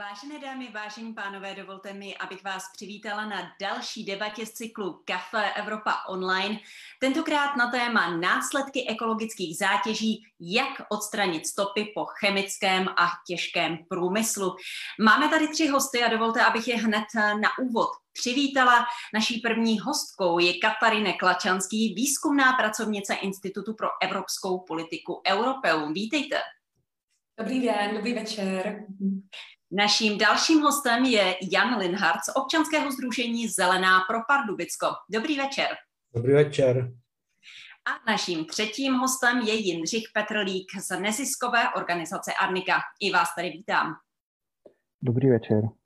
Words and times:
Vážené 0.00 0.38
dámy, 0.38 0.68
vážení 0.74 1.14
pánové, 1.14 1.54
dovolte 1.54 1.92
mi, 1.92 2.16
abych 2.16 2.44
vás 2.44 2.62
přivítala 2.72 3.26
na 3.26 3.52
další 3.60 4.04
debatě 4.04 4.46
z 4.46 4.52
cyklu 4.52 5.02
Kafe 5.04 5.52
Evropa 5.52 5.94
Online. 6.08 6.58
Tentokrát 7.00 7.56
na 7.56 7.70
téma 7.70 8.16
následky 8.16 8.88
ekologických 8.88 9.56
zátěží, 9.56 10.24
jak 10.40 10.68
odstranit 10.88 11.46
stopy 11.46 11.92
po 11.94 12.04
chemickém 12.04 12.88
a 12.88 13.08
těžkém 13.26 13.78
průmyslu. 13.88 14.56
Máme 15.00 15.28
tady 15.28 15.48
tři 15.48 15.66
hosty 15.68 16.02
a 16.02 16.08
dovolte, 16.08 16.44
abych 16.44 16.68
je 16.68 16.76
hned 16.76 17.04
na 17.14 17.48
úvod 17.60 17.88
přivítala. 18.12 18.84
Naší 19.14 19.40
první 19.40 19.80
hostkou 19.80 20.38
je 20.38 20.52
Katarine 20.58 21.12
Klačanský, 21.12 21.94
výzkumná 21.94 22.52
pracovnice 22.52 23.14
Institutu 23.14 23.74
pro 23.74 23.88
evropskou 24.02 24.58
politiku 24.58 25.22
Europeum. 25.28 25.92
Vítejte. 25.92 26.36
Dobrý 27.38 27.60
den, 27.60 27.94
dobrý 27.94 28.14
večer. 28.14 28.86
Naším 29.72 30.18
dalším 30.18 30.60
hostem 30.60 31.04
je 31.04 31.36
Jan 31.52 31.78
Linhardt 31.78 32.24
z 32.24 32.36
občanského 32.36 32.92
združení 32.92 33.48
Zelená 33.48 34.00
pro 34.08 34.18
Pardubicko. 34.28 34.86
Dobrý 35.10 35.38
večer. 35.38 35.68
Dobrý 36.14 36.32
večer. 36.32 36.92
A 37.86 38.10
naším 38.10 38.44
třetím 38.44 38.94
hostem 38.94 39.38
je 39.38 39.54
Jindřich 39.54 40.04
Petrlík 40.14 40.66
z 40.80 41.00
neziskové 41.00 41.70
organizace 41.76 42.32
Arnika. 42.34 42.78
I 43.00 43.10
vás 43.10 43.28
tady 43.36 43.50
vítám. 43.50 43.92
Dobrý 45.02 45.30
večer. 45.30 45.79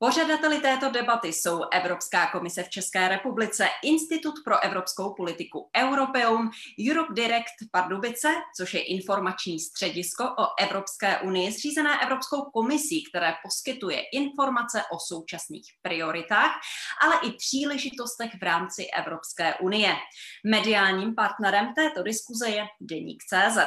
Pořadateli 0.00 0.60
této 0.60 0.90
debaty 0.90 1.28
jsou 1.28 1.62
Evropská 1.72 2.26
komise 2.26 2.62
v 2.62 2.68
České 2.68 3.08
republice, 3.08 3.68
Institut 3.82 4.34
pro 4.44 4.64
evropskou 4.64 5.14
politiku 5.14 5.70
Europeum, 5.76 6.50
Europe 6.90 7.14
Direct 7.14 7.54
Pardubice, 7.72 8.28
což 8.56 8.74
je 8.74 8.84
informační 8.84 9.60
středisko 9.60 10.24
o 10.24 10.46
Evropské 10.60 11.18
unii 11.18 11.52
zřízené 11.52 12.00
Evropskou 12.02 12.42
komisí, 12.42 13.04
které 13.04 13.34
poskytuje 13.42 14.02
informace 14.12 14.82
o 14.92 14.98
současných 14.98 15.66
prioritách, 15.82 16.50
ale 17.02 17.14
i 17.22 17.32
příležitostech 17.32 18.30
v 18.40 18.42
rámci 18.42 18.86
Evropské 18.98 19.54
unie. 19.54 19.96
Mediálním 20.46 21.14
partnerem 21.14 21.74
této 21.74 22.02
diskuze 22.02 22.48
je 22.48 22.66
Deník 22.80 23.22
CZ. 23.24 23.58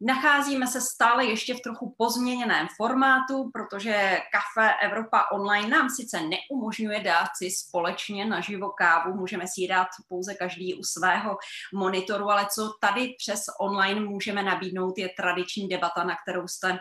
Nacházíme 0.00 0.66
se 0.66 0.80
stále 0.80 1.24
ještě 1.24 1.54
v 1.54 1.60
trochu 1.60 1.94
pozměněném 1.98 2.66
formátu, 2.76 3.50
protože 3.52 4.20
Kafe 4.32 4.74
Evropa 4.82 5.24
Online 5.32 5.51
nám 5.60 5.90
sice 5.90 6.20
neumožňuje 6.20 7.00
dát 7.00 7.28
si 7.38 7.50
společně 7.50 8.24
naživo 8.26 8.70
kávu, 8.70 9.14
můžeme 9.14 9.44
si 9.46 9.60
ji 9.60 9.68
dát 9.68 9.88
pouze 10.08 10.34
každý 10.34 10.74
u 10.74 10.82
svého 10.82 11.36
monitoru, 11.74 12.30
ale 12.30 12.46
co 12.54 12.72
tady 12.80 13.14
přes 13.18 13.44
online 13.60 14.00
můžeme 14.00 14.42
nabídnout 14.42 14.98
je 14.98 15.08
tradiční 15.16 15.68
debata, 15.68 16.04
na 16.04 16.16
kterou 16.22 16.48
jste 16.48 16.78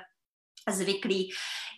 zvyklí. 0.70 1.32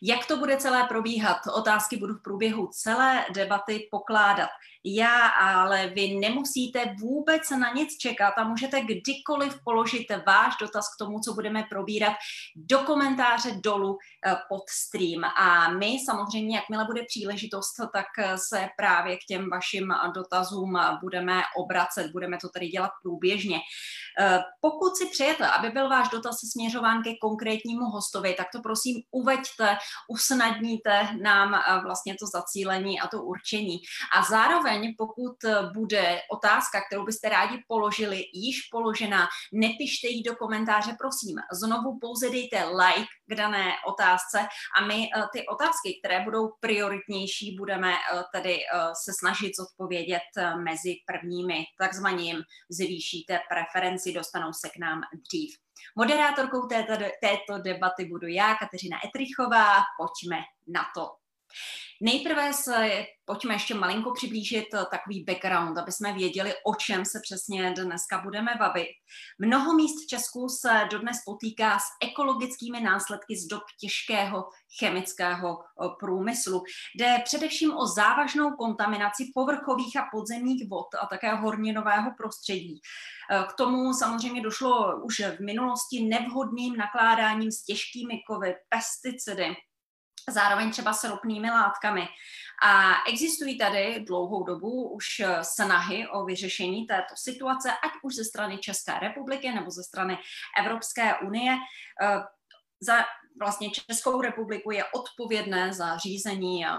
Jak 0.03 0.25
to 0.25 0.37
bude 0.37 0.57
celé 0.57 0.83
probíhat? 0.83 1.37
Otázky 1.53 1.97
budu 1.97 2.13
v 2.13 2.23
průběhu 2.23 2.67
celé 2.67 3.25
debaty 3.33 3.87
pokládat 3.91 4.49
já, 4.85 5.27
ale 5.27 5.87
vy 5.87 6.15
nemusíte 6.15 6.95
vůbec 6.99 7.49
na 7.49 7.73
nic 7.73 7.97
čekat 7.97 8.33
a 8.37 8.43
můžete 8.43 8.81
kdykoliv 8.81 9.59
položit 9.63 10.07
váš 10.27 10.53
dotaz 10.61 10.95
k 10.95 10.97
tomu, 10.99 11.19
co 11.19 11.33
budeme 11.33 11.63
probírat 11.69 12.13
do 12.55 12.79
komentáře 12.79 13.51
dolu 13.63 13.97
eh, 14.25 14.35
pod 14.49 14.63
stream. 14.69 15.23
A 15.23 15.69
my 15.69 15.97
samozřejmě, 16.05 16.55
jakmile 16.55 16.85
bude 16.85 17.03
příležitost, 17.07 17.75
tak 17.93 18.05
eh, 18.19 18.37
se 18.37 18.69
právě 18.77 19.17
k 19.17 19.25
těm 19.27 19.49
vašim 19.49 19.93
dotazům 20.15 20.79
budeme 21.01 21.41
obracet, 21.57 22.11
budeme 22.11 22.37
to 22.41 22.49
tady 22.49 22.67
dělat 22.67 22.91
průběžně. 23.03 23.59
Eh, 24.19 24.39
pokud 24.61 24.97
si 24.97 25.05
přejete, 25.05 25.47
aby 25.47 25.69
byl 25.69 25.89
váš 25.89 26.09
dotaz 26.09 26.35
směřován 26.51 27.03
ke 27.03 27.09
konkrétnímu 27.21 27.85
hostovi, 27.85 28.33
tak 28.33 28.47
to 28.55 28.61
prosím 28.61 29.01
uveďte, 29.11 29.77
usnadníte 30.09 31.07
nám 31.21 31.61
vlastně 31.83 32.15
to 32.19 32.25
zacílení 32.25 32.99
a 32.99 33.07
to 33.07 33.23
určení. 33.23 33.79
A 34.17 34.23
zároveň 34.23 34.93
pokud 34.97 35.43
eh, 35.43 35.55
bude 35.73 36.21
otázka, 36.31 36.81
kterou 36.87 37.05
byste 37.05 37.29
rádi 37.29 37.63
položili, 37.67 38.23
již 38.33 38.61
položená, 38.71 39.27
nepište 39.53 40.07
ji 40.07 40.23
do 40.23 40.35
komentáře, 40.35 40.95
prosím. 40.99 41.37
Znovu 41.51 41.99
pouze 41.99 42.29
dejte 42.29 42.65
like 42.65 43.07
k 43.29 43.35
dané 43.35 43.71
otázce 43.87 44.47
a 44.77 44.85
my 44.85 45.09
eh, 45.15 45.23
ty 45.33 45.47
otázky, 45.47 45.99
které 45.99 46.23
budou 46.23 46.49
prioritnější, 46.59 47.55
budeme 47.57 47.93
eh, 47.93 48.23
tedy 48.33 48.57
se 49.03 49.11
snažit 49.19 49.51
zodpovědět 49.55 50.29
mezi 50.63 50.95
prvními. 51.05 51.63
Takzvaně 51.79 52.23
jim 52.23 52.41
zvýšíte 52.69 53.39
preferenci, 54.03 54.13
dostanou 54.13 54.53
se 54.53 54.69
k 54.69 54.77
nám 54.77 55.01
dřív. 55.13 55.57
Moderátorkou 55.95 56.67
této, 56.67 56.93
této 57.21 57.61
debaty 57.63 58.05
budu 58.05 58.27
já, 58.27 58.55
Kateřina 58.55 58.97
Etrichová. 59.05 59.81
Pojďme 59.97 60.37
na 60.67 60.81
to. 60.95 61.22
Nejprve 62.01 62.53
se 62.53 63.05
pojďme 63.25 63.53
ještě 63.53 63.73
malinko 63.73 64.11
přiblížit 64.11 64.65
eh, 64.73 64.85
takový 64.91 65.23
background, 65.23 65.77
aby 65.77 65.91
jsme 65.91 66.13
věděli, 66.13 66.53
o 66.65 66.75
čem 66.75 67.05
se 67.05 67.19
přesně 67.23 67.71
dneska 67.71 68.21
budeme 68.21 68.55
bavit. 68.59 68.87
Mnoho 69.39 69.73
míst 69.73 70.03
v 70.03 70.07
Česku 70.07 70.49
se 70.49 70.87
dodnes 70.91 71.17
potýká 71.25 71.79
s 71.79 71.83
ekologickými 72.03 72.81
následky 72.81 73.35
z 73.37 73.47
dob 73.47 73.63
těžkého 73.79 74.43
chemického 74.79 75.59
eh, 75.59 75.87
průmyslu. 75.99 76.63
Jde 76.99 77.21
především 77.23 77.77
o 77.77 77.87
závažnou 77.87 78.51
kontaminaci 78.51 79.31
povrchových 79.33 79.97
a 79.97 80.07
podzemních 80.11 80.69
vod 80.69 80.87
a 81.01 81.05
také 81.05 81.35
horninového 81.35 82.11
prostředí. 82.17 82.81
Eh, 83.31 83.43
k 83.49 83.53
tomu 83.53 83.93
samozřejmě 83.93 84.41
došlo 84.41 85.01
už 85.03 85.19
v 85.19 85.39
minulosti 85.39 86.03
nevhodným 86.03 86.75
nakládáním 86.77 87.51
s 87.51 87.63
těžkými 87.63 88.13
kovy, 88.27 88.55
pesticidy, 88.69 89.55
zároveň 90.29 90.71
třeba 90.71 90.93
s 90.93 91.03
ropnými 91.03 91.49
látkami. 91.49 92.07
A 92.63 92.93
existují 93.09 93.57
tady 93.57 94.05
dlouhou 94.07 94.43
dobu 94.43 94.89
už 94.89 95.05
snahy 95.41 96.07
o 96.07 96.25
vyřešení 96.25 96.87
této 96.87 97.15
situace, 97.15 97.71
ať 97.71 97.91
už 98.03 98.15
ze 98.15 98.23
strany 98.23 98.57
České 98.57 98.99
republiky 98.99 99.51
nebo 99.51 99.71
ze 99.71 99.83
strany 99.83 100.17
Evropské 100.59 101.15
unie. 101.17 101.57
Eh, 102.01 102.19
za 102.81 102.95
vlastně 103.39 103.71
Českou 103.71 104.21
republiku 104.21 104.71
je 104.71 104.85
odpovědné 104.85 105.73
za 105.73 105.97
řízení 105.97 106.65
a 106.65 106.77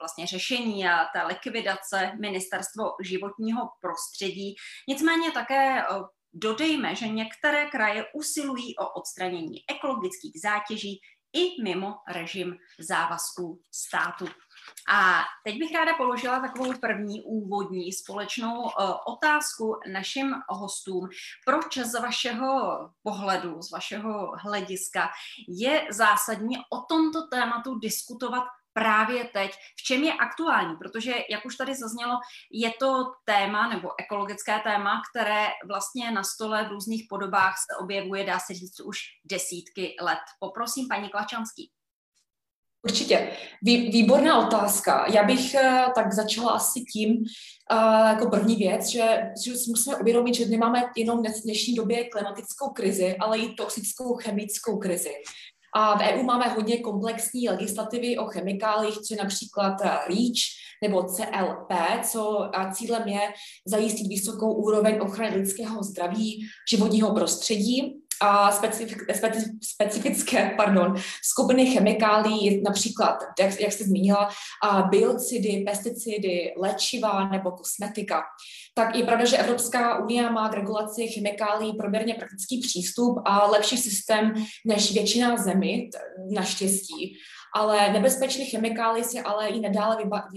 vlastně 0.00 0.26
řešení 0.26 0.88
a 0.88 1.04
ta 1.14 1.26
likvidace 1.26 2.12
ministerstvo 2.20 2.84
životního 3.02 3.60
prostředí. 3.80 4.54
Nicméně 4.88 5.30
také 5.30 5.80
eh, 5.80 5.84
dodejme, 6.32 6.94
že 6.94 7.08
některé 7.08 7.70
kraje 7.70 8.06
usilují 8.14 8.76
o 8.76 8.88
odstranění 8.90 9.58
ekologických 9.70 10.40
zátěží 10.40 11.00
i 11.34 11.62
mimo 11.62 11.94
režim 12.08 12.56
závazků 12.78 13.60
státu. 13.72 14.26
A 14.88 15.20
teď 15.44 15.58
bych 15.58 15.74
ráda 15.74 15.94
položila 15.94 16.40
takovou 16.40 16.72
první 16.80 17.22
úvodní 17.22 17.92
společnou 17.92 18.62
uh, 18.62 18.70
otázku 19.06 19.80
našim 19.92 20.34
hostům. 20.48 21.08
Proč 21.46 21.78
z 21.78 22.00
vašeho 22.00 22.78
pohledu, 23.02 23.62
z 23.62 23.70
vašeho 23.70 24.32
hlediska 24.42 25.10
je 25.48 25.86
zásadní 25.90 26.56
o 26.58 26.80
tomto 26.88 27.26
tématu 27.26 27.78
diskutovat 27.78 28.44
právě 28.74 29.24
teď, 29.24 29.50
v 29.80 29.82
čem 29.82 30.04
je 30.04 30.12
aktuální, 30.12 30.76
protože, 30.76 31.14
jak 31.30 31.44
už 31.44 31.56
tady 31.56 31.74
zaznělo, 31.74 32.12
je 32.52 32.72
to 32.80 33.04
téma 33.24 33.68
nebo 33.68 33.90
ekologické 34.00 34.60
téma, 34.60 35.02
které 35.10 35.46
vlastně 35.68 36.10
na 36.10 36.24
stole 36.24 36.64
v 36.64 36.70
různých 36.70 37.06
podobách 37.08 37.54
se 37.54 37.82
objevuje, 37.82 38.24
dá 38.24 38.38
se 38.38 38.54
říct, 38.54 38.80
už 38.80 38.98
desítky 39.24 39.96
let. 40.00 40.18
Poprosím 40.40 40.88
paní 40.88 41.08
Klačanský. 41.08 41.70
Určitě. 42.84 43.32
Vý, 43.62 43.90
výborná 43.90 44.46
otázka. 44.46 45.06
Já 45.14 45.24
bych 45.24 45.54
uh, 45.54 45.92
tak 45.94 46.12
začala 46.12 46.52
asi 46.52 46.80
tím, 46.80 47.10
uh, 47.16 48.08
jako 48.08 48.30
první 48.30 48.56
věc, 48.56 48.86
že, 48.86 49.20
že 49.44 49.52
musíme 49.68 49.96
uvědomit, 49.96 50.34
že 50.34 50.46
nemáme 50.46 50.82
jenom 50.96 51.22
v 51.22 51.42
dnešní 51.44 51.74
době 51.74 52.08
klimatickou 52.08 52.68
krizi, 52.68 53.16
ale 53.20 53.38
i 53.38 53.54
toxickou 53.54 54.14
chemickou 54.14 54.78
krizi. 54.78 55.14
A 55.74 55.98
v 55.98 56.02
EU 56.02 56.22
máme 56.22 56.48
hodně 56.48 56.78
komplexní 56.78 57.48
legislativy 57.48 58.18
o 58.18 58.26
chemikálích, 58.26 58.94
co 58.94 59.14
je 59.14 59.22
například 59.22 59.76
eh, 59.82 59.88
REACH 60.08 60.64
nebo 60.82 61.02
CLP, 61.02 61.72
co 62.10 62.50
cílem 62.72 63.08
je 63.08 63.20
zajistit 63.66 64.08
vysokou 64.08 64.52
úroveň 64.52 64.98
ochrany 65.00 65.36
lidského 65.36 65.82
zdraví, 65.82 66.46
životního 66.70 67.14
prostředí 67.14 68.03
a 68.24 68.52
specifik, 68.52 68.98
specifické 69.62 70.54
pardon, 70.56 70.94
skupiny 71.22 71.66
chemikálí, 71.66 72.62
například, 72.62 73.24
jak, 73.40 73.60
jak 73.60 73.72
jste 73.72 73.84
zmínila, 73.84 74.28
biocidy, 74.90 75.64
pesticidy, 75.66 76.54
léčiva 76.56 77.28
nebo 77.28 77.50
kosmetika. 77.50 78.22
Tak 78.74 78.96
je 78.96 79.04
pravda, 79.04 79.24
že 79.24 79.36
Evropská 79.36 80.04
unie 80.04 80.30
má 80.30 80.48
k 80.48 80.54
regulaci 80.54 81.08
chemikálí 81.08 81.72
poměrně 81.82 82.14
praktický 82.14 82.60
přístup 82.60 83.22
a 83.24 83.46
lepší 83.46 83.76
systém 83.76 84.34
než 84.66 84.92
většina 84.92 85.36
zemí, 85.36 85.90
naštěstí. 86.30 87.16
Ale 87.56 87.92
nebezpečné 87.92 88.44
chemikálie 88.44 89.04
se 89.04 89.20
ale 89.20 89.48
i 89.48 89.60
nadále 89.60 89.96
vyba- 89.96 90.28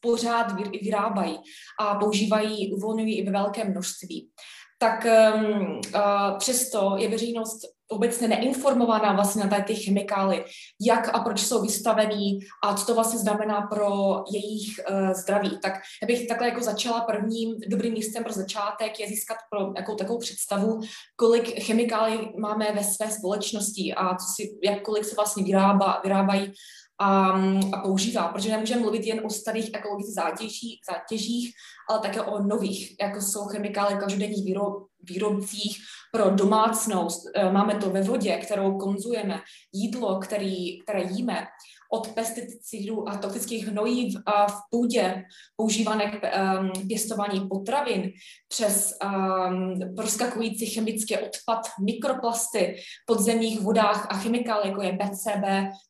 pořád 0.00 0.52
vyrábají 0.82 1.38
a 1.80 1.94
používají, 1.94 2.72
uvolňují 2.72 3.18
i 3.18 3.24
ve 3.24 3.32
velkém 3.32 3.70
množství 3.70 4.28
tak 4.78 5.06
um, 5.34 5.80
uh, 5.94 6.38
přesto 6.38 6.96
je 6.98 7.08
veřejnost 7.08 7.60
obecně 7.88 8.28
neinformovaná 8.28 9.12
vlastně 9.12 9.44
na 9.44 9.60
ty 9.60 9.74
chemikály, 9.74 10.44
jak 10.80 11.14
a 11.14 11.18
proč 11.18 11.40
jsou 11.40 11.62
vystavený 11.62 12.38
a 12.64 12.74
co 12.74 12.86
to 12.86 12.94
vlastně 12.94 13.20
znamená 13.20 13.62
pro 13.62 13.90
jejich 14.32 14.80
uh, 14.90 15.12
zdraví. 15.12 15.58
Tak 15.62 15.72
já 16.02 16.06
bych 16.06 16.26
takhle 16.26 16.48
jako 16.48 16.62
začala 16.62 17.00
prvním 17.00 17.54
dobrým 17.68 17.92
místem 17.92 18.24
pro 18.24 18.32
začátek 18.32 19.00
je 19.00 19.08
získat 19.08 19.36
pro 19.50 19.72
jako 19.76 19.94
takovou 19.94 20.18
představu, 20.18 20.80
kolik 21.16 21.62
chemikálí 21.62 22.32
máme 22.38 22.72
ve 22.72 22.84
své 22.84 23.10
společnosti 23.10 23.94
a 23.96 24.16
co 24.16 24.26
si, 24.36 24.58
jak 24.64 24.82
kolik 24.82 25.04
se 25.04 25.16
vlastně 25.16 25.44
vyrábá, 25.44 26.00
vyrábají 26.04 26.52
a, 26.98 27.30
a 27.72 27.80
používá, 27.82 28.28
protože 28.28 28.50
nemůžeme 28.50 28.80
mluvit 28.80 29.06
jen 29.06 29.20
o 29.26 29.30
starých 29.30 29.70
ekologických 29.74 30.14
zátěžích, 30.14 30.80
zátěžích, 30.92 31.54
ale 31.90 32.00
také 32.00 32.20
o 32.20 32.42
nových, 32.42 33.00
jako 33.00 33.20
jsou 33.20 33.44
chemikálie 33.44 34.00
každodenních 34.00 34.44
výrob, 34.44 34.86
výrobcích 35.02 35.76
pro 36.12 36.30
domácnost. 36.30 37.22
Máme 37.52 37.74
to 37.74 37.90
ve 37.90 38.02
vodě, 38.02 38.36
kterou 38.36 38.78
konzujeme, 38.78 39.40
jídlo, 39.72 40.18
který, 40.18 40.82
které 40.82 41.02
jíme, 41.02 41.46
od 41.92 42.08
pesticidů 42.08 43.08
a 43.08 43.16
toxických 43.16 43.68
hnojiv 43.68 44.14
v 44.50 44.54
půdě 44.70 45.24
používané 45.56 46.10
k 46.10 46.20
um, 46.20 46.88
pěstování 46.88 47.48
potravin 47.48 48.12
přes 48.48 48.94
um, 49.04 49.94
proskakující 49.96 50.66
chemický 50.66 51.16
odpad, 51.16 51.68
mikroplasty 51.84 52.76
v 53.02 53.06
podzemních 53.06 53.60
vodách 53.60 54.06
a 54.10 54.14
chemikálie, 54.14 54.68
jako 54.68 54.82
je 54.82 54.98
PCB 55.02 55.44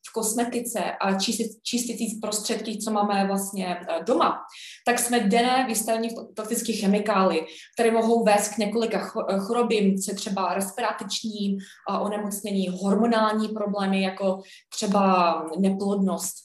v 0.09 0.13
kosmetice 0.13 0.79
a 1.01 1.19
čistící 1.63 2.19
prostředky, 2.21 2.77
co 2.77 2.91
máme 2.91 3.27
vlastně 3.27 3.67
e, 3.67 4.03
doma, 4.03 4.37
tak 4.85 4.99
jsme 4.99 5.19
denně 5.19 5.65
vystaveni 5.67 6.09
toxických 6.35 6.79
chemikálí, 6.79 7.41
které 7.73 7.91
mohou 7.91 8.23
vést 8.23 8.53
k 8.53 8.57
několika 8.57 9.11
chorobím, 9.39 9.97
co 9.97 10.15
třeba 10.15 10.53
respirační 10.53 11.57
onemocnění, 12.01 12.67
hormonální 12.81 13.47
problémy, 13.47 14.01
jako 14.01 14.41
třeba 14.75 15.33
neplodnost, 15.59 15.86
neplodnost, 15.87 16.35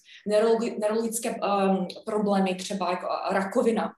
neurologické 0.79 1.31
um, 1.31 1.87
problémy, 2.07 2.55
třeba 2.55 2.91
jako 2.91 3.07
rakovina, 3.31 3.93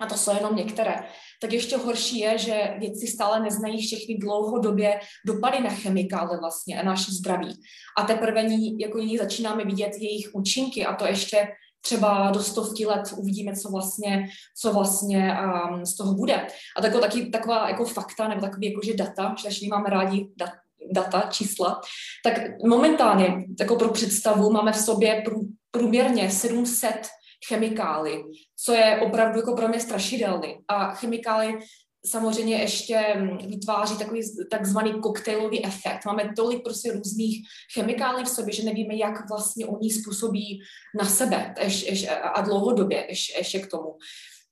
a 0.00 0.06
to 0.06 0.14
jsou 0.14 0.34
jenom 0.34 0.56
některé, 0.56 0.94
tak 1.42 1.52
ještě 1.52 1.76
horší 1.76 2.18
je, 2.18 2.38
že 2.38 2.74
vědci 2.78 3.06
stále 3.06 3.40
neznají 3.40 3.86
všechny 3.86 4.14
dlouhodobě 4.18 5.00
dopady 5.26 5.60
na 5.60 5.70
chemikály 5.70 6.38
vlastně 6.38 6.80
a 6.80 6.84
naše 6.84 7.12
zdraví. 7.12 7.60
A 7.98 8.02
teprve 8.02 8.42
ní, 8.42 8.78
jako 8.78 8.98
ní 8.98 9.18
začínáme 9.18 9.64
vidět 9.64 9.92
jejich 9.98 10.34
účinky 10.34 10.86
a 10.86 10.94
to 10.94 11.06
ještě 11.06 11.48
třeba 11.80 12.30
do 12.30 12.42
stovky 12.42 12.86
let 12.86 13.02
uvidíme, 13.16 13.56
co 13.56 13.70
vlastně, 13.70 14.28
co 14.56 14.72
vlastně 14.72 15.36
um, 15.70 15.86
z 15.86 15.96
toho 15.96 16.14
bude. 16.14 16.46
A 16.76 16.82
tako, 16.82 16.98
taky, 16.98 17.30
taková 17.30 17.68
jako 17.68 17.84
fakta 17.84 18.28
nebo 18.28 18.40
takový 18.40 18.70
jakože 18.70 18.94
data, 18.94 19.34
že 19.48 19.68
máme 19.68 19.90
rádi 19.90 20.28
dat, 20.36 20.50
data, 20.92 21.28
čísla, 21.32 21.80
tak 22.24 22.32
momentálně, 22.66 23.44
jako 23.60 23.76
pro 23.76 23.88
představu, 23.88 24.52
máme 24.52 24.72
v 24.72 24.76
sobě 24.76 25.24
průměrně 25.70 26.30
700 26.30 27.06
chemikály, 27.48 28.24
co 28.64 28.72
je 28.72 29.00
opravdu 29.00 29.38
jako 29.38 29.56
pro 29.56 29.68
mě 29.68 29.80
strašidelný. 29.80 30.56
A 30.68 30.94
chemikály 30.94 31.58
samozřejmě 32.06 32.56
ještě 32.56 33.16
vytváří 33.46 33.98
takový 33.98 34.20
takzvaný 34.50 35.00
koktejlový 35.00 35.64
efekt. 35.64 36.06
Máme 36.06 36.32
tolik 36.36 36.62
prostě 36.64 36.92
různých 36.92 37.46
chemikálí 37.74 38.24
v 38.24 38.28
sobě, 38.28 38.54
že 38.54 38.62
nevíme, 38.62 38.94
jak 38.96 39.28
vlastně 39.30 39.66
oni 39.66 39.90
způsobí 39.90 40.60
na 41.00 41.04
sebe 41.04 41.54
ještě, 41.60 41.90
ještě, 41.90 42.08
a 42.10 42.40
dlouhodobě 42.40 43.06
ještě, 43.08 43.58
k 43.58 43.70
tomu. 43.70 43.96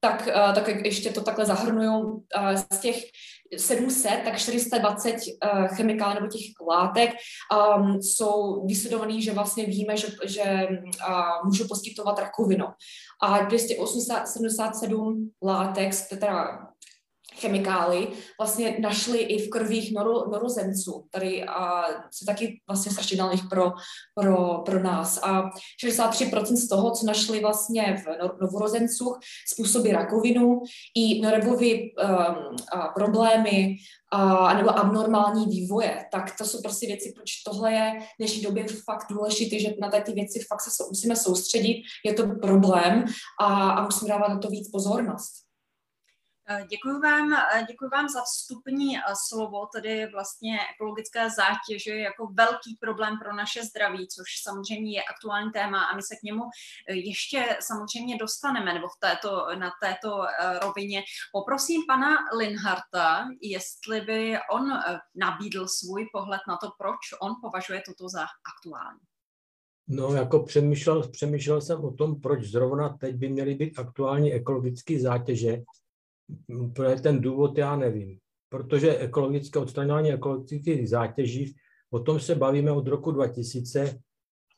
Tak, 0.00 0.28
tak 0.54 0.69
ještě 0.69 1.10
to 1.10 1.20
takhle 1.20 1.46
zahrnuju 1.46 2.25
z 2.72 2.78
těch 2.78 3.04
700, 3.59 4.21
tak 4.25 4.39
420 4.39 5.11
uh, 5.11 5.67
chemikálů 5.67 6.15
nebo 6.15 6.27
těch 6.27 6.41
látek 6.69 7.11
um, 7.77 8.03
jsou 8.03 8.67
vysledovaný, 8.67 9.23
že 9.23 9.33
vlastně 9.33 9.67
víme, 9.67 9.97
že, 9.97 10.06
že 10.25 10.43
uh, 11.09 11.47
můžou 11.47 11.69
poskytovat 11.69 12.19
rakovinu. 12.19 12.67
A 13.23 13.43
277 13.43 15.31
látek, 15.43 15.91
teda 16.09 16.59
chemikály 17.40 18.08
vlastně 18.40 18.76
našli 18.81 19.19
i 19.19 19.46
v 19.46 19.50
krvích 19.50 19.94
noro, 19.94 20.31
norozenců, 20.31 21.06
tady 21.10 21.44
a 21.44 21.82
se 22.10 22.25
taky 22.26 22.60
vlastně 22.69 22.92
strašidelných 22.92 23.42
pro, 23.50 23.72
pro, 24.14 24.62
pro 24.66 24.82
nás. 24.82 25.20
A 25.22 25.42
63% 25.84 26.56
z 26.56 26.69
toho, 26.69 26.90
co 26.90 27.06
našli 27.06 27.40
vlastně 27.40 28.04
v 28.06 28.40
novorozenců, 28.40 29.14
způsobí 29.52 29.92
rakovinu 29.92 30.62
i 30.94 31.20
nervové 31.20 31.66
um, 31.66 32.56
problémy 32.94 33.76
a, 34.12 34.54
nebo 34.54 34.78
abnormální 34.78 35.46
vývoje. 35.46 36.04
Tak 36.12 36.38
to 36.38 36.44
jsou 36.44 36.62
prostě 36.62 36.86
věci, 36.86 37.12
proč 37.16 37.31
tohle 37.46 37.72
je 37.72 38.00
v 38.00 38.19
dnešní 38.19 38.42
době 38.42 38.66
fakt 38.84 39.06
důležité, 39.10 39.58
že 39.58 39.75
na 39.81 39.90
ty 39.90 40.12
věci 40.12 40.40
fakt 40.48 40.60
se 40.60 40.84
musíme 40.88 41.16
soustředit, 41.16 41.82
je 42.04 42.14
to 42.14 42.26
problém 42.42 43.04
a, 43.40 43.70
a 43.70 43.84
musíme 43.84 44.08
dávat 44.08 44.28
na 44.28 44.38
to 44.38 44.48
víc 44.48 44.70
pozornost. 44.70 45.44
Eh, 46.49 46.67
děkuji 46.70 47.00
vám, 47.00 47.32
eh, 47.32 47.64
děkuji 47.69 47.88
vám 47.88 48.08
za 48.08 48.23
vstupní 48.23 48.96
eh, 48.96 49.00
slovo, 49.29 49.67
tedy 49.67 50.06
vlastně 50.06 50.58
ekologické 50.75 51.31
zátěže 51.31 51.96
jako 51.96 52.26
velký 52.26 52.76
problém 52.81 53.19
pro 53.19 53.35
naše 53.35 53.64
zdraví, 53.64 54.08
což 54.08 54.25
samozřejmě 54.43 54.99
je 54.99 55.02
aktuální 55.02 55.52
téma 55.52 55.85
a 55.85 55.96
my 55.96 56.02
se 56.02 56.17
k 56.17 56.23
němu 56.23 56.43
ještě 56.88 57.56
samozřejmě 57.61 58.17
dostaneme, 58.19 58.75
nebo 58.75 58.88
v 58.88 59.00
této, 59.00 59.46
na 59.58 59.70
této 59.82 60.26
rovině. 60.62 61.02
Poprosím 61.32 61.82
pana 61.88 62.17
Linharta, 62.38 63.29
jestli 63.43 64.00
by 64.00 64.38
on 64.52 64.73
nabídl 65.14 65.67
svůj 65.69 66.06
pohled 66.12 66.41
na 66.49 66.56
to, 66.56 66.70
proč 66.79 66.99
on 67.20 67.32
považuje 67.43 67.82
toto 67.87 68.08
za 68.08 68.23
aktuální. 68.23 69.00
No, 69.88 70.14
jako 70.14 70.43
přemýšlel, 70.43 71.08
přemýšlel 71.08 71.61
jsem 71.61 71.85
o 71.85 71.91
tom, 71.91 72.20
proč 72.20 72.44
zrovna 72.44 72.88
teď 72.88 73.17
by 73.17 73.29
měly 73.29 73.55
být 73.55 73.79
aktuální 73.79 74.32
ekologické 74.32 75.00
zátěže, 75.00 75.62
pro 76.75 77.00
ten 77.00 77.21
důvod 77.21 77.59
já 77.59 77.76
nevím. 77.76 78.19
Protože 78.49 78.99
ekologické 78.99 79.59
odstraňování 79.59 80.12
ekologických 80.12 80.88
zátěží, 80.88 81.56
o 81.91 82.00
tom 82.00 82.21
se 82.21 82.35
bavíme 82.35 82.73
od 82.73 82.88
roku 82.88 83.12
2000, 83.12 83.99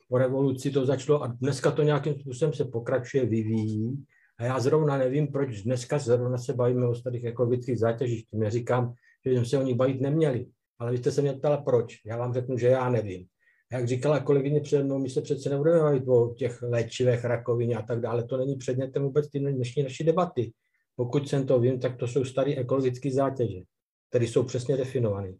po 0.09 0.17
revoluci 0.17 0.71
to 0.71 0.85
začalo 0.85 1.23
a 1.23 1.27
dneska 1.27 1.71
to 1.71 1.83
nějakým 1.83 2.15
způsobem 2.15 2.53
se 2.53 2.65
pokračuje, 2.65 3.25
vyvíjí. 3.25 4.05
A 4.39 4.43
já 4.43 4.59
zrovna 4.59 4.97
nevím, 4.97 5.27
proč 5.27 5.61
dneska 5.61 5.99
zrovna 5.99 6.37
se 6.37 6.53
bavíme 6.53 6.87
o 6.87 6.95
starých 6.95 7.23
ekologických 7.23 7.79
zátěžích. 7.79 8.25
Tím 8.29 8.39
neříkám, 8.39 8.93
že 9.25 9.31
jsme 9.31 9.45
se 9.45 9.57
o 9.57 9.63
nich 9.63 9.75
bavit 9.75 10.01
neměli. 10.01 10.45
Ale 10.79 10.91
vy 10.91 10.97
jste 10.97 11.11
se 11.11 11.21
mě 11.21 11.33
ptala, 11.33 11.57
proč. 11.57 11.95
Já 12.05 12.17
vám 12.17 12.33
řeknu, 12.33 12.57
že 12.57 12.67
já 12.67 12.89
nevím. 12.89 13.25
Jak 13.71 13.87
říkala 13.87 14.19
kolegyně 14.19 14.61
před 14.61 14.83
mnou, 14.83 14.99
my 14.99 15.09
se 15.09 15.21
přece 15.21 15.49
nebudeme 15.49 15.79
bavit 15.79 16.07
o 16.07 16.33
těch 16.37 16.61
léčivech, 16.61 17.25
rakovině 17.25 17.75
a 17.75 17.81
tak 17.81 18.01
dále. 18.01 18.23
To 18.23 18.37
není 18.37 18.55
předmětem 18.55 19.03
vůbec 19.03 19.27
dnešní 19.29 19.83
naší 19.83 20.03
debaty. 20.03 20.51
Pokud 20.97 21.29
jsem 21.29 21.47
to 21.47 21.59
vím, 21.59 21.79
tak 21.79 21.97
to 21.97 22.07
jsou 22.07 22.25
staré 22.25 22.55
ekologické 22.55 23.11
zátěže, 23.11 23.59
které 24.09 24.25
jsou 24.25 24.43
přesně 24.43 24.77
definované 24.77 25.33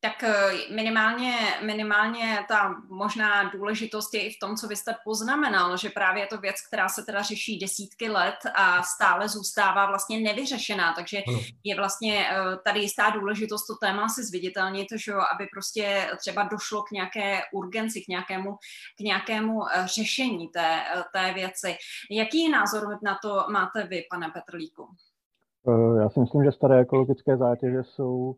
tak 0.00 0.22
eh, 0.22 0.74
minimálně, 0.74 1.34
minimálně 1.66 2.38
ta 2.48 2.74
možná 2.88 3.50
důležitost 3.50 4.14
je 4.14 4.20
i 4.20 4.30
v 4.30 4.38
tom, 4.40 4.56
co 4.56 4.68
vy 4.68 4.76
jste 4.76 4.94
poznamenal, 5.04 5.76
že 5.76 5.90
právě 5.90 6.22
je 6.22 6.26
to 6.26 6.38
věc, 6.38 6.56
která 6.68 6.88
se 6.88 7.02
teda 7.02 7.22
řeší 7.22 7.58
desítky 7.58 8.08
let 8.08 8.36
a 8.54 8.82
stále 8.82 9.28
zůstává 9.28 9.86
vlastně 9.86 10.20
nevyřešená, 10.20 10.92
takže 10.92 11.22
je 11.64 11.76
vlastně 11.76 12.26
eh, 12.30 12.56
tady 12.64 12.80
jistá 12.80 13.10
důležitost 13.10 13.66
to 13.66 13.74
téma 13.86 14.08
si 14.08 14.24
zviditelnit, 14.24 14.86
že 15.04 15.12
jo, 15.12 15.20
aby 15.34 15.46
prostě 15.52 16.10
třeba 16.18 16.42
došlo 16.42 16.82
k 16.82 16.90
nějaké 16.90 17.40
urgenci, 17.52 18.00
k 18.00 18.08
nějakému, 18.08 18.56
k 18.98 19.00
nějakému 19.00 19.68
eh, 19.68 19.86
řešení 19.86 20.48
té, 20.48 20.80
té 21.12 21.32
věci. 21.32 21.76
Jaký 22.10 22.48
názor 22.48 22.98
na 23.02 23.18
to 23.22 23.44
máte 23.52 23.86
vy, 23.86 24.04
pane 24.10 24.30
Petrlíku? 24.30 24.88
Já 26.00 26.10
si 26.10 26.20
myslím, 26.20 26.44
že 26.44 26.52
staré 26.52 26.80
ekologické 26.80 27.36
zátěže 27.36 27.82
jsou 27.84 28.36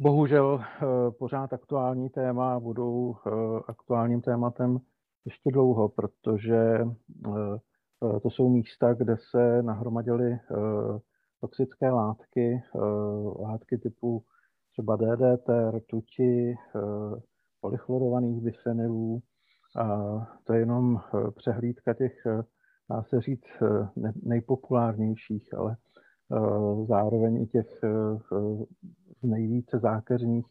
bohužel 0.00 0.60
eh, 0.60 0.86
pořád 1.10 1.52
aktuální 1.52 2.10
téma 2.10 2.60
budou 2.60 3.14
eh, 3.14 3.30
aktuálním 3.68 4.20
tématem 4.20 4.78
ještě 5.24 5.50
dlouho, 5.50 5.88
protože 5.88 6.56
eh, 6.56 8.20
to 8.22 8.30
jsou 8.30 8.48
místa, 8.48 8.94
kde 8.94 9.16
se 9.30 9.62
nahromadily 9.62 10.38
toxické 11.40 11.90
látky, 11.90 12.62
látky 13.40 13.78
typu 13.78 14.24
třeba 14.72 14.96
DDT, 14.96 15.48
rtuti, 15.76 16.54
polychlorovaných 17.60 18.42
bifenylů. 18.42 19.22
A 19.76 19.86
to 20.44 20.52
je 20.52 20.60
jenom 20.60 21.00
přehlídka 21.36 21.94
těch, 21.94 22.12
dá 22.90 23.02
se 23.02 23.20
říct, 23.20 23.62
nejpopulárnějších, 24.22 25.54
ale 25.54 25.76
zároveň 26.88 27.42
i 27.42 27.46
těch 27.46 27.80
nejvíce 29.22 29.78
zákeřných, 29.78 30.46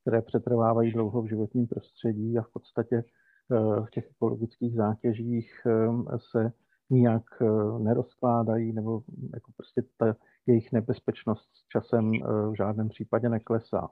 které 0.00 0.22
přetrvávají 0.22 0.92
dlouho 0.92 1.22
v 1.22 1.28
životním 1.28 1.66
prostředí 1.66 2.38
a 2.38 2.42
v 2.42 2.52
podstatě 2.52 2.96
eh, 2.96 3.80
v 3.80 3.90
těch 3.90 4.10
ekologických 4.10 4.74
zátěžích 4.74 5.52
eh, 5.66 6.18
se 6.32 6.52
nijak 6.90 7.22
eh, 7.42 7.46
nerozkládají 7.78 8.72
nebo 8.72 9.02
jako 9.34 9.52
prostě 9.56 9.82
ta 9.96 10.16
jejich 10.46 10.72
nebezpečnost 10.72 11.48
s 11.54 11.68
časem 11.68 12.12
v 12.50 12.54
žádném 12.56 12.88
případě 12.88 13.28
neklesá. 13.28 13.88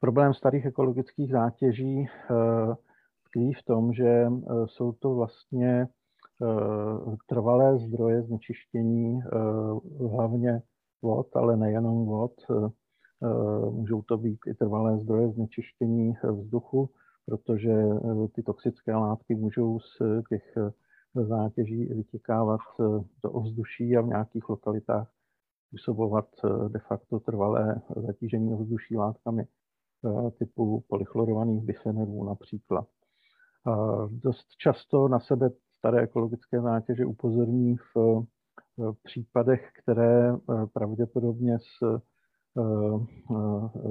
Problém 0.00 0.34
starých 0.34 0.66
ekologických 0.66 1.32
zátěží 1.32 2.08
tkví 3.24 3.54
v 3.54 3.62
tom, 3.62 3.92
že 3.92 4.26
jsou 4.66 4.92
to 4.92 5.14
vlastně 5.14 5.88
trvalé 7.26 7.78
zdroje 7.78 8.22
znečištění 8.22 9.20
hlavně 10.10 10.62
vod, 11.02 11.36
ale 11.36 11.56
nejenom 11.56 12.06
vod. 12.06 12.32
Můžou 13.70 14.02
to 14.02 14.18
být 14.18 14.38
i 14.46 14.54
trvalé 14.54 14.98
zdroje 14.98 15.32
znečištění 15.32 16.14
vzduchu, 16.32 16.90
protože 17.26 17.74
ty 18.34 18.42
toxické 18.42 18.94
látky 18.94 19.34
můžou 19.34 19.80
z 19.80 20.02
těch 20.28 20.58
zátěží 21.14 21.84
vytěkávat 21.84 22.60
do 23.24 23.30
ovzduší 23.30 23.96
a 23.96 24.00
v 24.00 24.06
nějakých 24.06 24.48
lokalitách 24.48 25.08
způsobovat 25.68 26.28
eh, 26.44 26.68
de 26.68 26.78
facto 26.78 27.20
trvalé 27.20 27.82
zatížení 28.06 28.54
ovzduší 28.54 28.96
látkami 28.96 29.42
eh, 29.44 30.30
typu 30.30 30.84
polychlorovaných 30.88 31.62
bifenylů 31.62 32.24
například. 32.24 32.86
Dost 34.10 34.46
často 34.58 35.08
na 35.08 35.20
sebe 35.20 35.50
staré 35.78 36.02
ekologické 36.02 36.60
zátěže 36.60 37.06
upozorní 37.06 37.76
v 37.76 38.24
případech, 39.02 39.70
které 39.82 40.34
eh, 40.34 40.36
pravděpodobně 40.72 41.58
s, 41.58 42.00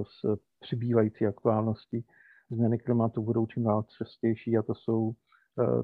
s 0.04 0.38
přibývající 0.60 1.26
aktuálností 1.26 2.06
změny 2.50 2.78
klimatu 2.78 3.22
budou 3.22 3.46
čím 3.46 3.64
dál 3.64 3.84
častější 3.98 4.58
a 4.58 4.62
to 4.62 4.76
jsou 4.76 5.14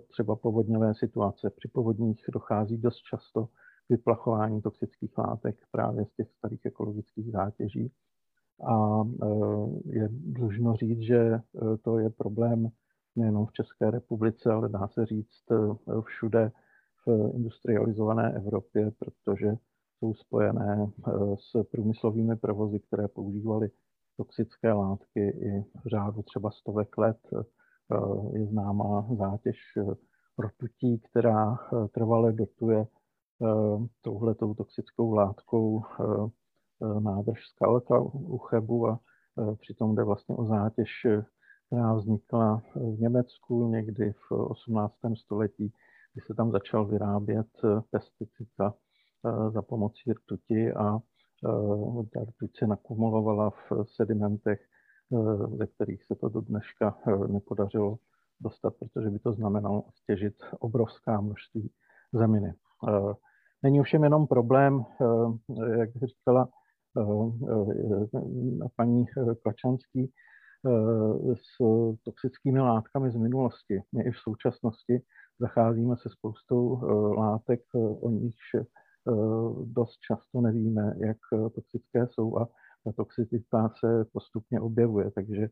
třeba 0.08 0.36
povodňové 0.36 0.94
situace. 0.96 1.50
Při 1.50 1.68
povodních 1.68 2.26
dochází 2.34 2.78
dost 2.78 2.98
často 2.98 3.50
vyplachování 3.90 4.62
toxických 4.62 5.18
látek 5.18 5.58
právě 5.72 6.06
z 6.06 6.14
těch 6.14 6.32
starých 6.32 6.66
ekologických 6.66 7.32
zátěží. 7.32 7.92
A 8.68 9.04
je 9.86 10.10
dlužno 10.12 10.76
říct, 10.76 11.02
že 11.02 11.40
to 11.82 12.00
je 12.00 12.10
problém 12.10 12.70
nejenom 13.16 13.46
v 13.46 13.52
České 13.52 13.92
republice, 13.92 14.52
ale 14.52 14.70
dá 14.70 14.88
se 14.88 15.06
říct 15.06 15.44
všude 16.06 16.52
v 17.08 17.32
industrializované 17.36 18.34
Evropě, 18.34 18.92
protože 19.00 19.56
jsou 20.04 20.14
spojené 20.14 20.92
s 21.36 21.64
průmyslovými 21.72 22.36
provozy, 22.36 22.80
které 22.80 23.08
používaly 23.08 23.70
toxické 24.18 24.74
látky 24.74 25.20
i 25.20 25.64
v 25.84 25.88
řádu 25.88 26.22
třeba 26.22 26.52
stovek 26.52 26.98
let. 26.98 27.18
Je 28.34 28.46
známá 28.46 29.08
zátěž 29.18 29.58
rtutí, 30.40 31.00
která 31.00 31.58
trvale 31.94 32.34
dotuje 32.34 32.88
Eh, 33.44 33.88
touhletou 34.02 34.54
toxickou 34.54 35.14
látkou 35.14 35.84
eh, 35.84 36.04
eh, 36.84 37.00
nádrž 37.00 37.48
Skalka 37.48 38.00
u 38.14 38.38
Chebu 38.38 38.88
a 38.88 39.00
přitom 39.60 39.96
jde 39.96 40.04
vlastně 40.04 40.36
o 40.36 40.46
zátěž, 40.46 41.08
která 41.68 41.94
vznikla 41.94 42.62
v 42.76 43.00
Německu 43.00 43.68
někdy 43.68 44.14
v 44.14 44.32
18. 44.32 44.94
století, 45.16 45.74
kdy 46.14 46.22
se 46.28 46.34
tam 46.34 46.52
začal 46.52 46.86
vyrábět 46.86 47.48
pesticid 47.92 48.48
za, 48.58 48.74
za 49.54 49.62
pomocí 49.62 50.14
rtuti 50.14 50.72
a 50.74 51.00
ta 52.14 52.24
rtuť 52.24 52.52
se 52.58 52.68
nakumulovala 52.68 53.50
v 53.50 53.72
sedimentech, 53.86 54.60
ze 55.58 55.68
kterých 55.68 56.04
se 56.04 56.16
to 56.16 56.30
do 56.30 56.42
dneška 56.42 56.98
nepodařilo 57.28 57.98
dostat, 58.40 58.74
protože 58.80 59.10
by 59.10 59.20
to 59.20 59.34
znamenalo 59.34 59.84
stěžit 59.96 60.36
obrovská 60.60 61.22
množství 61.22 61.72
zeminy. 62.14 62.54
Není 63.64 63.80
ovšem 63.80 64.04
jenom 64.04 64.28
problém, 64.28 64.84
eh, 65.02 65.80
jak 65.80 65.90
říkala 65.96 66.50
eh, 66.98 67.02
eh, 68.16 68.68
paní 68.76 69.06
Klačanský, 69.44 70.12
s 71.34 71.58
toxickými 72.04 72.60
látkami 72.60 73.12
z 73.12 73.16
minulosti. 73.16 73.82
My 73.96 74.04
i 74.04 74.12
v 74.12 74.18
současnosti 74.18 75.02
zacházíme 75.40 75.96
se 75.98 76.10
spoustou 76.10 76.82
látek, 77.18 77.62
o 78.02 78.10
nichž 78.10 78.56
dost 79.64 80.00
často 80.08 80.42
nevíme, 80.42 80.94
jak 80.98 81.18
toxické 81.56 82.08
jsou 82.08 82.38
a 82.38 82.50
ta 82.84 82.92
toxicita 82.92 83.70
se 83.80 84.06
postupně 84.14 84.62
objevuje, 84.62 85.12
takže 85.12 85.48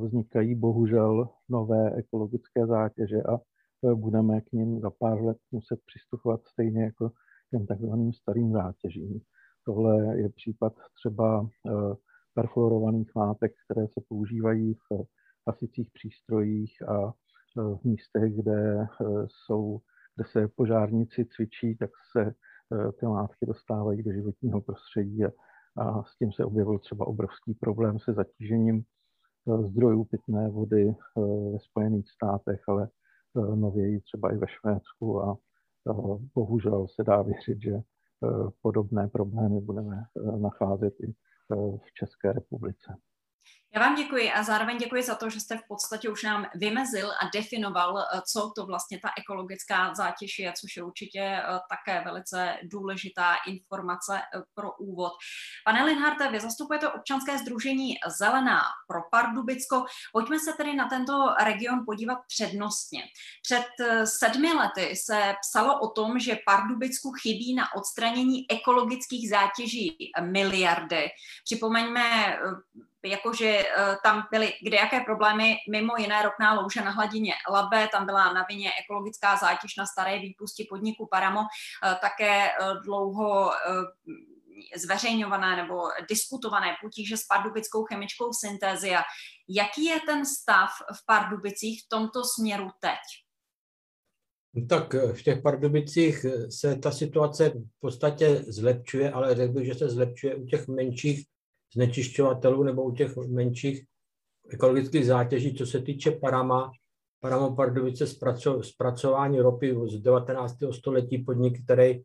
vznikají 0.00 0.54
bohužel 0.54 1.28
nové 1.48 1.94
ekologické 1.94 2.66
zátěže 2.66 3.22
a 3.22 3.38
Eh, 3.84 3.94
budeme 3.94 4.40
k 4.40 4.52
ním 4.52 4.80
za 4.80 4.90
pár 4.90 5.22
let 5.22 5.36
muset 5.52 5.80
přistupovat 5.86 6.40
stejně 6.46 6.84
jako 6.84 7.10
těm 7.50 7.66
takzvaným 7.66 8.12
starým 8.12 8.52
zátěžím. 8.52 9.20
Tohle 9.64 10.16
je 10.16 10.28
případ 10.28 10.72
třeba 10.94 11.48
eh, 11.66 11.94
perfluorovaných 12.34 13.16
látek, 13.16 13.52
které 13.64 13.86
se 13.88 14.00
používají 14.08 14.74
v 14.74 15.04
hasicích 15.46 15.90
přístrojích 15.94 16.88
a 16.88 17.12
eh, 17.12 17.60
v 17.60 17.84
místech, 17.84 18.36
kde, 18.36 18.86
jsou, 19.26 19.80
kde 20.16 20.24
se 20.30 20.48
požárníci 20.48 21.24
cvičí, 21.24 21.76
tak 21.76 21.90
se 22.12 22.34
ty 23.00 23.06
látky 23.06 23.46
dostávají 23.46 24.02
do 24.02 24.12
životního 24.12 24.60
prostředí 24.60 25.24
a, 25.24 25.30
a 25.76 26.02
s 26.02 26.16
tím 26.18 26.32
se 26.32 26.44
objevil 26.44 26.78
třeba 26.78 27.06
obrovský 27.06 27.54
problém 27.54 27.98
se 27.98 28.12
zatížením 28.12 28.82
zdrojů 29.66 30.04
pitné 30.04 30.48
vody 30.48 30.94
ve 31.52 31.58
Spojených 31.58 32.10
státech, 32.10 32.60
ale 32.68 32.88
Eh, 33.36 33.56
nověji 33.56 34.00
třeba 34.00 34.32
i 34.32 34.36
ve 34.36 34.46
Švédsku 34.48 35.22
a 35.22 35.38
eh, 35.90 35.92
bohužel 36.34 36.86
se 36.88 37.04
dá 37.04 37.22
věřit, 37.22 37.62
že 37.62 37.74
eh, 37.74 37.82
podobné 38.62 39.08
problémy 39.08 39.60
budeme 39.60 40.04
nacházet 40.38 40.94
i 41.00 41.14
v 41.78 41.92
České 41.94 42.32
republice. 42.32 42.96
Já 43.74 43.80
vám 43.80 43.94
děkuji 43.94 44.32
a 44.32 44.42
zároveň 44.42 44.78
děkuji 44.78 45.02
za 45.02 45.14
to, 45.14 45.30
že 45.30 45.40
jste 45.40 45.56
v 45.56 45.62
podstatě 45.68 46.08
už 46.08 46.22
nám 46.22 46.46
vymezil 46.54 47.10
a 47.10 47.30
definoval, 47.34 47.98
eh, 47.98 48.20
co 48.32 48.52
to 48.56 48.66
vlastně 48.66 48.98
ta 48.98 49.10
ekologická 49.18 49.94
zátěž 49.94 50.38
je, 50.38 50.52
což 50.60 50.76
je 50.76 50.82
určitě 50.82 51.20
eh, 51.20 51.42
také 51.68 52.04
velice 52.04 52.56
důležitá 52.62 53.36
informace 53.46 54.18
eh, 54.18 54.42
pro 54.54 54.72
úvod. 54.72 55.12
Pane 55.64 55.84
Linharte, 55.84 56.30
vy 56.30 56.40
zastupujete 56.40 56.88
občanské 56.88 57.38
združení 57.38 57.94
Zelená 58.18 58.62
pro 58.86 59.00
Pardubicko. 59.10 59.84
Pojďme 60.12 60.38
se 60.38 60.52
tedy 60.52 60.74
na 60.74 60.88
tento 60.88 61.34
region 61.44 61.82
podívat 61.86 62.18
přednostně. 62.28 63.02
Před 63.42 63.66
sedmi 64.04 64.52
lety 64.52 64.96
se 64.96 65.34
psalo 65.40 65.80
o 65.80 65.90
tom, 65.90 66.18
že 66.18 66.38
Pardubicku 66.46 67.12
chybí 67.22 67.54
na 67.54 67.74
odstranění 67.74 68.50
ekologických 68.50 69.30
zátěží 69.30 69.96
miliardy. 70.20 71.08
Připomeňme 71.44 72.38
jakože 73.04 73.46
eh, 73.46 73.96
tam 74.02 74.22
byly 74.30 74.52
kde 74.62 74.76
jaké 74.76 75.00
problémy, 75.00 75.56
mimo 75.70 75.96
jiné 75.98 76.22
ropná 76.22 76.60
louže 76.60 76.80
na 76.80 76.90
hladině 76.90 77.32
Labe, 77.50 77.88
tam 77.92 78.06
byla 78.06 78.32
na 78.32 78.46
vině 78.48 78.70
ekologická 78.84 79.36
zátěž 79.36 79.76
na 79.78 79.86
staré 79.86 80.18
výpusti 80.18 80.66
podniku 80.70 81.08
Paramo, 81.10 81.40
eh, 81.40 81.96
také 82.00 82.48
eh, 82.48 82.54
dlouho 82.84 83.52
zveřejňované 84.76 85.56
nebo 85.56 85.82
diskutované 86.08 86.76
potíže 86.82 87.16
s 87.16 87.24
pardubickou 87.24 87.84
chemickou 87.84 88.32
syntézia. 88.32 89.02
Jaký 89.48 89.84
je 89.84 90.00
ten 90.06 90.26
stav 90.26 90.70
v 90.92 91.06
Pardubicích 91.06 91.82
v 91.84 91.88
tomto 91.88 92.22
směru 92.24 92.68
teď? 92.80 92.98
No 94.54 94.66
tak 94.66 94.94
v 94.94 95.22
těch 95.22 95.42
Pardubicích 95.42 96.26
se 96.50 96.76
ta 96.76 96.90
situace 96.90 97.48
v 97.48 97.80
podstatě 97.80 98.44
zlepšuje, 98.48 99.12
ale 99.12 99.34
řekl 99.34 99.52
bych, 99.52 99.66
že 99.66 99.74
se 99.74 99.88
zlepšuje 99.88 100.34
u 100.34 100.46
těch 100.46 100.68
menších 100.68 101.26
znečišťovatelů 101.74 102.62
nebo 102.62 102.84
u 102.84 102.94
těch 102.94 103.16
menších 103.16 103.84
ekologických 104.50 105.06
zátěží, 105.06 105.54
co 105.54 105.66
se 105.66 105.82
týče 105.82 106.10
Parama, 106.10 106.70
Paramo 107.20 107.56
Pardubice 107.56 108.06
zpracování 108.60 109.40
ropy 109.40 109.76
z 109.86 110.00
19. 110.00 110.56
století 110.70 111.18
podnik, 111.18 111.64
který 111.64 111.98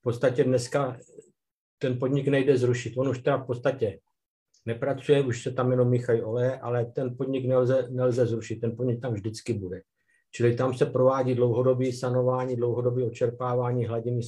v 0.00 0.02
podstatě 0.02 0.44
dneska 0.44 0.98
ten 1.78 1.98
podnik 1.98 2.28
nejde 2.28 2.56
zrušit. 2.56 2.96
On 2.96 3.08
už 3.08 3.18
teda 3.18 3.36
v 3.36 3.46
podstatě 3.46 4.00
nepracuje, 4.66 5.22
už 5.22 5.42
se 5.42 5.52
tam 5.52 5.70
jenom 5.70 5.90
míchají 5.90 6.22
oleje, 6.22 6.58
ale 6.58 6.84
ten 6.84 7.16
podnik 7.16 7.46
nelze, 7.46 7.88
nelze 7.90 8.26
zrušit, 8.26 8.60
ten 8.60 8.76
podnik 8.76 9.00
tam 9.00 9.12
vždycky 9.12 9.52
bude. 9.52 9.82
Čili 10.30 10.56
tam 10.56 10.74
se 10.74 10.86
provádí 10.86 11.34
dlouhodobý 11.34 11.92
sanování, 11.92 12.56
dlouhodobý 12.56 13.02
očerpávání 13.02 13.86
hladiny 13.86 14.20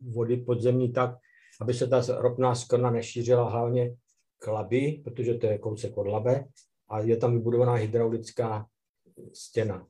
vody 0.00 0.36
podzemní 0.36 0.92
tak, 0.92 1.14
aby 1.60 1.74
se 1.74 1.86
ta 1.86 2.02
ropná 2.08 2.54
skrna 2.54 2.90
nešířila 2.90 3.50
hlavně 3.50 3.94
k 4.38 4.46
Labi, 4.46 5.00
protože 5.04 5.34
to 5.34 5.46
je 5.46 5.58
kousek 5.58 5.96
od 5.96 6.06
Labe 6.06 6.44
a 6.88 7.00
je 7.00 7.16
tam 7.16 7.32
vybudovaná 7.32 7.74
hydraulická 7.74 8.66
stěna. 9.32 9.86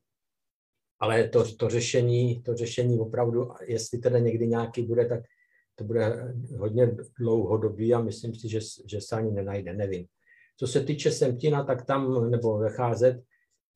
Ale 1.01 1.29
to, 1.29 1.57
to, 1.57 1.69
řešení, 1.69 2.43
to 2.43 2.55
řešení 2.55 2.99
opravdu, 2.99 3.49
jestli 3.67 3.99
teda 3.99 4.19
někdy 4.19 4.47
nějaký 4.47 4.83
bude, 4.83 5.07
tak 5.07 5.21
to 5.75 5.85
bude 5.85 6.35
hodně 6.59 6.97
dlouhodobý 7.19 7.95
a 7.95 8.01
myslím 8.01 8.35
si, 8.35 8.49
že, 8.49 8.61
že 8.87 9.01
se 9.01 9.17
ani 9.17 9.31
nenajde, 9.31 9.73
nevím. 9.73 10.07
Co 10.57 10.67
se 10.67 10.81
týče 10.81 11.11
Semtina, 11.11 11.65
tak 11.65 11.87
tam, 11.87 12.31
nebo 12.31 12.59
vycházet, 12.59 13.23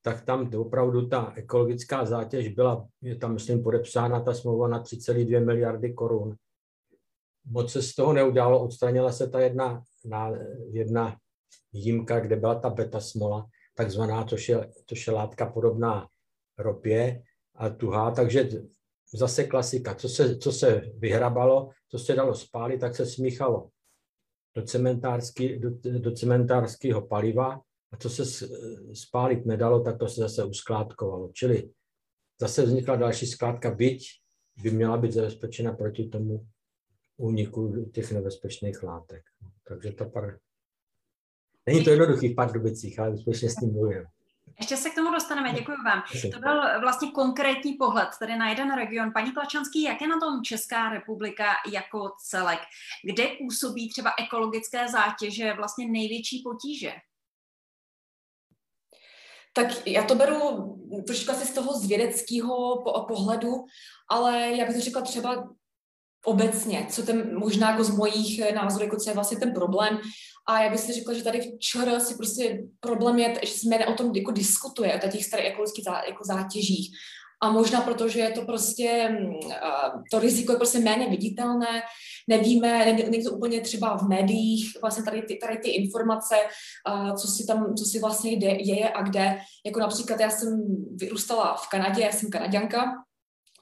tak 0.02 0.24
tam 0.24 0.54
opravdu 0.54 1.08
ta 1.08 1.32
ekologická 1.36 2.04
zátěž 2.04 2.48
byla, 2.48 2.88
je 3.02 3.16
tam, 3.16 3.34
myslím, 3.34 3.62
podepsána 3.62 4.20
ta 4.20 4.34
smlouva 4.34 4.68
na 4.68 4.82
3,2 4.82 5.44
miliardy 5.44 5.92
korun 5.92 6.36
moc 7.46 7.72
se 7.72 7.82
z 7.82 7.94
toho 7.94 8.12
neudělalo, 8.12 8.64
odstranila 8.64 9.12
se 9.12 9.28
ta 9.28 9.40
jedna, 9.40 9.82
na, 10.04 10.32
jedna 10.70 11.16
jímka, 11.72 12.20
kde 12.20 12.36
byla 12.36 12.54
ta 12.54 12.70
beta 12.70 13.00
smola, 13.00 13.46
takzvaná, 13.74 14.24
což 14.24 14.48
je, 14.48 14.70
což 14.86 15.06
je 15.06 15.12
látka 15.12 15.46
podobná 15.46 16.08
ropě 16.58 17.22
a 17.54 17.68
tuhá, 17.68 18.10
takže 18.10 18.48
zase 19.14 19.44
klasika. 19.44 19.94
Co 19.94 20.08
se, 20.08 20.38
co 20.38 20.52
se 20.52 20.82
vyhrabalo, 20.98 21.70
co 21.90 21.98
se 21.98 22.14
dalo 22.14 22.34
spálit, 22.34 22.80
tak 22.80 22.96
se 22.96 23.06
smíchalo 23.06 23.68
do, 24.54 24.62
cementárský, 24.62 25.58
do, 25.58 25.70
do 25.98 26.12
cementárského 26.12 27.06
paliva 27.06 27.60
a 27.92 27.96
co 27.96 28.10
se 28.10 28.46
spálit 28.94 29.46
nedalo, 29.46 29.80
tak 29.80 29.98
to 29.98 30.08
se 30.08 30.20
zase 30.20 30.44
uskládkovalo. 30.44 31.30
Čili 31.32 31.70
zase 32.40 32.62
vznikla 32.62 32.96
další 32.96 33.26
skládka, 33.26 33.70
byť 33.70 34.06
by 34.62 34.70
měla 34.70 34.96
být 34.96 35.12
zabezpečena 35.12 35.72
proti 35.72 36.08
tomu 36.08 36.46
úniku 37.16 37.90
těch 37.92 38.12
nebezpečných 38.12 38.82
látek. 38.82 39.22
Takže 39.68 39.92
to 39.92 40.04
par... 40.04 40.38
Není 41.66 41.84
to 41.84 41.90
jednoduchý 41.90 42.28
v 42.28 42.34
Pardubicích, 42.34 42.98
ale 42.98 43.10
úspěšně 43.10 43.50
s 43.50 43.54
tím 43.54 43.74
bojujeme. 43.74 44.06
Ještě 44.60 44.76
se 44.76 44.90
k 44.90 44.94
tomu 44.94 45.10
dostaneme, 45.12 45.52
děkuji 45.52 45.76
vám. 45.84 46.02
To 46.32 46.40
byl 46.40 46.80
vlastně 46.80 47.10
konkrétní 47.10 47.72
pohled 47.72 48.08
tedy 48.18 48.36
na 48.36 48.48
jeden 48.48 48.74
region. 48.74 49.12
Paní 49.12 49.32
Klačanský, 49.32 49.82
jak 49.82 50.00
je 50.00 50.08
na 50.08 50.20
tom 50.20 50.44
Česká 50.44 50.90
republika 50.90 51.44
jako 51.72 52.12
celek? 52.18 52.58
Kde 53.04 53.28
působí 53.38 53.90
třeba 53.90 54.10
ekologické 54.26 54.88
zátěže 54.88 55.52
vlastně 55.52 55.88
největší 55.88 56.42
potíže? 56.44 56.92
Tak 59.52 59.86
já 59.86 60.04
to 60.04 60.14
beru 60.14 60.38
trošku 61.06 61.30
asi 61.30 61.46
z 61.46 61.54
toho 61.54 61.72
z 61.72 61.88
vědeckého 61.88 62.82
pohledu, 63.08 63.64
ale 64.08 64.50
já 64.56 64.66
bych 64.66 64.74
to 64.74 64.80
řekla 64.80 65.02
třeba 65.02 65.54
obecně, 66.26 66.86
co 66.90 67.02
ten 67.02 67.38
možná 67.38 67.70
jako 67.70 67.84
z 67.84 67.90
mojich 67.90 68.54
názorů, 68.54 68.84
jako 68.84 68.96
co 68.96 69.10
je 69.10 69.14
vlastně 69.14 69.38
ten 69.38 69.52
problém. 69.52 69.98
A 70.48 70.62
já 70.62 70.70
bych 70.70 70.80
si 70.80 70.92
řekla, 70.92 71.14
že 71.14 71.24
tady 71.24 71.40
v 71.40 72.00
si 72.00 72.14
prostě 72.14 72.62
problém 72.80 73.18
je, 73.18 73.34
že 73.42 73.52
jsme 73.52 73.86
o 73.86 73.92
tom 73.92 74.14
jako 74.14 74.30
diskutuje, 74.30 75.00
o 75.04 75.08
těch 75.08 75.24
starých 75.24 75.46
ekologických 75.46 75.84
zá, 75.84 76.02
jako 76.08 76.24
zátěžích. 76.24 76.90
A 77.42 77.52
možná 77.52 77.80
proto, 77.80 78.08
že 78.08 78.20
je 78.20 78.30
to 78.30 78.42
prostě, 78.42 79.08
mm, 79.08 79.34
to 80.10 80.18
riziko 80.18 80.52
je 80.52 80.56
prostě 80.56 80.78
méně 80.78 81.08
viditelné, 81.08 81.82
nevíme, 82.28 82.92
není 82.92 83.24
to 83.24 83.30
úplně 83.30 83.60
třeba 83.60 83.96
v 83.96 84.08
médiích, 84.08 84.76
vlastně 84.80 85.04
tady 85.04 85.22
ty, 85.22 85.38
tady 85.42 85.58
ty 85.58 85.70
informace, 85.70 86.34
co 87.20 87.28
si 87.28 87.46
tam, 87.46 87.74
co 87.74 87.84
si 87.84 88.00
vlastně 88.00 88.32
je 88.72 88.90
a 88.90 89.02
kde. 89.02 89.38
Jako 89.66 89.80
například 89.80 90.20
já 90.20 90.30
jsem 90.30 90.62
vyrůstala 91.00 91.54
v 91.54 91.68
Kanadě, 91.68 92.02
já 92.02 92.12
jsem 92.12 92.30
kanaděnka, 92.30 93.05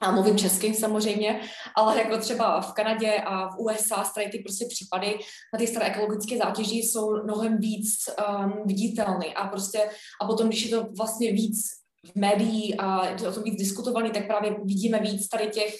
a 0.01 0.11
mluvím 0.11 0.37
česky 0.37 0.73
samozřejmě, 0.73 1.41
ale 1.75 1.97
jako 1.97 2.17
třeba 2.17 2.61
v 2.61 2.73
Kanadě 2.73 3.13
a 3.25 3.47
v 3.47 3.59
USA 3.59 4.03
tady 4.15 4.29
ty 4.29 4.39
prostě 4.39 4.65
případy 4.69 5.19
na 5.53 5.59
ty 5.59 5.67
staré 5.67 5.85
ekologické 5.85 6.37
zátěži 6.37 6.75
jsou 6.75 7.23
mnohem 7.23 7.57
víc 7.57 7.89
um, 8.29 8.53
viditelné 8.65 9.25
a 9.25 9.47
prostě 9.47 9.89
a 10.21 10.27
potom, 10.27 10.47
když 10.47 10.65
je 10.65 10.77
to 10.77 10.87
vlastně 10.97 11.31
víc 11.31 11.57
v 12.05 12.15
médií 12.15 12.75
a 12.75 13.07
je 13.07 13.15
to 13.15 13.29
o 13.29 13.31
tom 13.31 13.43
víc 13.43 13.55
diskutovaný, 13.55 14.11
tak 14.11 14.27
právě 14.27 14.55
vidíme 14.63 14.99
víc 14.99 15.27
tady 15.27 15.47
těch 15.47 15.75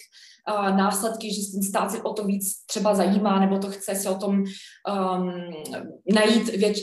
uh, 0.50 0.78
následky, 0.78 1.34
že 1.34 1.52
ten 1.52 1.64
stát 1.64 1.92
si 1.92 2.02
o 2.02 2.14
to 2.14 2.26
víc 2.26 2.66
třeba 2.66 2.96
zajímá, 2.96 3.40
nebo 3.40 3.60
to 3.60 3.70
chce 3.70 3.96
si 3.96 4.08
o 4.08 4.16
tom 4.16 4.36
um, 4.36 5.34
najít 6.14 6.48
věč, 6.48 6.78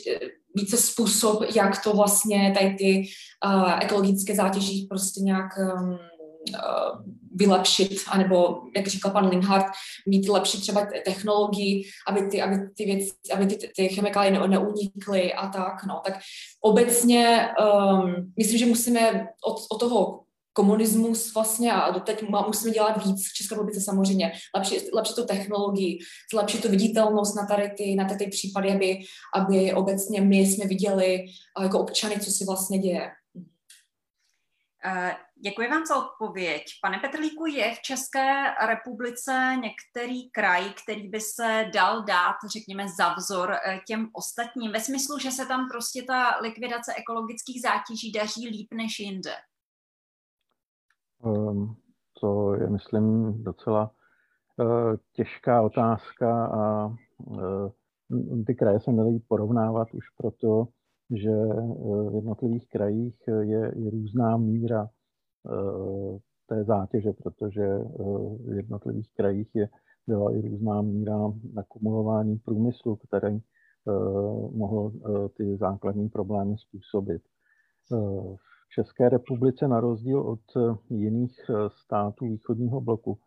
více 0.54 0.76
způsob, 0.76 1.42
jak 1.54 1.84
to 1.84 1.92
vlastně 1.92 2.54
tady 2.58 2.74
ty 2.74 3.02
uh, 3.46 3.82
ekologické 3.82 4.34
zátěží 4.34 4.86
prostě 4.90 5.20
nějak 5.20 5.50
um, 5.58 5.90
uh, 5.90 7.12
vylepšit, 7.34 8.00
anebo, 8.08 8.62
jak 8.76 8.86
říkal 8.86 9.12
pan 9.12 9.28
Linhardt, 9.28 9.66
mít 10.06 10.28
lepší 10.28 10.60
třeba 10.60 10.86
technologii, 11.04 11.82
aby 12.08 12.28
ty, 12.28 12.42
aby 12.42 12.56
ty 12.76 12.84
věci, 12.84 13.12
aby 13.34 13.46
ty, 13.46 13.70
ty 13.76 13.88
chemikálie 13.88 14.32
ne, 14.32 14.48
neunikly 14.48 15.34
a 15.34 15.48
tak, 15.48 15.84
no. 15.86 16.00
Tak 16.06 16.18
obecně 16.60 17.48
um, 17.60 18.32
myslím, 18.38 18.58
že 18.58 18.66
musíme 18.66 19.26
od, 19.44 19.56
od 19.70 19.80
toho 19.80 20.22
komunismus 20.52 21.34
vlastně 21.34 21.72
a 21.72 21.90
doteď 21.90 22.22
musíme 22.46 22.72
dělat 22.72 23.06
víc 23.06 23.28
v 23.28 23.34
České 23.34 23.54
republice 23.54 23.80
samozřejmě, 23.80 24.32
lepší, 24.56 24.76
lepší 24.92 25.14
tu 25.14 25.26
technologii, 25.26 25.98
zlepšit 26.32 26.62
tu 26.62 26.68
viditelnost 26.68 27.36
na 27.36 27.46
tady 27.46 27.70
ty, 27.76 27.94
na 27.94 28.04
tady 28.04 28.24
ty 28.24 28.30
případy, 28.30 28.72
aby, 28.72 28.98
aby 29.34 29.74
obecně 29.74 30.20
my 30.20 30.38
jsme 30.38 30.66
viděli 30.66 31.24
jako 31.62 31.80
občany, 31.80 32.20
co 32.20 32.30
si 32.30 32.44
vlastně 32.44 32.78
děje. 32.78 33.10
Eh, 34.84 35.12
děkuji 35.42 35.68
vám 35.68 35.86
za 35.86 35.96
odpověď. 36.04 36.62
Pane 36.82 36.98
Petrlíku, 36.98 37.46
je 37.46 37.74
v 37.74 37.80
České 37.80 38.54
republice 38.66 39.32
některý 39.62 40.30
kraj, 40.30 40.72
který 40.82 41.08
by 41.08 41.20
se 41.20 41.70
dal 41.74 42.04
dát, 42.04 42.36
řekněme, 42.52 42.86
za 42.98 43.14
vzor 43.14 43.52
eh, 43.52 43.80
těm 43.86 44.08
ostatním, 44.12 44.72
ve 44.72 44.80
smyslu, 44.80 45.18
že 45.18 45.30
se 45.30 45.46
tam 45.46 45.68
prostě 45.68 46.02
ta 46.02 46.38
likvidace 46.40 46.92
ekologických 46.98 47.62
zátěží 47.62 48.12
daří 48.12 48.48
líp 48.48 48.68
než 48.74 48.98
jinde? 48.98 49.32
Um, 51.24 51.76
to 52.20 52.54
je, 52.54 52.70
myslím, 52.70 53.34
docela 53.44 53.90
uh, 54.56 54.96
těžká 55.12 55.62
otázka 55.62 56.46
a 56.46 56.86
uh, 56.86 57.70
ty 58.46 58.54
kraje 58.54 58.80
se 58.80 58.92
nedají 58.92 59.20
porovnávat 59.28 59.88
už 59.94 60.04
proto, 60.16 60.68
že 61.10 61.30
eh, 61.30 62.10
v 62.10 62.14
jednotlivých 62.14 62.68
krajích 62.68 63.16
je, 63.40 63.72
je 63.76 63.90
různá 63.90 64.36
míra 64.36 64.84
eh, 64.84 64.88
té 66.46 66.64
zátěže, 66.64 67.12
protože 67.12 67.62
eh, 67.62 67.86
v 68.38 68.56
jednotlivých 68.56 69.14
krajích 69.14 69.50
je, 69.54 69.68
byla 70.06 70.32
i 70.32 70.40
různá 70.40 70.82
míra 70.82 71.18
nakumulování 71.52 72.38
průmyslu, 72.38 72.96
který 72.96 73.38
mohl 74.52 74.92
ty 75.36 75.56
základní 75.56 76.08
problémy 76.08 76.56
způsobit. 76.58 77.22
V 78.36 78.68
České 78.74 79.08
republice, 79.08 79.68
na 79.68 79.80
rozdíl 79.80 80.20
od 80.20 80.40
jiných 80.90 81.50
států 81.68 82.24
východního 82.24 82.80
bloku, 82.80 83.18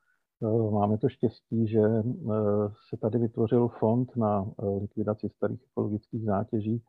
máme 0.71 0.97
to 0.97 1.09
štěstí, 1.09 1.67
že 1.67 1.81
se 2.89 2.97
tady 3.01 3.19
vytvořil 3.19 3.67
fond 3.67 4.15
na 4.15 4.45
likvidaci 4.81 5.29
starých 5.29 5.63
ekologických 5.71 6.25
zátěží, 6.25 6.83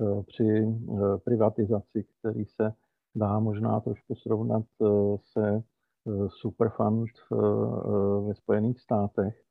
Eh, 0.00 0.22
při 0.22 0.44
eh, 0.44 1.18
privatizaci, 1.24 2.04
který 2.18 2.44
se 2.44 2.72
dá 3.14 3.38
možná 3.40 3.80
trošku 3.80 4.14
srovnat 4.14 4.64
eh, 4.82 4.86
se 5.32 5.62
Superfund 6.28 7.10
ve 8.26 8.34
Spojených 8.34 8.80
státech. 8.80 9.42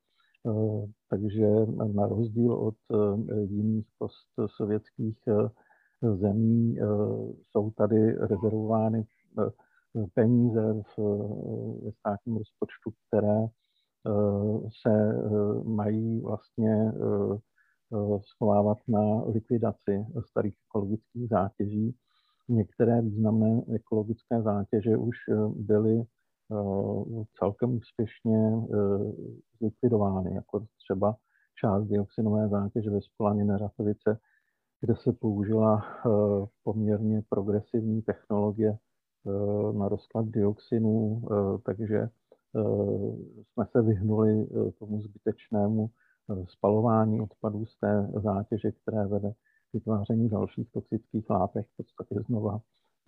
Takže 1.09 1.47
na 1.93 2.07
rozdíl 2.07 2.53
od 2.53 2.75
jiných 3.49 3.85
postsovětských 4.35 5.17
zemí 6.13 6.77
jsou 7.43 7.71
tady 7.71 8.11
rezervovány 8.11 9.05
peníze 10.13 10.73
ve 11.83 11.91
státním 11.91 12.37
rozpočtu, 12.37 12.91
které 13.07 13.47
se 14.81 15.13
mají 15.63 16.21
vlastně 16.21 16.91
Eh, 17.93 18.19
schovávat 18.21 18.77
na 18.87 19.23
likvidaci 19.23 20.05
starých 20.29 20.55
ekologických 20.67 21.29
zátěží. 21.29 21.95
Některé 22.49 23.01
významné 23.01 23.61
ekologické 23.75 24.41
zátěže 24.41 24.97
už 24.97 25.15
eh, 25.29 25.35
byly 25.55 26.01
eh, 26.01 26.05
celkem 27.39 27.75
úspěšně 27.75 28.51
zlikvidovány, 29.59 30.35
jako 30.35 30.65
třeba 30.77 31.15
část 31.61 31.87
dioxinové 31.87 32.49
zátěže 32.49 32.89
ve 32.89 33.01
spolaně 33.01 33.57
Ratovice, 33.57 34.19
kde 34.81 34.95
se 34.95 35.13
použila 35.13 35.83
poměrně 36.63 37.21
progresivní 37.29 38.01
technologie 38.01 38.77
na 39.77 39.89
rozklad 39.89 40.25
dioxinů, 40.25 41.21
takže 41.65 42.09
jsme 43.53 43.65
se 43.71 43.81
vyhnuli 43.81 44.47
tomu 44.79 45.01
zbytečnému 45.01 45.89
spalování 46.45 47.21
odpadů 47.21 47.65
z 47.65 47.79
té 47.79 48.09
zátěže, 48.23 48.71
které 48.71 49.07
vede 49.07 49.33
vytváření 49.73 50.29
dalších 50.29 50.71
toxických 50.71 51.29
látek, 51.29 51.67
v 51.73 51.77
podstatě 51.77 52.15
znova, 52.27 52.59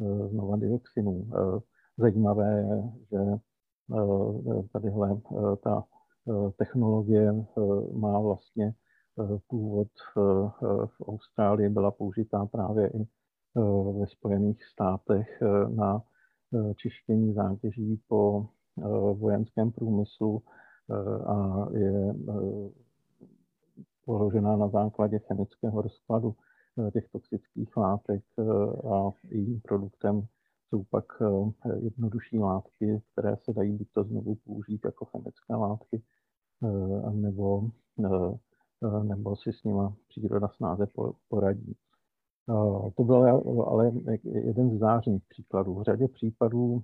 eh, 0.01 0.27
znova 0.27 0.57
dioxinů. 0.57 1.27
Eh, 1.27 1.59
zajímavé 1.97 2.59
je, 2.59 2.83
že 3.11 3.17
eh, 3.27 4.63
tadyhle 4.73 5.21
ta 5.63 5.83
technologie 6.57 7.45
má 7.93 8.19
vlastně 8.19 8.73
původ 9.47 9.87
v 10.85 11.01
Austrálii, 11.07 11.69
byla 11.69 11.91
použitá 11.91 12.45
právě 12.45 12.89
i 12.89 13.07
ve 13.99 14.07
Spojených 14.07 14.65
státech 14.65 15.41
na 15.75 16.01
čištění 16.75 17.33
zátěží 17.33 18.01
po 18.07 18.47
vojenském 19.13 19.71
průmyslu 19.71 20.41
a 21.25 21.67
je 21.71 22.13
položená 24.05 24.55
na 24.55 24.67
základě 24.67 25.19
chemického 25.19 25.81
rozkladu 25.81 26.35
eh, 26.87 26.91
těch 26.91 27.09
toxických 27.09 27.77
látek 27.77 28.23
eh, 28.39 28.43
a 28.93 29.11
jejím 29.23 29.61
produktem 29.61 30.21
jsou 30.69 30.83
pak 30.83 31.05
eh, 31.21 31.75
jednodušší 31.79 32.39
látky, 32.39 33.01
které 33.11 33.37
se 33.43 33.53
dají 33.53 33.71
buď 33.71 33.87
to 33.93 34.03
znovu 34.03 34.35
použít 34.35 34.81
jako 34.85 35.05
chemické 35.05 35.55
látky, 35.55 36.01
nebo 37.11 37.69
nebo 39.03 39.35
si 39.35 39.53
s 39.53 39.63
nima 39.63 39.95
příroda 40.07 40.47
snáze 40.47 40.87
poradí. 41.29 41.75
To 42.95 43.03
byl 43.03 43.43
ale 43.67 43.91
jeden 44.23 44.71
z 44.71 44.79
zářných 44.79 45.23
příkladů. 45.29 45.73
V 45.73 45.83
řadě 45.83 46.07
případů 46.07 46.83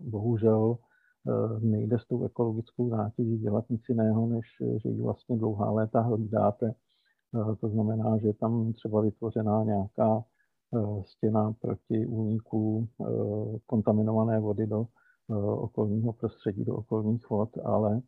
bohužel 0.00 0.78
nejde 1.60 1.98
s 1.98 2.06
tou 2.06 2.24
ekologickou 2.24 2.90
zátěží 2.90 3.38
dělat 3.38 3.64
nic 3.70 3.82
jiného, 3.88 4.26
než 4.26 4.46
že 4.82 4.88
ji 4.88 5.02
vlastně 5.02 5.36
dlouhá 5.36 5.70
léta 5.70 6.00
hlídáte. 6.00 6.74
To 7.60 7.68
znamená, 7.68 8.18
že 8.18 8.26
je 8.26 8.34
tam 8.34 8.72
třeba 8.72 9.00
vytvořená 9.00 9.64
nějaká 9.64 10.24
stěna 11.04 11.52
proti 11.60 12.06
úniku 12.06 12.88
kontaminované 13.66 14.40
vody 14.40 14.66
do 14.66 14.86
okolního 15.56 16.12
prostředí, 16.12 16.64
do 16.64 16.76
okolních 16.76 17.30
vod, 17.30 17.58
ale 17.64 18.00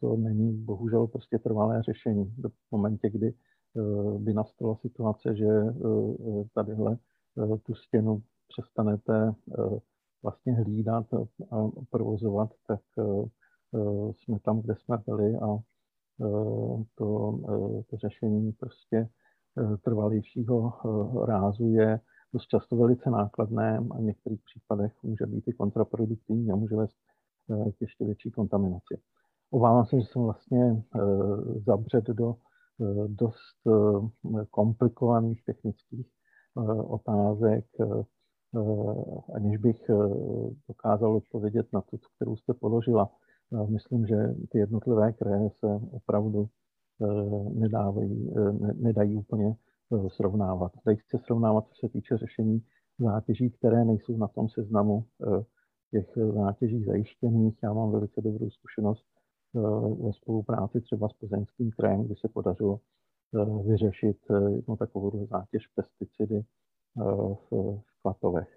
to 0.00 0.16
není 0.16 0.52
bohužel 0.52 1.06
prostě 1.06 1.38
trvalé 1.38 1.82
řešení. 1.82 2.24
V 2.24 2.72
momentě, 2.72 3.10
kdy 3.10 3.34
by 4.18 4.34
nastala 4.34 4.76
situace, 4.76 5.36
že 5.36 5.48
tadyhle 6.54 6.98
tu 7.62 7.74
stěnu 7.74 8.22
přestanete 8.48 9.34
vlastně 10.24 10.52
hlídat 10.54 11.06
a 11.50 11.68
provozovat, 11.90 12.50
tak 12.66 12.80
jsme 14.16 14.38
tam, 14.38 14.60
kde 14.60 14.74
jsme 14.76 14.98
byli 15.06 15.36
a 15.36 15.58
to, 16.94 17.38
to 17.90 17.96
řešení 17.96 18.52
prostě 18.52 19.08
trvalějšího 19.84 20.72
rázu 21.26 21.68
je 21.68 22.00
dost 22.32 22.46
často 22.46 22.76
velice 22.76 23.10
nákladné 23.10 23.78
a 23.90 23.98
v 23.98 24.02
některých 24.02 24.40
případech 24.44 24.92
může 25.02 25.26
být 25.26 25.48
i 25.48 25.52
kontraproduktivní 25.52 26.50
a 26.50 26.56
může 26.56 26.76
vést 26.76 26.96
k 27.78 27.80
ještě 27.80 28.04
větší 28.04 28.30
kontaminaci. 28.30 29.00
Obávám 29.50 29.86
se, 29.86 30.00
že 30.00 30.06
jsem 30.06 30.22
vlastně 30.22 30.82
zabřet 31.66 32.04
do 32.04 32.34
dost 33.06 33.56
komplikovaných 34.50 35.44
technických 35.44 36.06
otázek, 36.88 37.64
aniž 39.34 39.56
bych 39.56 39.90
dokázal 40.68 41.16
odpovědět 41.16 41.66
na 41.72 41.80
tu, 41.80 41.98
kterou 42.16 42.36
jste 42.36 42.54
položila. 42.54 43.10
Myslím, 43.68 44.06
že 44.06 44.16
ty 44.50 44.58
jednotlivé 44.58 45.12
kraje 45.12 45.50
se 45.58 45.80
opravdu 45.92 46.48
nedávají, 47.52 48.34
nedají 48.74 49.16
úplně 49.16 49.56
srovnávat. 50.08 50.72
Dají 50.86 50.98
se 51.10 51.18
srovnávat, 51.18 51.64
co 51.68 51.86
se 51.86 51.92
týče 51.92 52.16
řešení 52.16 52.62
zátěží, 52.98 53.50
které 53.50 53.84
nejsou 53.84 54.16
na 54.16 54.28
tom 54.28 54.48
seznamu 54.48 55.04
těch 55.90 56.12
zátěží 56.34 56.84
zajištěných. 56.84 57.58
Já 57.62 57.72
mám 57.72 57.90
velice 57.90 58.20
dobrou 58.20 58.50
zkušenost 58.50 59.06
ve 60.04 60.12
spolupráci 60.12 60.80
třeba 60.80 61.08
s 61.08 61.12
Plzeňským 61.12 61.70
krajem, 61.70 62.04
kdy 62.04 62.14
se 62.14 62.28
podařilo 62.28 62.80
vyřešit 63.66 64.16
jednu 64.48 64.76
takovou 64.76 65.26
zátěž 65.26 65.66
pesticidy 65.66 66.44
v 67.50 67.93
Klatovech. 68.04 68.48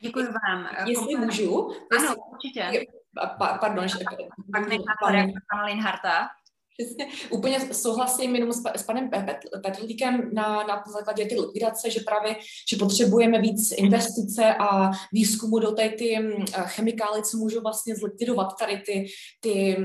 Děkuji 0.00 0.26
vám. 0.26 0.68
Jestli 0.86 1.16
můžu? 1.16 1.70
Ano, 1.98 2.14
určitě. 2.32 2.86
Pardon. 3.38 3.86
Pak 4.52 4.68
necháme 4.68 5.32
pana 5.50 5.64
Linharta. 5.64 6.28
Přesně. 6.78 7.06
Úplně 7.30 7.60
souhlasím 7.72 8.34
jenom 8.34 8.52
s, 8.52 8.62
s 8.76 8.82
panem 8.82 9.10
Petrlíkem 9.62 10.30
na, 10.32 10.62
na 10.62 10.82
základě 10.92 11.26
ty 11.26 11.40
likvidace, 11.40 11.90
že 11.90 12.00
právě, 12.00 12.36
že 12.70 12.76
potřebujeme 12.76 13.40
víc 13.40 13.72
investice 13.76 14.54
a 14.54 14.90
výzkumu 15.12 15.58
do 15.58 15.72
té 15.72 15.88
ty 15.88 16.18
mm, 16.18 16.44
chemikály, 16.62 17.22
co 17.22 17.36
můžou 17.36 17.60
vlastně 17.60 17.96
zlikvidovat 17.96 18.48
tady 18.58 18.82
ty, 18.86 19.06
ty 19.40 19.76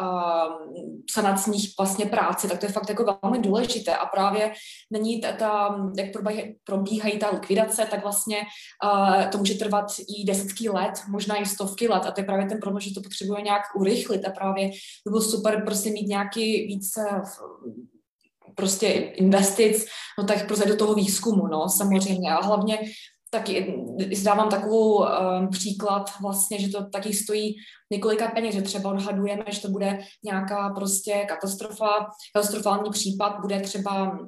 uh, 0.00 0.74
sanacních 1.10 1.74
vlastně 1.78 2.06
práce, 2.06 2.48
tak 2.48 2.58
to 2.58 2.66
je 2.66 2.72
fakt 2.72 2.88
jako 2.88 3.18
velmi 3.22 3.38
důležité. 3.38 3.96
A 3.96 4.06
právě 4.06 4.52
není 4.90 5.20
ta, 5.20 5.32
ta 5.32 5.76
jak 5.98 6.12
probíhají, 6.12 6.56
probíhají 6.64 7.18
ta 7.18 7.30
likvidace, 7.30 7.86
tak 7.90 8.02
vlastně 8.02 8.36
uh, 8.84 9.30
to 9.30 9.38
může 9.38 9.54
trvat 9.54 9.84
i 10.18 10.24
desítky 10.24 10.68
let, 10.68 10.94
možná 11.08 11.36
i 11.36 11.46
stovky 11.46 11.88
let. 11.88 12.06
A 12.06 12.10
to 12.10 12.20
je 12.20 12.24
právě 12.24 12.46
ten 12.46 12.60
problém, 12.60 12.80
že 12.80 12.94
to 12.94 13.00
potřebuje 13.00 13.42
nějak 13.42 13.62
urychlit. 13.76 14.26
A 14.26 14.30
právě 14.30 14.68
by 14.68 15.10
bylo 15.10 15.22
super 15.22 15.62
prostě 15.64 15.90
mít 15.90 16.08
nějak 16.08 16.27
nějaký 16.28 16.66
více 16.66 17.22
prostě 18.54 18.86
investic, 18.92 19.86
no 20.18 20.24
tak 20.24 20.46
prostě 20.46 20.68
do 20.68 20.76
toho 20.76 20.94
výzkumu, 20.94 21.46
no 21.46 21.68
samozřejmě. 21.68 22.32
A 22.32 22.44
hlavně 22.44 22.78
taky 23.30 23.84
zdávám 24.14 24.48
takovou 24.48 24.98
um, 24.98 25.48
příklad 25.48 26.10
vlastně, 26.22 26.60
že 26.60 26.68
to 26.68 26.90
taky 26.90 27.14
stojí 27.14 27.56
několika 27.92 28.28
peněz, 28.28 28.54
že 28.54 28.62
třeba 28.62 28.90
odhadujeme, 28.90 29.44
že 29.48 29.60
to 29.60 29.68
bude 29.68 29.98
nějaká 30.24 30.70
prostě 30.70 31.26
katastrofa, 31.28 32.06
katastrofální 32.34 32.90
případ, 32.90 33.40
bude 33.40 33.60
třeba 33.60 34.18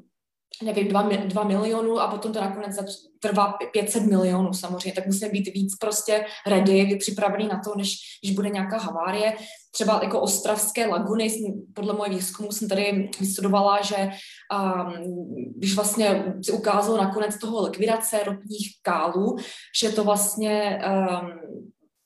nevím, 0.62 0.88
dva, 0.88 1.02
dva 1.02 1.44
milionů 1.44 2.00
a 2.00 2.08
potom 2.08 2.32
to 2.32 2.40
nakonec 2.40 2.76
trvá 3.20 3.54
500 3.72 4.02
milionů 4.02 4.52
samozřejmě, 4.52 4.92
tak 4.92 5.06
musíme 5.06 5.30
být 5.30 5.54
víc 5.54 5.76
prostě 5.76 6.24
ready, 6.46 6.96
připravený 6.96 7.48
na 7.48 7.60
to, 7.64 7.74
než 7.76 7.96
když 8.22 8.34
bude 8.34 8.48
nějaká 8.48 8.78
havárie. 8.78 9.34
Třeba 9.70 10.00
jako 10.02 10.20
ostravské 10.20 10.86
laguny, 10.86 11.54
podle 11.74 11.94
moje 11.94 12.10
výzkumu 12.10 12.52
jsem 12.52 12.68
tady 12.68 13.10
vystudovala, 13.20 13.82
že 13.82 13.96
um, 13.96 15.34
když 15.56 15.74
vlastně 15.74 16.34
se 16.44 16.52
ukázalo 16.52 16.96
nakonec 16.96 17.38
toho 17.38 17.62
likvidace 17.62 18.24
ropních 18.24 18.68
kálů, 18.82 19.36
že 19.80 19.88
to 19.88 20.04
vlastně 20.04 20.82
um, 20.86 21.30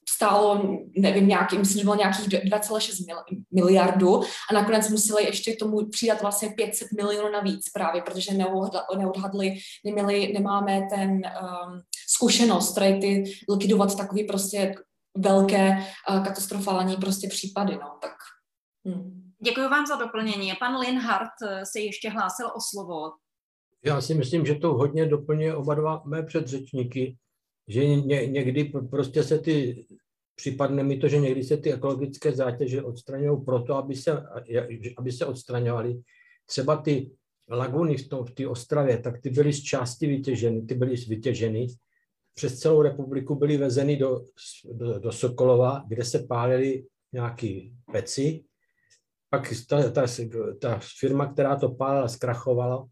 stálo, 0.09 0.63
nevím, 0.99 1.29
nějaký, 1.29 1.59
myslím, 1.59 1.79
že 1.79 1.85
bylo 1.85 1.97
nějakých 1.97 2.29
2,6 2.29 2.91
miliardu 3.55 4.21
a 4.51 4.55
nakonec 4.55 4.89
museli 4.89 5.25
ještě 5.25 5.53
k 5.53 5.59
tomu 5.59 5.89
přidat 5.91 6.23
vlastně 6.23 6.49
500 6.49 6.89
milionů 6.97 7.33
navíc 7.33 7.71
právě, 7.75 8.03
protože 8.03 8.35
neodhadli, 8.97 9.57
neměli, 9.85 10.33
nemáme 10.33 10.83
ten 10.91 11.11
um, 11.11 11.81
zkušenost, 12.09 12.75
tady 12.75 12.99
ty 13.01 13.25
likvidovat 13.49 13.97
takový 13.97 14.25
prostě 14.25 14.75
velké 15.17 15.79
uh, 16.11 16.25
katastrofální 16.25 16.97
prostě 16.97 17.29
případy, 17.29 17.75
no, 17.75 17.99
tak. 18.01 18.13
Hm. 18.89 19.25
Děkuji 19.45 19.69
vám 19.69 19.87
za 19.87 19.97
doplnění. 19.97 20.53
Pan 20.59 20.77
Linhardt 20.77 21.33
eh, 21.43 21.67
se 21.67 21.81
ještě 21.81 22.11
hlásil 22.11 22.47
o 22.47 22.61
slovo. 22.71 23.13
Já 23.85 24.01
si 24.01 24.15
myslím, 24.15 24.47
že 24.47 24.55
to 24.55 24.75
hodně 24.75 25.07
doplňuje 25.07 25.57
oba 25.57 25.75
dva 25.75 26.03
mé 26.05 26.23
předřečníky, 26.23 27.17
že 27.69 27.87
ně, 27.87 28.27
někdy 28.27 28.65
prostě 28.91 29.23
se 29.23 29.39
ty 29.39 29.87
připadne 30.35 30.83
mi 30.83 30.97
to, 30.97 31.09
že 31.09 31.19
někdy 31.19 31.45
se 31.45 31.57
ty 31.57 31.73
ekologické 31.73 32.33
zátěže 32.33 32.83
odstraňují 32.83 33.45
proto, 33.45 33.75
aby 33.75 33.97
se, 33.97 34.23
aby 34.97 35.13
se 35.13 35.27
odstraňovaly. 35.27 36.01
Třeba 36.47 36.77
ty 36.77 37.11
laguny 37.51 37.97
v, 37.97 38.09
tom, 38.09 38.25
v 38.25 38.31
té 38.31 38.49
Ostravě, 38.49 38.99
tak 38.99 39.21
ty 39.21 39.31
byly 39.31 39.53
z 39.53 39.63
části 39.63 40.07
vytěženy, 40.07 40.63
ty 40.63 40.75
byly 40.75 40.97
vytěženy. 40.97 41.67
Přes 42.35 42.59
celou 42.59 42.83
republiku 42.83 43.35
byly 43.35 43.57
vezeny 43.57 43.97
do, 43.97 44.25
do, 44.73 44.99
do 44.99 45.13
Sokolova, 45.13 45.85
kde 45.89 46.05
se 46.05 46.19
pálily 46.19 46.87
nějaký 47.13 47.75
peci. 47.93 48.45
Pak 49.31 49.53
ta, 49.69 49.91
ta, 49.91 50.07
ta 50.61 50.81
firma, 51.01 51.33
která 51.33 51.57
to 51.57 51.69
pálila, 51.69 52.09
zkrachovala, 52.09 52.89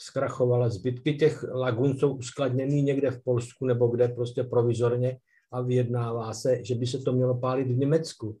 zkrachovala. 0.00 0.68
Zbytky 0.68 1.14
těch 1.14 1.42
lagun 1.42 1.98
jsou 1.98 2.16
uskladněny 2.16 2.82
někde 2.82 3.10
v 3.10 3.22
Polsku 3.24 3.66
nebo 3.66 3.88
kde 3.88 4.08
prostě 4.08 4.44
provizorně 4.44 5.18
a 5.52 5.60
vyjednává 5.60 6.32
se, 6.32 6.64
že 6.64 6.74
by 6.74 6.86
se 6.86 6.98
to 6.98 7.12
mělo 7.12 7.38
pálit 7.38 7.68
v 7.68 7.78
Německu. 7.78 8.36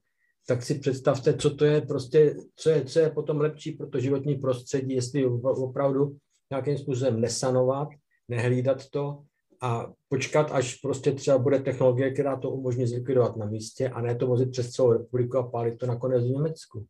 Tak 0.46 0.62
si 0.62 0.74
představte, 0.74 1.34
co 1.34 1.54
to 1.54 1.64
je 1.64 1.80
prostě, 1.80 2.36
co 2.56 2.70
je, 2.70 2.84
co 2.84 2.98
je 3.00 3.10
potom 3.10 3.40
lepší 3.40 3.72
pro 3.72 3.86
to 3.86 4.00
životní 4.00 4.34
prostředí, 4.34 4.94
jestli 4.94 5.26
opravdu 5.42 6.16
nějakým 6.50 6.78
způsobem 6.78 7.20
nesanovat, 7.20 7.88
nehlídat 8.28 8.90
to 8.90 9.22
a 9.62 9.92
počkat, 10.08 10.50
až 10.52 10.74
prostě 10.74 11.12
třeba 11.12 11.38
bude 11.38 11.58
technologie, 11.58 12.10
která 12.10 12.36
to 12.36 12.50
umožní 12.50 12.86
zlikvidovat 12.86 13.36
na 13.36 13.46
místě 13.46 13.88
a 13.88 14.00
ne 14.00 14.14
to 14.14 14.26
vozit 14.26 14.50
přes 14.50 14.70
celou 14.70 14.92
republiku 14.92 15.38
a 15.38 15.50
pálit 15.50 15.78
to 15.78 15.86
nakonec 15.86 16.24
v 16.24 16.30
Německu. 16.30 16.86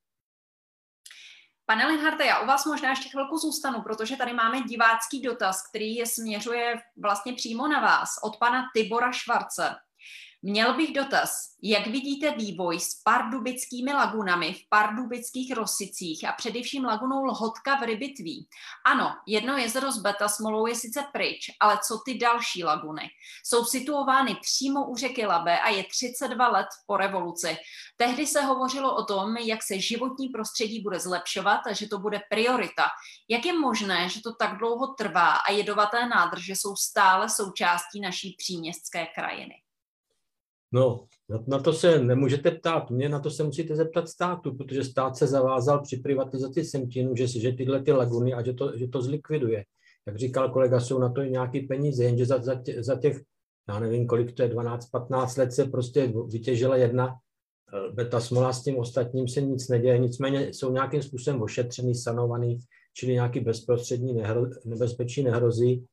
Pane 1.70 1.87
Linharte, 1.87 2.26
já 2.26 2.40
u 2.40 2.46
vás 2.46 2.66
možná 2.66 2.90
ještě 2.90 3.09
chvilku 3.09 3.38
zůstanu, 3.38 3.83
protože 3.83 4.16
tady 4.16 4.33
máme 4.33 4.62
divácký 4.62 5.22
dotaz, 5.22 5.68
který 5.68 5.94
je 5.94 6.06
směřuje 6.06 6.83
vlastně 6.96 7.33
přímo 7.33 7.68
na 7.68 7.80
vás 7.80 8.09
od 8.22 8.38
pana 8.38 8.64
Tibora 8.74 9.12
Švarce. 9.12 9.76
Měl 10.42 10.74
bych 10.76 10.92
dotaz, 10.92 11.31
jak 11.62 11.87
vidíte 11.87 12.31
vývoj 12.31 12.81
s 12.81 12.94
pardubickými 12.94 13.92
lagunami 13.92 14.53
v 14.53 14.68
pardubických 14.68 15.55
Rosicích 15.55 16.29
a 16.29 16.33
především 16.33 16.85
lagunou 16.85 17.24
Lhotka 17.24 17.76
v 17.76 17.83
Rybitví? 17.83 18.48
Ano, 18.87 19.16
jedno 19.26 19.57
jezero 19.57 19.92
s 19.92 19.98
beta 19.98 20.29
smolou 20.29 20.66
je 20.66 20.74
sice 20.74 21.05
pryč, 21.12 21.50
ale 21.61 21.79
co 21.88 21.98
ty 22.05 22.18
další 22.18 22.64
laguny? 22.64 23.03
Jsou 23.44 23.64
situovány 23.64 24.37
přímo 24.42 24.90
u 24.90 24.96
řeky 24.96 25.26
Labe 25.26 25.61
a 25.61 25.68
je 25.68 25.85
32 25.85 26.48
let 26.48 26.68
po 26.87 26.96
revoluci. 26.96 27.57
Tehdy 27.96 28.26
se 28.26 28.42
hovořilo 28.42 28.96
o 28.96 29.05
tom, 29.05 29.37
jak 29.37 29.62
se 29.62 29.79
životní 29.79 30.29
prostředí 30.29 30.81
bude 30.81 31.00
zlepšovat 31.00 31.61
a 31.66 31.72
že 31.72 31.88
to 31.88 31.98
bude 31.98 32.20
priorita. 32.31 32.87
Jak 33.29 33.46
je 33.46 33.59
možné, 33.59 34.09
že 34.09 34.20
to 34.22 34.35
tak 34.35 34.59
dlouho 34.59 34.87
trvá 34.87 35.31
a 35.31 35.53
jedovaté 35.53 36.07
nádrže 36.07 36.53
jsou 36.53 36.76
stále 36.76 37.31
součástí 37.31 38.00
naší 38.00 38.37
příměstské 38.38 39.07
krajiny? 39.07 39.55
No, 40.72 41.06
na 41.46 41.59
to 41.59 41.72
se 41.72 41.98
nemůžete 41.98 42.50
ptát 42.50 42.90
mě, 42.90 43.09
na 43.09 43.20
to 43.20 43.30
se 43.30 43.44
musíte 43.44 43.76
zeptat 43.76 44.09
státu, 44.09 44.54
protože 44.54 44.85
stát 44.85 45.16
se 45.16 45.26
zavázal 45.26 45.83
při 45.83 45.96
privatizaci 45.96 46.64
Semtinu, 46.64 47.16
že, 47.16 47.26
že 47.26 47.52
tyhle 47.52 47.83
ty 47.83 47.92
laguny 47.92 48.35
a 48.35 48.42
že 48.42 48.52
to, 48.52 48.76
že 48.76 48.88
to 48.88 49.02
zlikviduje. 49.02 49.64
Jak 50.06 50.18
říkal 50.18 50.50
kolega, 50.50 50.80
jsou 50.80 50.98
na 50.98 51.09
to 51.09 51.22
i 51.22 51.30
nějaké 51.30 51.61
peníze, 51.68 52.04
jenže 52.04 52.26
za, 52.26 52.42
za, 52.42 52.54
tě, 52.54 52.83
za 52.83 52.96
těch, 52.96 53.22
já 53.68 53.80
nevím, 53.80 54.06
kolik 54.06 54.33
to 54.33 54.42
je, 54.42 54.48
12-15 54.48 55.38
let 55.38 55.52
se 55.52 55.64
prostě 55.64 56.12
vytěžila 56.28 56.76
jedna 56.76 57.09
eh, 57.09 57.92
beta 57.92 58.20
smola, 58.20 58.52
s 58.52 58.62
tím 58.62 58.78
ostatním 58.78 59.28
se 59.28 59.40
nic 59.40 59.68
neděje, 59.68 59.98
nicméně 59.98 60.48
jsou 60.48 60.72
nějakým 60.72 61.02
způsobem 61.02 61.42
ošetřený, 61.42 61.94
sanovaný, 61.94 62.59
čili 62.94 63.12
nějaký 63.12 63.40
bezprostřední 63.40 64.14
nehro, 64.14 64.46
nebezpečí 64.64 65.22
nehrozí, 65.22 65.87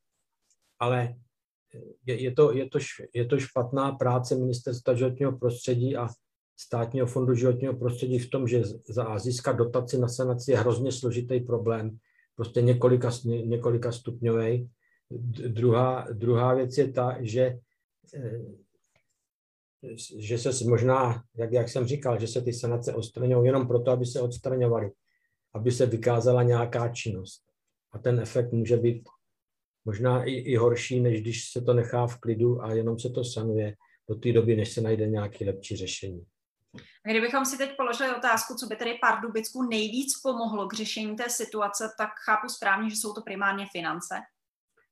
ale 0.80 1.16
je, 2.06 2.22
je, 2.22 2.32
to, 2.32 2.54
je, 2.54 2.70
to, 2.70 2.80
je 3.14 3.26
to 3.26 3.40
špatná 3.40 3.92
práce 3.92 4.36
ministerstva 4.36 4.94
životního 4.94 5.38
prostředí 5.38 5.96
a 5.96 6.08
státního 6.60 7.08
fondu 7.08 7.34
životního 7.34 7.74
prostředí 7.74 8.20
v 8.20 8.30
tom, 8.30 8.48
že 8.48 8.64
za 8.90 9.20
získat 9.20 9.54
dotaci 9.54 9.98
na 9.98 10.08
sanaci 10.08 10.52
je 10.52 10.58
hrozně 10.58 10.92
složitý 10.92 11.40
problém, 11.40 11.98
prostě 12.36 12.62
několika, 12.62 13.12
několika 13.26 13.92
stupňový. 13.92 14.70
Druhá, 15.48 16.08
druhá 16.14 16.54
věc 16.54 16.78
je 16.78 16.92
ta, 16.92 17.18
že, 17.20 17.60
eh, 18.16 18.42
že 20.18 20.38
se 20.38 20.66
možná, 20.66 21.24
jak, 21.36 21.52
jak 21.52 21.70
jsem 21.70 21.86
říkal, 21.86 22.20
že 22.20 22.28
se 22.28 22.42
ty 22.42 22.54
sanace 22.54 22.94
odstraňují 22.94 23.46
jenom 23.46 23.68
proto, 23.68 23.92
aby 23.92 24.06
se 24.06 24.22
odstraňovaly, 24.22 24.92
aby 25.54 25.72
se 25.72 25.86
vykázala 25.86 26.44
nějaká 26.44 26.90
činnost. 26.90 27.44
A 27.92 28.00
ten 28.00 28.20
efekt 28.20 28.52
může 28.52 28.78
být 28.78 29.10
možná 29.88 30.24
i, 30.24 30.32
i 30.32 30.56
horší, 30.56 31.00
než 31.00 31.22
když 31.22 31.52
se 31.52 31.62
to 31.62 31.74
nechá 31.74 32.08
v 32.08 32.20
klidu 32.20 32.64
a 32.64 32.74
jenom 32.74 33.00
se 33.00 33.10
to 33.10 33.24
sanuje 33.24 33.76
do 34.10 34.16
té 34.16 34.34
doby, 34.34 34.56
než 34.56 34.74
se 34.74 34.82
najde 34.82 35.08
nějaké 35.08 35.46
lepší 35.46 35.76
řešení. 35.76 36.24
Kdybychom 37.10 37.46
si 37.46 37.58
teď 37.58 37.70
položili 37.78 38.16
otázku, 38.16 38.56
co 38.56 38.68
by 38.68 38.76
tedy 38.76 38.98
Pardubicku 39.02 39.64
nejvíc 39.64 40.22
pomohlo 40.24 40.68
k 40.68 40.74
řešení 40.74 41.16
té 41.16 41.30
situace, 41.30 41.84
tak 41.98 42.10
chápu 42.26 42.48
správně, 42.50 42.90
že 42.90 42.96
jsou 42.96 43.14
to 43.14 43.22
primárně 43.22 43.66
finance. 43.72 44.16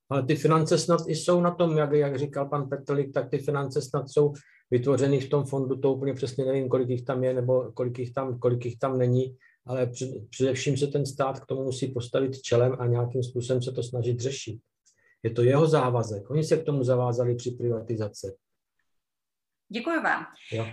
Ale 0.09 0.23
ty 0.23 0.35
finance 0.35 0.77
snad 0.77 1.01
i 1.07 1.15
jsou 1.15 1.41
na 1.41 1.51
tom, 1.51 1.77
jak, 1.77 1.91
jak 1.91 2.19
říkal 2.19 2.49
pan 2.49 2.69
Petrlik, 2.69 3.13
tak 3.13 3.29
ty 3.29 3.37
finance 3.37 3.81
snad 3.81 4.09
jsou 4.09 4.33
vytvořeny 4.71 5.19
v 5.19 5.29
tom 5.29 5.45
fondu, 5.45 5.75
to 5.75 5.93
úplně 5.93 6.13
přesně 6.13 6.45
nevím, 6.45 6.69
kolik 6.69 6.89
jich 6.89 7.05
tam 7.05 7.23
je, 7.23 7.33
nebo 7.33 7.71
kolik 7.71 7.99
jich 7.99 8.13
tam, 8.13 8.39
kolik 8.39 8.65
jich 8.65 8.77
tam 8.79 8.97
není, 8.97 9.37
ale 9.65 9.91
především 10.29 10.77
se 10.77 10.87
ten 10.87 11.05
stát 11.05 11.39
k 11.39 11.45
tomu 11.45 11.63
musí 11.63 11.87
postavit 11.87 12.41
čelem 12.41 12.75
a 12.79 12.87
nějakým 12.87 13.23
způsobem 13.23 13.61
se 13.61 13.71
to 13.71 13.83
snažit 13.83 14.19
řešit. 14.19 14.59
Je 15.25 15.31
to 15.31 15.41
jeho 15.41 15.67
závazek. 15.67 16.29
Oni 16.29 16.43
se 16.43 16.57
k 16.57 16.65
tomu 16.65 16.83
zavázali 16.83 17.35
při 17.35 17.51
privatizaci. 17.51 18.37
Děkuji 19.69 19.99
vám. 20.01 20.25
Jo. 20.51 20.65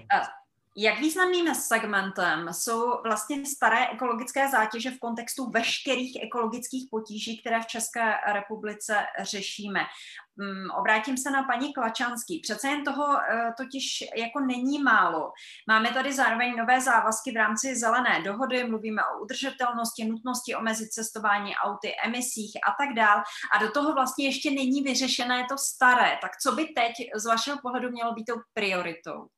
Jak 0.77 0.99
významným 0.99 1.55
segmentem 1.55 2.49
jsou 2.53 3.03
vlastně 3.03 3.47
staré 3.47 3.89
ekologické 3.89 4.49
zátěže 4.49 4.91
v 4.91 4.99
kontextu 4.99 5.51
veškerých 5.51 6.23
ekologických 6.23 6.89
potíží, 6.91 7.41
které 7.41 7.61
v 7.61 7.67
České 7.67 8.15
republice 8.33 8.97
řešíme? 9.23 9.81
Mm, 10.37 10.71
obrátím 10.71 11.17
se 11.17 11.31
na 11.31 11.43
paní 11.43 11.75
Klačanský. 11.75 12.41
Přece 12.41 12.69
jen 12.69 12.85
toho 12.85 13.05
eh, 13.21 13.53
totiž 13.57 14.05
jako 14.17 14.41
není 14.41 14.83
málo. 14.83 15.33
Máme 15.69 15.93
tady 15.93 16.13
zároveň 16.13 16.57
nové 16.57 16.81
závazky 16.81 17.33
v 17.33 17.37
rámci 17.37 17.77
zelené 17.77 18.23
dohody, 18.23 18.65
mluvíme 18.65 19.03
o 19.05 19.23
udržitelnosti, 19.23 20.05
nutnosti 20.05 20.55
omezit 20.55 20.89
cestování 20.89 21.55
auty, 21.57 21.95
emisích 22.05 22.53
a 22.69 22.85
tak 22.85 22.95
dál. 22.97 23.23
A 23.55 23.59
do 23.59 23.71
toho 23.71 23.93
vlastně 23.93 24.27
ještě 24.27 24.51
není 24.51 24.83
vyřešené 24.83 25.47
to 25.49 25.59
staré. 25.59 26.19
Tak 26.23 26.31
co 26.43 26.53
by 26.53 26.65
teď 26.65 26.93
z 27.15 27.27
vašeho 27.27 27.59
pohledu 27.63 27.91
mělo 27.91 28.13
být 28.13 28.25
tou 28.25 28.41
prioritou? 28.55 29.29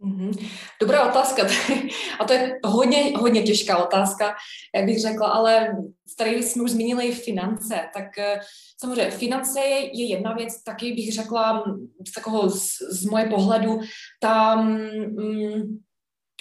Mm-hmm. 0.00 0.48
Dobrá 0.80 1.08
otázka. 1.08 1.42
A 2.20 2.24
to 2.24 2.32
je 2.32 2.58
hodně, 2.64 3.18
hodně 3.18 3.42
těžká 3.42 3.84
otázka, 3.84 4.34
jak 4.74 4.84
bych 4.84 5.00
řekla, 5.00 5.28
ale 5.28 5.76
tady 6.18 6.42
jsme 6.42 6.62
už 6.62 6.70
zmínili 6.70 7.12
finance, 7.12 7.88
tak 7.94 8.18
eh, 8.18 8.40
samozřejmě 8.80 9.10
finance 9.10 9.60
je, 9.60 9.98
je 9.98 10.04
jedna 10.04 10.32
věc, 10.32 10.62
taky 10.62 10.92
bych 10.92 11.12
řekla 11.12 11.64
z 12.08 12.12
takového, 12.12 12.50
z, 12.50 12.68
z 12.90 13.04
moje 13.04 13.24
pohledu, 13.26 13.80
tam 14.20 14.68
mm, 14.68 15.78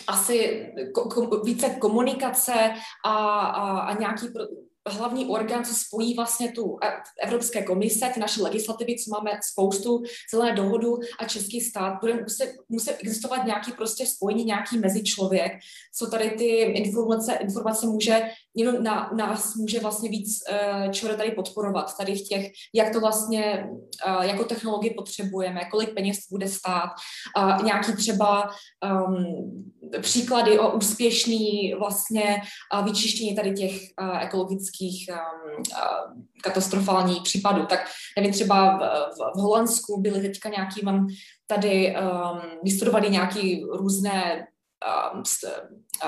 asi 0.08 0.68
ko, 0.94 1.10
ko, 1.10 1.40
více 1.40 1.70
komunikace 1.70 2.54
a, 3.06 3.16
a, 3.40 3.80
a 3.80 4.00
nějaký 4.00 4.28
pro, 4.28 4.44
hlavní 4.90 5.26
orgán, 5.26 5.66
co 5.66 5.74
spojí 5.76 6.14
vlastně 6.14 6.52
tu 6.52 6.78
e, 6.84 6.88
Evropské 7.28 7.64
komise, 7.64 8.12
ty 8.14 8.20
naše 8.20 8.42
legislativy, 8.42 8.96
co 8.96 9.12
máme 9.12 9.32
spoustu, 9.52 10.04
zelené 10.34 10.56
dohodu 10.56 10.98
a 11.20 11.26
český 11.26 11.62
stát, 11.62 11.98
bude 12.02 12.14
muset, 12.14 12.54
muset 12.70 12.98
existovat 13.00 13.46
nějaký 13.46 13.72
prostě 13.72 14.06
spojení, 14.06 14.46
nějaký 14.46 14.78
mezičlověk, 14.78 15.52
co 15.98 16.08
tady 16.08 16.30
ty 16.30 16.46
informace, 16.62 17.34
informace 17.34 17.88
může, 17.88 18.30
jenom 18.56 18.84
na, 18.84 19.12
nás 19.18 19.56
může 19.56 19.80
vlastně 19.80 20.10
víc 20.10 20.40
uh, 20.52 20.92
čeho 20.92 21.18
tady 21.18 21.32
podporovat, 21.32 21.98
tady 21.98 22.16
v 22.16 22.28
těch, 22.28 22.52
jak 22.74 22.94
to 22.94 23.00
vlastně, 23.00 23.68
jako 24.22 24.44
technologii 24.44 24.94
potřebujeme, 24.94 25.66
kolik 25.72 25.94
peněz 25.94 26.18
bude 26.32 26.48
stát, 26.48 26.90
uh, 27.38 27.64
nějaký 27.64 27.96
třeba 27.96 28.50
um, 29.08 29.76
příklady 30.02 30.60
o 30.60 30.78
úspěšný 30.78 31.74
vlastně 31.80 32.42
vyčištění 32.84 33.36
tady 33.36 33.54
těch 33.54 33.82
ekologických 34.22 34.75
ekologických 34.76 35.10
um, 35.10 35.62
uh, 35.62 36.24
katastrofálních 36.44 37.22
případů. 37.24 37.66
Tak 37.66 37.80
nevím, 38.18 38.34
třeba 38.34 38.78
v, 38.78 38.82
v, 39.36 39.42
Holandsku 39.42 40.02
byly 40.02 40.22
teďka 40.22 40.50
nějaký, 40.50 40.82
mám 40.86 41.08
tady 41.48 41.96
um, 41.96 42.42
vystudovali 42.64 43.10
nějaký 43.10 43.66
různé 43.72 44.48
um, 45.14 45.24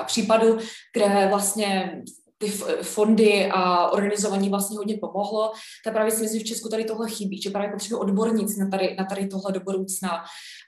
případů, 0.06 0.58
kde 0.94 1.28
vlastně 1.30 2.02
ty 2.38 2.48
fondy 2.82 3.50
a 3.54 3.90
organizování 3.90 4.50
vlastně 4.50 4.78
hodně 4.78 4.98
pomohlo. 4.98 5.52
Tak 5.86 5.94
právě 5.94 6.12
si 6.12 6.22
myslím, 6.22 6.40
že 6.40 6.46
v 6.46 6.48
Česku 6.48 6.70
tady 6.70 6.84
tohle 6.84 7.10
chybí, 7.10 7.42
že 7.42 7.50
právě 7.50 7.70
potřebuje 7.70 8.02
odborníci 8.02 8.60
na 8.60 8.70
tady, 8.70 8.96
na 9.00 9.06
tady 9.06 9.28
tohle 9.28 9.52
do 9.52 9.60
budoucna. 9.60 10.24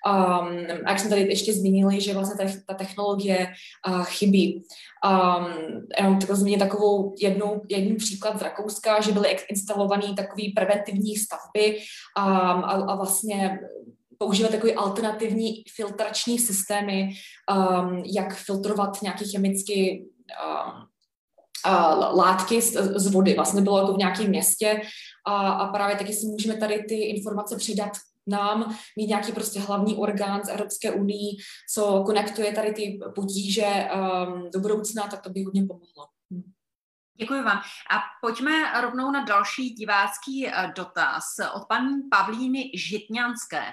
Um, 0.07 0.65
a 0.85 0.91
jak 0.91 0.99
jsme 0.99 1.09
tady 1.09 1.21
ještě 1.21 1.53
zmínili, 1.53 2.01
že 2.01 2.13
vlastně 2.13 2.45
ta, 2.45 2.53
ta 2.67 2.73
technologie 2.73 3.47
uh, 3.87 4.03
chybí. 4.03 4.63
Um, 5.05 5.45
jenom 5.97 6.19
tak 6.19 6.35
zmínit 6.35 6.59
takovou 6.59 7.13
jednou, 7.19 7.61
jedný 7.69 7.95
příklad 7.95 8.39
z 8.39 8.41
Rakouska, 8.41 9.01
že 9.01 9.11
byly 9.11 9.37
instalované 9.49 10.13
takové 10.17 10.43
preventivní 10.55 11.15
stavby 11.15 11.77
um, 11.77 12.23
a, 12.63 12.71
a 12.71 12.95
vlastně 12.95 13.59
používat 14.17 14.51
takové 14.51 14.73
alternativní 14.73 15.63
filtrační 15.75 16.39
systémy, 16.39 17.09
um, 17.51 18.03
jak 18.15 18.35
filtrovat 18.35 19.01
nějaký 19.01 19.31
chemicky 19.31 20.05
um, 20.45 20.88
látky 22.15 22.61
z, 22.61 22.73
z 22.95 23.11
vody. 23.11 23.33
Vlastně 23.33 23.61
bylo 23.61 23.79
jako 23.79 23.93
v 23.93 23.97
nějakém 23.97 24.27
městě 24.27 24.81
a, 25.27 25.51
a 25.51 25.67
právě 25.67 25.95
taky 25.95 26.13
si 26.13 26.25
můžeme 26.25 26.57
tady 26.57 26.83
ty 26.83 26.95
informace 26.95 27.55
přidat 27.55 27.91
nám, 28.27 28.75
mít 28.97 29.07
nějaký 29.07 29.31
prostě 29.31 29.59
hlavní 29.59 29.95
orgán 29.95 30.45
z 30.45 30.49
Evropské 30.49 30.91
unii, 30.91 31.37
co 31.73 32.03
konektuje 32.05 32.51
tady 32.51 32.73
ty 32.73 32.99
potíže 33.15 33.65
um, 33.65 34.49
do 34.53 34.59
budoucna, 34.59 35.07
tak 35.07 35.21
to 35.21 35.29
by 35.29 35.43
hodně 35.43 35.61
pomohlo. 35.61 36.07
Hm. 36.33 36.51
Děkuji 37.19 37.43
vám. 37.43 37.57
A 37.91 37.99
pojďme 38.21 38.81
rovnou 38.81 39.11
na 39.11 39.23
další 39.23 39.69
divácký 39.69 40.47
eh, 40.47 40.73
dotaz 40.75 41.23
od 41.55 41.67
paní 41.67 41.95
Pavlíny 42.11 42.71
Žitňanské. 42.75 43.63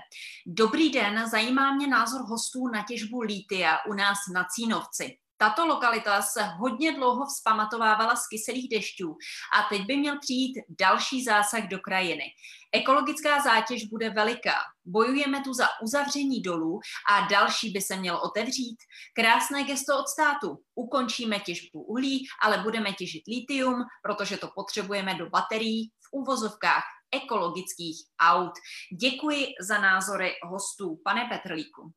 Dobrý 0.47 0.91
den, 0.91 1.29
zajímá 1.31 1.75
mě 1.75 1.87
názor 1.87 2.21
hostů 2.29 2.69
na 2.69 2.85
těžbu 2.89 3.21
lítia 3.21 3.79
u 3.89 3.93
nás 3.93 4.19
na 4.35 4.47
Cínovci. 4.55 5.17
Tato 5.39 5.67
lokalita 5.67 6.23
se 6.23 6.43
hodně 6.43 6.93
dlouho 6.93 7.27
vzpamatovávala 7.27 8.17
z 8.17 8.29
kyselých 8.29 8.69
dešťů 8.69 9.17
a 9.59 9.63
teď 9.69 9.87
by 9.87 9.97
měl 9.97 10.19
přijít 10.19 10.59
další 10.81 11.25
zásah 11.25 11.69
do 11.69 11.79
krajiny. 11.79 12.25
Ekologická 12.73 13.43
zátěž 13.43 13.85
bude 13.85 14.11
veliká. 14.11 14.55
Bojujeme 14.85 15.43
tu 15.45 15.55
za 15.55 15.69
uzavření 15.83 16.43
dolů 16.43 16.81
a 17.11 17.21
další 17.21 17.71
by 17.71 17.81
se 17.81 17.97
měl 17.97 18.17
otevřít. 18.17 18.77
Krásné 19.15 19.65
gesto 19.65 19.99
od 19.99 20.09
státu. 20.09 20.59
Ukončíme 20.75 21.41
těžbu 21.41 21.83
uhlí, 21.83 22.27
ale 22.43 22.59
budeme 22.59 22.93
těžit 22.93 23.23
litium, 23.29 23.85
protože 24.03 24.37
to 24.37 24.49
potřebujeme 24.55 25.15
do 25.15 25.31
baterií 25.31 25.89
v 25.89 26.09
úvozovkách 26.13 26.83
ekologických 27.11 27.97
aut. 28.21 28.53
Děkuji 29.01 29.47
za 29.61 29.81
názory 29.81 30.33
hostů. 30.43 31.01
Pane 31.05 31.29
Petrlíku. 31.29 31.93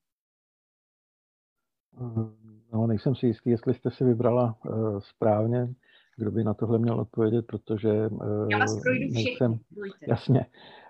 No, 2.74 2.88
nejsem 2.88 3.16
si 3.16 3.28
jistý, 3.28 3.50
jestli 3.50 3.74
jste 3.74 3.92
si 3.92 4.04
vybrala 4.04 4.56
uh, 4.66 5.00
správně, 5.00 5.74
kdo 6.18 6.32
by 6.32 6.44
na 6.44 6.54
tohle 6.54 6.80
měl 6.80 7.00
odpovědět, 7.00 7.46
protože 7.48 8.08
uh, 8.08 8.48
já 8.52 8.58
vás 8.58 8.82
nejsem, 9.14 9.60
jasně, 10.08 10.46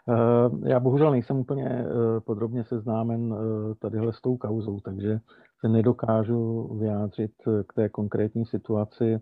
uh, 0.06 0.68
já 0.68 0.80
bohužel 0.80 1.12
nejsem 1.12 1.38
úplně 1.38 1.66
uh, 1.86 2.20
podrobně 2.20 2.64
seznámen 2.64 3.34
uh, 3.34 3.40
tadyhle 3.80 4.14
s 4.14 4.22
tou 4.22 4.38
kauzou, 4.38 4.80
takže 4.80 5.20
se 5.60 5.68
nedokážu 5.70 6.74
vyjádřit 6.80 7.32
k 7.68 7.74
té 7.74 7.90
konkrétní 7.90 8.46
situaci. 8.46 9.20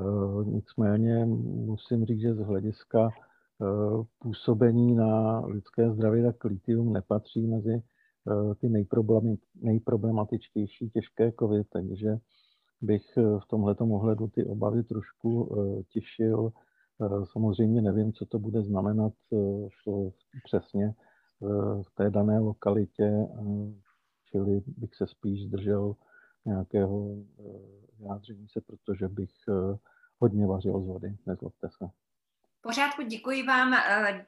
Uh, 0.00 0.46
nicméně 0.46 1.24
musím 1.66 2.04
říct, 2.04 2.20
že 2.20 2.34
z 2.34 2.38
hlediska 2.38 3.08
uh, 3.58 4.04
působení 4.18 4.94
na 4.94 5.40
lidské 5.46 5.90
zdraví, 5.90 6.22
tak 6.22 6.44
litium 6.44 6.92
nepatří 6.92 7.46
mezi 7.46 7.82
ty 8.60 8.86
nejproblematičtější 9.54 10.90
těžké 10.90 11.32
kovy, 11.32 11.64
takže 11.64 12.16
bych 12.80 13.16
v 13.16 13.46
tomto 13.48 13.84
ohledu 13.84 14.28
ty 14.28 14.44
obavy 14.44 14.82
trošku 14.82 15.56
těšil. 15.88 16.52
Samozřejmě 17.32 17.82
nevím, 17.82 18.12
co 18.12 18.26
to 18.26 18.38
bude 18.38 18.62
znamenat 18.62 19.12
přesně 20.44 20.94
v 21.82 21.94
té 21.94 22.10
dané 22.10 22.38
lokalitě, 22.38 23.26
čili 24.30 24.62
bych 24.66 24.94
se 24.94 25.06
spíš 25.06 25.44
zdržel 25.44 25.96
nějakého 26.44 27.16
vyjádření 27.98 28.48
se, 28.48 28.60
protože 28.60 29.08
bych 29.08 29.30
hodně 30.18 30.46
vařil 30.46 30.80
z 30.80 30.86
vody, 30.86 31.16
nezlobte 31.26 31.68
se. 31.78 31.90
Pořádku, 32.60 33.02
děkuji 33.02 33.42
vám. 33.42 33.74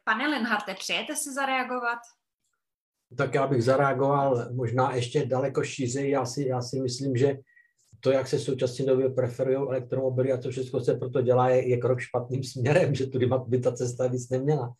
Pane 0.04 0.28
Linharte, 0.28 0.74
přejete 0.74 1.16
si 1.16 1.32
zareagovat? 1.32 1.98
Tak 3.16 3.34
já 3.34 3.46
bych 3.46 3.64
zareagoval 3.64 4.52
možná 4.52 4.94
ještě 4.94 5.26
daleko 5.26 5.62
šířeji. 5.62 6.10
Já 6.10 6.26
si, 6.26 6.46
já 6.46 6.62
si 6.62 6.80
myslím, 6.80 7.16
že 7.16 7.36
to, 8.00 8.10
jak 8.10 8.28
se 8.28 8.36
v 8.36 8.42
současné 8.42 8.86
době 8.86 9.08
preferují 9.08 9.56
elektromobily 9.56 10.32
a 10.32 10.38
co 10.38 10.50
všechno 10.50 10.80
se 10.80 10.94
proto 10.94 11.22
dělá, 11.22 11.50
je, 11.50 11.68
je 11.68 11.76
krok 11.76 12.00
špatným 12.00 12.44
směrem, 12.44 12.94
že 12.94 13.06
tudy 13.06 13.30
by 13.46 13.60
ta 13.60 13.72
cesta 13.72 14.06
víc 14.06 14.30
neměla. 14.30 14.72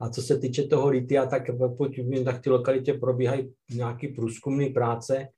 A 0.00 0.08
co 0.08 0.22
se 0.22 0.38
týče 0.38 0.62
toho 0.62 0.88
litia, 0.88 1.26
tak 1.26 1.42
pokud 1.58 1.96
vím, 1.96 2.24
tak 2.24 2.40
ty 2.40 2.50
lokalitě 2.50 2.94
probíhají 2.94 3.52
nějaké 3.74 4.08
průzkumné 4.08 4.66
práce, 4.66 5.28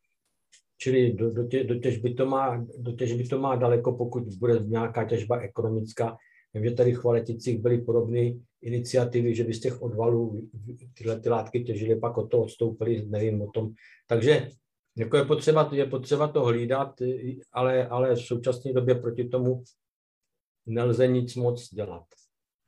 čili 0.79 1.13
do, 1.13 1.31
do, 1.31 1.47
tě, 1.47 1.65
do, 1.65 1.75
těžby 1.79 2.15
to 2.15 2.27
má, 2.27 2.67
do 2.79 2.93
těžby 2.93 3.25
to 3.25 3.39
má 3.39 3.57
daleko, 3.57 3.93
pokud 3.93 4.23
bude 4.23 4.59
nějaká 4.59 5.05
těžba 5.05 5.37
ekonomická. 5.37 6.17
Vím, 6.55 6.65
že 6.65 6.71
tady 6.71 6.93
v 6.93 6.99
Chvaleticích 6.99 7.59
byly 7.59 7.79
podobné 7.79 8.33
iniciativy, 8.63 9.35
že 9.35 9.45
by 9.45 9.55
z 9.55 9.61
těch 9.61 9.83
odvalů 9.83 10.49
tyhle 10.95 11.21
ty 11.21 11.29
látky 11.29 11.65
těžily, 11.65 11.97
pak 11.97 12.19
od 12.19 12.31
toho 12.31 12.43
odstoupili, 12.43 13.07
nevím 13.07 13.43
o 13.43 13.51
tom. 13.51 13.73
Takže 14.07 14.51
jako 14.97 15.17
je, 15.17 15.25
potřeba, 15.25 15.71
je 15.73 15.87
potřeba 15.87 16.29
to 16.29 16.43
hlídat, 16.43 16.95
ale, 17.53 17.89
ale 17.89 18.15
v 18.15 18.21
současné 18.21 18.73
době 18.73 18.95
proti 18.95 19.29
tomu 19.29 19.63
nelze 20.67 21.07
nic 21.07 21.35
moc 21.37 21.69
dělat. 21.75 22.05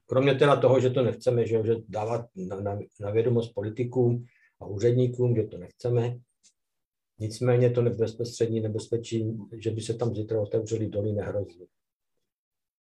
Kromě 0.06 0.34
teda 0.34 0.56
toho, 0.56 0.80
že 0.80 0.90
to 0.90 1.02
nechceme, 1.02 1.46
že, 1.46 1.62
že 1.66 1.74
dávat 1.88 2.26
na, 2.36 2.60
na, 2.60 2.78
na 3.00 3.10
vědomost 3.10 3.54
politikům 3.54 4.24
a 4.60 4.66
úředníkům, 4.66 5.36
že 5.36 5.42
to 5.42 5.58
nechceme. 5.58 6.18
Nicméně 7.18 7.70
to 7.70 7.82
bezprostřední 7.82 8.60
nebezpečí, 8.60 9.38
že 9.52 9.70
by 9.70 9.80
se 9.80 9.94
tam 9.94 10.14
zítra 10.14 10.40
otevřeli 10.40 10.88
doly, 10.88 11.12
nehrozí. 11.12 11.66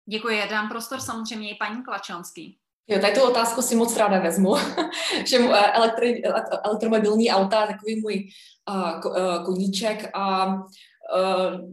Děkuji. 0.09 0.41
Dám 0.49 0.69
prostor 0.69 0.99
samozřejmě 0.99 1.51
i 1.51 1.55
paní 1.55 1.83
Klačanský. 1.83 2.57
Jo, 2.87 2.99
tady 2.99 3.13
tu 3.13 3.21
otázku 3.21 3.61
si 3.61 3.75
moc 3.75 3.97
ráda 3.97 4.19
vezmu, 4.19 4.55
že 5.25 5.37
eh, 5.37 5.71
elektri, 5.71 6.23
elektromobilní 6.63 7.31
auta 7.31 7.67
takový 7.67 8.01
můj 8.01 8.29
uh, 8.69 9.45
koníček 9.45 10.09
a 10.13 10.45
uh, 10.45 10.61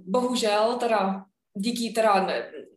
bohužel 0.07 0.77
teda 0.81 1.25
díky 1.55 1.93
teda 1.93 2.27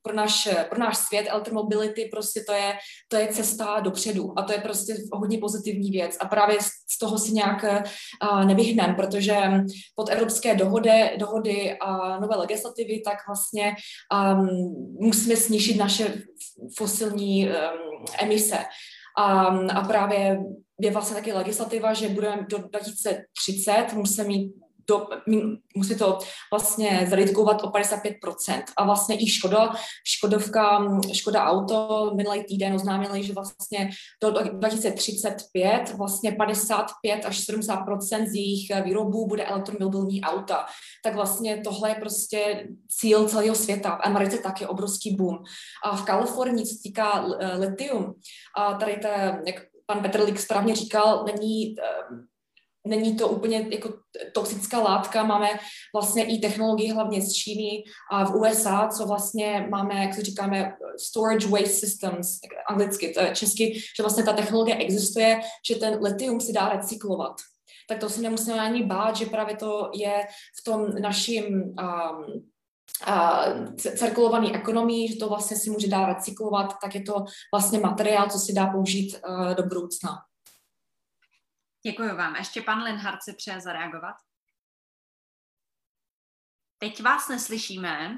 pro 0.08 0.16
náš, 0.16 0.50
pro 0.70 0.80
náš 0.80 0.98
svět 0.98 1.28
elektromobility 1.30 2.10
prostě 2.12 2.44
to 2.48 2.54
je, 2.54 2.74
to 3.08 3.18
je 3.18 3.28
cesta 3.28 3.80
dopředu 3.80 4.40
a 4.40 4.42
to 4.42 4.52
je 4.52 4.62
prostě 4.62 4.96
hodně 5.14 5.38
pozitivní 5.38 5.92
věc 5.92 6.18
a 6.20 6.26
právě 6.26 6.58
z 6.62 7.00
toho 7.00 7.18
si 7.18 7.32
nějak 7.32 7.64
uh, 7.64 8.46
nevyhneme, 8.46 8.94
protože 8.94 9.38
pod 9.96 10.10
evropské 10.10 10.56
dohody, 10.56 11.18
dohody 11.20 11.78
a 11.82 12.20
nové 12.20 12.36
legislativy 12.36 13.02
tak 13.06 13.18
vlastně 13.28 13.76
um, 14.14 14.48
musíme 15.00 15.36
snížit 15.36 15.78
naše 15.78 16.22
fosilní 16.78 17.48
um, 17.48 18.06
emise. 18.20 18.58
A, 19.18 19.24
a 19.48 19.82
právě 19.88 20.40
je 20.82 20.92
vlastně 20.92 21.16
taky 21.16 21.34
legislativa, 21.34 21.94
že 21.94 22.10
budeme 22.10 22.46
do 22.50 22.58
2030 22.58 23.94
musíme 23.94 24.28
mít 24.28 24.54
do, 24.90 25.08
musí 25.76 25.98
to 25.98 26.20
vlastně 26.52 27.06
zredukovat 27.10 27.64
o 27.64 27.68
55%. 27.68 28.64
A 28.78 28.86
vlastně 28.86 29.22
i 29.22 29.28
Škoda, 29.28 29.74
Škodovka, 30.04 30.88
Škoda 31.14 31.46
Auto 31.46 32.12
minulý 32.16 32.44
týden 32.44 32.74
oznámili, 32.74 33.24
že 33.24 33.34
vlastně 33.34 33.90
do 34.24 34.32
2035 34.32 35.94
vlastně 35.98 36.32
55 36.32 37.26
až 37.26 37.40
70% 37.50 38.30
z 38.30 38.34
jejich 38.34 38.72
výrobů 38.84 39.28
bude 39.28 39.44
elektromobilní 39.44 40.22
auta. 40.22 40.66
Tak 41.04 41.16
vlastně 41.16 41.62
tohle 41.64 41.90
je 41.90 41.96
prostě 41.96 42.68
cíl 42.90 43.30
celého 43.30 43.56
světa. 43.56 43.96
V 43.96 44.06
Americe 44.08 44.38
taky 44.38 44.66
obrovský 44.66 45.16
boom. 45.16 45.38
A 45.84 45.96
v 45.96 46.06
Kalifornii, 46.06 46.66
co 46.66 46.76
týká 46.84 47.26
litium, 47.58 48.14
a 48.58 48.74
tady 48.74 48.98
ta, 48.98 49.10
jak 49.46 49.56
pan 49.86 50.02
Petr 50.02 50.22
Lik 50.22 50.40
správně 50.40 50.76
říkal, 50.76 51.26
není 51.26 51.76
není 52.88 53.16
to 53.16 53.28
úplně 53.28 53.68
jako 53.70 53.94
toxická 54.34 54.80
látka, 54.80 55.24
máme 55.24 55.50
vlastně 55.94 56.26
i 56.26 56.40
technologii 56.40 56.92
hlavně 56.92 57.22
z 57.22 57.34
Číny 57.34 57.84
a 58.12 58.26
v 58.26 58.36
USA, 58.36 58.88
co 58.88 59.06
vlastně 59.06 59.68
máme, 59.70 60.04
jak 60.04 60.14
se 60.14 60.22
říkáme, 60.22 60.74
storage 61.00 61.48
waste 61.48 61.70
systems, 61.70 62.40
anglicky, 62.70 63.10
to 63.10 63.20
je 63.20 63.36
česky, 63.36 63.80
že 63.98 64.04
vlastně 64.04 64.24
ta 64.24 64.34
technologie 64.34 64.76
existuje, 64.76 65.40
že 65.70 65.76
ten 65.76 66.00
litium 66.04 66.42
si 66.42 66.54
dá 66.54 66.70
recyklovat. 66.70 67.36
Tak 67.90 68.00
to 68.00 68.10
si 68.10 68.22
nemusíme 68.22 68.60
ani 68.60 68.84
bát, 68.84 69.16
že 69.16 69.26
právě 69.26 69.56
to 69.56 69.92
je 69.94 70.28
v 70.60 70.64
tom 70.64 71.02
naším 71.02 71.46
um, 71.46 72.50
cirkulované 73.78 74.56
ekonomii, 74.56 75.08
že 75.08 75.16
to 75.16 75.30
vlastně 75.30 75.58
si 75.58 75.70
může 75.70 75.88
dát 75.88 76.06
recyklovat, 76.06 76.74
tak 76.84 76.96
je 76.96 77.02
to 77.02 77.26
vlastně 77.54 77.80
materiál, 77.80 78.30
co 78.30 78.40
si 78.40 78.54
dá 78.54 78.68
použít 78.68 79.20
uh, 79.30 79.54
do 79.56 79.64
budoucna. 79.64 80.27
Děkuji 81.88 82.16
vám. 82.16 82.36
Ještě 82.36 82.62
pan 82.62 82.84
Lenhard 82.84 83.24
si 83.24 83.34
přeje 83.34 83.62
zareagovat. 83.62 84.16
Teď 86.78 87.04
vás 87.04 87.30
neslyšíme. 87.30 88.18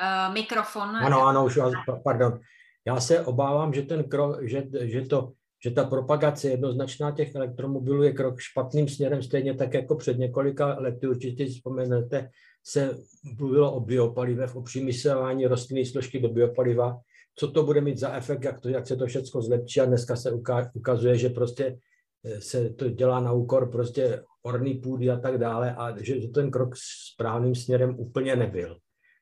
Uh, 0.00 0.34
mikrofon. 0.34 0.96
Ano, 0.96 1.26
ano, 1.26 1.44
už 1.44 1.56
vás, 1.56 1.72
pardon. 2.04 2.40
Já 2.86 3.00
se 3.00 3.24
obávám, 3.24 3.74
že, 3.74 3.82
ten 3.82 4.08
krok, 4.08 4.42
že, 4.42 4.64
že, 4.80 5.00
to, 5.02 5.32
že 5.64 5.70
ta 5.70 5.84
propagace 5.84 6.48
jednoznačná 6.48 7.10
těch 7.10 7.34
elektromobilů 7.34 8.02
je 8.02 8.12
krok 8.12 8.40
špatným 8.40 8.88
směrem, 8.88 9.22
stejně 9.22 9.54
tak 9.54 9.74
jako 9.74 9.96
před 9.96 10.18
několika 10.18 10.66
lety, 10.66 11.08
určitě 11.08 11.46
si 11.46 11.52
vzpomenete, 11.52 12.30
se 12.64 12.98
mluvilo 13.38 13.72
o 13.72 13.80
biopalivech, 13.80 14.56
o 14.56 14.62
přimyslování 14.62 15.46
rostlinné 15.46 15.86
složky 15.86 16.20
do 16.20 16.28
biopaliva 16.28 17.00
co 17.36 17.50
to 17.50 17.62
bude 17.62 17.80
mít 17.80 17.98
za 17.98 18.12
efekt, 18.12 18.44
jak, 18.44 18.60
to, 18.60 18.68
jak 18.68 18.86
se 18.86 18.96
to 18.96 19.06
všechno 19.06 19.42
zlepší 19.42 19.80
a 19.80 19.84
dneska 19.84 20.16
se 20.16 20.32
ukazuje, 20.74 21.18
že 21.18 21.28
prostě 21.28 21.78
eh, 22.24 22.40
se 22.40 22.70
to 22.70 22.88
dělá 22.88 23.20
na 23.20 23.32
úkor 23.32 23.70
prostě 23.70 24.22
orný 24.42 24.74
půdy 24.74 25.10
a 25.10 25.18
tak 25.18 25.38
dále 25.38 25.74
a 25.74 26.02
že 26.02 26.28
ten 26.34 26.50
krok 26.50 26.74
správným 27.12 27.54
směrem 27.54 27.98
úplně 27.98 28.36
nebyl. 28.36 28.76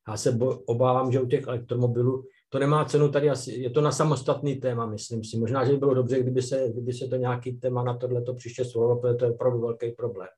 Já 0.09 0.17
se 0.17 0.39
obávám, 0.67 1.13
že 1.13 1.21
u 1.21 1.27
těch 1.27 1.47
elektromobilů 1.47 2.25
to 2.49 2.59
nemá 2.59 2.85
cenu 2.85 3.09
tady 3.09 3.31
asi, 3.31 3.53
je 3.53 3.71
to 3.71 3.81
na 3.81 3.93
samostatný 3.93 4.57
téma, 4.57 4.87
myslím 4.87 5.25
si. 5.25 5.39
Možná, 5.39 5.65
že 5.65 5.73
by 5.73 5.79
bylo 5.79 5.95
dobře, 5.95 6.21
kdyby 6.21 6.43
se, 6.43 6.69
kdyby 6.73 6.93
se 6.93 7.09
to 7.09 7.17
nějaký 7.17 7.53
téma 7.53 7.83
na 7.83 7.97
tohle 7.97 8.23
příště 8.37 8.65
svolilo, 8.65 9.01
protože 9.01 9.15
to 9.15 9.25
je 9.25 9.31
opravdu 9.31 9.61
velký 9.61 9.91
problém. 9.91 10.29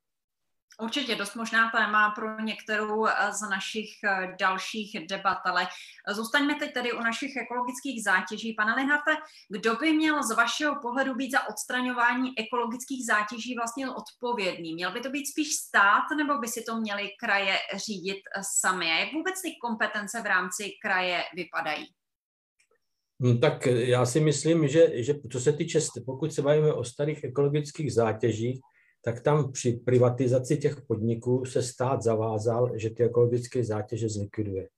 Určitě 0.82 1.14
dost 1.14 1.34
možná 1.34 1.70
téma 1.70 2.10
pro 2.10 2.40
některou 2.40 3.06
eh, 3.06 3.12
z 3.32 3.40
našich 3.40 3.90
eh, 4.04 4.36
dalších 4.40 5.06
debat, 5.08 5.38
ale 5.44 5.66
zůstaňme 6.08 6.54
teď 6.54 6.72
tedy 6.72 6.92
u 6.92 7.00
našich 7.00 7.36
ekologických 7.36 8.02
zátěží. 8.02 8.52
Pane 8.52 8.74
Linharte, 8.74 9.16
kdo 9.48 9.74
by 9.76 9.92
měl 9.92 10.22
z 10.22 10.36
vašeho 10.36 10.80
pohledu 10.82 11.14
být 11.14 11.30
za 11.30 11.48
odstraňování 11.48 12.38
ekologických 12.38 13.06
zátěží 13.06 13.54
vlastně 13.56 13.86
odpovědný? 13.90 14.74
Měl 14.74 14.92
by 14.92 15.00
to 15.00 15.10
být 15.10 15.26
spíš 15.26 15.54
stát, 15.54 16.04
nebo 16.16 16.38
by 16.38 16.48
si 16.48 16.62
to 16.62 16.80
měly 16.80 17.08
kraje 17.20 17.58
řídit 17.74 18.18
eh, 18.36 18.40
sami? 18.60 18.86
A 18.86 18.98
jak 18.98 19.12
vůbec 19.12 19.42
ty 19.42 19.50
kompetence 19.62 20.22
v 20.22 20.26
rámci 20.26 20.70
kraje 20.82 21.22
vypadají? 21.36 21.86
No, 23.20 23.38
tak 23.38 23.66
já 23.66 24.06
si 24.06 24.20
myslím, 24.20 24.68
že, 24.68 25.02
že 25.02 25.14
co 25.32 25.40
se 25.40 25.52
týče, 25.52 25.78
pokud 26.06 26.32
se 26.32 26.42
bavíme 26.42 26.72
o 26.72 26.84
starých 26.84 27.24
ekologických 27.24 27.92
zátěžích, 27.92 28.60
tak 29.04 29.20
tam 29.20 29.52
při 29.52 29.72
privatizaci 29.72 30.56
těch 30.56 30.80
podniků 30.80 31.44
se 31.44 31.62
stát 31.62 32.02
zavázal, 32.02 32.78
že 32.78 32.90
ty 32.90 33.04
ekologické 33.04 33.64
zátěže 33.64 34.08
zlikviduje. 34.08 34.68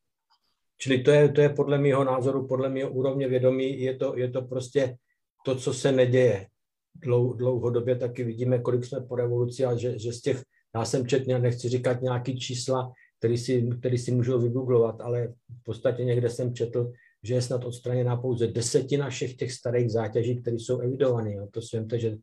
Čili 0.78 1.02
to 1.02 1.10
je, 1.10 1.28
to 1.28 1.40
je 1.40 1.48
podle 1.48 1.78
mého 1.78 2.04
názoru, 2.04 2.46
podle 2.46 2.68
mého 2.68 2.90
úrovně 2.90 3.28
vědomí, 3.28 3.80
je 3.80 3.96
to, 3.96 4.16
je 4.16 4.30
to 4.30 4.42
prostě 4.42 4.96
to, 5.44 5.56
co 5.56 5.74
se 5.74 5.92
neděje. 5.92 6.46
Dlou, 6.94 7.32
dlouhodobě 7.32 7.96
taky 7.96 8.24
vidíme, 8.24 8.58
kolik 8.58 8.84
jsme 8.84 9.00
po 9.00 9.16
revoluci 9.16 9.64
a 9.64 9.76
že, 9.76 9.98
že 9.98 10.12
z 10.12 10.20
těch, 10.20 10.42
já 10.74 10.84
jsem 10.84 11.06
četl, 11.06 11.38
nechci 11.38 11.68
říkat 11.68 12.02
nějaký 12.02 12.38
čísla, 12.38 12.92
který 13.18 13.38
si, 13.38 13.68
který 13.78 13.98
si 13.98 14.12
můžou 14.12 14.40
vygooglovat, 14.40 15.00
ale 15.00 15.28
v 15.60 15.62
podstatě 15.64 16.04
někde 16.04 16.30
jsem 16.30 16.54
četl, 16.54 16.92
že 17.22 17.34
je 17.34 17.42
snad 17.42 17.64
odstraněná 17.64 18.16
pouze 18.16 18.46
desetina 18.46 19.10
všech 19.10 19.36
těch 19.36 19.52
starých 19.52 19.92
zátěží, 19.92 20.42
které 20.42 20.56
jsou 20.56 20.80
evidované. 20.80 21.46
To 21.50 21.62
si 21.62 21.76
vemte, 21.76 21.98
že, 21.98 22.16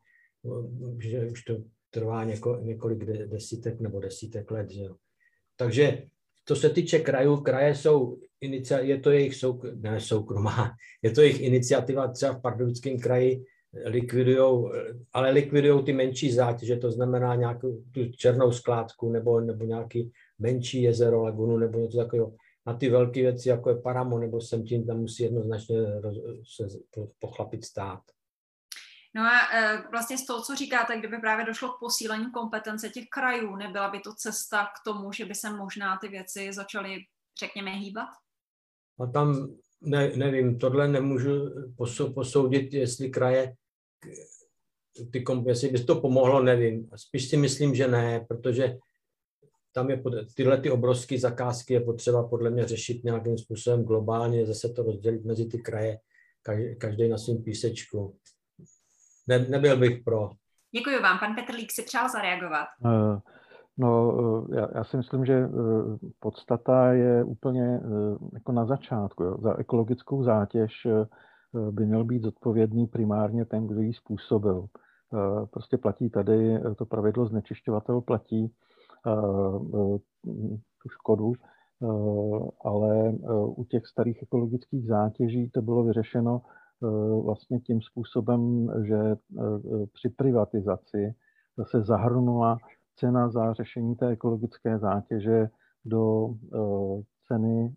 že 0.99 1.27
už 1.31 1.43
to 1.43 1.57
trvá 1.93 2.23
něko, 2.23 2.59
několik 2.61 3.05
desítek 3.05 3.79
nebo 3.79 3.99
desítek 3.99 4.51
let. 4.51 4.69
Že 4.69 4.83
jo. 4.83 4.95
Takže 5.55 6.03
co 6.45 6.55
se 6.55 6.69
týče 6.69 6.99
krajů, 6.99 7.37
kraje 7.37 7.75
jsou, 7.75 8.17
inicia, 8.41 8.79
je 8.79 8.99
to 8.99 9.11
jejich 9.11 9.35
souk, 9.35 9.65
ne, 9.75 9.99
soukromá, 9.99 10.71
je 11.01 11.11
to 11.11 11.21
jejich 11.21 11.41
iniciativa 11.41 12.07
třeba 12.07 12.33
v 12.33 12.41
Pardubickém 12.41 12.99
kraji, 12.99 13.45
likvidujou, 13.85 14.71
ale 15.13 15.31
likvidujou 15.31 15.81
ty 15.81 15.93
menší 15.93 16.31
zátěže, 16.31 16.77
to 16.77 16.91
znamená 16.91 17.35
nějakou 17.35 17.83
tu 17.91 18.11
černou 18.11 18.51
skládku 18.51 19.09
nebo, 19.09 19.39
nebo 19.39 19.65
nějaký 19.65 20.11
menší 20.39 20.81
jezero, 20.81 21.23
lagunu 21.23 21.57
nebo 21.57 21.79
něco 21.79 21.97
takového. 21.97 22.33
Na 22.65 22.73
ty 22.73 22.89
velké 22.89 23.21
věci, 23.21 23.49
jako 23.49 23.69
je 23.69 23.75
Paramo 23.75 24.19
nebo 24.19 24.41
Semtín, 24.41 24.85
tam 24.85 24.99
musí 24.99 25.23
jednoznačně 25.23 25.75
se 26.55 26.67
pochlapit 27.19 27.65
stát. 27.65 27.99
No 29.15 29.21
a 29.21 29.57
e, 29.57 29.83
vlastně 29.91 30.17
z 30.17 30.25
toho, 30.25 30.41
co 30.41 30.55
říkáte, 30.55 30.99
kdyby 30.99 31.17
právě 31.17 31.45
došlo 31.45 31.69
k 31.69 31.79
posílení 31.79 32.31
kompetence 32.31 32.89
těch 32.89 33.05
krajů, 33.09 33.55
nebyla 33.55 33.89
by 33.89 33.99
to 33.99 34.13
cesta 34.13 34.65
k 34.65 34.83
tomu, 34.85 35.11
že 35.11 35.25
by 35.25 35.35
se 35.35 35.49
možná 35.49 35.97
ty 35.97 36.07
věci 36.07 36.53
začaly, 36.53 36.97
řekněme, 37.39 37.71
hýbat? 37.71 38.09
A 38.99 39.05
tam 39.05 39.55
ne, 39.81 40.11
nevím, 40.15 40.59
tohle 40.59 40.87
nemůžu 40.87 41.31
posoudit, 42.13 42.73
jestli 42.73 43.09
kraje, 43.09 43.55
ty, 45.11 45.23
jestli 45.45 45.69
by 45.69 45.83
to 45.83 45.95
pomohlo, 45.95 46.43
nevím. 46.43 46.89
Spíš 46.95 47.29
si 47.29 47.37
myslím, 47.37 47.75
že 47.75 47.87
ne, 47.87 48.25
protože 48.27 48.77
tam 49.71 49.89
je 49.89 50.03
tyhle 50.35 50.61
ty 50.61 50.71
obrovské 50.71 51.19
zakázky 51.19 51.73
je 51.73 51.79
potřeba 51.81 52.27
podle 52.27 52.49
mě 52.49 52.67
řešit 52.67 53.03
nějakým 53.03 53.37
způsobem 53.37 53.83
globálně, 53.83 54.45
zase 54.45 54.69
to 54.69 54.83
rozdělit 54.83 55.25
mezi 55.25 55.45
ty 55.45 55.57
kraje, 55.57 55.99
každý 56.77 57.09
na 57.09 57.17
svém 57.17 57.43
písečku. 57.43 58.17
Ne, 59.27 59.39
nebyl 59.39 59.77
bych 59.77 60.03
pro. 60.03 60.29
Děkuji 60.75 61.01
vám. 61.01 61.19
Pan 61.19 61.35
Petrlík 61.35 61.71
si 61.71 61.83
přál 61.83 62.09
zareagovat. 62.09 62.67
Uh, 62.85 63.19
no, 63.77 64.13
uh, 64.13 64.47
já, 64.55 64.67
já 64.75 64.83
si 64.83 64.97
myslím, 64.97 65.25
že 65.25 65.47
uh, 65.47 65.97
podstata 66.19 66.93
je 66.93 67.23
úplně 67.23 67.79
jako 68.33 68.51
na 68.51 68.65
začátku. 68.65 69.23
Jo. 69.23 69.37
Za 69.41 69.59
ekologickou 69.59 70.23
zátěž 70.23 70.87
by 71.71 71.85
měl 71.85 72.03
být 72.03 72.21
zodpovědný 72.21 72.87
primárně 72.87 73.45
ten, 73.45 73.67
kdo 73.67 73.81
ji 73.81 73.93
způsobil. 73.93 74.65
Prostě 75.51 75.77
platí 75.77 76.09
tady 76.09 76.59
to 76.77 76.85
pravidlo 76.85 77.25
znečišťovatel 77.25 78.01
platí 78.01 78.53
tu 80.83 80.89
škodu, 80.89 81.33
ale 82.65 83.13
u 83.45 83.65
těch 83.69 83.87
starých 83.87 84.23
ekologických 84.23 84.87
zátěží 84.87 85.49
to 85.49 85.61
bylo 85.61 85.83
vyřešeno 85.83 86.41
vlastně 87.23 87.59
tím 87.59 87.81
způsobem, 87.81 88.67
že 88.87 89.15
při 89.93 90.09
privatizaci 90.09 91.15
se 91.63 91.81
zahrnula 91.81 92.57
cena 92.95 93.29
za 93.29 93.53
řešení 93.53 93.95
té 93.95 94.07
ekologické 94.07 94.79
zátěže 94.79 95.49
do 95.85 96.27
ceny 97.27 97.75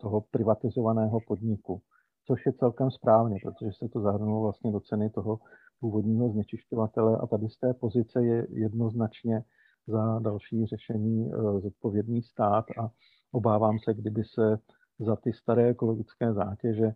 toho 0.00 0.20
privatizovaného 0.30 1.18
podniku, 1.26 1.80
což 2.26 2.46
je 2.46 2.52
celkem 2.52 2.90
správně, 2.90 3.36
protože 3.42 3.70
se 3.72 3.88
to 3.88 4.00
zahrnulo 4.00 4.42
vlastně 4.42 4.72
do 4.72 4.80
ceny 4.80 5.10
toho 5.10 5.38
původního 5.80 6.28
znečišťovatele 6.28 7.18
a 7.18 7.26
tady 7.26 7.48
z 7.48 7.58
té 7.58 7.74
pozice 7.74 8.24
je 8.24 8.46
jednoznačně 8.50 9.44
za 9.86 10.18
další 10.18 10.66
řešení 10.66 11.30
zodpovědný 11.58 12.22
stát 12.22 12.64
a 12.78 12.90
obávám 13.32 13.78
se, 13.84 13.94
kdyby 13.94 14.22
se 14.24 14.58
za 14.98 15.16
ty 15.16 15.32
staré 15.32 15.68
ekologické 15.68 16.32
zátěže 16.32 16.92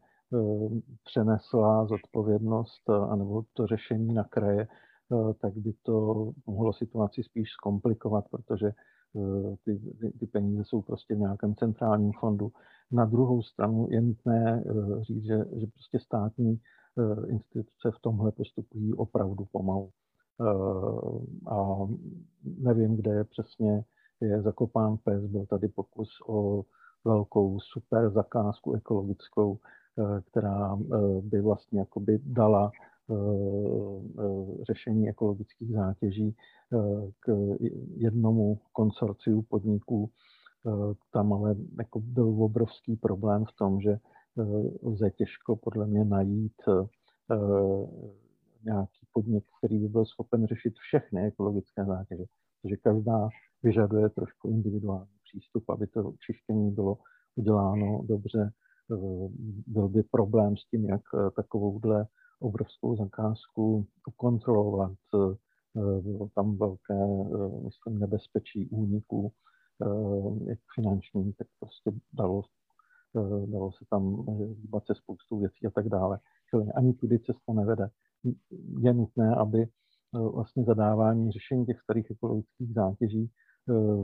přenesla 1.05 1.87
zodpovědnost 1.87 2.83
eh, 2.91 2.93
anebo 2.93 3.43
to 3.53 3.67
řešení 3.67 4.15
na 4.15 4.25
kraje, 4.25 4.69
tak 5.41 5.57
by 5.57 5.73
to 5.83 6.31
mohlo 6.47 6.73
situaci 6.73 7.23
spíš 7.23 7.51
zkomplikovat, 7.51 8.25
protože 8.31 8.71
ty, 9.65 9.79
ty, 10.01 10.13
ty 10.21 10.27
peníze 10.27 10.65
jsou 10.65 10.83
prostě 10.83 11.15
v 11.15 11.19
nějakém 11.19 11.55
centrálním 11.55 12.13
fondu. 12.13 12.53
Na 12.93 13.05
druhou 13.05 13.43
stranu 13.43 13.87
je 13.91 14.01
nutné 14.01 14.65
říct, 15.01 15.25
že, 15.25 15.37
že 15.37 15.67
prostě 15.67 15.99
státní 15.99 16.61
instituce 17.29 17.91
v 17.91 18.01
tomhle 18.01 18.33
postupují 18.33 18.95
opravdu 18.95 19.45
pomalu. 19.53 19.91
Eh, 20.41 21.51
a 21.51 21.77
nevím, 22.45 22.97
kde 22.97 23.11
je 23.11 23.25
přesně 23.25 23.85
je 24.21 24.43
zakopán 24.43 24.97
pes. 24.97 25.25
Byl 25.25 25.47
tady 25.47 25.69
pokus 25.69 26.09
o 26.29 26.63
velkou 27.05 27.59
super 27.61 28.11
zakázku 28.11 28.75
ekologickou, 28.75 29.59
eh, 29.59 29.78
která 30.21 30.77
eh, 30.77 30.97
by 31.23 31.41
vlastně 31.41 31.79
jakoby 31.79 32.21
dala 32.23 32.71
řešení 34.67 35.09
ekologických 35.09 35.73
zátěží 35.73 36.37
k 37.21 37.57
jednomu 37.97 38.61
konsorciu 38.73 39.43
podniků. 39.43 40.11
Tam 41.13 41.33
ale 41.33 41.57
jako 41.79 42.01
byl 42.01 42.43
obrovský 42.43 42.97
problém 42.97 43.45
v 43.45 43.53
tom, 43.53 43.81
že 43.81 43.99
lze 44.83 45.11
těžko 45.11 45.57
podle 45.57 45.87
mě 45.87 46.05
najít 46.05 46.63
nějaký 48.65 49.07
podnik, 49.13 49.45
který 49.59 49.79
by 49.79 49.89
byl 49.89 50.05
schopen 50.05 50.47
řešit 50.47 50.75
všechny 50.75 51.27
ekologické 51.27 51.85
zátěže, 51.85 52.25
protože 52.63 52.77
každá 52.77 53.29
vyžaduje 53.63 54.09
trošku 54.09 54.49
individuální 54.49 55.19
přístup, 55.25 55.71
aby 55.71 55.87
to 55.87 56.13
čištění 56.27 56.71
bylo 56.71 56.99
uděláno 57.37 58.03
dobře. 58.05 58.51
Eh, 58.93 59.29
byl 59.67 59.89
by 59.89 60.03
problém 60.03 60.57
s 60.57 60.65
tím, 60.71 60.85
jak 60.85 61.03
eh, 61.15 61.31
takovouhle 61.37 62.07
obrovskou 62.41 62.97
zakázku 62.97 63.87
kontrolovat. 64.17 64.93
Eh, 65.15 66.01
bylo 66.01 66.29
tam 66.35 66.57
velké, 66.57 67.07
myslím, 67.65 67.99
nebezpečí 67.99 68.69
úniků, 68.69 69.33
jak 70.47 70.59
finanční, 70.75 71.33
tak 71.33 71.47
prostě 71.61 71.91
dalo, 72.13 72.43
dalo 73.47 73.73
se 73.73 73.85
tam 73.91 74.27
hýbat 74.57 74.87
se 74.87 74.95
spoustu 74.95 75.39
věcí 75.39 75.67
a 75.67 75.71
tak 75.71 75.89
dále. 75.89 76.19
Čili 76.51 76.73
ani 76.73 76.93
tudy 76.93 77.19
cesta 77.19 77.53
nevede 77.53 77.89
je 78.81 78.95
nutné, 78.95 79.35
aby 79.35 79.67
vlastně 80.13 80.65
zadávání 80.65 81.33
řešení 81.33 81.67
těch 81.67 81.81
starých 81.81 82.11
ekologických 82.11 82.75
zátěží 82.75 83.31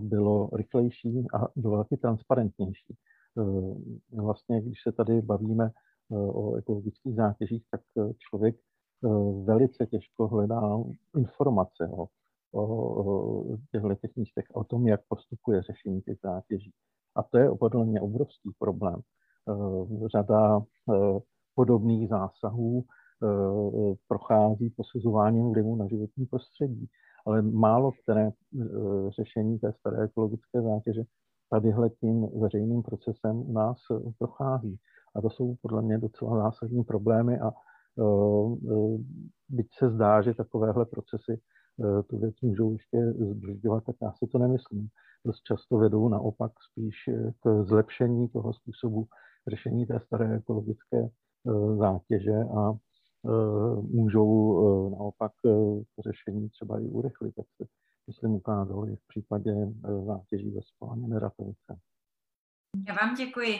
bylo 0.01 0.51
rychlejší 0.57 1.27
a 1.35 1.49
bylo 1.57 1.85
taky 1.85 1.97
transparentnější. 1.97 2.97
Eh, 3.39 4.21
vlastně, 4.23 4.63
když 4.63 4.83
se 4.83 4.93
tady 4.93 5.23
bavíme 5.23 5.71
o 6.11 6.55
ekologických 6.55 7.15
zátěžích, 7.15 7.65
tak 7.71 7.81
člověk 8.19 8.57
velice 9.45 9.87
těžko 9.87 10.29
hledá 10.29 10.79
informace 11.17 11.89
o, 11.91 12.09
o 12.53 13.57
těchto 13.73 13.95
těch 13.95 14.17
místech, 14.17 14.45
o 14.53 14.65
tom, 14.65 14.87
jak 14.87 15.01
postupuje 15.09 15.63
řešení 15.63 16.03
těch 16.03 16.19
zátěží. 16.23 16.73
A 17.17 17.23
to 17.23 17.39
je 17.39 17.51
podle 17.61 17.85
mě 17.85 18.01
obrovský 18.01 18.51
problém. 18.59 19.01
Řada 20.13 20.63
podobných 21.55 22.09
zásahů 22.09 22.85
Eh, 23.25 23.95
prochází 24.09 24.71
posuzováním 24.71 25.53
vlivu 25.53 25.77
na 25.77 25.87
životní 25.89 26.27
prostředí. 26.27 26.87
Ale 27.27 27.43
málo 27.43 27.93
které 27.93 28.29
eh, 28.29 28.65
řešení 29.09 29.59
té 29.59 29.73
staré 29.73 30.05
ekologické 30.05 30.63
zátěže 30.63 31.03
tadyhle 31.51 31.91
tím 31.91 32.29
veřejným 32.41 32.83
procesem 32.83 33.37
u 33.37 33.53
nás 33.53 33.79
eh, 33.91 34.11
prochází. 34.19 34.79
A 35.17 35.21
to 35.21 35.31
jsou 35.31 35.55
podle 35.63 35.83
mě 35.83 35.99
docela 35.99 36.43
zásadní 36.43 36.85
problémy 36.85 37.41
a 37.41 37.53
byť 39.49 39.67
se 39.79 39.91
zdá, 39.91 40.23
že 40.23 40.35
takovéhle 40.35 40.87
procesy 40.87 41.41
tu 42.07 42.19
věc 42.19 42.35
můžou 42.43 42.73
ještě 42.73 43.13
zbržďovat, 43.13 43.85
tak 43.85 43.97
já 44.03 44.13
si 44.13 44.27
to 44.27 44.39
nemyslím. 44.39 44.89
Dost 45.27 45.43
často 45.43 45.79
vedou 45.79 46.09
naopak 46.09 46.53
spíš 46.71 46.95
k 47.41 47.65
zlepšení 47.65 48.29
toho 48.29 48.53
způsobu 48.53 49.07
řešení 49.51 49.87
té 49.87 50.01
staré 50.01 50.37
ekologické 50.37 51.09
zátěže 51.79 52.45
a 52.57 52.73
Eh, 53.27 53.81
můžou 53.83 54.59
eh, 54.59 54.91
naopak 54.91 55.33
eh, 55.47 55.51
řešení 56.03 56.49
třeba 56.49 56.81
i 56.81 56.85
urychlit, 56.85 57.35
tak 57.35 57.47
myslím 58.07 58.31
ukázalo 58.31 58.89
i 58.89 58.97
v 58.97 59.07
případě 59.09 59.53
zátěží 60.07 60.51
ve 60.51 60.63
Neratovice. 61.09 61.79
Já 62.89 62.95
vám 62.95 63.15
děkuji. 63.15 63.59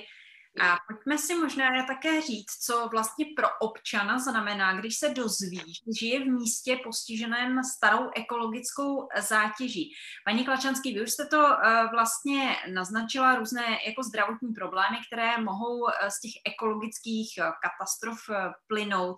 A 0.61 0.77
pojďme 0.89 1.19
si 1.19 1.35
možná 1.35 1.87
také 1.87 2.21
říct, 2.21 2.65
co 2.67 2.89
vlastně 2.93 3.27
pro 3.37 3.49
občana 3.61 4.19
znamená, 4.19 4.81
když 4.81 4.99
se 4.99 5.09
dozví, 5.09 5.63
že 5.67 5.93
žije 5.99 6.21
v 6.21 6.27
místě 6.27 6.79
postiženém 6.85 7.65
starou 7.65 8.11
ekologickou 8.17 9.09
zátěží. 9.19 9.91
Paní 10.25 10.45
Klačanský, 10.45 10.95
vy 10.95 11.03
už 11.03 11.11
jste 11.11 11.27
to 11.27 11.47
eh, 11.47 11.89
vlastně 11.93 12.57
naznačila 12.73 13.35
různé 13.35 13.79
jako 13.87 14.03
zdravotní 14.03 14.53
problémy, 14.53 14.97
které 15.07 15.39
mohou 15.39 15.89
eh, 15.89 16.11
z 16.11 16.21
těch 16.21 16.33
ekologických 16.47 17.39
eh, 17.39 17.43
katastrof 17.63 18.19
plynout. 18.67 19.17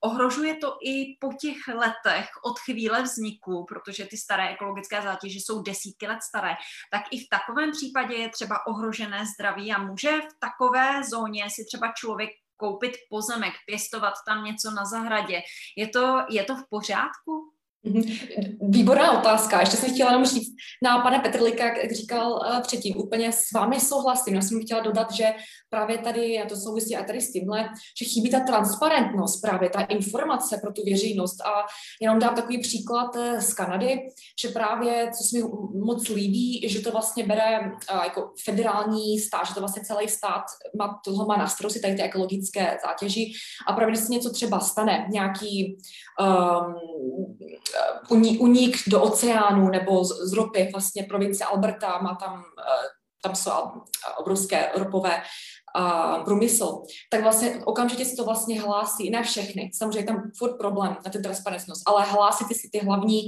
Ohrožuje 0.00 0.56
to 0.56 0.76
i 0.84 1.16
po 1.20 1.32
těch 1.32 1.56
letech 1.68 2.28
od 2.44 2.58
chvíle 2.58 3.02
vzniku, 3.02 3.64
protože 3.68 4.06
ty 4.06 4.16
staré 4.16 4.48
ekologické 4.48 5.02
zátěže 5.02 5.38
jsou 5.38 5.62
desítky 5.62 6.06
let 6.06 6.22
staré, 6.22 6.54
tak 6.92 7.02
i 7.10 7.18
v 7.18 7.28
takovém 7.30 7.72
případě 7.72 8.14
je 8.14 8.28
třeba 8.28 8.66
ohrožené 8.66 9.24
zdraví 9.26 9.72
a 9.72 9.78
může 9.78 10.20
v 10.20 10.34
takové 10.40 10.75
takové 10.76 11.04
zóně 11.04 11.44
si 11.50 11.64
třeba 11.64 11.92
člověk 11.92 12.30
koupit 12.56 12.92
pozemek, 13.10 13.54
pěstovat 13.66 14.14
tam 14.26 14.44
něco 14.44 14.70
na 14.70 14.84
zahradě. 14.84 15.42
Je 15.76 15.88
to, 15.88 16.18
je 16.30 16.44
to 16.44 16.56
v 16.56 16.64
pořádku? 16.70 17.45
Mhm. 17.86 18.02
Výborná 18.60 19.18
otázka. 19.18 19.60
Ještě 19.60 19.76
jsem 19.76 19.94
chtěla 19.94 20.10
jenom 20.10 20.26
říct 20.26 20.54
na 20.82 20.98
pana 20.98 21.18
Petrlika, 21.18 21.64
jak 21.64 21.92
říkal 21.92 22.32
uh, 22.32 22.60
předtím, 22.60 22.96
úplně 22.96 23.32
s 23.32 23.52
vámi 23.54 23.80
souhlasím. 23.80 24.34
Já 24.34 24.40
jsem 24.40 24.60
chtěla 24.62 24.80
dodat, 24.80 25.12
že 25.12 25.34
právě 25.70 25.98
tady, 25.98 26.42
a 26.42 26.48
to 26.48 26.56
souvisí 26.56 26.96
a 26.96 27.04
tady 27.04 27.20
s 27.20 27.32
tímhle, 27.32 27.68
že 27.98 28.04
chybí 28.04 28.30
ta 28.30 28.40
transparentnost, 28.40 29.40
právě 29.40 29.70
ta 29.70 29.80
informace 29.80 30.58
pro 30.62 30.72
tu 30.72 30.82
veřejnost. 30.90 31.40
A 31.40 31.52
jenom 32.00 32.18
dám 32.18 32.34
takový 32.34 32.60
příklad 32.60 33.16
eh, 33.16 33.40
z 33.40 33.54
Kanady, 33.54 34.00
že 34.42 34.48
právě, 34.48 35.10
co 35.18 35.24
se 35.24 35.38
mi 35.38 35.44
moc 35.84 36.08
líbí, 36.08 36.68
že 36.68 36.80
to 36.80 36.90
vlastně 36.90 37.26
bere 37.26 37.60
uh, 37.60 38.02
jako 38.04 38.32
federální 38.44 39.18
stát, 39.18 39.46
že 39.48 39.54
to 39.54 39.60
vlastně 39.60 39.82
celý 39.84 40.08
stát 40.08 40.42
má, 40.78 41.00
toho 41.04 41.26
má 41.26 41.36
na 41.36 41.48
starosti 41.48 41.80
tady 41.80 41.94
ty 41.94 42.02
ekologické 42.02 42.78
zátěži 42.86 43.32
a 43.68 43.72
právě, 43.72 43.92
když 43.92 44.04
se 44.04 44.12
něco 44.12 44.30
třeba 44.30 44.60
stane, 44.60 45.06
nějaký 45.10 45.76
um, 46.20 46.74
unik 48.38 48.76
do 48.88 49.02
oceánu 49.02 49.68
nebo 49.68 50.04
z, 50.04 50.30
z 50.30 50.32
ropy, 50.32 50.68
vlastně 50.72 51.02
provincie 51.02 51.46
Alberta 51.46 51.98
má 51.98 52.14
tam, 52.14 52.44
eh, 52.58 52.88
tam 53.22 53.34
jsou 53.34 53.82
obrovské 54.16 54.70
ropové 54.76 55.22
a 55.76 56.18
průmysl, 56.24 56.82
tak 57.10 57.22
vlastně 57.22 57.60
okamžitě 57.64 58.04
si 58.04 58.16
to 58.16 58.24
vlastně 58.24 58.60
hlásí, 58.60 59.10
ne 59.10 59.22
všechny, 59.22 59.70
samozřejmě 59.74 59.98
je 59.98 60.04
tam 60.04 60.22
furt 60.38 60.58
problém 60.58 60.96
na 61.04 61.12
tu 61.12 61.22
transparentnost, 61.22 61.82
ale 61.86 62.04
hlásí 62.04 62.44
si 62.44 62.68
ty 62.72 62.78
hlavní 62.78 63.20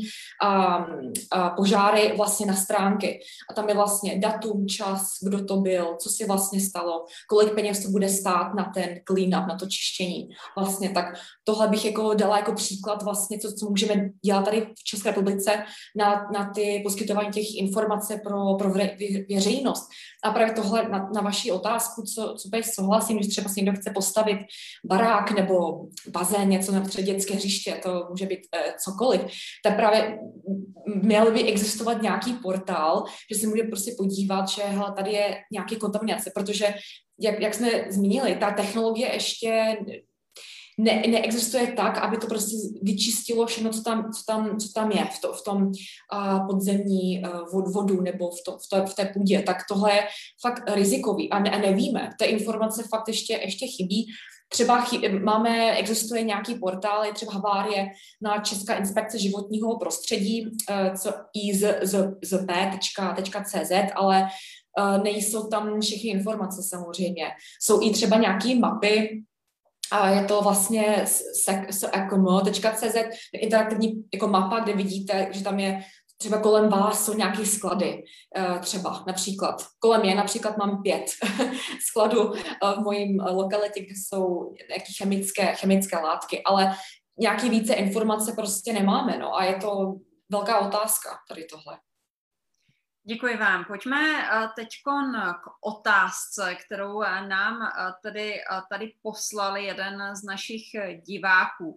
a, 0.43 0.85
a 1.33 1.51
požáry 1.51 2.15
vlastně 2.17 2.47
na 2.47 2.55
stránky. 2.57 3.21
A 3.51 3.55
tam 3.55 3.69
je 3.69 3.75
vlastně 3.75 4.19
datum, 4.19 4.67
čas, 4.67 5.11
kdo 5.23 5.45
to 5.45 5.57
byl, 5.57 5.97
co 6.01 6.11
si 6.11 6.27
vlastně 6.27 6.61
stalo, 6.61 7.05
kolik 7.29 7.55
peněz 7.55 7.83
to 7.83 7.91
bude 7.91 8.09
stát 8.09 8.55
na 8.55 8.71
ten 8.75 9.01
clean 9.09 9.43
up, 9.43 9.49
na 9.49 9.57
to 9.59 9.67
čištění. 9.67 10.29
Vlastně 10.57 10.91
tak 10.91 11.05
tohle 11.45 11.69
bych 11.69 11.85
jako 11.85 12.15
dala 12.15 12.37
jako 12.37 12.53
příklad 12.53 13.03
vlastně, 13.03 13.39
co, 13.39 13.53
co 13.53 13.71
můžeme 13.71 13.95
dělat 14.25 14.45
tady 14.45 14.61
v 14.61 14.85
České 14.85 15.09
republice 15.09 15.65
na, 15.97 16.29
na 16.33 16.51
ty 16.55 16.81
poskytování 16.85 17.31
těch 17.31 17.57
informací 17.57 18.15
pro, 18.25 18.55
pro 18.55 18.73
veřejnost. 19.35 19.89
A 20.25 20.31
právě 20.31 20.55
tohle 20.55 20.89
na, 20.89 21.11
na 21.15 21.21
vaši 21.21 21.53
otázku, 21.53 22.03
co, 22.03 22.38
bych 22.47 22.67
souhlasím, 22.67 23.17
když 23.17 23.29
třeba 23.29 23.49
si 23.49 23.61
někdo 23.61 23.81
chce 23.81 23.91
postavit 23.91 24.39
barák 24.85 25.31
nebo 25.31 25.87
bazén, 26.11 26.49
něco 26.49 26.73
na 26.73 26.81
dětské 27.03 27.35
hřiště, 27.35 27.81
to 27.83 28.07
může 28.11 28.27
být 28.27 28.41
eh, 28.57 28.75
cokoliv, 28.85 29.21
tak 29.65 29.77
právě 29.77 30.19
měl 31.03 31.33
by 31.33 31.45
existovat 31.45 32.03
nějaký 32.03 32.33
portál, 32.33 33.05
že 33.33 33.39
se 33.39 33.47
může 33.47 33.63
prostě 33.63 33.95
podívat, 33.99 34.49
že 34.49 34.63
hele, 34.63 34.93
tady 34.97 35.13
je 35.13 35.37
nějaký 35.53 35.77
kontaminace, 35.77 36.31
protože 36.35 36.75
jak, 37.21 37.41
jak 37.41 37.55
jsme 37.55 37.71
zmínili, 37.91 38.37
ta 38.37 38.51
technologie 38.51 39.15
ještě 39.15 39.77
ne, 40.79 41.03
neexistuje 41.09 41.73
tak, 41.73 41.99
aby 41.99 42.17
to 42.17 42.27
prostě 42.27 42.57
vyčistilo 42.83 43.47
všechno, 43.47 43.71
co 43.71 43.83
tam, 43.83 44.13
co 44.13 44.23
tam, 44.27 44.59
co 44.59 44.69
tam 44.75 44.91
je 44.91 45.05
v, 45.05 45.21
to, 45.21 45.33
v 45.33 45.45
tom 45.45 45.63
uh, 45.63 46.47
podzemní 46.47 47.25
uh, 47.25 47.73
vodu 47.73 48.01
nebo 48.01 48.31
v, 48.31 48.37
to, 48.47 48.59
v, 48.59 48.69
to, 48.73 48.87
v 48.87 48.95
té 48.95 49.11
půdě. 49.15 49.43
Tak 49.43 49.57
tohle 49.69 49.95
je 49.95 50.03
fakt 50.43 50.63
rizikový 50.75 51.31
a, 51.31 51.39
ne, 51.39 51.51
a 51.51 51.59
nevíme. 51.59 52.11
Ty 52.19 52.25
informace 52.25 52.83
fakt 52.83 53.09
ještě, 53.09 53.41
ještě 53.43 53.67
chybí. 53.67 54.07
Třeba 54.51 54.87
máme, 55.25 55.73
existuje 55.73 56.23
nějaký 56.23 56.55
portál, 56.55 57.05
je 57.05 57.13
třeba 57.13 57.33
havárie 57.33 57.87
na 58.23 58.39
Česká 58.39 58.75
inspekce 58.75 59.19
životního 59.19 59.79
prostředí, 59.79 60.47
uh, 60.47 60.95
co 60.95 61.13
izp.cz, 62.23 63.73
ale 63.95 64.29
uh, 64.79 65.03
nejsou 65.03 65.49
tam 65.49 65.81
všechny 65.81 66.11
informace 66.11 66.63
samozřejmě. 66.63 67.25
Jsou 67.63 67.83
i 67.83 67.91
třeba 67.91 68.17
nějaké 68.17 68.55
mapy, 68.55 69.23
a 69.93 70.11
je 70.11 70.25
to 70.25 70.41
vlastně 70.43 71.05
sekomo.cz, 71.71 72.97
interaktivní 73.41 74.05
jako 74.15 74.29
mapa, 74.29 74.61
kde 74.61 74.73
vidíte, 74.73 75.29
že 75.31 75.45
tam 75.45 75.59
je 75.59 75.81
třeba 76.19 76.39
kolem 76.39 76.69
vás 76.69 77.07
jsou 77.07 77.15
nějaké 77.15 77.47
sklady, 77.47 78.05
eh, 78.37 78.59
třeba 78.59 79.05
například. 79.07 79.67
Kolem 79.79 80.05
je 80.05 80.15
například 80.15 80.57
mám 80.57 80.83
pět 80.83 81.05
skladů 81.91 82.35
eh, 82.35 82.41
v 82.77 82.79
mojím 82.79 83.21
lokalitě, 83.21 83.81
kde 83.81 83.95
jsou 83.95 84.55
nějaké 84.69 84.93
chemické, 84.99 85.55
chemické 85.55 85.99
látky, 85.99 86.43
ale 86.43 86.75
nějaké 87.19 87.49
více 87.49 87.75
informace 87.75 88.33
prostě 88.33 88.73
nemáme, 88.73 89.19
no 89.19 89.37
a 89.37 89.45
je 89.45 89.57
to 89.57 89.95
velká 90.31 90.59
otázka 90.59 91.11
tady 91.29 91.45
tohle. 91.45 91.79
Děkuji 93.09 93.37
vám. 93.37 93.65
Pojďme 93.65 93.99
eh, 93.99 94.49
teď 94.57 94.69
k 94.85 95.51
otázce, 95.61 96.55
kterou 96.55 97.03
eh, 97.03 97.29
nám 97.29 97.63
eh, 97.63 97.93
tady, 98.03 98.35
tady 98.71 98.95
poslal 99.03 99.57
jeden 99.57 100.17
z 100.17 100.23
našich 100.25 100.65
diváků. 101.07 101.77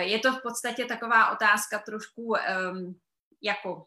Je 0.00 0.18
to 0.18 0.32
v 0.32 0.42
podstatě 0.42 0.84
taková 0.84 1.30
otázka 1.30 1.78
trošku 1.78 2.22
um, 2.22 3.00
jako 3.42 3.86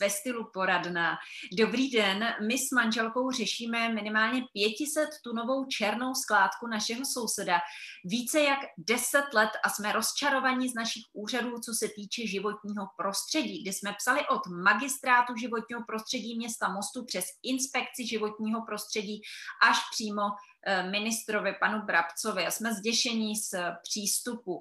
ve 0.00 0.10
stylu 0.10 0.50
poradna. 0.52 1.18
Dobrý 1.58 1.90
den, 1.90 2.34
my 2.48 2.58
s 2.58 2.70
manželkou 2.74 3.30
řešíme 3.30 3.88
minimálně 3.88 4.42
500 4.52 5.08
tunovou 5.24 5.66
černou 5.66 6.14
skládku 6.14 6.66
našeho 6.66 7.02
souseda 7.04 7.58
více 8.04 8.40
jak 8.40 8.58
10 8.78 9.24
let 9.34 9.50
a 9.64 9.70
jsme 9.70 9.92
rozčarovaní 9.92 10.68
z 10.68 10.74
našich 10.74 11.02
úřadů, 11.12 11.58
co 11.58 11.72
se 11.78 11.88
týče 11.88 12.26
životního 12.26 12.86
prostředí, 12.96 13.62
kdy 13.62 13.72
jsme 13.72 13.94
psali 13.98 14.20
od 14.28 14.46
magistrátu 14.46 15.36
životního 15.36 15.82
prostředí 15.86 16.36
města 16.36 16.68
Mostu 16.68 17.04
přes 17.04 17.24
inspekci 17.42 18.06
životního 18.06 18.62
prostředí 18.66 19.20
až 19.62 19.76
přímo 19.94 20.22
eh, 20.66 20.90
ministrovi 20.90 21.54
panu 21.60 21.82
Brabcovi 21.82 22.46
a 22.46 22.50
jsme 22.50 22.74
zděšení 22.74 23.36
z 23.36 23.54
přístupu. 23.82 24.60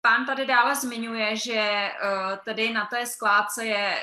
Eh, 0.00 0.08
Pán 0.08 0.26
tady 0.26 0.46
dále 0.46 0.76
zmiňuje, 0.76 1.36
že 1.36 1.90
uh, 2.04 2.36
tady 2.44 2.72
na 2.72 2.86
té 2.86 3.06
skládce 3.06 3.64
je, 3.64 3.96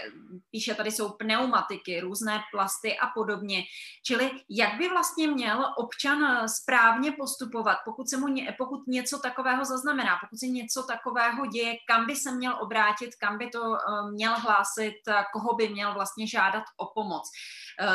píše, 0.51 0.75
tady 0.75 0.91
jsou 0.91 1.09
pneumatiky, 1.09 1.99
různé 1.99 2.39
plasty 2.51 2.97
a 2.97 3.07
podobně. 3.07 3.63
Čili 4.05 4.31
jak 4.49 4.77
by 4.77 4.89
vlastně 4.89 5.27
měl 5.27 5.65
občan 5.77 6.23
eh, 6.23 6.49
správně 6.49 7.11
postupovat, 7.11 7.77
pokud, 7.85 8.09
se 8.09 8.17
mu 8.17 8.27
pokud 8.57 8.87
něco 8.87 9.19
takového 9.19 9.65
zaznamená, 9.65 10.17
pokud 10.21 10.39
se 10.39 10.47
něco 10.47 10.83
takového 10.83 11.45
děje, 11.45 11.75
kam 11.87 12.05
by 12.05 12.15
se 12.15 12.31
měl 12.31 12.57
obrátit, 12.61 13.15
kam 13.15 13.37
by 13.37 13.49
to 13.49 13.61
uh, 13.61 14.11
měl 14.11 14.39
hlásit, 14.39 14.93
koho 15.33 15.55
by 15.55 15.69
měl 15.69 15.93
vlastně 15.93 16.27
žádat 16.27 16.63
o 16.77 16.85
pomoc. 16.85 17.23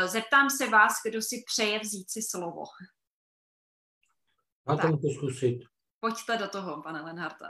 Zeptám 0.07 0.51
se 0.51 0.69
vás, 0.69 0.93
kdo 1.07 1.23
si 1.23 1.43
přeje 1.47 1.79
vzít 1.79 2.11
si 2.11 2.21
slovo. 2.23 2.63
Tom 4.67 5.01
to 5.01 5.09
zkusit. 5.17 5.59
Pojďte 6.01 6.37
do 6.37 6.49
toho, 6.49 6.83
pane 6.83 7.01
Lenharte. 7.01 7.47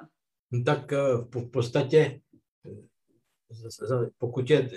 No 0.53 0.65
tak 0.65 0.93
eh, 0.93 0.99
v 1.35 1.51
podstatě, 1.51 2.21
eh, 2.67 4.09
pokud 4.19 4.51
je 4.51 4.69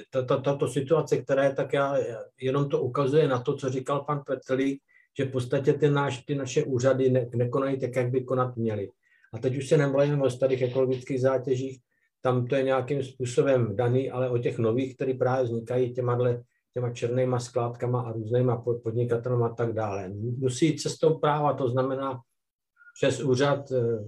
tato 0.44 0.68
situace, 0.68 1.18
která 1.18 1.44
je, 1.44 1.54
tak 1.54 1.74
já 1.74 1.98
jenom 2.42 2.70
to 2.70 2.82
ukazuje 2.82 3.28
na 3.28 3.40
to, 3.40 3.56
co 3.56 3.70
říkal 3.70 4.04
pan 4.04 4.24
Petlík, 4.26 4.82
že 5.18 5.26
v 5.26 5.32
podstatě 5.32 5.74
ty, 5.74 5.90
náš, 5.90 6.24
ty 6.26 6.36
naše 6.36 6.64
úřady 6.64 7.10
ne, 7.10 7.30
nekonají 7.36 7.80
tak, 7.80 7.96
jak 7.96 8.12
by 8.12 8.24
konat 8.24 8.56
měly. 8.58 8.90
A 9.34 9.38
teď 9.38 9.58
už 9.58 9.70
se 9.70 9.78
nebavíme 9.78 10.24
o 10.24 10.30
starých 10.30 10.62
ekologických 10.62 11.22
zátěžích, 11.22 11.80
tam 12.22 12.48
to 12.48 12.56
je 12.56 12.64
nějakým 12.64 13.04
způsobem 13.04 13.76
daný, 13.76 14.12
ale 14.12 14.30
o 14.30 14.38
těch 14.38 14.58
nových, 14.58 14.96
které 14.96 15.14
právě 15.14 15.44
vznikají 15.44 15.94
těma, 15.94 16.18
těma 16.74 16.94
černýma 16.94 17.40
skládkama 17.40 18.02
a 18.02 18.12
různýma 18.12 18.64
podnikatelům 18.84 19.44
a 19.44 19.50
tak 19.50 19.74
dále. 19.74 20.10
Musí 20.38 20.76
cestou 20.76 21.20
práva, 21.20 21.54
to 21.54 21.70
znamená 21.70 22.22
přes 22.98 23.24
úřad 23.24 23.72
eh, 23.72 24.00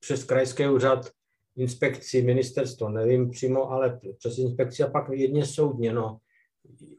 přes 0.00 0.24
krajský 0.24 0.68
úřad, 0.68 1.10
inspekci, 1.56 2.22
ministerstvo, 2.22 2.88
nevím 2.88 3.30
přímo, 3.30 3.70
ale 3.70 4.00
přes 4.18 4.38
inspekci 4.38 4.82
a 4.82 4.90
pak 4.90 5.08
jedně 5.12 5.46
soudně. 5.46 5.92
No. 5.92 6.18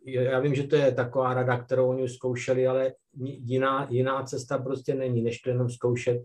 Já 0.06 0.40
vím, 0.40 0.56
že 0.56 0.68
to 0.68 0.76
je 0.76 0.92
taková 0.92 1.34
rada, 1.34 1.58
kterou 1.58 1.90
oni 1.90 2.10
zkoušeli, 2.10 2.68
ale 2.68 2.94
jiná, 3.24 3.88
jiná 3.90 4.24
cesta 4.24 4.58
prostě 4.58 4.96
není, 4.96 5.22
než 5.22 5.40
to 5.40 5.50
jenom 5.50 5.70
zkoušet 5.70 6.24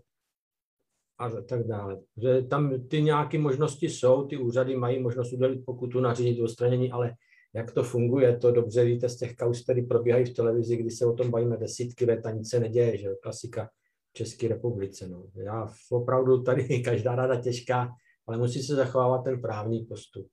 a 1.19 1.29
tak 1.29 1.67
dále. 1.67 2.01
Že 2.17 2.41
tam 2.41 2.87
ty 2.87 3.01
nějaké 3.01 3.37
možnosti 3.39 3.89
jsou, 3.89 4.27
ty 4.27 4.37
úřady 4.37 4.75
mají 4.75 4.99
možnost 4.99 5.33
udělit 5.33 5.65
pokutu, 5.65 5.99
nařídit 5.99 6.41
odstranění, 6.41 6.91
ale 6.91 7.13
jak 7.53 7.71
to 7.71 7.83
funguje, 7.83 8.37
to 8.37 8.51
dobře 8.51 8.85
víte 8.85 9.09
z 9.09 9.17
těch 9.17 9.35
kaus, 9.35 9.63
které 9.63 9.81
probíhají 9.81 10.25
v 10.25 10.33
televizi, 10.33 10.77
kdy 10.77 10.91
se 10.91 11.05
o 11.05 11.13
tom 11.13 11.31
bavíme 11.31 11.57
desítky 11.57 12.05
let 12.05 12.25
a 12.25 12.31
nic 12.31 12.49
se 12.49 12.59
neděje, 12.59 12.97
že 12.97 13.09
klasika. 13.21 13.69
České 14.17 14.47
republice. 14.47 15.07
No. 15.07 15.23
Já 15.33 15.67
opravdu 15.91 16.43
tady 16.43 16.83
každá 16.85 17.15
rada 17.15 17.41
těžká, 17.41 17.89
ale 18.27 18.37
musí 18.37 18.63
se 18.63 18.75
zachovávat 18.75 19.23
ten 19.23 19.41
právní 19.41 19.85
postup. 19.85 20.27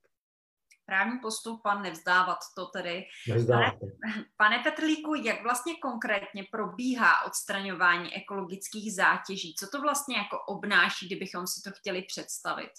Právní 0.85 1.19
postup, 1.21 1.61
pan 1.63 1.81
nevzdávat 1.81 2.37
to 2.55 2.65
tedy. 2.65 3.03
Nevzdávat. 3.29 3.79
Pane, 3.79 4.25
pane 4.37 4.63
Petrlíku, 4.63 5.15
jak 5.15 5.43
vlastně 5.43 5.73
konkrétně 5.81 6.43
probíhá 6.51 7.25
odstraňování 7.27 8.13
ekologických 8.15 8.93
zátěží? 8.93 9.55
Co 9.59 9.67
to 9.71 9.81
vlastně 9.81 10.17
jako 10.17 10.37
obnáší, 10.47 11.05
kdybychom 11.05 11.47
si 11.47 11.61
to 11.61 11.69
chtěli 11.79 12.01
představit? 12.01 12.71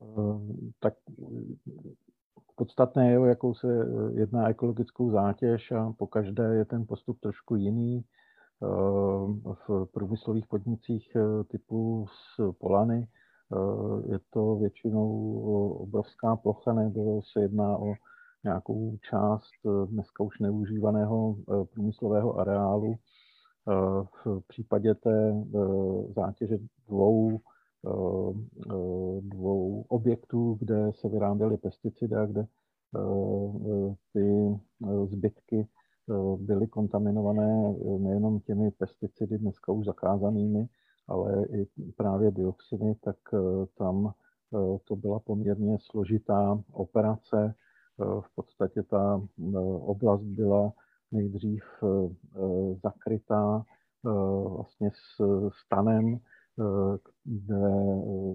Ehm, 0.00 0.72
tak 0.80 0.94
podstatné 2.54 3.10
je, 3.10 3.18
jakou 3.28 3.54
se 3.54 3.66
jedná 4.14 4.48
ekologickou 4.48 5.10
zátěž 5.10 5.72
a 5.72 5.92
po 5.98 6.06
každé 6.06 6.54
je 6.54 6.64
ten 6.64 6.86
postup 6.86 7.20
trošku 7.20 7.54
jiný. 7.54 8.04
Eh, 8.62 9.54
v 9.68 9.86
průmyslových 9.92 10.46
podnicích 10.46 11.16
eh, 11.16 11.44
typu 11.44 12.06
z 12.08 12.52
Polany 12.58 13.08
Je 14.08 14.18
to 14.30 14.56
většinou 14.56 15.40
obrovská 15.82 16.36
plocha, 16.36 16.72
nebo 16.72 17.22
se 17.22 17.40
jedná 17.40 17.78
o 17.78 17.94
nějakou 18.44 18.96
část 19.10 19.50
dneska 19.86 20.24
už 20.24 20.38
neužívaného 20.38 21.36
průmyslového 21.74 22.38
areálu. 22.38 22.96
V 24.24 24.40
případě 24.48 24.94
té 24.94 25.34
zátěže 26.16 26.58
dvou, 26.88 27.40
dvou 29.20 29.84
objektů, 29.88 30.56
kde 30.60 30.92
se 30.94 31.08
vyráběly 31.08 31.56
pesticidy 31.56 32.14
a 32.14 32.26
kde 32.26 32.46
ty 34.12 34.58
zbytky 35.04 35.68
byly 36.36 36.66
kontaminované 36.66 37.74
nejenom 37.98 38.40
těmi 38.40 38.70
pesticidy 38.70 39.38
dneska 39.38 39.72
už 39.72 39.86
zakázanými, 39.86 40.68
ale 41.08 41.46
i 41.46 41.66
právě 41.96 42.30
dioxiny, 42.30 42.94
tak 43.04 43.16
tam 43.78 44.12
to 44.84 44.96
byla 44.96 45.18
poměrně 45.18 45.78
složitá 45.80 46.62
operace. 46.72 47.54
V 48.20 48.34
podstatě 48.34 48.82
ta 48.82 49.22
oblast 49.80 50.22
byla 50.22 50.72
nejdřív 51.12 51.62
zakrytá 52.82 53.64
vlastně 54.56 54.90
s 54.90 55.22
stanem, 55.64 56.18
kde 57.24 57.70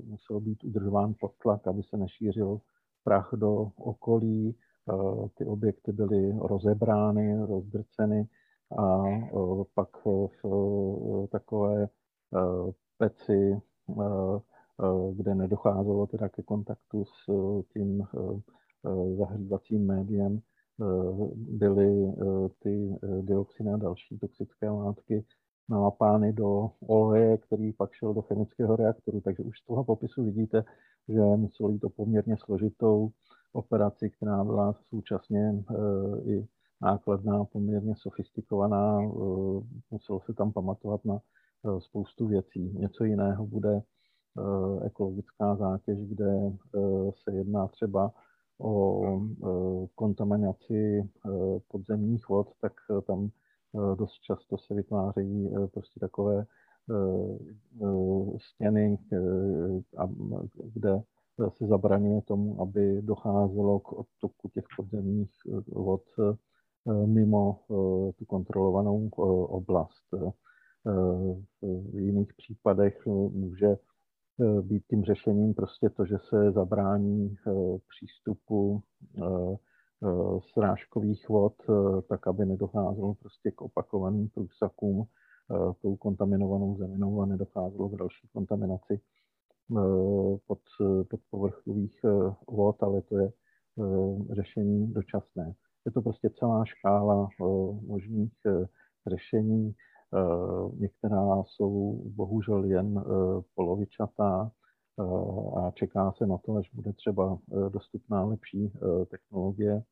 musel 0.05 0.39
být 0.39 0.63
udržován 0.63 1.13
pod 1.19 1.31
tlak, 1.43 1.67
aby 1.67 1.83
se 1.83 1.97
nešířil 1.97 2.61
prach 3.03 3.29
do 3.35 3.71
okolí. 3.77 4.55
Ty 5.35 5.45
objekty 5.45 5.91
byly 5.91 6.37
rozebrány, 6.39 7.45
rozdrceny 7.45 8.27
a 8.77 9.03
pak 9.73 9.89
v 10.43 11.27
takové 11.31 11.89
peci, 12.97 13.61
kde 15.13 15.35
nedocházelo 15.35 16.07
teda 16.07 16.29
ke 16.29 16.43
kontaktu 16.43 17.05
s 17.05 17.31
tím 17.73 18.03
zahřívacím 19.17 19.85
médiem, 19.85 20.39
byly 21.35 22.13
ty 22.59 22.97
dioxiny 23.21 23.73
a 23.73 23.77
další 23.77 24.19
toxické 24.19 24.69
látky 24.69 25.25
nalápány 25.69 26.33
do 26.33 26.71
oleje, 26.87 27.37
který 27.37 27.73
pak 27.73 27.93
šel 27.93 28.13
do 28.13 28.21
chemického 28.21 28.75
reaktoru. 28.75 29.21
Takže 29.21 29.43
už 29.43 29.59
z 29.59 29.65
toho 29.65 29.83
popisu 29.83 30.23
vidíte, 30.23 30.63
že 31.07 31.21
muselo 31.21 31.69
jít 31.69 31.83
o 31.83 31.89
poměrně 31.89 32.37
složitou 32.37 33.09
operaci, 33.53 34.09
která 34.09 34.43
byla 34.43 34.75
současně 34.89 35.63
i 36.25 36.47
nákladná, 36.81 37.45
poměrně 37.45 37.95
sofistikovaná. 37.97 38.99
Muselo 39.91 40.19
se 40.25 40.33
tam 40.33 40.51
pamatovat 40.51 41.05
na 41.05 41.19
spoustu 41.79 42.27
věcí. 42.27 42.73
Něco 42.79 43.03
jiného 43.03 43.45
bude 43.45 43.81
ekologická 44.85 45.55
zátěž, 45.55 45.99
kde 45.99 46.51
se 47.23 47.33
jedná 47.33 47.67
třeba 47.67 48.11
o 48.59 49.01
kontaminaci 49.95 51.09
podzemních 51.67 52.29
vod, 52.29 52.47
tak 52.61 52.73
tam 53.07 53.29
dost 53.95 54.19
často 54.21 54.57
se 54.57 54.73
vytvářejí 54.73 55.53
prostě 55.73 55.99
takové 55.99 56.45
stěny, 58.37 58.97
kde 60.73 61.03
se 61.49 61.67
zabraňuje 61.67 62.21
tomu, 62.21 62.61
aby 62.61 63.01
docházelo 63.01 63.79
k 63.79 63.91
odtoku 63.93 64.49
těch 64.53 64.65
podzemních 64.77 65.31
vod 65.67 66.03
mimo 67.05 67.59
tu 68.17 68.25
kontrolovanou 68.25 69.09
oblast. 69.45 70.03
V 71.61 71.99
jiných 71.99 72.33
případech 72.33 73.05
může 73.33 73.77
být 74.61 74.83
tím 74.89 75.03
řešením 75.03 75.53
prostě 75.53 75.89
to, 75.89 76.05
že 76.05 76.17
se 76.29 76.51
zabrání 76.51 77.35
přístupu 77.89 78.81
srážkových 80.53 81.29
vod, 81.29 81.53
tak 82.09 82.27
aby 82.27 82.45
nedocházelo 82.45 83.13
prostě 83.13 83.51
k 83.51 83.61
opakovaným 83.61 84.29
průsakům 84.29 85.03
tou 85.81 85.95
kontaminovanou 85.95 86.77
zeminou 86.77 87.21
a 87.21 87.25
nedocházelo 87.25 87.89
k 87.89 87.95
další 87.95 88.27
kontaminaci 88.33 89.01
pod, 90.47 90.59
pod 91.09 91.19
povrchových 91.31 91.99
vod, 92.49 92.83
ale 92.83 93.01
to 93.01 93.17
je 93.17 93.31
řešení 94.31 94.93
dočasné. 94.93 95.53
Je 95.85 95.91
to 95.91 96.01
prostě 96.01 96.29
celá 96.29 96.65
škála 96.65 97.29
možných 97.85 98.33
řešení. 99.07 99.75
Některá 100.77 101.43
jsou 101.43 102.01
bohužel 102.05 102.65
jen 102.65 103.03
polovičatá 103.55 104.51
a 105.57 105.71
čeká 105.71 106.11
se 106.11 106.27
na 106.27 106.37
to, 106.37 106.55
až 106.55 106.69
bude 106.73 106.93
třeba 106.93 107.39
dostupná 107.69 108.25
lepší 108.25 108.73
technologie 109.11 109.83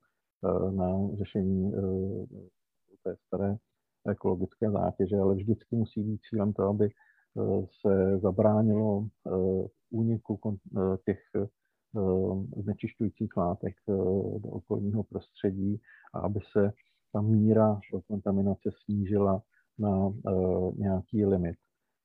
na 0.72 0.88
řešení 1.18 1.72
té 3.04 3.16
staré 3.28 3.58
ekologické 4.10 4.72
zátěže, 4.72 5.18
ale 5.18 5.36
vždycky 5.36 5.76
musí 5.76 6.04
být 6.04 6.22
cílem 6.30 6.54
to, 6.54 6.64
aby 6.64 6.90
se 7.82 8.20
zabránilo 8.20 9.08
úniku 9.92 10.60
těch 11.06 11.20
znečišťujících 12.58 13.38
látek 13.38 13.76
do 14.38 14.50
okolního 14.50 15.04
prostředí 15.04 15.82
a 16.14 16.20
aby 16.20 16.40
se 16.52 16.72
ta 17.14 17.22
míra 17.22 17.80
kontaminace 18.08 18.70
snížila 18.84 19.42
na 19.80 20.14
nějaký 20.76 21.26
limit. 21.26 21.56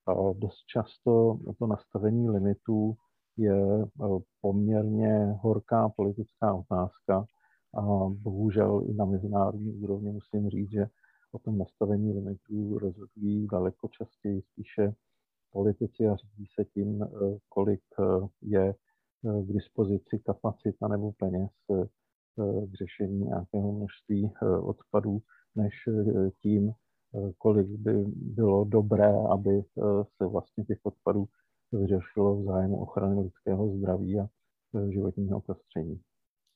A 0.07 0.13
dost 0.33 0.65
často 0.65 1.39
to 1.59 1.67
nastavení 1.67 2.29
limitů 2.29 2.95
je 3.37 3.85
poměrně 4.41 5.35
horká 5.41 5.89
politická 5.89 6.53
otázka 6.53 7.25
a 7.77 7.81
bohužel 8.09 8.83
i 8.89 8.93
na 8.93 9.05
mezinárodní 9.05 9.73
úrovni 9.73 10.11
musím 10.11 10.49
říct, 10.49 10.71
že 10.71 10.87
o 11.31 11.39
tom 11.39 11.57
nastavení 11.57 12.13
limitů 12.13 12.79
rozhodují 12.79 13.47
daleko 13.51 13.87
častěji 13.87 14.41
spíše 14.41 14.93
politici 15.57 16.07
a 16.07 16.15
řídí 16.15 16.45
se 16.59 16.65
tím, 16.65 17.05
kolik 17.49 17.81
je 18.41 18.75
k 19.23 19.53
dispozici 19.53 20.19
kapacita 20.19 20.87
nebo 20.87 21.11
peněz 21.11 21.51
k 22.67 22.73
řešení 22.73 23.19
nějakého 23.19 23.71
množství 23.71 24.31
odpadů, 24.61 25.21
než 25.55 25.73
tím, 26.41 26.71
kolik 27.37 27.67
by 27.67 27.93
bylo 28.15 28.63
dobré, 28.63 29.13
aby 29.29 29.63
se 30.17 30.25
vlastně 30.25 30.65
těch 30.65 30.79
odpadů 30.83 31.25
vyřešilo 31.71 32.37
v 32.37 32.43
zájmu 32.43 32.81
ochrany 32.81 33.21
lidského 33.21 33.77
zdraví 33.77 34.19
a 34.19 34.27
životního 34.89 35.41
prostředí. 35.41 36.01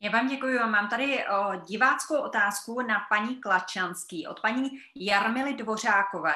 Já 0.04 0.12
vám 0.12 0.28
děkuji. 0.28 0.60
Mám 0.60 0.90
tady 0.90 1.26
o, 1.28 1.56
diváckou 1.56 2.18
otázku 2.18 2.82
na 2.82 2.96
paní 3.10 3.36
Klačanský 3.36 4.28
od 4.28 4.40
paní 4.40 4.70
Jarmily 4.96 5.54
Dvořákové. 5.54 6.34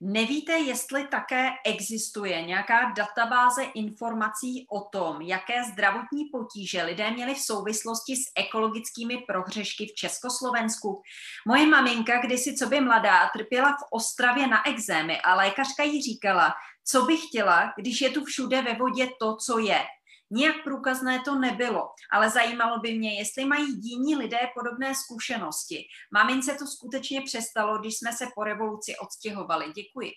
Nevíte, 0.00 0.52
jestli 0.52 1.06
také 1.06 1.50
existuje 1.66 2.42
nějaká 2.42 2.92
databáze 2.96 3.62
informací 3.62 4.66
o 4.70 4.80
tom, 4.80 5.20
jaké 5.20 5.64
zdravotní 5.64 6.24
potíže 6.32 6.82
lidé 6.82 7.10
měli 7.10 7.34
v 7.34 7.40
souvislosti 7.40 8.16
s 8.16 8.32
ekologickými 8.36 9.18
prohřešky 9.26 9.86
v 9.86 9.94
Československu? 9.94 11.02
Moje 11.46 11.66
maminka 11.66 12.20
kdysi, 12.20 12.56
co 12.56 12.66
by 12.66 12.80
mladá, 12.80 13.28
trpěla 13.28 13.72
v 13.72 13.86
Ostravě 13.90 14.46
na 14.46 14.68
exémy 14.68 15.20
a 15.20 15.34
lékařka 15.34 15.82
jí 15.82 16.02
říkala, 16.02 16.54
co 16.84 17.02
by 17.02 17.16
chtěla, 17.16 17.72
když 17.76 18.00
je 18.00 18.10
tu 18.10 18.24
všude 18.24 18.62
ve 18.62 18.74
vodě 18.74 19.08
to, 19.20 19.36
co 19.36 19.58
je. 19.58 19.84
Nijak 20.30 20.56
průkazné 20.64 21.20
to 21.24 21.34
nebylo, 21.34 21.88
ale 22.12 22.30
zajímalo 22.30 22.78
by 22.80 22.98
mě, 22.98 23.18
jestli 23.18 23.44
mají 23.44 23.66
jiní 23.82 24.16
lidé 24.16 24.38
podobné 24.54 24.94
zkušenosti. 24.94 25.84
Mamince 26.12 26.56
to 26.58 26.66
skutečně 26.66 27.22
přestalo, 27.22 27.78
když 27.78 27.98
jsme 27.98 28.12
se 28.12 28.24
po 28.34 28.44
revoluci 28.44 28.96
odstěhovali. 28.96 29.64
Děkuji. 29.76 30.10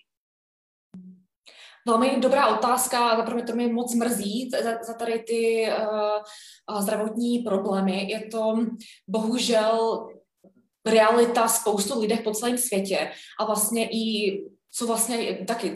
Velmi 1.88 2.20
dobrá 2.20 2.48
otázka, 2.48 3.18
zaprvé 3.18 3.44
to 3.44 3.56
mě 3.56 3.68
moc 3.68 3.96
mrzí 3.96 4.50
za, 4.64 4.84
za 4.84 4.94
tady 4.94 5.20
ty 5.20 5.68
uh, 6.70 6.82
zdravotní 6.82 7.40
problémy. 7.40 8.12
Je 8.12 8.28
to 8.28 8.66
bohužel 9.08 10.08
realita 10.86 11.48
spoustu 11.48 12.00
lidí 12.00 12.18
po 12.24 12.32
celém 12.32 12.58
světě 12.58 13.12
a 13.40 13.46
vlastně 13.46 13.90
i 13.92 14.38
co 14.72 14.88
vlastně 14.88 15.46
taky 15.48 15.76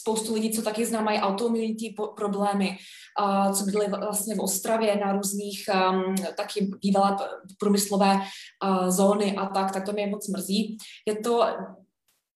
spoustu 0.00 0.34
lidí, 0.34 0.50
co 0.50 0.62
taky 0.62 0.86
znám, 0.86 1.04
mají 1.04 1.18
autoimunitní 1.20 1.94
problémy, 2.16 2.76
a 3.18 3.52
co 3.52 3.64
byly 3.64 3.88
vlastně 3.88 4.34
v 4.34 4.40
Ostravě 4.40 4.96
na 4.96 5.12
různých 5.12 5.64
um, 5.74 6.14
taky 6.36 6.70
bývalé 6.82 7.16
průmyslové 7.58 8.14
uh, 8.14 8.90
zóny 8.90 9.36
a 9.36 9.46
tak, 9.46 9.72
tak 9.72 9.86
to 9.86 9.92
mě 9.92 10.06
moc 10.06 10.28
mrzí. 10.28 10.78
Je 11.06 11.16
to 11.16 11.46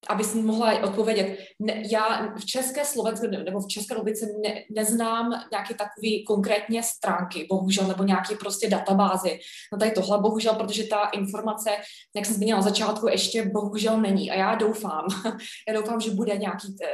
aby 0.08 0.24
jsem 0.24 0.46
mohla 0.46 0.72
odpovědět, 0.82 1.38
ne, 1.58 1.82
já 1.92 2.34
v 2.36 2.44
České 2.44 2.84
Slovensku 2.84 3.26
nebo 3.26 3.60
v 3.60 3.68
České 3.68 3.94
republice 3.94 4.26
ne, 4.44 4.54
neznám 4.70 5.42
nějaké 5.52 5.74
takové 5.74 6.22
konkrétně 6.26 6.82
stránky, 6.82 7.46
bohužel, 7.50 7.86
nebo 7.86 8.04
nějaké 8.04 8.36
prostě 8.36 8.70
databázy. 8.70 9.38
No 9.72 9.78
tady 9.78 9.90
tohle, 9.90 10.18
bohužel, 10.18 10.54
protože 10.54 10.84
ta 10.84 11.06
informace, 11.06 11.70
jak 12.16 12.26
jsem 12.26 12.34
zmínila 12.34 12.58
na 12.58 12.62
začátku, 12.62 13.08
ještě 13.08 13.44
bohužel 13.44 14.00
není. 14.00 14.30
A 14.30 14.34
já 14.34 14.54
doufám, 14.54 15.06
já 15.68 15.74
doufám, 15.74 16.00
že 16.00 16.10
bude 16.10 16.36
nějaký 16.36 16.68
t, 16.74 16.84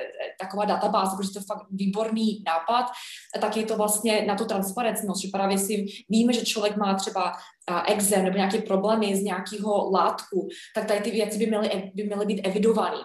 taková 0.40 0.64
databáze, 0.64 1.16
protože 1.16 1.32
to 1.32 1.38
je 1.38 1.44
fakt 1.48 1.66
výborný 1.70 2.42
nápad, 2.46 2.86
a 3.36 3.38
tak 3.38 3.56
je 3.56 3.66
to 3.66 3.76
vlastně 3.76 4.24
na 4.26 4.34
tu 4.34 4.44
transparentnost, 4.44 5.22
že 5.22 5.28
právě 5.32 5.58
si 5.58 5.86
víme, 6.08 6.32
že 6.32 6.44
člověk 6.44 6.76
má 6.76 6.94
třeba 6.94 7.32
exém 7.86 8.24
nebo 8.24 8.36
nějaké 8.36 8.58
problémy 8.58 9.16
z 9.16 9.22
nějakého 9.22 9.90
látku, 9.90 10.48
tak 10.74 10.86
tady 10.86 11.00
ty 11.00 11.10
věci 11.10 11.38
by 11.38 11.46
měly, 11.46 11.90
by 11.94 12.04
měly 12.04 12.26
být 12.26 12.42
evidovány. 12.46 12.98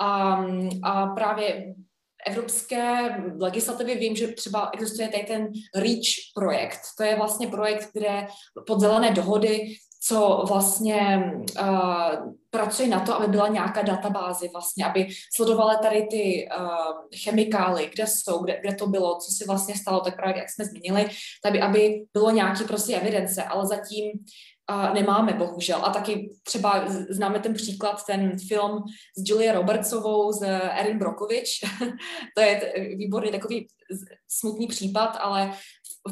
A, 0.00 0.44
a 0.82 1.06
právě 1.06 1.74
evropské 2.26 3.08
legislativě 3.40 3.96
vím, 3.96 4.16
že 4.16 4.28
třeba 4.28 4.70
existuje 4.74 5.08
tady 5.08 5.24
ten 5.24 5.48
REACH 5.76 6.08
projekt. 6.34 6.80
To 6.96 7.02
je 7.04 7.16
vlastně 7.16 7.48
projekt, 7.48 7.88
kde 7.92 8.26
pod 8.66 8.80
zelené 8.80 9.10
dohody 9.10 9.74
co 10.06 10.44
vlastně 10.48 11.32
uh, 11.60 12.32
pracuje 12.50 12.88
na 12.88 13.00
to, 13.00 13.14
aby 13.14 13.28
byla 13.28 13.48
nějaká 13.48 13.82
databáze, 13.82 14.46
vlastně, 14.52 14.84
aby 14.84 15.08
sledovala 15.34 15.76
tady 15.76 16.06
ty 16.10 16.48
uh, 16.58 17.18
chemikály, 17.24 17.90
kde 17.94 18.06
jsou, 18.06 18.44
kde, 18.44 18.60
kde 18.60 18.74
to 18.74 18.86
bylo, 18.86 19.18
co 19.18 19.32
se 19.32 19.44
vlastně 19.46 19.74
stalo, 19.76 20.00
tak 20.00 20.16
právě 20.16 20.38
jak 20.38 20.50
jsme 20.50 20.64
zmínili, 20.64 21.08
aby, 21.44 21.60
aby 21.60 22.04
bylo 22.12 22.30
nějaký 22.30 22.64
prostě 22.64 22.96
evidence, 22.96 23.42
ale 23.42 23.66
zatím 23.66 24.10
uh, 24.70 24.94
nemáme, 24.94 25.32
bohužel. 25.32 25.80
A 25.84 25.90
taky 25.90 26.30
třeba 26.42 26.84
známe 27.10 27.40
ten 27.40 27.54
příklad, 27.54 28.06
ten 28.06 28.38
film 28.48 28.82
s 29.16 29.30
Julia 29.30 29.52
Robertsovou, 29.52 30.32
s 30.32 30.42
Erin 30.80 30.98
Brokovič. 30.98 31.60
to 32.36 32.40
je 32.40 32.72
výborný 32.96 33.30
takový 33.30 33.66
smutný 34.28 34.66
případ, 34.66 35.16
ale 35.20 35.52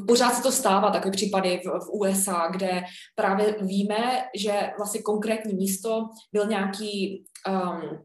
pořád 0.08 0.34
se 0.34 0.42
to 0.42 0.52
stává, 0.52 0.90
takové 0.90 1.12
případy 1.12 1.60
v, 1.64 1.84
v 1.84 1.90
USA, 1.90 2.48
kde 2.52 2.82
právě 3.14 3.56
víme, 3.60 4.24
že 4.36 4.70
vlastně 4.78 5.02
konkrétní 5.02 5.54
místo 5.54 6.06
byl 6.32 6.46
nějaký 6.46 7.24
um, 7.48 7.98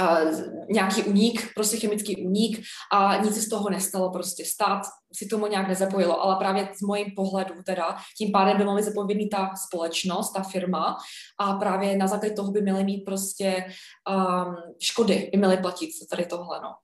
Uh, 0.00 0.42
nějaký 0.70 1.02
uník, 1.02 1.54
prostě 1.54 1.76
chemický 1.76 2.16
uník 2.16 2.62
a 2.92 3.16
nic 3.16 3.36
z 3.36 3.48
toho 3.48 3.70
nestalo 3.70 4.10
prostě. 4.10 4.44
Stát 4.44 4.82
si 5.12 5.26
tomu 5.26 5.46
nějak 5.46 5.68
nezapojilo, 5.68 6.22
ale 6.22 6.36
právě 6.36 6.68
z 6.78 6.82
mojím 6.82 7.06
pohledu 7.16 7.54
teda, 7.66 7.96
tím 8.18 8.32
pádem 8.32 8.56
by 8.56 8.64
mohla 8.64 9.06
být 9.06 9.28
ta 9.28 9.50
společnost, 9.66 10.32
ta 10.32 10.42
firma 10.42 10.96
a 11.40 11.52
právě 11.52 11.96
na 11.96 12.06
základě 12.06 12.34
toho 12.34 12.52
by 12.52 12.62
měly 12.62 12.84
mít 12.84 13.04
prostě 13.04 13.64
um, 14.10 14.56
škody, 14.82 15.28
by 15.32 15.38
měly 15.38 15.56
platit 15.56 15.90
tady 16.10 16.26
tohle, 16.26 16.60
no. 16.62 16.74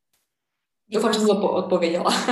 Doufám, 0.89 1.13
že 1.13 1.19
jsem 1.19 1.27
to 1.27 1.53
odpověděla. 1.53 2.11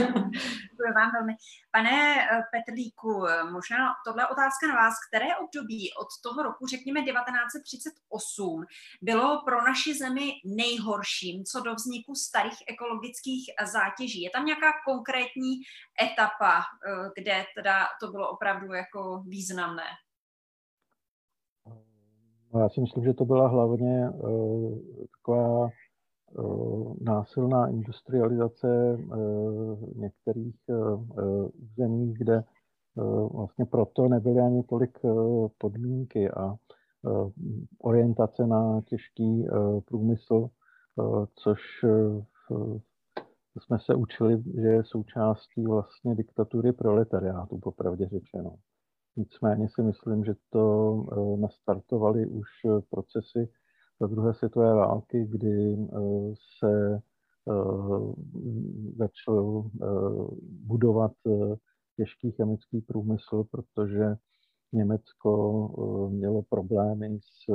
Děkuji 0.70 0.92
vám 0.96 1.12
velmi. 1.12 1.32
Pane 1.70 2.16
eh, 2.16 2.42
Petlíku, 2.52 3.26
eh, 3.26 3.44
možná 3.44 3.78
tohle 4.06 4.28
otázka 4.28 4.66
na 4.68 4.74
vás. 4.74 4.94
Které 5.08 5.36
období 5.36 5.90
od 6.02 6.08
toho 6.22 6.42
roku, 6.42 6.66
řekněme 6.66 7.02
1938, 7.02 8.64
bylo 9.02 9.42
pro 9.44 9.56
naši 9.62 9.94
zemi 9.94 10.32
nejhorším 10.44 11.44
co 11.44 11.60
do 11.60 11.74
vzniku 11.74 12.14
starých 12.14 12.58
ekologických 12.68 13.44
zátěží? 13.72 14.22
Je 14.22 14.30
tam 14.30 14.46
nějaká 14.46 14.72
konkrétní 14.84 15.52
etapa, 16.02 16.60
eh, 16.60 17.10
kde 17.16 17.44
teda 17.56 17.86
to 18.00 18.10
bylo 18.10 18.30
opravdu 18.30 18.72
jako 18.72 19.22
významné? 19.26 19.88
No, 22.54 22.60
já 22.60 22.68
si 22.68 22.80
myslím, 22.80 23.04
že 23.04 23.12
to 23.12 23.24
byla 23.24 23.48
hlavně 23.48 24.08
uh, 24.08 24.78
taková 25.16 25.68
Eh, 25.68 25.91
násilná 27.00 27.66
industrializace 27.66 28.98
eh, 28.98 29.16
některých 29.94 30.56
eh, 30.70 30.74
zemí, 31.76 32.14
kde 32.18 32.44
vlastně 33.32 33.64
proto 33.64 34.08
nebyly 34.08 34.40
ani 34.40 34.62
tolik 34.62 34.98
podmínky 35.58 36.30
a 36.30 36.56
orientace 37.78 38.46
na 38.46 38.80
těžký 38.80 39.46
průmysl, 39.84 40.48
což 41.34 41.60
jsme 43.60 43.78
se 43.80 43.94
učili, 43.94 44.42
že 44.60 44.68
je 44.68 44.84
součástí 44.84 45.64
vlastně 45.66 46.14
diktatury 46.14 46.72
proletariátu, 46.72 47.58
popravdě 47.58 48.08
řečeno. 48.08 48.56
Nicméně 49.16 49.68
si 49.74 49.82
myslím, 49.82 50.24
že 50.24 50.34
to 50.50 50.94
nastartovali 51.40 52.26
už 52.26 52.48
procesy 52.90 53.48
za 54.02 54.08
druhé 54.08 54.34
světové 54.34 54.74
války, 54.74 55.26
kdy 55.30 55.74
eh, 55.74 55.98
se 56.58 56.94
eh, 56.94 58.12
začal 58.96 59.64
eh, 59.66 59.86
budovat 60.66 61.12
těžký 61.96 62.30
chemický 62.30 62.80
průmysl, 62.80 63.44
protože 63.50 64.16
Německo 64.72 66.08
mělo 66.10 66.42
problémy 66.42 67.18
s 67.20 67.52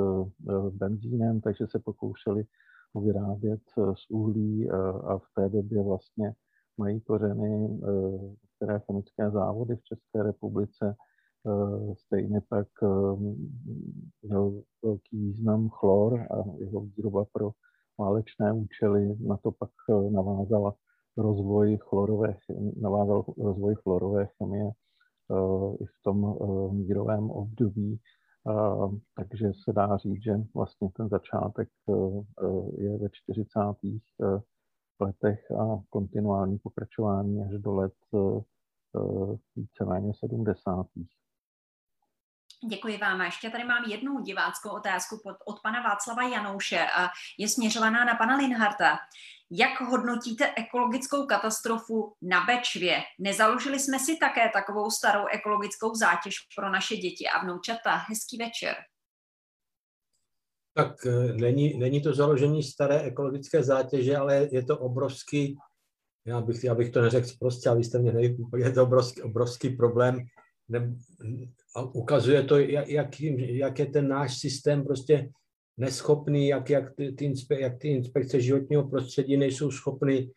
benzínem, 0.70 1.40
takže 1.40 1.66
se 1.70 1.78
pokoušeli 1.78 2.44
ho 2.94 3.00
vyrábět 3.00 3.60
z 3.76 4.10
uhlí 4.10 4.70
a 5.04 5.18
v 5.18 5.24
té 5.34 5.48
době 5.48 5.82
vlastně 5.82 6.34
mají 6.78 7.00
kořeny 7.00 7.80
které 8.56 8.78
chemické 8.78 9.30
závody 9.30 9.76
v 9.76 9.82
České 9.82 10.22
republice 10.22 10.96
stejně 11.94 12.40
tak 12.50 12.68
měl 14.22 14.52
eh, 14.58 14.62
velký 14.82 15.18
význam 15.18 15.68
chlor 15.68 16.20
a 16.20 16.36
jeho 16.58 16.80
výroba 16.80 17.24
pro 17.32 17.50
válečné 17.98 18.52
účely. 18.52 19.16
Na 19.20 19.36
to 19.36 19.52
pak 19.52 19.70
eh, 19.90 20.10
navázala 20.10 20.74
rozvoj 21.16 21.78
chlorové, 21.80 22.36
navázal 22.80 23.24
rozvoj 23.38 23.74
chlorové 23.74 24.26
chemie 24.26 24.70
i 25.80 25.84
v 25.84 26.02
tom 26.02 26.36
mírovém 26.72 27.30
období. 27.30 28.00
Takže 29.16 29.52
se 29.64 29.72
dá 29.72 29.96
říct, 29.96 30.22
že 30.22 30.36
vlastně 30.54 30.88
ten 30.96 31.08
začátek 31.08 31.68
je 32.78 32.98
ve 32.98 33.08
40. 33.12 33.60
letech 35.00 35.50
a 35.50 35.82
kontinuální 35.90 36.58
pokračování 36.58 37.42
až 37.42 37.50
do 37.58 37.74
let 37.74 37.92
víceméně 39.56 40.12
70. 40.14 40.86
Děkuji 42.66 42.98
vám. 42.98 43.20
A 43.20 43.24
ještě 43.24 43.50
tady 43.50 43.64
mám 43.64 43.84
jednu 43.84 44.20
diváckou 44.20 44.70
otázku 44.70 45.20
pod, 45.22 45.36
od 45.46 45.60
pana 45.62 45.82
Václava 45.82 46.22
Janouše 46.22 46.86
a 46.96 47.08
je 47.38 47.48
směřovaná 47.48 48.04
na 48.04 48.14
pana 48.14 48.36
Linharta. 48.36 48.98
Jak 49.50 49.80
hodnotíte 49.80 50.54
ekologickou 50.56 51.26
katastrofu 51.26 52.14
na 52.22 52.44
Bečvě? 52.44 53.02
Nezaložili 53.18 53.80
jsme 53.80 53.98
si 53.98 54.16
také 54.16 54.50
takovou 54.52 54.90
starou 54.90 55.26
ekologickou 55.26 55.94
zátěž 55.94 56.34
pro 56.56 56.70
naše 56.70 56.96
děti 56.96 57.28
a 57.28 57.42
vnoučata? 57.42 57.94
Hezký 57.94 58.38
večer. 58.38 58.74
Tak 60.74 61.06
e, 61.06 61.32
není, 61.32 61.78
není 61.78 62.02
to 62.02 62.14
založení 62.14 62.62
staré 62.62 63.00
ekologické 63.00 63.62
zátěže, 63.62 64.16
ale 64.16 64.48
je 64.52 64.64
to 64.64 64.78
obrovský, 64.78 65.56
já 66.26 66.40
bych, 66.40 66.64
já 66.64 66.74
bych 66.74 66.90
to 66.90 67.02
neřekl 67.02 67.28
prostě, 67.38 67.68
ale 67.68 67.80
jste 67.80 67.98
mě 67.98 68.12
neví, 68.12 68.36
je 68.56 68.72
to 68.72 68.82
obrovský, 68.82 69.22
obrovský 69.22 69.70
problém 69.70 70.18
ne, 70.68 70.94
a 71.76 71.82
ukazuje 71.82 72.42
to, 72.42 72.58
jak, 72.58 72.88
jak, 72.88 73.20
jak 73.20 73.78
je 73.78 73.86
ten 73.86 74.08
náš 74.08 74.38
systém 74.38 74.84
prostě 74.84 75.30
neschopný, 75.76 76.48
jak, 76.48 76.70
jak, 76.70 76.94
ty, 76.94 77.12
ty 77.12 77.24
inspe, 77.24 77.60
jak 77.60 77.78
ty 77.78 77.88
inspekce 77.88 78.40
životního 78.40 78.88
prostředí 78.88 79.36
nejsou 79.36 79.70
schopny 79.70 80.30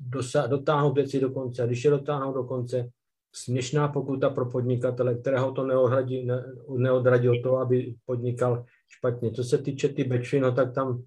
dosa, 0.00 0.46
dotáhnout 0.46 0.94
věci 0.94 1.20
do 1.20 1.30
konce. 1.30 1.62
A 1.62 1.66
když 1.66 1.84
je 1.84 1.90
dotáhnou 1.90 2.32
do 2.32 2.44
konce, 2.44 2.90
směšná 3.34 3.88
pokuta 3.88 4.30
pro 4.30 4.50
podnikatele, 4.50 5.14
kterého 5.14 5.52
to 5.52 5.66
neodradí, 5.66 6.24
ne, 6.24 6.44
neodradí 6.76 7.28
od 7.28 7.42
toho, 7.42 7.58
aby 7.58 7.94
podnikal 8.04 8.64
špatně. 8.88 9.30
Co 9.30 9.44
se 9.44 9.58
týče 9.58 9.88
ty 9.88 10.04
bečvy, 10.04 10.40
no 10.40 10.52
tak 10.52 10.74
tam 10.74 11.02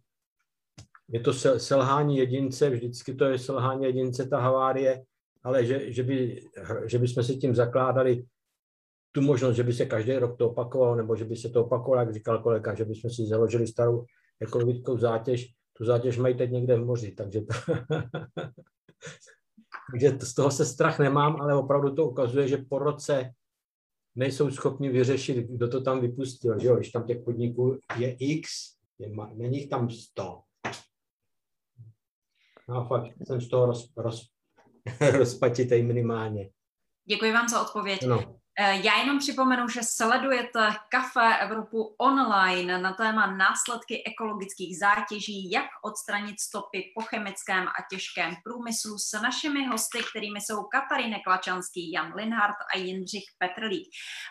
je 1.07 1.19
to 1.19 1.33
selhání 1.33 2.17
jedince, 2.17 2.69
vždycky 2.69 3.13
to 3.13 3.25
je 3.25 3.39
selhání 3.39 3.85
jedince, 3.85 4.27
ta 4.27 4.39
havárie, 4.39 5.03
ale 5.43 5.65
že, 5.65 5.91
že, 5.91 6.03
by, 6.03 6.41
že 6.85 6.99
by 6.99 7.07
jsme 7.07 7.23
si 7.23 7.37
tím 7.37 7.55
zakládali 7.55 8.23
tu 9.15 9.21
možnost, 9.21 9.55
že 9.55 9.63
by 9.63 9.73
se 9.73 9.85
každý 9.85 10.13
rok 10.13 10.37
to 10.37 10.49
opakovalo, 10.49 10.95
nebo 10.95 11.15
že 11.15 11.25
by 11.25 11.35
se 11.35 11.49
to 11.49 11.65
opakovalo, 11.65 12.01
jak 12.01 12.13
říkal 12.13 12.43
kolega, 12.43 12.73
že 12.75 12.85
bychom 12.85 13.09
si 13.09 13.25
založili 13.25 13.67
starou 13.67 14.05
ekologickou 14.41 14.97
zátěž. 14.97 15.53
Tu 15.77 15.85
zátěž 15.85 16.17
mají 16.17 16.37
teď 16.37 16.51
někde 16.51 16.75
v 16.75 16.85
moři, 16.85 17.11
takže 17.11 17.41
to, 17.41 17.53
takže 19.91 20.17
z 20.21 20.33
toho 20.33 20.51
se 20.51 20.65
strach 20.65 20.99
nemám, 20.99 21.41
ale 21.41 21.55
opravdu 21.55 21.95
to 21.95 22.05
ukazuje, 22.05 22.47
že 22.47 22.57
po 22.57 22.79
roce 22.79 23.33
nejsou 24.15 24.51
schopni 24.51 24.89
vyřešit, 24.89 25.37
kdo 25.37 25.67
to 25.67 25.81
tam 25.81 26.01
vypustil. 26.01 26.59
Že 26.59 26.67
jo? 26.67 26.75
Když 26.75 26.91
tam 26.91 27.03
těch 27.03 27.23
podniků 27.23 27.79
je 27.97 28.15
X, 28.19 28.49
je, 28.99 29.11
není 29.33 29.57
jich 29.57 29.69
tam 29.69 29.89
100. 29.89 30.41
No 32.69 32.75
a 32.75 32.87
fakt 32.87 33.11
jsem 33.27 33.41
z 33.41 33.49
toho 33.49 33.65
roz, 33.65 33.93
roz, 33.97 34.27
rozpatitej 35.17 35.83
minimálně. 35.83 36.49
Děkuji 37.05 37.31
vám 37.31 37.49
za 37.49 37.61
odpověď. 37.61 38.05
No. 38.07 38.42
Eh, 38.59 38.81
já 38.83 38.97
jenom 38.97 39.19
připomenu, 39.19 39.67
že 39.67 39.79
sledujete 39.83 40.69
Kafe 40.89 41.37
Evropu 41.37 41.95
online 41.97 42.77
na 42.77 42.93
téma 42.93 43.27
následky 43.27 44.03
ekologických 44.05 44.77
zátěží, 44.77 45.51
jak 45.51 45.65
odstranit 45.83 46.39
stopy 46.39 46.91
po 46.95 47.01
chemickém 47.01 47.67
a 47.67 47.85
těžkém 47.91 48.33
průmyslu 48.43 48.97
s 48.97 49.21
našimi 49.21 49.67
hosty, 49.67 49.99
kterými 50.09 50.41
jsou 50.41 50.63
Katarína 50.63 51.17
Klačanský, 51.23 51.91
Jan 51.91 52.13
Linhardt 52.15 52.57
a 52.73 52.77
Jindřich 52.77 53.23
Petrlík. 53.37 53.87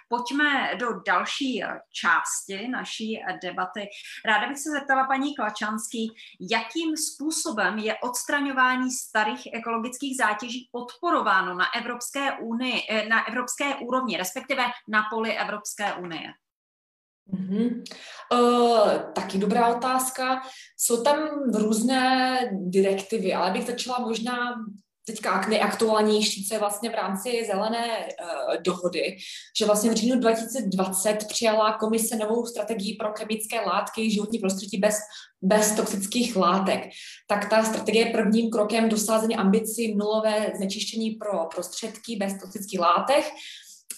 Pojďme 0.09 0.77
do 0.77 0.87
další 1.07 1.63
části 1.93 2.69
naší 2.69 3.21
debaty. 3.43 3.89
Ráda 4.25 4.49
bych 4.49 4.59
se 4.59 4.71
zeptala 4.71 5.07
paní 5.07 5.35
Klačanský, 5.35 6.15
jakým 6.51 6.97
způsobem 6.97 7.79
je 7.79 7.97
odstraňování 7.99 8.91
starých 8.91 9.49
ekologických 9.53 10.17
zátěží 10.17 10.69
podporováno 10.73 11.55
na 11.55 11.75
Evropské, 11.75 12.33
unii, 12.33 12.83
eh, 12.91 13.09
na 13.09 13.29
evropské 13.29 13.75
úrovni 13.75 14.12
úrovni, 14.13 14.17
respektive 14.17 14.63
na 14.89 15.03
poli 15.11 15.33
Evropské 15.37 15.95
unie? 15.95 16.33
Mm-hmm. 17.33 17.83
Uh, 18.33 19.13
taky 19.15 19.39
dobrá 19.39 19.77
otázka. 19.77 20.43
Jsou 20.77 21.03
tam 21.03 21.19
různé 21.55 22.39
direktivy, 22.53 23.35
ale 23.35 23.51
bych 23.51 23.67
začala 23.67 23.99
možná 23.99 24.55
teďka 25.07 25.39
k 25.39 25.49
nejaktuálnější, 25.49 26.47
co 26.47 26.55
je 26.55 26.61
vlastně 26.61 26.91
v 26.91 26.95
rámci 26.95 27.47
zelené 27.47 27.87
uh, 27.99 28.63
dohody, 28.63 29.17
že 29.59 29.67
vlastně 29.67 29.91
v 29.91 29.95
říjnu 29.95 30.21
2020 30.21 31.27
přijala 31.29 31.79
komise 31.79 32.17
novou 32.17 32.47
strategii 32.47 32.97
pro 32.97 33.13
chemické 33.19 33.61
látky 33.61 34.11
životní 34.11 34.39
prostředí 34.39 34.79
bez, 34.79 34.97
bez 35.43 35.73
toxických 35.73 36.37
látek. 36.37 36.81
Tak 37.29 37.51
ta 37.51 37.65
strategie 37.65 38.07
je 38.07 38.13
prvním 38.13 38.51
krokem 38.51 38.89
dosázení 38.89 39.37
ambicí 39.37 39.95
nulové 39.95 40.53
znečištění 40.57 41.11
pro 41.11 41.47
prostředky 41.55 42.17
bez 42.17 42.39
toxických 42.41 42.81
látek 42.81 43.25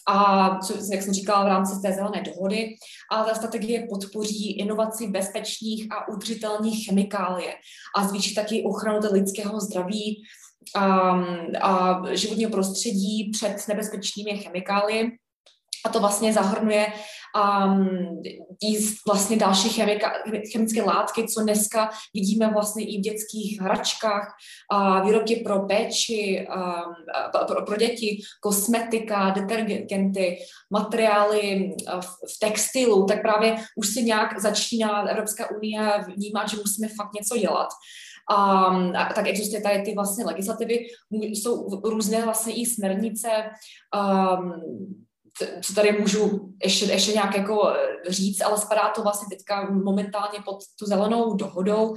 a 0.08 0.58
co, 0.58 0.74
jak 0.92 1.02
jsem 1.02 1.14
říkala 1.14 1.44
v 1.44 1.48
rámci 1.48 1.82
té 1.82 1.92
zelené 1.92 2.22
dohody, 2.22 2.74
a 3.12 3.24
ta 3.24 3.34
strategie 3.34 3.86
podpoří 3.90 4.58
inovaci 4.58 5.08
bezpečných 5.08 5.92
a 5.92 6.08
udržitelných 6.08 6.86
chemikálie 6.86 7.54
a 7.96 8.08
zvýší 8.08 8.34
taky 8.34 8.62
ochranu 8.62 8.98
lidského 9.12 9.60
zdraví 9.60 10.22
a, 10.76 11.10
a 11.60 12.00
životního 12.14 12.50
prostředí 12.50 13.30
před 13.32 13.68
nebezpečnými 13.68 14.38
chemikálie. 14.38 15.10
A 15.86 15.88
to 15.88 16.00
vlastně 16.00 16.32
zahrnuje 16.32 16.86
um, 17.34 18.22
vlastně 19.06 19.36
další 19.36 19.68
chemika, 19.68 20.12
chemické 20.52 20.82
látky, 20.82 21.26
co 21.28 21.42
dneska 21.42 21.90
vidíme 22.14 22.50
vlastně 22.52 22.84
i 22.84 22.98
v 22.98 23.00
dětských 23.00 23.60
hračkách, 23.60 24.34
uh, 24.72 25.06
výrobky 25.06 25.36
pro 25.36 25.60
péči, 25.60 26.46
um, 26.56 26.94
pro, 27.46 27.64
pro 27.64 27.76
děti, 27.76 28.20
kosmetika, 28.40 29.30
detergenty, 29.30 30.38
materiály 30.70 31.74
uh, 31.94 32.00
v, 32.00 32.06
v 32.06 32.38
textilu, 32.40 33.06
tak 33.06 33.22
právě 33.22 33.56
už 33.76 33.88
se 33.88 34.02
nějak 34.02 34.40
začíná 34.40 35.08
Evropská 35.08 35.50
unie 35.56 36.04
vnímat, 36.16 36.48
že 36.48 36.56
musíme 36.56 36.88
fakt 36.88 37.14
něco 37.14 37.36
dělat. 37.38 37.68
Um, 38.30 38.96
a 38.96 39.12
tak 39.14 39.26
existuje 39.26 39.62
tady 39.62 39.82
ty 39.82 39.94
vlastně 39.94 40.24
legislativy, 40.24 40.86
jsou 41.10 41.80
různé 41.84 42.24
vlastně 42.24 42.54
i 42.54 42.66
směrnice, 42.66 43.28
um, 43.94 44.52
co 45.62 45.74
tady 45.74 45.92
můžu 45.92 46.52
ještě, 46.64 46.84
ještě 46.84 47.12
nějak 47.12 47.36
jako 47.36 47.68
eh, 47.68 48.12
říct, 48.12 48.40
ale 48.40 48.58
spadá 48.58 48.88
to 48.88 49.02
vlastně 49.02 49.36
teďka 49.36 49.70
momentálně 49.70 50.38
pod 50.44 50.58
tu 50.78 50.86
zelenou 50.86 51.34
dohodou. 51.34 51.94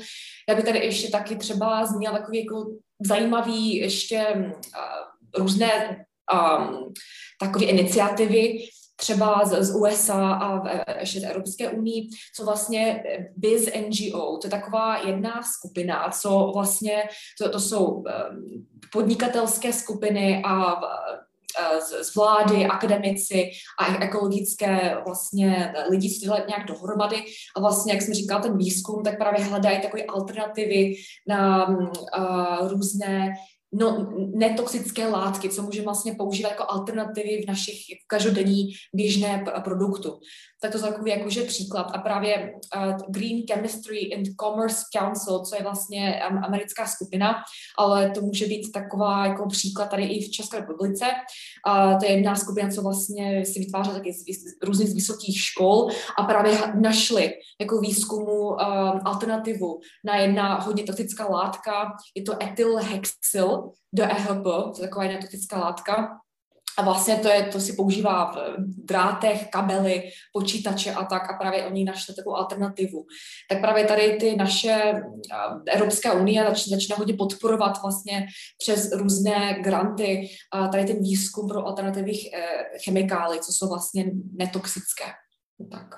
Já 0.49 0.55
bych 0.55 0.65
tady 0.65 0.79
ještě 0.79 1.09
taky 1.09 1.35
třeba 1.35 1.85
zmínila 1.85 2.17
takový 2.17 2.45
jako 2.45 2.65
zajímavý 3.05 3.75
ještě 3.75 4.25
uh, 4.35 5.41
různé 5.41 6.05
um, 6.33 6.93
takové 7.39 7.65
iniciativy, 7.65 8.67
třeba 8.99 9.45
z, 9.45 9.63
z 9.63 9.75
USA 9.75 10.31
a 10.33 10.63
ještě 10.99 11.19
z 11.19 11.23
Evropské 11.23 11.69
unii, 11.69 12.09
co 12.35 12.45
vlastně 12.45 13.03
Biz 13.35 13.69
NGO, 13.87 14.37
to 14.37 14.47
je 14.47 14.51
taková 14.51 14.97
jedna 14.97 15.41
skupina, 15.43 16.09
co 16.21 16.51
vlastně, 16.53 17.03
to, 17.41 17.49
to 17.49 17.59
jsou 17.59 17.85
um, 17.85 18.05
podnikatelské 18.91 19.73
skupiny 19.73 20.41
a 20.45 20.81
Eh, 21.59 22.03
z 22.03 22.15
vlády, 22.15 22.65
akademici 22.65 23.49
a 23.79 24.03
ekologické 24.03 24.97
vlastně 25.05 25.73
lidi, 25.89 26.09
co 26.09 26.25
dělají 26.25 26.43
nějak 26.47 26.67
dohromady 26.67 27.23
a 27.55 27.59
vlastně, 27.59 27.93
jak 27.93 28.01
jsem 28.01 28.13
říkala, 28.13 28.41
ten 28.41 28.57
výzkum, 28.57 29.03
tak 29.03 29.17
právě 29.17 29.43
hledají 29.43 29.81
takové 29.81 30.03
alternativy 30.03 30.93
na 31.27 31.67
uh, 31.67 32.69
různé 32.69 33.33
no, 33.73 34.13
netoxické 34.35 35.07
látky, 35.07 35.49
co 35.49 35.61
můžeme 35.61 35.85
vlastně 35.85 36.15
používat 36.15 36.49
jako 36.49 36.65
alternativy 36.67 37.41
v 37.43 37.47
našich 37.47 37.79
každodenní 38.07 38.71
běžné 38.93 39.45
produktu. 39.63 40.19
Tak 40.61 40.71
to 40.71 40.77
je 40.77 40.83
takový 40.83 41.11
jakože 41.11 41.43
příklad. 41.43 41.91
A 41.93 41.97
právě 41.97 42.53
uh, 42.75 42.97
Green 43.09 43.43
Chemistry 43.51 44.15
and 44.15 44.25
Commerce 44.41 44.83
Council, 44.97 45.39
co 45.39 45.55
je 45.55 45.63
vlastně 45.63 46.21
um, 46.31 46.37
americká 46.43 46.87
skupina, 46.87 47.35
ale 47.77 48.09
to 48.09 48.21
může 48.21 48.45
být 48.45 48.71
taková 48.71 49.25
jako 49.25 49.47
příklad 49.47 49.89
tady 49.89 50.03
i 50.03 50.25
v 50.25 50.31
České 50.31 50.59
republice. 50.59 51.05
Uh, 51.67 51.99
to 51.99 52.05
je 52.05 52.11
jedna 52.11 52.35
skupina, 52.35 52.69
co 52.69 52.81
vlastně 52.81 53.45
si 53.45 53.59
vytváří 53.59 53.91
taky 53.91 54.13
z, 54.13 54.17
z 54.17 54.63
různých 54.63 54.93
vysokých 54.93 55.41
škol 55.41 55.87
a 56.19 56.23
právě 56.23 56.57
našli 56.81 57.33
jako 57.61 57.79
výzkumu 57.79 58.49
um, 58.49 58.57
alternativu 59.05 59.79
na 60.05 60.15
jedna 60.15 60.55
hodně 60.55 60.83
toxická 60.83 61.27
látka, 61.27 61.91
je 62.15 62.23
to 62.23 62.43
etylhexyl, 62.43 63.71
do 63.93 64.03
EHP, 64.03 64.43
to 64.43 64.73
je 64.77 64.87
taková 64.87 65.05
energetická 65.05 65.59
látka, 65.59 66.19
a 66.77 66.81
vlastně 66.81 67.15
to, 67.15 67.27
je, 67.27 67.43
to 67.43 67.59
si 67.59 67.73
používá 67.73 68.31
v 68.31 68.85
drátech, 68.85 69.49
kabely, 69.49 70.09
počítače 70.33 70.93
a 70.93 71.05
tak 71.05 71.29
a 71.29 71.37
právě 71.37 71.65
oni 71.65 71.83
našli 71.83 72.15
takovou 72.15 72.35
alternativu. 72.35 73.05
Tak 73.49 73.61
právě 73.61 73.85
tady 73.85 74.17
ty 74.17 74.35
naše 74.35 74.93
Evropská 75.67 76.13
unie 76.13 76.43
začíná, 76.43 76.77
začíná 76.77 76.97
hodně 76.97 77.13
podporovat 77.13 77.81
vlastně 77.81 78.27
přes 78.57 78.91
různé 78.91 79.57
granty 79.61 80.27
a 80.53 80.67
tady 80.67 80.85
ten 80.85 80.99
výzkum 80.99 81.47
pro 81.47 81.65
alternativních 81.65 82.33
eh, 82.33 82.63
chemikálií, 82.85 83.39
co 83.39 83.51
jsou 83.51 83.69
vlastně 83.69 84.05
netoxické. 84.33 85.05
Tak. 85.71 85.95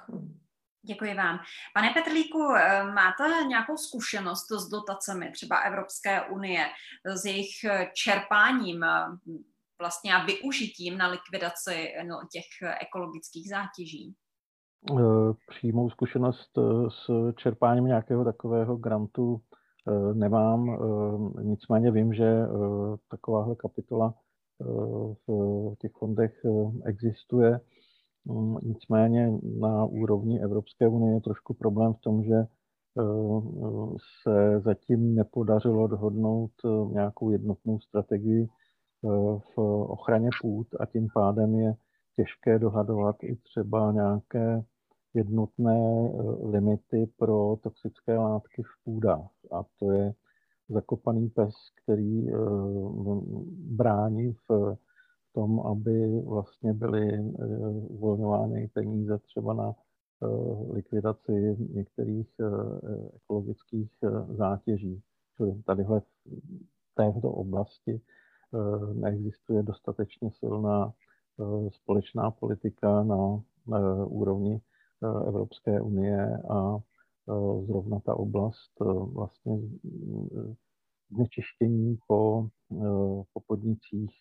Děkuji 0.82 1.14
vám. 1.14 1.40
Pane 1.76 1.90
Petrlíku, 1.94 2.56
eh, 2.56 2.84
máte 2.84 3.24
nějakou 3.48 3.78
zkušenost 3.78 4.52
s 4.52 4.70
dotacemi 4.70 5.32
třeba 5.32 5.58
Evropské 5.58 6.22
unie, 6.22 6.66
s 7.06 7.26
jejich 7.26 7.64
eh, 7.64 7.92
čerpáním 7.94 8.86
vlastně 9.80 10.14
a 10.14 10.26
využitím 10.26 10.98
na 10.98 11.08
likvidaci 11.08 11.94
no, 12.08 12.16
těch 12.32 12.72
ekologických 12.82 13.50
zátěží? 13.50 14.16
Přímou 15.48 15.90
zkušenost 15.90 16.50
s 16.90 17.34
čerpáním 17.36 17.86
nějakého 17.86 18.26
takového 18.26 18.78
grantu 18.78 19.42
nemám, 20.14 20.78
nicméně 21.42 21.92
vím, 21.92 22.14
že 22.14 22.26
takováhle 23.10 23.56
kapitola 23.56 24.14
v 25.28 25.76
těch 25.80 25.92
fondech 25.92 26.32
existuje 26.86 27.60
Mm, 28.26 28.58
nicméně 28.64 29.32
na 29.60 29.86
úrovni 29.86 30.42
Evropské 30.42 30.88
unie 30.88 31.14
je 31.14 31.22
trošku 31.22 31.54
problém 31.54 31.94
v 31.94 32.00
tom, 32.00 32.24
že 32.24 32.36
eh, 32.36 32.46
se 34.24 34.60
zatím 34.60 35.16
nepodařilo 35.16 35.88
dohodnout 35.88 36.52
eh, 36.66 36.94
nějakou 36.94 37.32
jednotnou 37.32 37.80
strategii 37.80 38.44
eh, 38.44 38.48
v 39.04 39.58
ochraně 39.88 40.30
půd 40.42 40.68
a 40.80 40.86
tím 40.86 41.08
pádem 41.14 41.56
je 41.56 41.76
těžké 42.16 42.60
dohadovat 42.60 43.16
i 43.24 43.36
třeba 43.36 43.92
nějaké 43.92 44.64
jednotné 45.14 46.12
limity 46.44 47.10
pro 47.18 47.56
toxické 47.64 48.18
látky 48.18 48.64
v 48.64 48.84
půdách. 48.84 49.30
A 49.52 49.64
to 49.80 49.92
je 49.92 50.14
zakopaný 50.70 51.30
pes, 51.30 51.54
který 51.84 52.28
brání 53.76 54.34
v 54.50 54.78
tom, 55.34 55.60
aby 55.60 56.22
vlastně 56.22 56.74
byly 56.74 57.14
eh, 57.14 57.46
uvolňovány 57.70 58.68
peníze 58.74 59.18
třeba 59.18 59.54
na 59.54 59.72
eh, 59.72 60.74
likvidaci 60.74 61.58
některých 61.74 62.30
eh, 62.40 62.46
ekologických 63.16 63.92
zátěží. 64.38 65.02
Čili 65.38 65.64
tadyhle 65.66 66.00
v 66.00 66.06
této 66.96 67.32
oblasti 67.32 68.02
neexistuje 68.94 69.64
dostatečně 69.64 70.32
silná 70.32 70.94
společná 71.70 72.32
politika 72.32 73.04
na 73.04 73.42
úrovni 74.06 74.62
Evropské 75.28 75.82
unie 75.82 76.38
a 76.50 76.78
zrovna 77.68 78.00
ta 78.00 78.16
oblast 78.16 78.72
vlastně 79.14 79.60
znečištění 81.12 81.98
po, 82.08 82.48
po 83.34 83.42
podnicích 83.48 84.12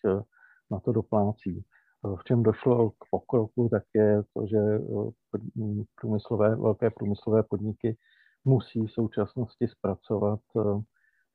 na 0.71 0.79
to 0.79 0.91
doplácí. 0.91 1.63
V 2.03 2.23
čem 2.23 2.43
došlo 2.43 2.89
k 2.89 3.05
pokroku, 3.11 3.69
tak 3.69 3.83
je 3.95 4.23
to, 4.33 4.47
že 4.47 4.57
eh, 4.57 5.83
průmyslové, 6.01 6.55
velké 6.55 6.89
průmyslové 6.89 7.43
podniky 7.43 7.97
musí 8.45 8.87
v 8.87 8.91
současnosti 8.91 9.67
zpracovat 9.67 10.39
eh, 10.57 10.81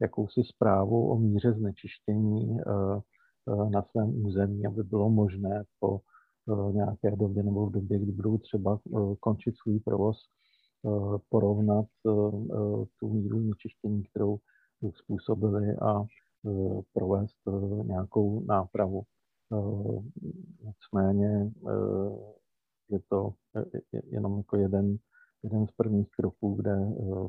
jakousi 0.04 0.42
zprávu 0.44 1.10
o 1.10 1.18
míře 1.18 1.52
znečištění 1.52 2.58
eh, 2.60 3.70
na 3.70 3.82
svém 3.82 4.24
území, 4.24 4.66
aby 4.66 4.82
bylo 4.82 5.10
možné 5.10 5.64
po 5.80 6.00
nějaké 6.72 7.16
době 7.16 7.42
nebo 7.42 7.66
v 7.66 7.72
době, 7.72 7.98
kdy 7.98 8.12
budou 8.12 8.38
třeba 8.38 8.78
končit 9.20 9.54
svůj 9.56 9.80
provoz, 9.80 10.16
porovnat 11.28 11.86
tu 13.00 13.08
míru 13.08 13.40
znečištění, 13.40 14.02
kterou 14.02 14.38
způsobili 14.94 15.76
a 15.76 16.04
provést 16.92 17.36
nějakou 17.84 18.44
nápravu. 18.44 19.02
Nicméně 20.64 21.50
je 22.90 23.00
to 23.08 23.34
jenom 24.10 24.38
jako 24.38 24.56
jeden, 24.56 24.96
jeden 25.42 25.66
z 25.66 25.70
prvních 25.76 26.08
kroků, 26.10 26.54
kde 26.54 26.76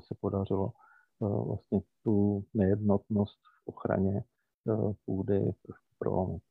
se 0.07 0.15
podařilo 0.19 0.71
vlastně 1.19 1.81
tu 2.03 2.45
nejednotnost 2.53 3.39
v 3.63 3.67
ochraně 3.67 4.23
půdy 5.05 5.39
trošku 5.65 5.85
prolomit. 5.99 6.43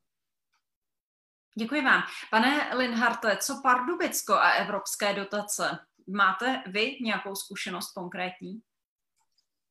Děkuji 1.59 1.83
vám. 1.83 2.03
Pane 2.31 2.77
Linharte, 2.77 3.37
co 3.37 3.61
Pardubicko 3.63 4.33
a 4.33 4.51
evropské 4.51 5.15
dotace? 5.15 5.79
Máte 6.07 6.63
vy 6.67 6.99
nějakou 7.03 7.35
zkušenost 7.35 7.93
konkrétní? 7.93 8.61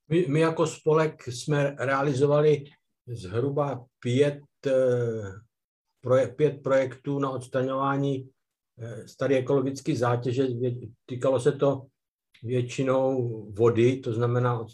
My, 0.09 0.25
my 0.27 0.39
jako 0.39 0.67
spolek 0.67 1.27
jsme 1.27 1.75
realizovali 1.79 2.63
zhruba 3.07 3.85
pět, 3.99 4.41
eh, 4.67 4.71
proje, 6.01 6.27
pět 6.27 6.63
projektů 6.63 7.19
na 7.19 7.29
odstraňování 7.29 8.29
eh, 8.79 9.07
staré 9.07 9.35
ekologické 9.35 9.95
zátěže. 9.95 10.43
Týkalo 11.05 11.39
se 11.39 11.51
to 11.51 11.85
většinou 12.43 13.29
vody, 13.51 13.97
to 13.97 14.13
znamená, 14.13 14.65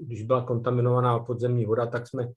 když 0.00 0.22
byla 0.22 0.44
kontaminovaná 0.44 1.18
podzemní 1.18 1.64
voda, 1.64 1.86
tak 1.86 2.08
jsme 2.08 2.28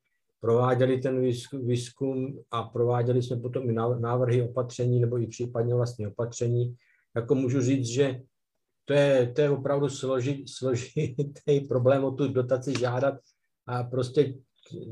prováděli 0.41 0.97
ten 0.97 1.21
výzkum 1.53 2.39
a 2.51 2.63
prováděli 2.63 3.23
jsme 3.23 3.37
potom 3.37 3.69
i 3.69 3.73
návrhy 3.99 4.41
opatření 4.41 4.99
nebo 4.99 5.21
i 5.21 5.27
případně 5.27 5.75
vlastně 5.75 6.07
opatření. 6.07 6.75
Jako 7.15 7.35
můžu 7.35 7.61
říct, 7.61 7.85
že 7.85 8.21
to 8.85 8.93
je, 8.93 9.31
to 9.35 9.41
je 9.41 9.49
opravdu 9.49 9.89
složit, 9.89 10.49
složitý 10.49 11.59
problém 11.67 12.03
o 12.03 12.11
tu 12.11 12.27
dotaci 12.27 12.73
žádat 12.79 13.15
a 13.67 13.83
prostě 13.83 14.33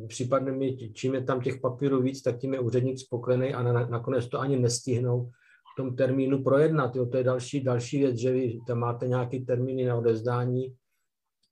případně 0.08 0.78
čím 0.94 1.14
je 1.14 1.24
tam 1.24 1.42
těch 1.42 1.60
papírů 1.62 2.02
víc, 2.02 2.22
tak 2.22 2.38
tím 2.38 2.54
je 2.54 2.60
úředník 2.60 3.00
spokojený 3.00 3.54
a 3.54 3.64
na, 3.64 3.88
nakonec 3.88 4.28
to 4.28 4.40
ani 4.40 4.60
nestihnou 4.60 5.30
tom 5.78 5.96
termínu 5.96 6.44
projednat. 6.44 6.96
Jo. 6.96 7.06
To 7.06 7.18
je 7.18 7.24
další, 7.24 7.64
další 7.64 8.00
věc, 8.00 8.18
že 8.18 8.32
vy 8.32 8.60
tam 8.68 8.80
máte 8.80 9.08
nějaký 9.08 9.46
termíny 9.46 9.86
na 9.86 9.96
odezdání 9.96 10.76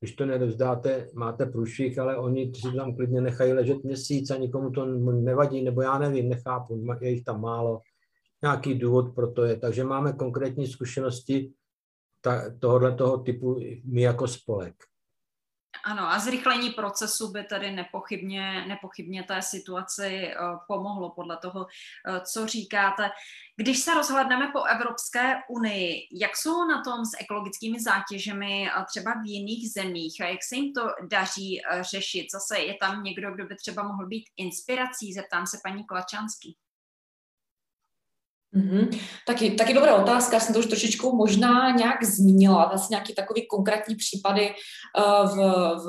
když 0.01 0.15
to 0.15 0.25
nevzdáte, 0.25 1.07
máte 1.13 1.45
průšvih, 1.45 1.99
ale 1.99 2.17
oni 2.17 2.51
si 2.55 2.75
tam 2.75 2.95
klidně 2.95 3.21
nechají 3.21 3.53
ležet 3.53 3.83
měsíc 3.83 4.31
a 4.31 4.37
nikomu 4.37 4.71
to 4.71 4.85
nevadí, 5.11 5.63
nebo 5.63 5.81
já 5.81 5.99
nevím, 5.99 6.29
nechápu, 6.29 6.85
je 7.01 7.09
jich 7.09 7.23
tam 7.23 7.41
málo, 7.41 7.81
nějaký 8.41 8.75
důvod 8.75 9.15
pro 9.15 9.31
to 9.31 9.43
je. 9.43 9.57
Takže 9.57 9.83
máme 9.83 10.13
konkrétní 10.13 10.67
zkušenosti 10.67 11.53
tohohle 12.59 12.95
toho 12.95 13.17
typu 13.17 13.59
my 13.85 14.01
jako 14.01 14.27
spolek. 14.27 14.75
Ano, 15.83 16.11
a 16.11 16.19
zrychlení 16.19 16.69
procesu 16.69 17.31
by 17.31 17.43
tedy 17.43 17.71
nepochybně, 17.71 18.65
nepochybně 18.67 19.23
té 19.23 19.41
situaci 19.41 20.05
eh, 20.05 20.35
pomohlo 20.67 21.09
podle 21.09 21.37
toho, 21.37 21.67
eh, 22.07 22.21
co 22.21 22.47
říkáte. 22.47 23.09
Když 23.55 23.79
se 23.79 23.93
rozhledneme 23.93 24.47
po 24.53 24.63
Evropské 24.63 25.35
unii, 25.49 26.07
jak 26.11 26.37
jsou 26.37 26.65
na 26.65 26.83
tom 26.83 27.05
s 27.05 27.11
ekologickými 27.21 27.79
zátěžemi 27.79 28.69
a 28.69 28.83
třeba 28.83 29.11
v 29.11 29.25
jiných 29.25 29.71
zemích 29.71 30.21
a 30.21 30.25
jak 30.25 30.43
se 30.43 30.55
jim 30.55 30.73
to 30.73 30.81
daří 31.09 31.61
eh, 31.61 31.83
řešit? 31.83 32.27
Zase 32.31 32.59
je 32.59 32.73
tam 32.73 33.03
někdo, 33.03 33.31
kdo 33.31 33.45
by 33.45 33.55
třeba 33.55 33.83
mohl 33.83 34.07
být 34.07 34.23
inspirací? 34.37 35.13
Zeptám 35.13 35.47
se 35.47 35.57
paní 35.63 35.85
Klačanský. 35.85 36.57
Mm-hmm. 38.55 38.99
Taky, 39.27 39.51
taky 39.51 39.73
dobrá 39.73 39.95
otázka, 39.95 40.33
já 40.33 40.39
jsem 40.39 40.53
to 40.53 40.59
už 40.59 40.65
trošičku 40.65 41.15
možná 41.15 41.71
nějak 41.71 42.03
zmínila, 42.03 42.67
vlastně 42.67 42.93
nějaké 42.93 43.13
takové 43.13 43.41
konkrétní 43.41 43.95
případy 43.95 44.49
uh, 44.49 45.29
v, 45.29 45.35
v, 45.75 45.87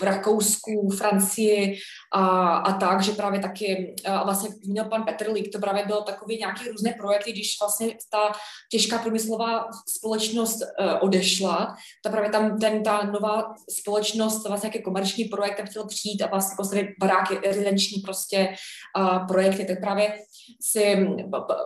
v 0.00 0.02
Rakousku, 0.02 0.90
Francii 0.90 1.76
a, 2.12 2.56
a 2.56 2.78
tak, 2.78 3.02
že 3.02 3.12
právě 3.12 3.40
taky, 3.40 3.94
uh, 4.08 4.24
vlastně 4.24 4.50
měl 4.66 4.84
pan 4.84 5.04
Petr 5.04 5.30
Lík, 5.30 5.52
to 5.52 5.58
právě 5.58 5.86
bylo 5.86 6.00
takový 6.00 6.38
nějaký 6.38 6.68
různé 6.68 6.94
projekty, 7.00 7.32
když 7.32 7.56
vlastně 7.60 7.96
ta 8.10 8.32
těžká 8.70 8.98
průmyslová 8.98 9.66
společnost 9.88 10.60
uh, 10.62 10.92
odešla, 11.00 11.74
ta 12.02 12.10
právě 12.10 12.30
tam 12.30 12.58
ten, 12.58 12.82
ta 12.82 13.02
nová 13.02 13.54
společnost, 13.80 14.48
vlastně 14.48 14.66
nějaký 14.66 14.82
komerční 14.82 15.24
projekt, 15.24 15.56
tam 15.56 15.66
chtěl 15.66 15.86
přijít 15.86 16.22
a 16.22 16.26
vlastně 16.26 16.54
postavit 16.56 16.86
baráky, 17.00 17.38
rezidenční 17.44 18.02
prostě 18.02 18.54
projekty, 19.28 19.64
tak 19.64 19.80
právě 19.80 20.18
si 20.60 21.06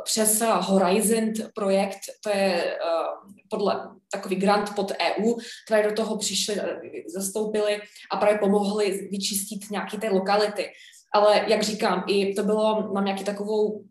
přes 0.08 0.42
Horizon 0.60 1.32
projekt, 1.54 1.98
to 2.24 2.30
je 2.30 2.64
uh, 2.64 3.32
podle 3.50 3.90
takový 4.12 4.36
grant 4.36 4.74
pod 4.74 4.92
EU, 4.92 5.34
které 5.66 5.88
do 5.88 5.94
toho 5.94 6.16
přišli, 6.16 6.60
eh, 6.60 6.80
zastoupili 7.14 7.80
a 8.12 8.16
právě 8.16 8.38
pomohli 8.38 9.08
vyčistit 9.10 9.70
nějaké 9.70 9.98
ty 9.98 10.08
lokality. 10.08 10.66
Ale 11.14 11.44
jak 11.48 11.62
říkám, 11.62 12.04
i 12.06 12.34
to 12.34 12.42
bylo, 12.42 12.92
mám 12.92 13.04
nějaký 13.04 13.24
takovou 13.24 13.68
um, 13.68 13.84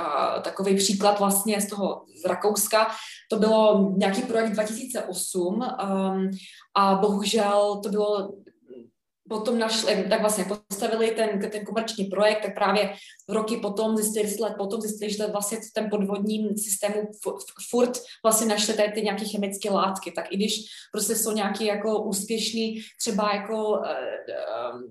uh, 0.00 0.42
takový 0.42 0.76
příklad 0.76 1.18
vlastně 1.18 1.60
z 1.60 1.66
toho 1.68 2.04
z 2.22 2.24
Rakouska. 2.24 2.90
To 3.30 3.36
bylo 3.38 3.90
nějaký 3.96 4.22
projekt 4.22 4.52
2008 4.52 5.46
um, 5.46 6.30
a 6.76 6.94
bohužel 6.94 7.80
to 7.82 7.88
bylo 7.88 8.32
potom 9.30 9.58
našli, 9.58 10.06
tak 10.08 10.20
vlastně 10.20 10.44
postavili 10.44 11.10
ten, 11.10 11.50
ten 11.50 11.64
komerční 11.64 12.04
projekt, 12.04 12.42
tak 12.42 12.54
právě 12.54 12.94
roky 13.28 13.56
potom 13.56 13.96
zjistili, 13.96 14.36
let 14.40 14.54
potom 14.58 14.80
zjistili, 14.80 15.10
že 15.10 15.26
vlastně 15.26 15.58
v 15.58 15.72
tom 15.74 15.90
podvodním 15.90 16.58
systému 16.58 17.10
furt 17.70 17.98
vlastně 18.24 18.46
našli 18.46 18.74
tady 18.74 18.92
ty 18.92 19.02
nějaké 19.02 19.24
chemické 19.24 19.70
látky, 19.70 20.12
tak 20.12 20.32
i 20.32 20.36
když 20.36 20.60
prostě 20.92 21.16
jsou 21.16 21.32
nějaký 21.32 21.64
jako 21.64 22.02
úspěšný 22.02 22.80
třeba 23.00 23.34
jako 23.34 23.68
uh, 23.68 23.78
uh, 23.78 24.82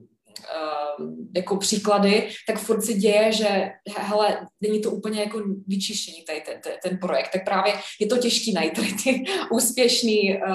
jako 1.35 1.57
příklady, 1.57 2.29
tak 2.47 2.59
furt 2.59 2.81
se 2.81 2.93
děje, 2.93 3.31
že 3.31 3.69
hele, 3.97 4.47
není 4.61 4.81
to 4.81 4.91
úplně 4.91 5.19
jako 5.19 5.41
vyčištění 5.67 6.23
tady 6.25 6.41
ten, 6.41 6.73
ten, 6.83 6.97
projekt, 6.97 7.29
tak 7.33 7.45
právě 7.45 7.73
je 7.99 8.07
to 8.07 8.17
těžké 8.17 8.51
najít 8.51 8.73
tady 8.73 8.93
ty 9.03 9.23
úspěšný 9.51 10.37
uh, 10.37 10.53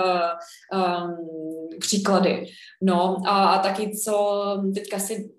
um, 0.81 1.79
příklady. 1.81 2.47
No 2.83 3.17
a, 3.27 3.49
a 3.49 3.63
taky, 3.63 3.91
co 4.05 4.45
teďka 4.75 4.99
si 4.99 5.31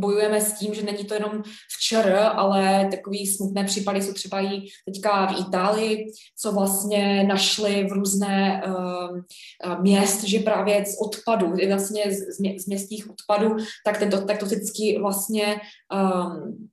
bojujeme 0.00 0.40
s 0.40 0.58
tím, 0.58 0.74
že 0.74 0.82
není 0.82 1.04
to 1.04 1.14
jenom 1.14 1.42
včer, 1.76 2.30
ale 2.34 2.88
takový 2.90 3.26
smutné 3.26 3.64
případy 3.64 4.02
jsou 4.02 4.12
třeba 4.12 4.40
i 4.40 4.60
teďka 4.84 5.26
v 5.26 5.40
Itálii, 5.40 6.06
co 6.38 6.52
vlastně 6.52 7.24
našli 7.24 7.84
v 7.84 7.92
různé 7.92 8.62
uh, 8.66 9.80
měst, 9.80 10.24
že 10.24 10.38
právě 10.38 10.84
z 10.86 11.00
odpadu, 11.00 11.54
vlastně 11.68 12.04
z, 12.12 12.38
z 12.62 12.66
městských 12.66 13.10
odpadů, 13.10 13.56
tak 13.86 13.98
tento 13.98 14.20
tak 14.20 14.38
toxický 14.38 14.98
vlastně 14.98 15.60
um, 15.94 16.68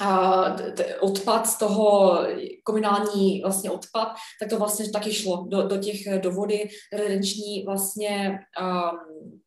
a 0.00 0.56
odpad 1.00 1.46
z 1.46 1.58
toho, 1.58 2.18
komunální 2.64 3.40
vlastně 3.42 3.70
odpad, 3.70 4.08
tak 4.40 4.50
to 4.50 4.58
vlastně 4.58 4.90
taky 4.90 5.12
šlo 5.12 5.46
do, 5.48 5.62
do 5.62 5.76
těch, 5.76 6.20
do 6.20 6.30
vody 6.30 6.68
redenční 6.92 7.64
vlastně 7.64 8.38
um, 8.60 9.41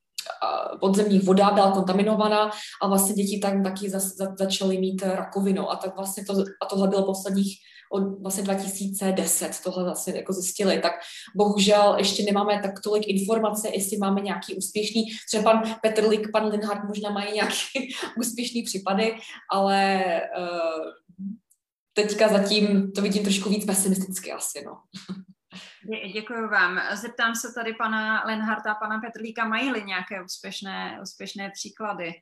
podzemních 0.79 1.23
voda 1.23 1.51
byla 1.51 1.71
kontaminovaná 1.71 2.51
a 2.81 2.87
vlastně 2.87 3.15
děti 3.15 3.39
tam 3.39 3.63
taky 3.63 3.89
za, 3.89 3.99
za, 3.99 4.35
začaly 4.39 4.77
mít 4.77 5.03
rakovinu 5.03 5.71
a 5.71 5.75
tak 5.75 5.95
vlastně 5.95 6.25
to, 6.25 6.33
a 6.61 6.65
tohle 6.65 6.87
bylo 6.87 7.05
posledních 7.05 7.57
od 7.91 8.21
vlastně 8.21 8.43
2010 8.43 9.51
tohle 9.63 9.83
vlastně 9.83 10.13
jako 10.15 10.33
zjistili, 10.33 10.79
tak 10.79 10.91
bohužel 11.35 11.95
ještě 11.97 12.23
nemáme 12.23 12.59
tak 12.63 12.81
tolik 12.83 13.07
informace, 13.07 13.69
jestli 13.73 13.97
máme 13.97 14.21
nějaký 14.21 14.55
úspěšný, 14.55 15.05
třeba 15.27 15.43
pan 15.43 15.75
Petr 15.81 16.07
Lik, 16.07 16.31
pan 16.31 16.45
Linhard 16.45 16.83
možná 16.87 17.09
mají 17.09 17.33
nějaký 17.33 17.93
úspěšný 18.19 18.63
případy, 18.63 19.15
ale 19.51 20.01
uh, 20.37 21.27
teďka 21.93 22.27
zatím 22.27 22.91
to 22.91 23.01
vidím 23.01 23.23
trošku 23.23 23.49
víc 23.49 23.65
pesimisticky 23.65 24.31
asi, 24.31 24.63
no. 24.65 24.71
Děkuji 26.13 26.47
vám. 26.47 26.79
Zeptám 27.01 27.35
se 27.35 27.53
tady 27.53 27.73
pana 27.73 28.23
Lenharta 28.25 28.71
a 28.71 28.79
pana 28.79 28.99
Petrlíka, 28.99 29.47
mají-li 29.47 29.83
nějaké 29.83 30.23
úspěšné, 30.23 30.99
úspěšné 31.01 31.51
příklady, 31.53 32.13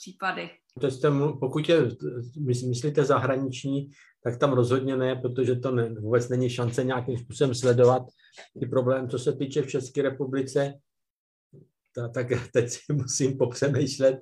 případy? 0.00 0.50
To 0.80 0.90
jste, 0.90 1.08
pokud 1.40 1.68
je, 1.68 1.88
myslíte 2.68 3.04
zahraniční, 3.04 3.90
tak 4.24 4.38
tam 4.38 4.52
rozhodně 4.52 4.96
ne, 4.96 5.16
protože 5.16 5.56
to 5.56 5.70
ne, 5.70 5.94
vůbec 6.00 6.28
není 6.28 6.50
šance 6.50 6.84
nějakým 6.84 7.18
způsobem 7.18 7.54
sledovat 7.54 8.02
ty 8.60 8.66
problém, 8.66 9.08
co 9.08 9.18
se 9.18 9.32
týče 9.32 9.62
v 9.62 9.70
České 9.70 10.02
republice. 10.02 10.74
Ta, 11.94 12.08
tak 12.08 12.26
teď 12.52 12.70
si 12.70 12.92
musím 12.92 13.38
popřemýšlet, 13.38 14.20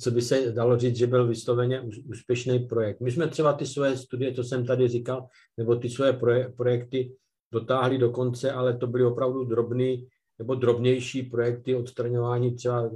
co 0.00 0.10
by 0.10 0.22
se 0.22 0.52
dalo 0.52 0.78
říct, 0.78 0.96
že 0.96 1.06
byl 1.06 1.26
vysloveně 1.26 1.80
úspěšný 2.10 2.58
projekt. 2.58 3.00
My 3.00 3.10
jsme 3.10 3.28
třeba 3.28 3.52
ty 3.52 3.66
svoje 3.66 3.96
studie, 3.96 4.34
co 4.34 4.44
jsem 4.44 4.66
tady 4.66 4.88
říkal, 4.88 5.26
nebo 5.56 5.76
ty 5.76 5.90
svoje 5.90 6.20
projekty 6.56 7.16
dotáhli 7.52 7.98
do 7.98 8.10
konce, 8.10 8.52
ale 8.52 8.76
to 8.76 8.86
byly 8.86 9.04
opravdu 9.04 9.44
drobný 9.44 10.08
nebo 10.38 10.54
drobnější 10.54 11.22
projekty 11.22 11.74
odstraňování 11.74 12.54
třeba 12.54 12.90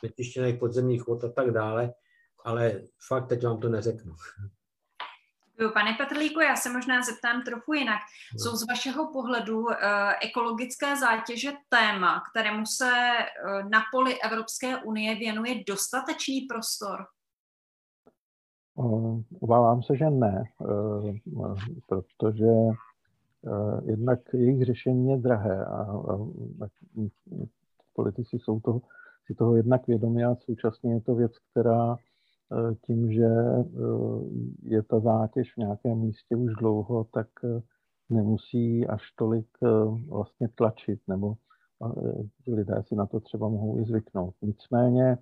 znečištěných 0.00 0.58
podzemních 0.58 1.06
vod 1.06 1.24
a 1.24 1.28
tak 1.28 1.50
dále. 1.50 1.94
ale 2.44 2.82
fakt 3.08 3.26
teď 3.26 3.44
vám 3.44 3.60
to 3.60 3.68
neřeknu. 3.68 4.14
Pane 5.74 5.94
Petrlíku, 5.98 6.40
já 6.40 6.56
se 6.56 6.72
možná 6.72 7.02
zeptám 7.02 7.42
trochu 7.42 7.72
jinak. 7.72 8.00
Jsou 8.36 8.56
z 8.56 8.66
vašeho 8.68 9.12
pohledu 9.12 9.60
uh, 9.60 9.72
ekologické 10.22 10.96
zátěže 10.96 11.52
téma, 11.68 12.22
kterému 12.30 12.66
se 12.66 12.90
uh, 12.90 13.70
na 13.70 13.80
poli 13.92 14.20
Evropské 14.20 14.76
unie 14.76 15.14
věnuje 15.14 15.54
dostatečný 15.68 16.40
prostor? 16.40 17.06
Obávám 19.40 19.82
se, 19.82 19.96
že 19.96 20.10
ne, 20.10 20.44
protože 21.86 22.52
jednak 23.86 24.20
jejich 24.32 24.64
řešení 24.64 25.10
je 25.10 25.16
drahé 25.16 25.64
a, 25.64 25.82
a, 25.82 26.14
a 26.64 26.68
politici 27.92 28.38
jsou 28.38 28.60
toho, 28.60 28.80
si 29.26 29.34
toho 29.34 29.56
jednak 29.56 29.86
vědomi 29.86 30.24
a 30.24 30.36
současně 30.36 30.94
je 30.94 31.00
to 31.00 31.14
věc, 31.14 31.32
která 31.50 31.96
Eh, 31.96 32.07
tím, 32.86 33.12
že 33.12 33.24
eh, 33.24 33.64
je 34.62 34.82
ta 34.82 35.00
zátěž 35.00 35.54
v 35.54 35.56
nějakém 35.56 35.98
místě 35.98 36.36
už 36.36 36.52
dlouho, 36.54 37.04
tak 37.04 37.26
eh, 37.44 37.62
nemusí 38.10 38.86
až 38.86 39.02
tolik 39.16 39.46
vlastně 40.08 40.48
tlačit, 40.54 41.00
nebo 41.08 41.34
lidé 42.46 42.82
si 42.86 42.96
na 42.96 43.06
to 43.06 43.20
třeba 43.20 43.48
mohou 43.48 43.78
i 43.78 43.84
zvyknout. 43.84 44.34
Nicméně 44.42 45.18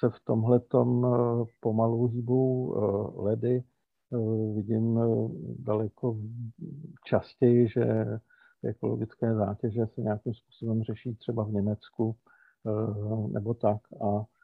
se 0.00 0.10
v 0.10 0.20
tomhle 0.24 0.60
pomalu 1.60 2.06
hýbou 2.06 2.74
ledy. 3.22 3.64
Vidím 4.54 5.00
daleko 5.58 6.16
častěji, 7.04 7.68
že 7.68 8.06
ekologické 8.64 9.34
zátěže 9.34 9.86
se 9.86 10.00
nějakým 10.00 10.34
způsobem 10.34 10.82
řeší 10.82 11.14
třeba 11.14 11.44
v 11.44 11.52
Německu 11.52 12.16
nebo 13.32 13.54
tak. 13.54 13.80
A 14.04 14.06
Eh, 14.16 14.41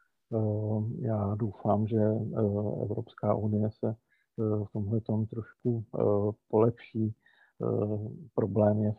já 0.99 1.35
doufám, 1.35 1.87
že 1.87 1.97
eh, 1.97 2.39
Evropská 2.83 3.35
unie 3.35 3.69
se 3.71 3.87
eh, 3.89 3.95
v 4.39 4.67
tomhle 4.73 5.01
tom 5.01 5.25
trošku 5.25 5.85
polepší. 6.49 7.15
Problém 8.35 8.83
je 8.83 8.95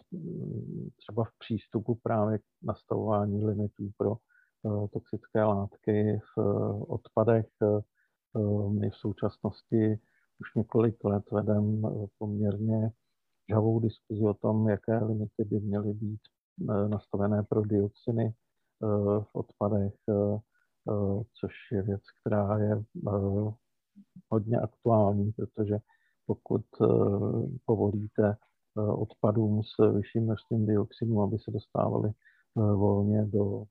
třeba 0.97 1.25
v 1.25 1.39
přístupu 1.39 1.95
právě 1.95 2.39
k 2.39 2.43
nastavování 2.63 3.45
limitů 3.45 3.91
pro 3.97 4.17
toxické 4.93 5.45
látky 5.45 6.21
v 6.37 6.41
odpadech. 6.89 7.47
My 8.69 8.91
v 8.91 8.97
současnosti 8.97 10.01
už 10.41 10.55
několik 10.57 11.05
let 11.05 11.25
vedem 11.31 11.83
poměrně 12.19 12.91
žhavou 13.49 13.81
diskuzi 13.81 14.23
o 14.25 14.35
tom, 14.35 14.69
jaké 14.69 15.05
limity 15.05 15.45
by 15.45 15.61
měly 15.61 15.95
být 15.95 16.21
nastavené 16.89 17.43
pro 17.43 17.63
dioxiny 17.63 18.35
v 19.23 19.29
odpadech, 19.33 19.95
Eh, 20.09 20.39
což 21.41 21.53
je 21.73 21.83
věc, 21.83 22.03
která 22.21 22.59
je 22.59 22.73
eh, 22.73 23.53
hodně 24.29 24.57
aktuální, 24.57 25.33
protože 25.33 25.79
pokud 26.27 26.65
eh, 26.83 26.87
povolíte 27.65 28.37
odpadům 28.77 29.63
s 29.63 29.93
vyšším 29.93 30.23
množstvím 30.23 30.67
dioxinu, 30.67 31.23
aby 31.23 31.39
se 31.39 31.51
dostávaly 31.51 32.11
volně 32.55 33.25
do 33.25 33.65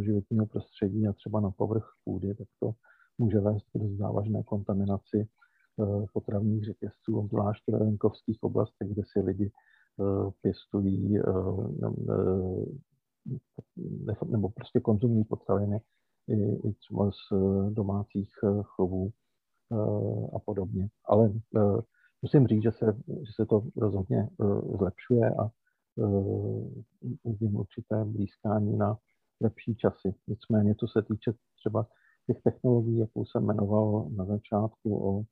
životního 0.00 0.46
prostředí 0.46 1.08
a 1.08 1.12
třeba 1.12 1.40
na 1.40 1.50
povrch 1.50 1.84
půdy, 2.04 2.34
tak 2.34 2.48
to 2.60 2.72
může 3.18 3.40
vést 3.40 3.64
k 3.74 3.96
závažné 3.98 4.42
kontaminaci 4.42 5.28
potravních 6.12 6.64
řetězců, 6.64 7.18
obzvlášť 7.18 7.62
v 7.68 7.78
venkovských 7.78 8.42
oblastech, 8.42 8.88
kde 8.88 9.02
si 9.12 9.20
lidi 9.20 9.52
pěstují 10.42 11.18
nebo 14.26 14.48
prostě 14.48 14.80
konzumují 14.80 15.24
potraviny 15.24 15.80
i, 16.28 16.68
i 16.68 16.72
třeba 16.72 17.10
z 17.10 17.32
eh, 17.32 17.70
domácích 17.70 18.30
eh, 18.44 18.62
chovů 18.62 19.10
eh, 19.72 20.36
a 20.36 20.38
podobně. 20.38 20.88
Ale 21.04 21.32
musím 22.22 22.46
říct, 22.46 22.62
že 22.62 22.72
se, 22.72 22.96
že 23.08 23.32
se 23.34 23.46
to 23.46 23.62
rozhodně 23.76 24.28
zlepšuje 24.78 25.30
a 25.30 25.50
vidím 27.24 27.56
určité 27.56 28.04
blízkání 28.04 28.76
na 28.76 28.98
lepší 29.40 29.74
časy. 29.74 30.14
Nicméně, 30.28 30.74
co 30.74 30.88
se 30.88 31.02
týče 31.02 31.32
třeba 31.56 31.86
těch 32.26 32.42
technologií, 32.42 32.98
jakou 32.98 33.24
jsem 33.24 33.44
jmenoval 33.44 34.08
na 34.16 34.24
začátku, 34.24 35.08
o, 35.08 35.22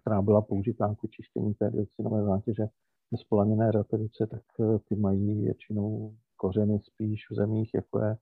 která 0.00 0.22
byla 0.22 0.42
použitá 0.42 0.94
k 0.94 1.10
čištění 1.10 1.54
té 1.54 1.70
dioxinové 1.70 2.24
zátěže 2.24 2.66
nespolaněné 3.12 3.70
reprodukce, 3.70 4.26
tak 4.26 4.42
ty 4.88 4.96
mají 4.96 5.40
většinou 5.40 6.14
kořeny 6.36 6.80
spíš 6.82 7.30
v 7.30 7.34
zemích, 7.34 7.70
jako 7.74 8.04
je 8.04 8.16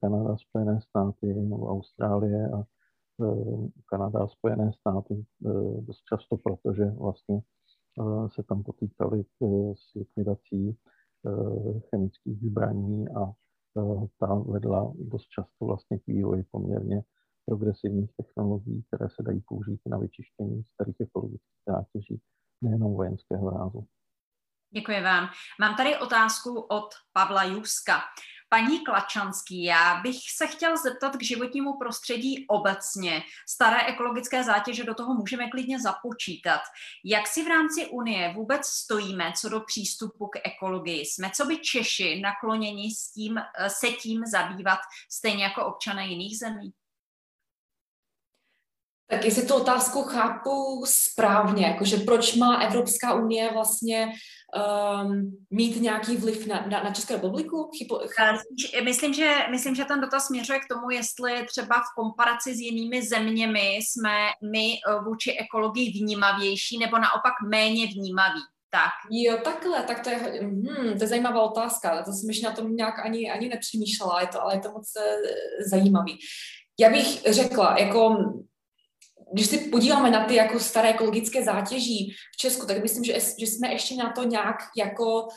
Kanada, 0.00 0.36
Spojené 0.36 0.80
státy 0.80 1.26
nebo 1.26 1.70
Austrálie 1.70 2.50
a 2.50 2.58
eh, 3.24 3.68
Kanada 3.86 4.24
a 4.24 4.28
Spojené 4.28 4.72
státy 4.72 5.14
eh, 5.46 5.50
dost 5.80 6.02
často, 6.08 6.36
protože 6.36 6.84
vlastně 6.84 7.40
se 8.34 8.42
tam 8.42 8.62
potýkali 8.62 9.24
s 9.74 9.94
likvidací 9.94 10.78
chemických 11.90 12.40
zbraní 12.42 13.08
a 13.08 13.32
ta 14.18 14.34
vedla 14.34 14.92
dost 14.96 15.26
často 15.28 15.66
vlastně 15.66 15.98
k 15.98 16.06
vývoji 16.06 16.42
poměrně 16.50 17.02
progresivních 17.46 18.10
technologií, 18.16 18.82
které 18.82 19.10
se 19.10 19.22
dají 19.22 19.40
použít 19.48 19.80
na 19.86 19.98
vyčištění 19.98 20.64
starých 20.74 21.00
ekologických 21.00 21.62
zátěží, 21.68 22.20
nejenom 22.62 22.94
vojenského 22.94 23.50
rázu. 23.50 23.86
Děkuji 24.74 25.02
vám. 25.02 25.28
Mám 25.60 25.76
tady 25.76 25.98
otázku 25.98 26.60
od 26.60 26.88
Pavla 27.12 27.44
Juska. 27.44 28.00
Paní 28.52 28.84
Klačanský, 28.84 29.64
já 29.64 30.00
bych 30.00 30.16
se 30.36 30.46
chtěl 30.46 30.76
zeptat 30.76 31.16
k 31.16 31.22
životnímu 31.22 31.78
prostředí 31.78 32.46
obecně. 32.48 33.22
Staré 33.48 33.86
ekologické 33.86 34.44
zátěže 34.44 34.84
do 34.84 34.94
toho 34.94 35.14
můžeme 35.14 35.50
klidně 35.50 35.80
započítat. 35.80 36.60
Jak 37.04 37.26
si 37.26 37.44
v 37.44 37.48
rámci 37.48 37.86
Unie 37.86 38.32
vůbec 38.34 38.66
stojíme 38.66 39.32
co 39.36 39.48
do 39.48 39.60
přístupu 39.60 40.26
k 40.26 40.38
ekologii? 40.44 41.00
Jsme 41.00 41.30
co 41.34 41.44
by 41.44 41.58
Češi 41.58 42.20
nakloněni 42.20 42.90
s 42.90 43.12
tím, 43.12 43.40
se 43.68 43.88
tím 43.88 44.22
zabývat 44.26 44.78
stejně 45.10 45.44
jako 45.44 45.66
občané 45.66 46.06
jiných 46.06 46.38
zemí? 46.38 46.72
Tak 49.12 49.24
jestli 49.24 49.46
tu 49.46 49.54
otázku 49.54 50.02
chápu 50.02 50.84
správně, 50.86 51.66
jakože 51.66 51.96
proč 51.96 52.34
má 52.34 52.56
Evropská 52.56 53.14
unie 53.14 53.50
vlastně 53.52 54.12
um, 55.02 55.38
mít 55.50 55.80
nějaký 55.80 56.16
vliv 56.16 56.46
na, 56.46 56.66
na, 56.66 56.82
na 56.82 56.90
Českou 56.90 57.14
republiku? 57.14 57.70
Chypo, 57.78 58.00
myslím, 58.84 59.14
že, 59.14 59.34
myslím, 59.50 59.74
že 59.74 59.84
ten 59.84 60.00
dotaz 60.00 60.26
směřuje 60.26 60.58
k 60.58 60.68
tomu, 60.74 60.90
jestli 60.90 61.46
třeba 61.46 61.74
v 61.74 61.94
komparaci 61.96 62.54
s 62.54 62.60
jinými 62.60 63.02
zeměmi 63.02 63.76
jsme 63.76 64.16
my 64.52 64.74
eh, 64.74 65.04
vůči 65.04 65.38
ekologii 65.38 66.02
vnímavější 66.02 66.78
nebo 66.78 66.98
naopak 66.98 67.32
méně 67.50 67.86
vnímaví. 67.86 68.40
Tak. 68.70 68.92
Jo, 69.10 69.36
takhle, 69.44 69.82
tak 69.82 70.04
to 70.04 70.10
je, 70.10 70.16
hmm, 70.16 70.98
to 70.98 71.04
je 71.04 71.08
zajímavá 71.08 71.42
otázka, 71.42 72.02
to 72.02 72.12
jsem 72.12 72.30
ještě 72.30 72.46
na 72.46 72.52
tom 72.52 72.76
nějak 72.76 72.98
ani, 72.98 73.30
ani 73.30 73.48
nepřemýšlela, 73.48 74.20
je 74.20 74.26
to, 74.26 74.42
ale 74.42 74.54
je 74.54 74.60
to 74.60 74.72
moc 74.72 74.92
eh, 74.96 75.16
zajímavý. 75.68 76.18
Já 76.80 76.90
bych 76.90 77.22
řekla, 77.30 77.78
jako 77.78 78.16
když 79.32 79.46
se 79.46 79.58
podíváme 79.58 80.10
na 80.10 80.24
ty 80.24 80.34
jako 80.34 80.60
staré 80.60 80.90
ekologické 80.90 81.44
zátěží 81.44 82.14
v 82.34 82.36
Česku, 82.36 82.66
tak 82.66 82.82
myslím, 82.82 83.04
že, 83.04 83.12
že 83.12 83.46
jsme 83.46 83.72
ještě 83.72 83.96
na 83.96 84.12
to 84.12 84.24
nějak 84.24 84.56
jako 84.76 85.28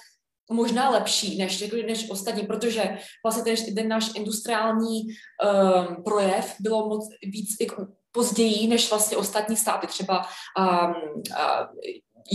možná 0.51 0.89
lepší 0.89 1.37
než, 1.37 1.71
než 1.87 2.09
ostatní, 2.09 2.43
protože 2.43 2.97
vlastně 3.23 3.55
ten, 3.55 3.75
ten 3.75 3.87
náš 3.87 4.11
industriální 4.15 5.01
um, 5.01 6.03
projev 6.03 6.55
bylo 6.59 6.89
moc 6.89 7.09
víc 7.23 7.49
jako 7.61 7.87
později 8.11 8.67
než 8.67 8.89
vlastně 8.89 9.17
ostatní 9.17 9.57
státy, 9.57 9.87
třeba 9.87 10.25
um, 10.59 10.93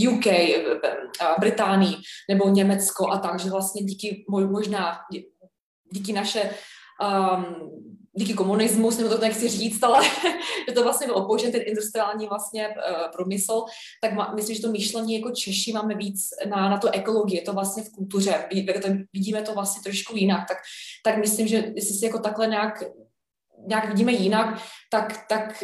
uh, 0.07 0.13
UK, 0.13 0.25
uh, 0.25 1.39
Británii 1.39 1.95
nebo 2.29 2.49
Německo 2.49 3.09
a 3.09 3.19
tak, 3.19 3.39
že 3.39 3.49
vlastně 3.49 3.83
díky 3.83 4.25
možná 4.29 4.97
díky 5.91 6.13
naše 6.13 6.55
um, 7.01 8.00
díky 8.13 8.33
komunismu, 8.33 8.89
nebo 8.97 9.09
to 9.09 9.17
nechci 9.17 9.49
říct, 9.49 9.83
ale 9.83 10.05
že 10.69 10.75
to 10.75 10.83
vlastně 10.83 11.07
byl 11.07 11.15
opožen 11.15 11.51
ten 11.51 11.61
industriální 11.65 12.27
vlastně 12.27 12.67
uh, 12.67 13.11
průmysl, 13.15 13.63
tak 14.01 14.13
má, 14.13 14.33
myslím, 14.35 14.55
že 14.55 14.61
to 14.61 14.71
myšlení 14.71 15.13
jako 15.15 15.31
Češi 15.31 15.73
máme 15.73 15.95
víc 15.95 16.29
na, 16.49 16.69
na 16.69 16.77
to 16.77 16.93
ekologii, 16.93 17.39
je 17.39 17.41
to 17.41 17.53
vlastně 17.53 17.83
v 17.83 17.91
kultuře, 17.91 18.45
vidíme 19.13 19.41
to 19.41 19.53
vlastně 19.53 19.81
trošku 19.83 20.17
jinak, 20.17 20.47
tak, 20.47 20.57
tak 21.03 21.17
myslím, 21.17 21.47
že 21.47 21.71
jestli 21.75 21.95
si 21.95 22.05
jako 22.05 22.19
takhle 22.19 22.47
nějak, 22.47 22.83
nějak 23.67 23.89
vidíme 23.89 24.11
jinak, 24.11 24.61
tak, 24.91 25.27
tak 25.29 25.63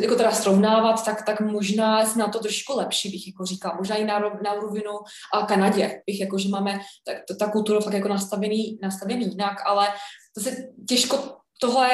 jako 0.00 0.14
teda 0.14 0.30
srovnávat, 0.30 1.04
tak, 1.04 1.26
tak 1.26 1.40
možná 1.40 2.06
jsme 2.06 2.22
na 2.22 2.28
to 2.28 2.38
trošku 2.38 2.76
lepší, 2.76 3.10
bych 3.10 3.26
jako 3.26 3.44
říkala. 3.44 3.76
Možná 3.76 3.96
i 3.96 4.04
na, 4.04 4.18
na 4.18 4.54
rovinu 4.54 4.92
a 5.34 5.46
Kanadě, 5.46 6.02
bych 6.06 6.20
jako, 6.20 6.38
že 6.38 6.48
máme 6.48 6.80
tak, 7.06 7.16
to, 7.28 7.36
ta 7.36 7.50
kultura 7.50 7.80
fakt 7.80 7.92
jako 7.92 8.08
nastavený, 8.08 8.78
nastavený 8.82 9.30
jinak, 9.30 9.56
ale 9.66 9.88
to 10.34 10.40
se 10.40 10.56
těžko 10.88 11.43
tohle, 11.64 11.88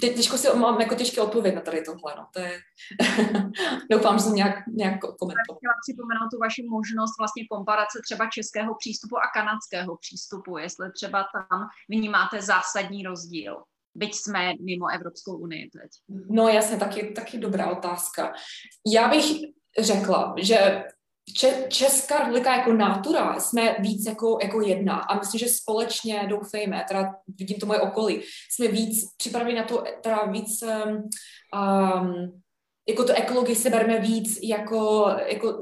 těžko 0.00 0.38
si 0.38 0.48
mám 0.56 0.80
jako 0.80 0.94
těžké 0.94 1.20
odpověď 1.20 1.54
na 1.54 1.60
tady 1.60 1.82
tohle, 1.82 2.14
no. 2.16 2.26
To 2.32 2.40
je, 2.40 2.58
doufám, 3.90 4.18
že 4.18 4.24
jsem 4.24 4.34
nějak, 4.34 4.66
nějak 4.66 5.00
komentoval. 5.00 5.56
Chtěla 5.56 5.74
připomenout 5.86 6.28
tu 6.32 6.38
vaši 6.38 6.62
možnost 6.62 7.18
vlastně 7.18 7.46
komparace 7.50 7.98
třeba 8.04 8.28
českého 8.32 8.74
přístupu 8.78 9.16
a 9.16 9.30
kanadského 9.34 9.96
přístupu, 9.96 10.58
jestli 10.58 10.92
třeba 10.92 11.26
tam 11.32 11.60
vnímáte 11.88 12.42
zásadní 12.42 13.02
rozdíl. 13.02 13.62
byť 13.94 14.14
jsme 14.14 14.52
mimo 14.60 14.86
Evropskou 14.94 15.36
unii 15.36 15.70
teď? 15.70 15.90
No 16.08 16.48
jasně, 16.48 16.76
taky, 16.76 17.12
taky 17.12 17.38
dobrá 17.38 17.70
otázka. 17.70 18.32
Já 18.86 19.08
bych 19.08 19.24
řekla, 19.78 20.34
že 20.38 20.84
Česká 21.68 22.18
republika 22.18 22.56
jako 22.56 22.72
natura 22.72 23.40
jsme 23.40 23.76
víc 23.78 24.06
jako, 24.06 24.38
jako 24.42 24.60
jedna 24.60 24.94
a 24.96 25.18
myslím, 25.18 25.38
že 25.38 25.48
společně 25.48 26.26
doufejme, 26.28 26.84
teda 26.88 27.14
vidím 27.38 27.58
to 27.58 27.66
moje 27.66 27.80
okolí, 27.80 28.22
jsme 28.50 28.68
víc 28.68 29.14
připraveni 29.16 29.56
na 29.58 29.64
to, 29.64 29.84
teda 30.02 30.24
víc 30.24 30.62
um, 30.62 32.42
jako 32.88 33.04
to 33.04 33.12
ekologii 33.12 33.56
se 33.56 33.70
bereme 33.70 33.98
víc 34.00 34.38
jako, 34.42 35.10
jako 35.26 35.60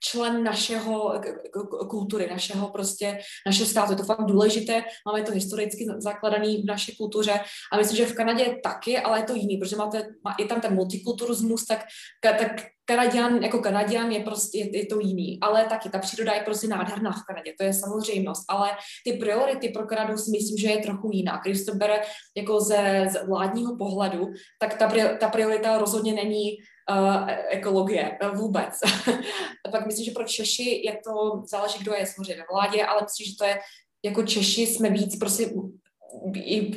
člen 0.00 0.44
našeho 0.44 1.20
kultury, 1.88 2.26
našeho 2.30 2.68
prostě, 2.68 3.18
našeho 3.46 3.68
státu. 3.68 3.92
Je 3.92 3.96
to 3.96 4.04
fakt 4.04 4.24
důležité, 4.24 4.84
máme 5.06 5.22
to 5.22 5.32
historicky 5.32 5.86
zakladaný 5.98 6.62
v 6.62 6.64
naší 6.64 6.96
kultuře 6.96 7.40
a 7.72 7.76
myslím, 7.76 7.96
že 7.96 8.06
v 8.06 8.14
Kanadě 8.14 8.56
taky, 8.62 8.98
ale 8.98 9.18
je 9.18 9.24
to 9.24 9.34
jiný, 9.34 9.56
protože 9.56 9.76
máte, 9.76 9.98
má, 10.24 10.34
je 10.38 10.46
tam 10.46 10.60
ten 10.60 10.74
multikulturismus, 10.74 11.66
tak, 11.66 11.84
tak 12.22 12.62
Kanadian 12.96 13.42
jako 13.42 13.58
Kanadian 13.58 14.10
je 14.10 14.20
prostě, 14.20 14.58
je, 14.58 14.78
je 14.78 14.86
to 14.86 15.00
jiný, 15.00 15.38
ale 15.40 15.64
taky 15.64 15.88
ta 15.88 15.98
příroda 15.98 16.32
je 16.32 16.40
prostě 16.40 16.68
nádherná 16.68 17.12
v 17.12 17.24
Kanadě, 17.26 17.54
to 17.58 17.64
je 17.64 17.74
samozřejmost, 17.74 18.44
ale 18.48 18.70
ty 19.04 19.12
priority 19.12 19.68
pro 19.68 19.86
Kanadu 19.86 20.18
si 20.18 20.30
myslím, 20.30 20.58
že 20.58 20.68
je 20.68 20.82
trochu 20.82 21.10
jiná. 21.12 21.40
Když 21.44 21.64
to 21.64 21.74
bere 21.74 22.02
jako 22.36 22.60
ze, 22.60 23.06
z 23.10 23.26
vládního 23.26 23.76
pohledu, 23.76 24.26
tak 24.60 24.74
ta, 24.74 24.92
ta 25.20 25.28
priorita 25.28 25.78
rozhodně 25.78 26.12
není 26.12 26.56
uh, 26.90 27.28
ekologie 27.48 28.18
vůbec. 28.34 28.80
Pak 29.70 29.86
myslím, 29.86 30.04
že 30.04 30.10
pro 30.10 30.24
Češi 30.24 30.82
je 30.84 30.92
to, 31.04 31.42
záleží, 31.50 31.78
kdo 31.78 31.94
je 31.94 32.06
samozřejmě 32.06 32.36
ve 32.36 32.46
vládě, 32.52 32.84
ale 32.84 33.02
myslím, 33.02 33.26
že 33.26 33.36
to 33.38 33.44
je, 33.44 33.58
jako 34.04 34.22
Češi 34.22 34.66
jsme 34.66 34.90
víc 34.90 35.18
prostě 35.18 35.50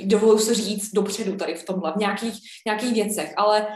dovoluji 0.03 0.39
se 0.39 0.53
říct 0.53 0.91
dopředu 0.93 1.35
tady 1.37 1.55
v 1.55 1.65
tomhle, 1.65 1.93
v 1.93 1.95
nějakých, 1.95 2.33
nějakých 2.65 2.93
věcech, 2.93 3.33
ale 3.37 3.67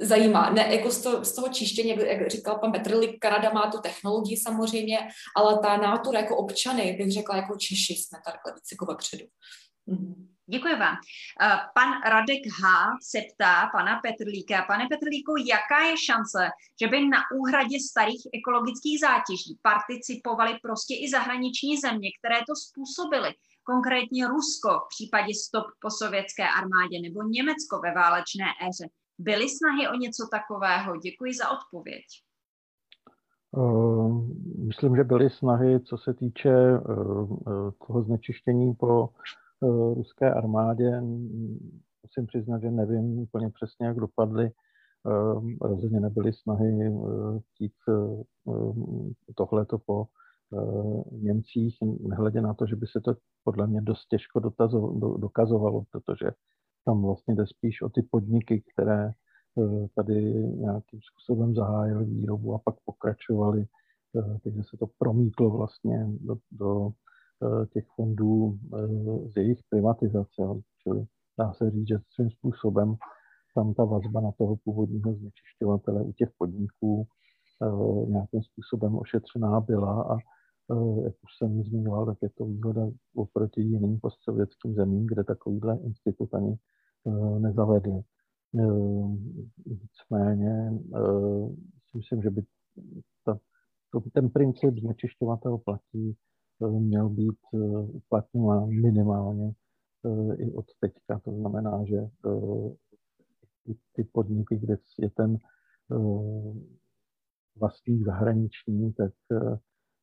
zajímá. 0.00 0.50
Ne, 0.50 0.74
jako 0.74 0.90
z, 0.90 1.02
to, 1.02 1.24
z 1.24 1.34
toho 1.34 1.48
čištění, 1.48 1.88
jak, 1.88 1.98
jak 1.98 2.30
říkal 2.30 2.58
pan 2.58 2.72
Petrlik, 2.72 3.18
Kanada 3.20 3.52
má 3.52 3.70
tu 3.70 3.78
technologii 3.80 4.36
samozřejmě, 4.36 4.98
ale 5.36 5.58
ta 5.58 5.76
nátura 5.76 6.20
jako 6.20 6.36
občany, 6.36 6.96
bych 6.98 7.12
řekla, 7.12 7.36
jako 7.36 7.56
Češi 7.56 7.94
jsme 7.94 8.18
tady 8.24 8.38
víc 8.54 8.68
jako 8.72 8.86
vepředu. 8.86 9.24
Mhm. 9.86 10.32
Děkuji 10.46 10.76
vám. 10.76 10.96
Eh, 11.42 11.58
pan 11.74 11.90
Radek 12.06 12.42
H. 12.60 12.62
se 13.02 13.18
ptá 13.34 13.68
pana 13.72 14.00
Petrlíka. 14.00 14.62
Pane 14.62 14.84
Petrlíku, 14.90 15.32
jaká 15.48 15.80
je 15.88 15.94
šance, 16.06 16.50
že 16.80 16.86
by 16.88 17.08
na 17.08 17.20
úhradě 17.38 17.76
starých 17.90 18.22
ekologických 18.38 19.00
zátěží 19.00 19.58
participovali 19.62 20.58
prostě 20.62 20.94
i 20.94 21.06
zahraniční 21.10 21.78
země, 21.78 22.08
které 22.18 22.38
to 22.48 22.54
způsobily? 22.66 23.30
Konkrétně 23.62 24.26
Rusko 24.26 24.70
v 24.84 24.88
případě 24.94 25.32
stop 25.46 25.66
po 25.80 25.90
sovětské 25.90 26.44
armádě 26.48 26.96
nebo 27.02 27.22
Německo 27.22 27.74
ve 27.84 27.90
válečné 27.94 28.46
éře. 28.68 28.86
Byly 29.18 29.48
snahy 29.48 29.88
o 29.88 29.94
něco 29.94 30.28
takového? 30.30 30.96
Děkuji 30.96 31.32
za 31.34 31.50
odpověď. 31.50 32.04
Uh, 33.50 34.28
myslím, 34.66 34.96
že 34.96 35.04
byly 35.04 35.30
snahy, 35.30 35.80
co 35.80 35.98
se 35.98 36.14
týče 36.14 36.78
uh, 36.78 37.70
toho 37.86 38.02
znečištění 38.02 38.74
po 38.74 39.08
ruské 39.94 40.34
armádě. 40.34 41.00
Musím 42.02 42.26
přiznat, 42.26 42.62
že 42.62 42.70
nevím 42.70 43.18
úplně 43.18 43.50
přesně, 43.50 43.86
jak 43.86 43.96
dopadly. 43.96 44.50
Rozhodně 45.60 46.00
nebyly 46.00 46.32
snahy 46.32 46.92
chtít 47.38 47.72
tohleto 49.34 49.78
po 49.78 50.06
Němcích, 51.10 51.78
nehledě 52.00 52.40
na 52.40 52.54
to, 52.54 52.66
že 52.66 52.76
by 52.76 52.86
se 52.86 53.00
to 53.00 53.14
podle 53.44 53.66
mě 53.66 53.80
dost 53.82 54.06
těžko 54.06 54.40
dokazovalo, 55.16 55.84
protože 55.90 56.30
tam 56.84 57.02
vlastně 57.02 57.34
jde 57.34 57.46
spíš 57.46 57.82
o 57.82 57.88
ty 57.88 58.02
podniky, 58.02 58.62
které 58.72 59.08
eh, 59.08 59.88
tady 59.94 60.14
nějakým 60.44 61.00
způsobem 61.12 61.54
zahájily 61.54 62.04
výrobu 62.04 62.54
a 62.54 62.58
pak 62.58 62.74
pokračovaly, 62.84 63.66
eh, 64.16 64.38
takže 64.44 64.62
se 64.70 64.76
to 64.76 64.86
promítlo 64.98 65.50
vlastně 65.50 66.06
do, 66.20 66.36
do 66.50 66.90
eh, 67.42 67.66
těch 67.66 67.84
fondů 67.96 68.58
z 69.32 69.36
jejich 69.36 69.58
privatizace. 69.70 70.42
Čili 70.82 71.06
dá 71.38 71.52
se 71.52 71.70
říct, 71.70 71.88
že 71.88 71.98
svým 72.14 72.30
způsobem 72.30 72.96
tam 73.54 73.74
ta 73.74 73.84
vazba 73.84 74.20
na 74.20 74.32
toho 74.32 74.56
původního 74.64 75.14
znečišťovatele 75.14 76.02
u 76.02 76.12
těch 76.12 76.28
podniků 76.38 77.06
nějakým 78.08 78.42
způsobem 78.42 78.98
ošetřená 78.98 79.60
byla 79.60 80.02
a 80.02 80.16
jak 81.04 81.14
už 81.22 81.30
jsem 81.38 81.62
zmiňoval, 81.62 82.06
tak 82.06 82.18
je 82.22 82.30
to 82.38 82.44
výhoda 82.44 82.82
oproti 83.14 83.60
jiným 83.60 84.00
postsovětským 84.00 84.74
zemím, 84.74 85.06
kde 85.06 85.24
takovýhle 85.24 85.78
institut 85.84 86.34
ani 86.34 86.58
nezavedli. 87.38 88.02
Eh, 88.58 89.16
nicméně 89.66 90.80
eh, 90.94 91.48
si 91.90 91.96
myslím, 91.96 92.22
že 92.22 92.30
by 92.30 92.42
ta, 93.24 93.38
to, 93.92 94.00
ten 94.12 94.30
princip 94.30 94.78
znečišťovatel 94.78 95.58
platí 95.58 96.16
měl 96.68 97.08
být 97.08 97.38
uplatňován 97.92 98.68
minimálně 98.68 99.52
i 100.38 100.52
od 100.52 100.66
teďka. 100.80 101.18
To 101.18 101.32
znamená, 101.32 101.84
že 101.84 102.08
ty 103.92 104.04
podniky, 104.04 104.56
kde 104.56 104.76
je 104.98 105.10
ten 105.10 105.38
vlastník 107.56 108.04
zahraniční, 108.04 108.92
tak 108.92 109.12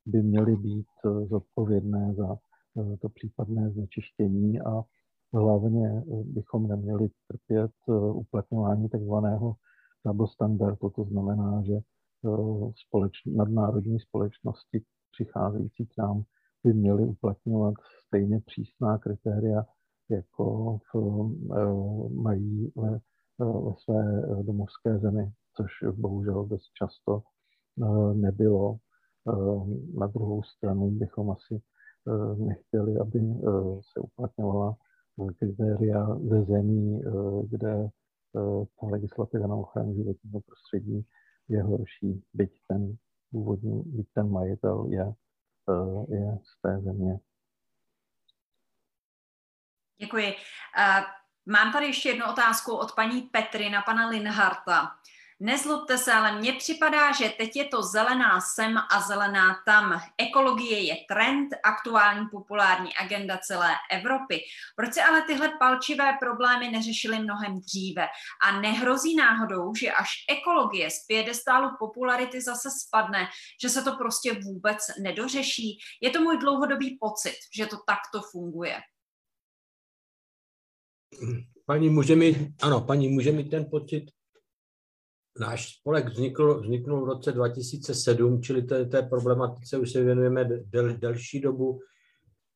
by 0.05 0.23
měly 0.23 0.55
být 0.55 0.87
zodpovědné 1.29 2.13
za 2.13 2.37
to 3.01 3.09
případné 3.09 3.71
znečištění 3.71 4.61
a 4.61 4.83
Hlavně 5.33 5.87
eh, 5.87 6.23
bychom 6.23 6.67
neměli 6.67 7.09
trpět 7.27 7.71
eh, 7.89 7.93
uplatňování 7.93 8.89
takzvaného 8.89 9.55
double 10.05 10.27
standardu, 10.27 10.89
to 10.89 11.03
znamená, 11.03 11.63
že 11.65 11.73
eh, 11.73 12.71
společ, 12.87 13.13
nadnárodní 13.25 13.99
společnosti 13.99 14.83
přicházející 15.11 15.85
k 15.85 15.97
nám 15.97 16.23
by 16.63 16.73
měly 16.73 17.03
uplatňovat 17.03 17.73
stejně 18.07 18.39
přísná 18.45 18.97
kritéria, 18.97 19.65
jako 20.09 20.77
v, 20.93 20.99
mají 22.13 22.71
ve, 22.75 22.99
ve 23.39 23.73
své 23.83 24.21
domovské 24.43 24.99
zemi, 24.99 25.31
což 25.55 25.97
bohužel 25.97 26.45
dost 26.45 26.71
často 26.73 27.23
nebylo. 28.13 28.77
Na 29.99 30.07
druhou 30.07 30.43
stranu 30.43 30.91
bychom 30.91 31.31
asi 31.31 31.61
nechtěli, 32.37 32.97
aby 32.97 33.19
se 33.93 33.99
uplatňovala 33.99 34.75
kritéria 35.27 36.05
ze 36.29 36.43
zemí, 36.43 37.01
eh, 37.05 37.11
kde 37.49 37.73
eh, 37.79 38.65
ta 38.81 38.87
legislativa 38.87 39.47
na 39.47 39.55
ochranu 39.55 39.95
životního 39.95 40.41
prostředí 40.41 41.05
je 41.47 41.63
horší, 41.63 42.23
byť 42.33 42.51
ten 42.67 42.97
původní, 43.31 43.83
byť 43.85 44.07
ten 44.13 44.31
majitel 44.31 44.85
je, 44.89 45.13
eh, 45.69 46.15
je 46.15 46.39
z 46.43 46.61
té 46.61 46.81
země. 46.81 47.19
Děkuji. 49.97 50.33
Mám 51.45 51.73
tady 51.73 51.85
ještě 51.85 52.09
jednu 52.09 52.25
otázku 52.31 52.75
od 52.75 52.95
paní 52.95 53.21
Petry 53.21 53.69
na 53.69 53.81
pana 53.81 54.09
Linharta. 54.09 54.87
Nezlobte 55.41 55.97
se, 55.97 56.13
ale 56.13 56.39
mně 56.39 56.53
připadá, 56.53 57.11
že 57.11 57.29
teď 57.29 57.55
je 57.55 57.65
to 57.65 57.83
zelená 57.83 58.41
sem 58.41 58.77
a 58.77 59.01
zelená 59.07 59.61
tam. 59.65 60.01
Ekologie 60.17 60.79
je 60.79 60.95
trend, 61.07 61.49
aktuální 61.63 62.27
populární 62.31 62.95
agenda 62.95 63.37
celé 63.37 63.71
Evropy. 63.91 64.39
Proč 64.75 64.93
se 64.93 65.03
ale 65.03 65.21
tyhle 65.21 65.51
palčivé 65.59 66.17
problémy 66.19 66.69
neřešily 66.71 67.19
mnohem 67.19 67.59
dříve? 67.59 68.07
A 68.43 68.59
nehrozí 68.61 69.15
náhodou, 69.15 69.75
že 69.75 69.91
až 69.91 70.09
ekologie 70.29 70.91
z 70.91 71.05
pědestálu 71.05 71.69
popularity 71.79 72.41
zase 72.41 72.69
spadne, 72.85 73.27
že 73.61 73.69
se 73.69 73.83
to 73.83 73.95
prostě 73.97 74.33
vůbec 74.33 74.77
nedořeší? 75.01 75.77
Je 76.01 76.09
to 76.09 76.21
můj 76.21 76.37
dlouhodobý 76.37 76.97
pocit, 77.01 77.35
že 77.55 77.65
to 77.65 77.77
takto 77.87 78.27
funguje. 78.31 78.79
Paní 81.65 81.89
může 81.89 82.15
mít, 82.15 82.37
ano, 82.61 82.81
paní 82.81 83.07
může 83.07 83.31
mít 83.31 83.49
ten 83.49 83.65
pocit, 83.65 84.05
náš 85.39 85.79
spolek 85.79 86.09
vznikl, 86.09 86.61
vzniknul 86.61 87.05
v 87.05 87.07
roce 87.07 87.31
2007, 87.31 88.41
čili 88.41 88.61
té, 88.61 88.85
té 88.85 89.01
problematice 89.01 89.77
už 89.77 89.91
se 89.91 90.03
věnujeme 90.03 90.45
del, 90.45 90.97
delší 90.97 91.41
dobu. 91.41 91.79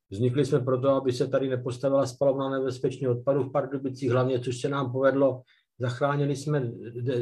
Vznikli 0.09 0.45
jsme 0.45 0.59
proto, 0.59 0.89
aby 0.89 1.13
se 1.13 1.27
tady 1.27 1.49
nepostavila 1.49 2.05
spalovna 2.05 2.49
nebezpečných 2.49 3.09
odpadů 3.09 3.43
v 3.43 3.51
Pardubicích, 3.51 4.11
hlavně, 4.11 4.39
což 4.39 4.61
se 4.61 4.69
nám 4.69 4.91
povedlo. 4.91 5.41
Zachránili 5.79 6.35
jsme 6.35 6.71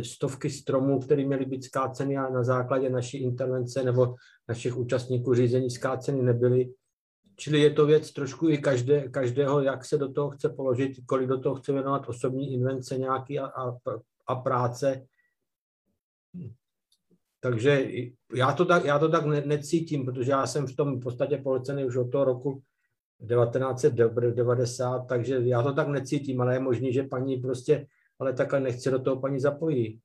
stovky 0.02 0.50
stromů, 0.50 1.00
které 1.00 1.26
měly 1.26 1.46
být 1.46 1.64
skáceny 1.64 2.18
a 2.18 2.30
na 2.30 2.44
základě 2.44 2.90
naší 2.90 3.24
intervence 3.24 3.84
nebo 3.84 4.16
našich 4.50 4.78
účastníků 4.78 5.34
řízení 5.34 5.70
skáceny 5.70 6.22
nebyly. 6.22 6.74
Čili 7.36 7.60
je 7.60 7.70
to 7.70 7.86
věc 7.86 8.12
trošku 8.12 8.50
i 8.50 8.58
každé, 8.58 9.10
každého, 9.10 9.62
jak 9.62 9.86
se 9.86 9.98
do 9.98 10.12
toho 10.12 10.30
chce 10.30 10.50
položit, 10.50 10.92
kolik 11.06 11.28
do 11.28 11.40
toho 11.40 11.56
chce 11.56 11.74
věnovat 11.74 12.10
osobní 12.10 12.54
invence 12.54 12.98
nějaký 12.98 13.40
a, 13.40 13.46
a, 13.46 13.78
a 14.28 14.36
práce. 14.36 15.06
Takže 17.40 17.88
já 18.36 18.54
to 18.54 18.66
tak, 18.66 18.86
já 18.86 19.00
to 19.00 19.10
tak 19.10 19.26
ne, 19.26 19.42
necítím, 19.46 20.06
protože 20.06 20.32
já 20.32 20.48
jsem 20.48 20.68
v 20.68 20.76
tom 20.76 21.00
v 21.00 21.04
podstatě 21.04 21.38
polecený 21.38 21.86
už 21.86 21.96
od 21.96 22.12
toho 22.12 22.24
roku 22.24 22.64
1990, 23.28 25.00
takže 25.00 25.40
já 25.44 25.64
to 25.64 25.74
tak 25.74 25.88
necítím, 25.88 26.42
ale 26.42 26.54
je 26.54 26.60
možný, 26.60 26.94
že 26.94 27.04
paní 27.04 27.38
prostě, 27.38 27.88
ale 28.20 28.34
takhle 28.34 28.60
nechce 28.60 28.92
do 28.92 29.00
toho 29.02 29.22
paní 29.22 29.40
zapojí. 29.40 30.00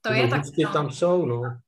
To 0.00 0.12
je 0.12 0.28
tak. 0.28 0.42
No. 0.64 0.72
tam 0.72 0.90
jsou, 0.90 1.26
no 1.26 1.63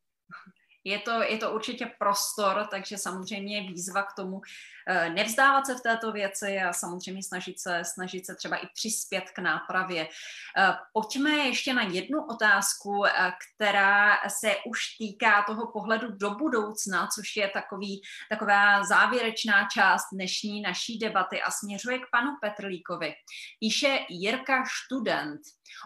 je 0.87 0.99
to, 0.99 1.23
je 1.23 1.39
to 1.39 1.53
určitě 1.53 1.91
prostor, 1.99 2.67
takže 2.71 2.99
samozřejmě 2.99 3.61
výzva 3.61 4.03
k 4.03 4.13
tomu 4.13 4.41
eh, 4.89 5.11
nevzdávat 5.11 5.67
se 5.67 5.75
v 5.75 5.81
této 5.81 6.13
věci 6.13 6.59
a 6.59 6.73
samozřejmě 6.73 7.23
snažit 7.23 7.61
se, 7.61 7.83
snažit 7.85 8.27
se 8.27 8.35
třeba 8.35 8.57
i 8.57 8.67
přispět 8.75 9.31
k 9.31 9.39
nápravě. 9.39 10.09
Eh, 10.59 10.75
pojďme 10.93 11.31
ještě 11.31 11.75
na 11.75 11.83
jednu 11.83 12.27
otázku, 12.27 13.07
eh, 13.07 13.33
která 13.39 14.19
se 14.29 14.57
už 14.67 14.79
týká 14.99 15.43
toho 15.43 15.73
pohledu 15.73 16.09
do 16.11 16.31
budoucna, 16.31 17.09
což 17.15 17.37
je 17.37 17.49
takový, 17.49 18.03
taková 18.31 18.85
závěrečná 18.85 19.69
část 19.75 20.03
dnešní 20.13 20.61
naší 20.61 20.99
debaty 20.99 21.43
a 21.43 21.51
směřuje 21.51 21.99
k 21.99 22.07
panu 22.13 22.31
Petrlíkovi. 22.41 23.15
Píše 23.61 23.99
Jirka 24.09 24.65
Student. 24.85 25.41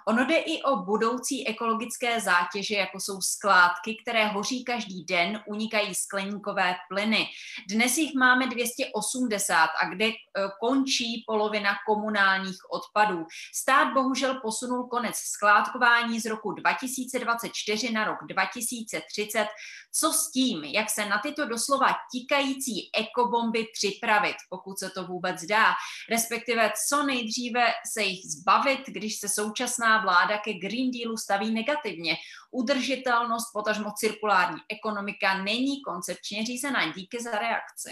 Ono 0.08 0.24
jde 0.24 0.36
i 0.36 0.62
o 0.62 0.76
budoucí 0.76 1.48
ekologické 1.48 2.20
zátěže, 2.20 2.74
jako 2.74 3.00
jsou 3.00 3.20
skládky, 3.20 3.96
které 4.02 4.26
hoří 4.26 4.64
každý 4.64 4.89
den, 5.04 5.42
unikají 5.46 5.94
skleníkové 5.94 6.76
plyny. 6.88 7.26
Dnes 7.68 7.98
jich 7.98 8.14
máme 8.14 8.46
280 8.46 9.54
a 9.82 9.88
kde 9.88 10.04
e, 10.06 10.14
končí 10.60 11.24
polovina 11.26 11.70
komunálních 11.86 12.58
odpadů. 12.70 13.26
Stát 13.54 13.92
bohužel 13.92 14.40
posunul 14.40 14.84
konec 14.84 15.16
skládkování 15.16 16.20
z 16.20 16.26
roku 16.26 16.52
2024 16.52 17.92
na 17.92 18.04
rok 18.04 18.18
2030. 18.28 19.46
Co 19.92 20.12
s 20.12 20.30
tím, 20.30 20.64
jak 20.64 20.90
se 20.90 21.06
na 21.06 21.18
tyto 21.18 21.46
doslova 21.46 21.96
tikající 22.12 22.90
ekobomby 22.96 23.66
připravit, 23.72 24.36
pokud 24.48 24.78
se 24.78 24.90
to 24.90 25.04
vůbec 25.04 25.44
dá, 25.44 25.74
respektive 26.10 26.72
co 26.88 27.02
nejdříve 27.02 27.66
se 27.92 28.02
jich 28.02 28.26
zbavit, 28.26 28.80
když 28.86 29.18
se 29.18 29.28
současná 29.28 30.00
vláda 30.02 30.38
ke 30.38 30.52
Green 30.52 30.90
Dealu 30.90 31.16
staví 31.16 31.50
negativně. 31.50 32.16
Udržitelnost, 32.50 33.52
potažmo 33.52 33.92
cirkulární 33.96 34.60
ekonomika 34.80 35.42
není 35.42 35.82
koncepčně 35.82 36.44
řízená. 36.44 36.92
Díky 36.96 37.22
za 37.22 37.30
reakci. 37.30 37.90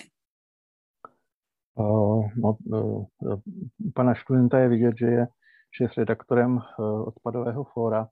No, 2.36 3.06
pana 3.94 4.14
Študenta 4.14 4.58
je 4.58 4.68
vidět, 4.68 4.94
že 4.98 5.06
je 5.06 5.26
šéf 5.76 5.90
redaktorem 5.98 6.56
uh, 6.56 7.08
odpadového 7.08 7.64
fóra. 7.64 8.08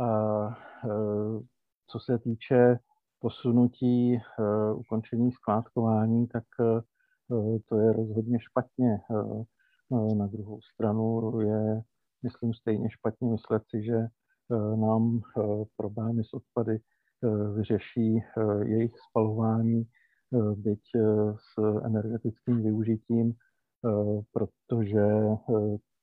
Uh, 0.00 0.54
uh, 0.90 1.42
co 1.90 2.00
se 2.00 2.18
týče 2.18 2.78
posunutí 3.18 4.18
ukončení 4.74 5.32
skládkování, 5.32 6.28
tak 6.28 6.44
to 7.68 7.78
je 7.78 7.92
rozhodně 7.92 8.38
špatně. 8.40 8.98
Na 10.16 10.26
druhou 10.26 10.60
stranu 10.62 11.40
je 11.40 11.82
myslím, 12.22 12.54
stejně 12.54 12.90
špatně 12.90 13.28
myslet 13.28 13.62
si, 13.70 13.84
že 13.84 14.06
nám 14.76 15.20
problémy 15.76 16.24
s 16.24 16.34
odpady 16.34 16.78
eh, 17.22 17.28
vyřeší 17.56 18.22
jejich 18.64 18.92
spalování, 19.08 19.84
byť 20.56 20.80
s 21.36 21.82
energetickým 21.84 22.62
využitím, 22.62 23.32
protože 24.32 25.06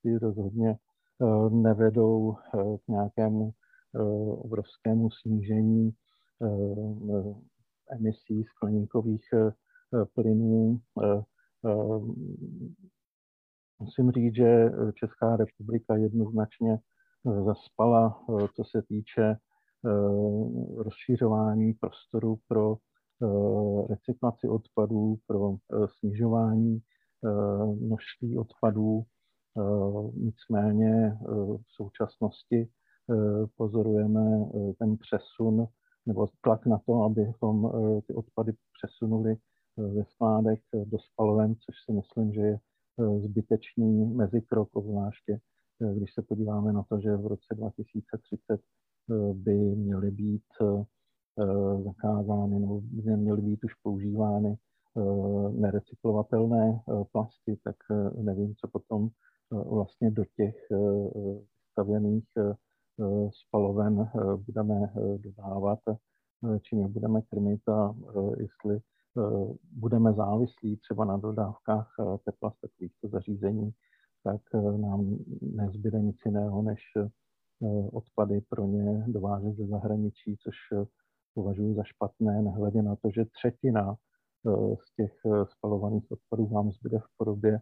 ty 0.04 0.18
rozhodně 0.18 0.78
nevedou 1.50 2.36
k 2.54 2.88
nějakému 2.88 3.52
obrovskému 4.38 5.12
snížení 5.12 5.92
emisí 7.92 8.44
skleníkových 8.44 9.24
plynů 10.14 10.82
Musím 13.82 14.12
říct, 14.12 14.36
že 14.36 14.46
eh, 14.46 14.92
Česká 14.96 15.36
republika 15.36 15.96
jednoznačně 15.96 16.74
eh, 16.80 17.44
zaspala, 17.44 18.24
eh, 18.30 18.48
co 18.56 18.64
se 18.64 18.82
týče 18.82 19.36
rozšířování 20.78 21.74
prostoru 21.74 22.40
pro 22.48 22.78
recyklaci 23.90 24.48
odpadů, 24.48 25.18
pro 25.28 25.56
snižování 26.00 26.80
množství 27.80 28.38
odpadů. 28.38 29.04
Nicméně 30.14 31.18
v 31.58 31.72
současnosti 31.76 32.70
pozorujeme 33.58 34.50
ten 34.80 34.98
přesun 34.98 35.68
nebo 36.06 36.28
tlak 36.42 36.66
na 36.66 36.80
to, 36.86 37.04
abychom 37.04 37.72
ty 38.08 38.14
odpady 38.14 38.54
přesunuli 38.82 39.36
ve 39.78 40.06
skládek 40.06 40.60
do 40.86 41.00
spaloven, 41.00 41.56
což 41.56 41.76
si 41.86 41.92
myslím, 41.92 42.34
že 42.34 42.42
je 42.42 42.60
Eh, 43.00 43.20
zbytečný 43.20 44.06
mezikrok, 44.06 44.70
obzvláště 44.74 45.40
eh, 45.82 45.94
když 45.96 46.14
se 46.14 46.22
podíváme 46.22 46.74
na 46.74 46.84
to, 46.90 47.00
že 47.00 47.16
v 47.16 47.28
roce 47.28 47.56
2030 47.56 48.42
eh, 48.52 48.58
by 49.34 49.56
měly 49.76 50.12
být 50.12 50.44
zakázány 51.84 52.60
nebo 52.60 52.82
neměly 53.04 53.42
být 53.42 53.64
už 53.64 53.74
používány 53.84 54.58
nerecyklovatelné 55.52 56.82
plasty, 57.12 57.60
tak 57.64 57.76
nevím, 58.22 58.56
co 58.56 58.68
potom 58.68 59.10
vlastně 59.52 60.12
do 60.12 60.26
těch 60.36 60.56
stavěných 61.72 62.26
spaloven 63.32 64.10
budeme 64.46 64.94
dodávat, 65.18 65.80
čím 66.62 66.80
je 66.80 66.88
budeme 66.88 67.22
krmit 67.22 67.70
a 67.70 67.96
jestli 68.38 68.82
Eh, 69.18 69.54
budeme 69.72 70.14
závislí 70.14 70.78
třeba 70.78 71.06
na 71.06 71.18
dodávkách 71.18 71.96
eh, 72.00 72.18
tepla 72.26 72.52
z 72.52 72.60
takovýchto 72.62 73.08
zařízení, 73.08 73.72
tak 74.24 74.42
eh, 74.56 74.78
nám 74.78 75.18
nezbyde 75.42 76.02
nic 76.02 76.18
jiného, 76.26 76.62
než 76.62 76.82
odpady 77.92 78.42
pro 78.50 78.66
ně 78.66 79.06
dovážet 79.08 79.56
ze 79.56 79.68
zahraničí, 79.68 80.38
což 80.38 80.56
považuji 81.34 81.76
za 81.76 81.84
špatné, 81.84 82.42
nehledě 82.42 82.82
na 82.82 82.96
to, 82.96 83.10
že 83.12 83.26
třetina 83.26 83.96
z 84.88 84.96
těch 84.96 85.14
spalovaných 85.46 86.12
odpadů 86.12 86.48
vám 86.48 86.72
zbyde 86.72 87.00
v 87.00 87.18
podobě 87.18 87.60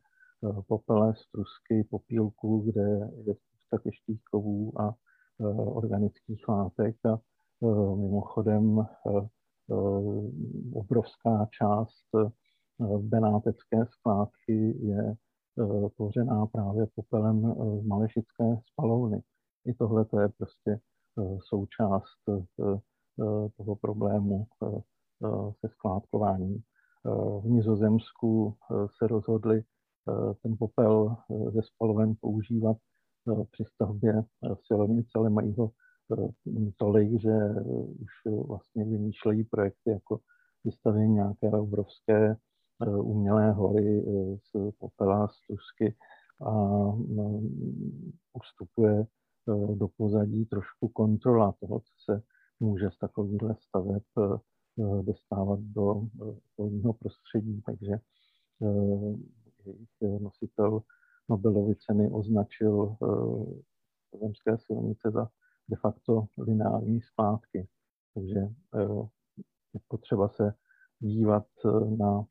popele, 0.67 1.13
strusky, 1.15 1.83
popílků, 1.89 2.59
kde 2.59 2.81
je 3.25 3.35
spousta 3.35 3.77
těžkých 3.83 4.21
kovů 4.31 4.81
a 4.81 4.95
organických 5.55 6.47
látek. 6.47 6.95
A 7.05 7.19
mimochodem 7.95 8.85
Eh, 9.71 10.31
obrovská 10.73 11.47
část 11.51 12.05
eh, 12.15 12.29
benátecké 12.97 13.85
skládky 13.85 14.77
je 14.87 15.13
eh, 15.13 15.89
tvořená 15.95 16.45
právě 16.45 16.87
popelem 16.95 17.55
z 17.81 17.85
malešické 17.85 18.57
spalovny. 18.71 19.21
I 19.65 19.73
tohle 19.73 20.05
to 20.05 20.19
je 20.19 20.29
prostě 20.29 20.79
součást 21.39 22.19
toho 23.57 23.75
problému 23.81 24.47
se 25.59 25.67
skládkováním. 25.69 26.61
V 27.41 27.45
Nizozemsku 27.45 28.57
se 28.97 29.07
rozhodli 29.07 29.63
ten 30.43 30.55
popel 30.59 31.15
ze 31.49 31.61
spaloven 31.61 32.13
používat 32.21 32.77
při 33.51 33.63
stavbě 33.65 34.23
silnice, 34.67 35.09
ale 35.15 35.29
mají 35.29 35.55
ho 35.55 35.71
tolik, 36.77 37.21
že 37.21 37.39
už 37.99 38.33
vlastně 38.47 38.85
vymýšlejí 38.85 39.43
projekty 39.43 39.89
jako 39.89 40.19
vystavení 40.63 41.13
nějaké 41.13 41.51
obrovské 41.51 42.31
eh, 42.31 42.89
umělé 42.89 43.51
hory 43.51 44.03
eh, 44.07 44.37
z 44.37 44.71
popela, 44.79 45.27
z 45.27 45.47
trusky 45.47 45.95
a 46.41 46.51
no, 47.15 47.41
ustupuje 48.33 48.99
eh, 49.01 49.05
do 49.75 49.87
pozadí 49.87 50.45
trošku 50.45 50.87
kontrola 50.87 51.53
toho, 51.59 51.79
co 51.79 51.93
se 52.05 52.23
může 52.59 52.89
z 52.91 52.97
takovýchhle 52.97 53.55
staveb 53.59 54.03
dostávat 55.01 55.59
do 55.59 56.01
okolního 56.51 56.93
prostředí. 56.93 57.61
Takže 57.65 57.99
jejich 59.65 60.21
nositel 60.21 60.81
Nobelovy 61.29 61.75
ceny 61.75 62.11
označil 62.11 62.95
zemské 64.21 64.57
silnice 64.57 65.11
za 65.11 65.29
de 65.69 65.75
facto 65.75 66.25
lineární 66.37 67.01
splátky. 67.01 67.67
Takže 68.13 68.39
je 69.73 69.79
potřeba 69.87 70.29
se 70.29 70.53
dívat 70.99 71.47
na 71.97 72.25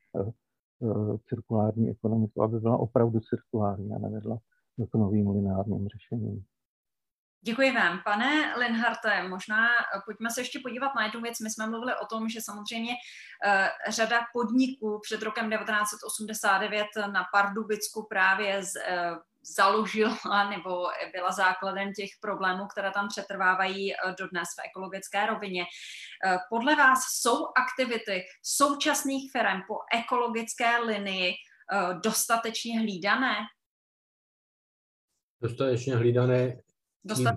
cirkulární 1.29 1.89
ekonomiku, 1.89 2.43
aby 2.43 2.59
byla 2.59 2.77
opravdu 2.77 3.19
cirkulární 3.19 3.93
a 3.93 3.99
nevedla 3.99 4.39
k 4.91 4.95
novým 4.95 5.29
lineárním 5.29 5.87
řešením. 5.87 6.43
Děkuji 7.41 7.71
vám. 7.71 8.01
Pane 8.03 8.55
Linharte, 8.57 9.27
možná 9.27 9.67
pojďme 10.05 10.29
se 10.29 10.41
ještě 10.41 10.59
podívat 10.63 10.95
na 10.95 11.05
jednu 11.05 11.21
věc. 11.21 11.39
My 11.39 11.49
jsme 11.49 11.67
mluvili 11.67 11.93
o 11.95 12.05
tom, 12.05 12.29
že 12.29 12.41
samozřejmě 12.41 12.93
uh, 12.93 13.93
řada 13.93 14.21
podniků 14.33 14.99
před 15.03 15.21
rokem 15.21 15.49
1989 15.49 16.87
na 17.11 17.25
Pardubicku 17.33 18.07
právě 18.09 18.63
z, 18.63 18.75
uh, 18.75 19.17
založila 19.55 20.49
nebo 20.49 20.87
byla 21.13 21.31
základem 21.31 21.93
těch 21.93 22.09
problémů, 22.21 22.67
které 22.67 22.91
tam 22.91 23.07
přetrvávají 23.07 23.93
dodnes 24.19 24.49
v 24.57 24.61
ekologické 24.65 25.25
rovině. 25.25 25.65
Podle 26.49 26.75
vás 26.75 26.99
jsou 27.21 27.45
aktivity 27.55 28.23
současných 28.43 29.31
firm 29.31 29.61
po 29.67 29.75
ekologické 29.93 30.77
linii 30.77 31.33
dostatečně 32.03 32.79
hlídané? 32.79 33.35
Dostatečně 35.41 35.95
hlídané 35.95 36.57
Dostat, 37.03 37.35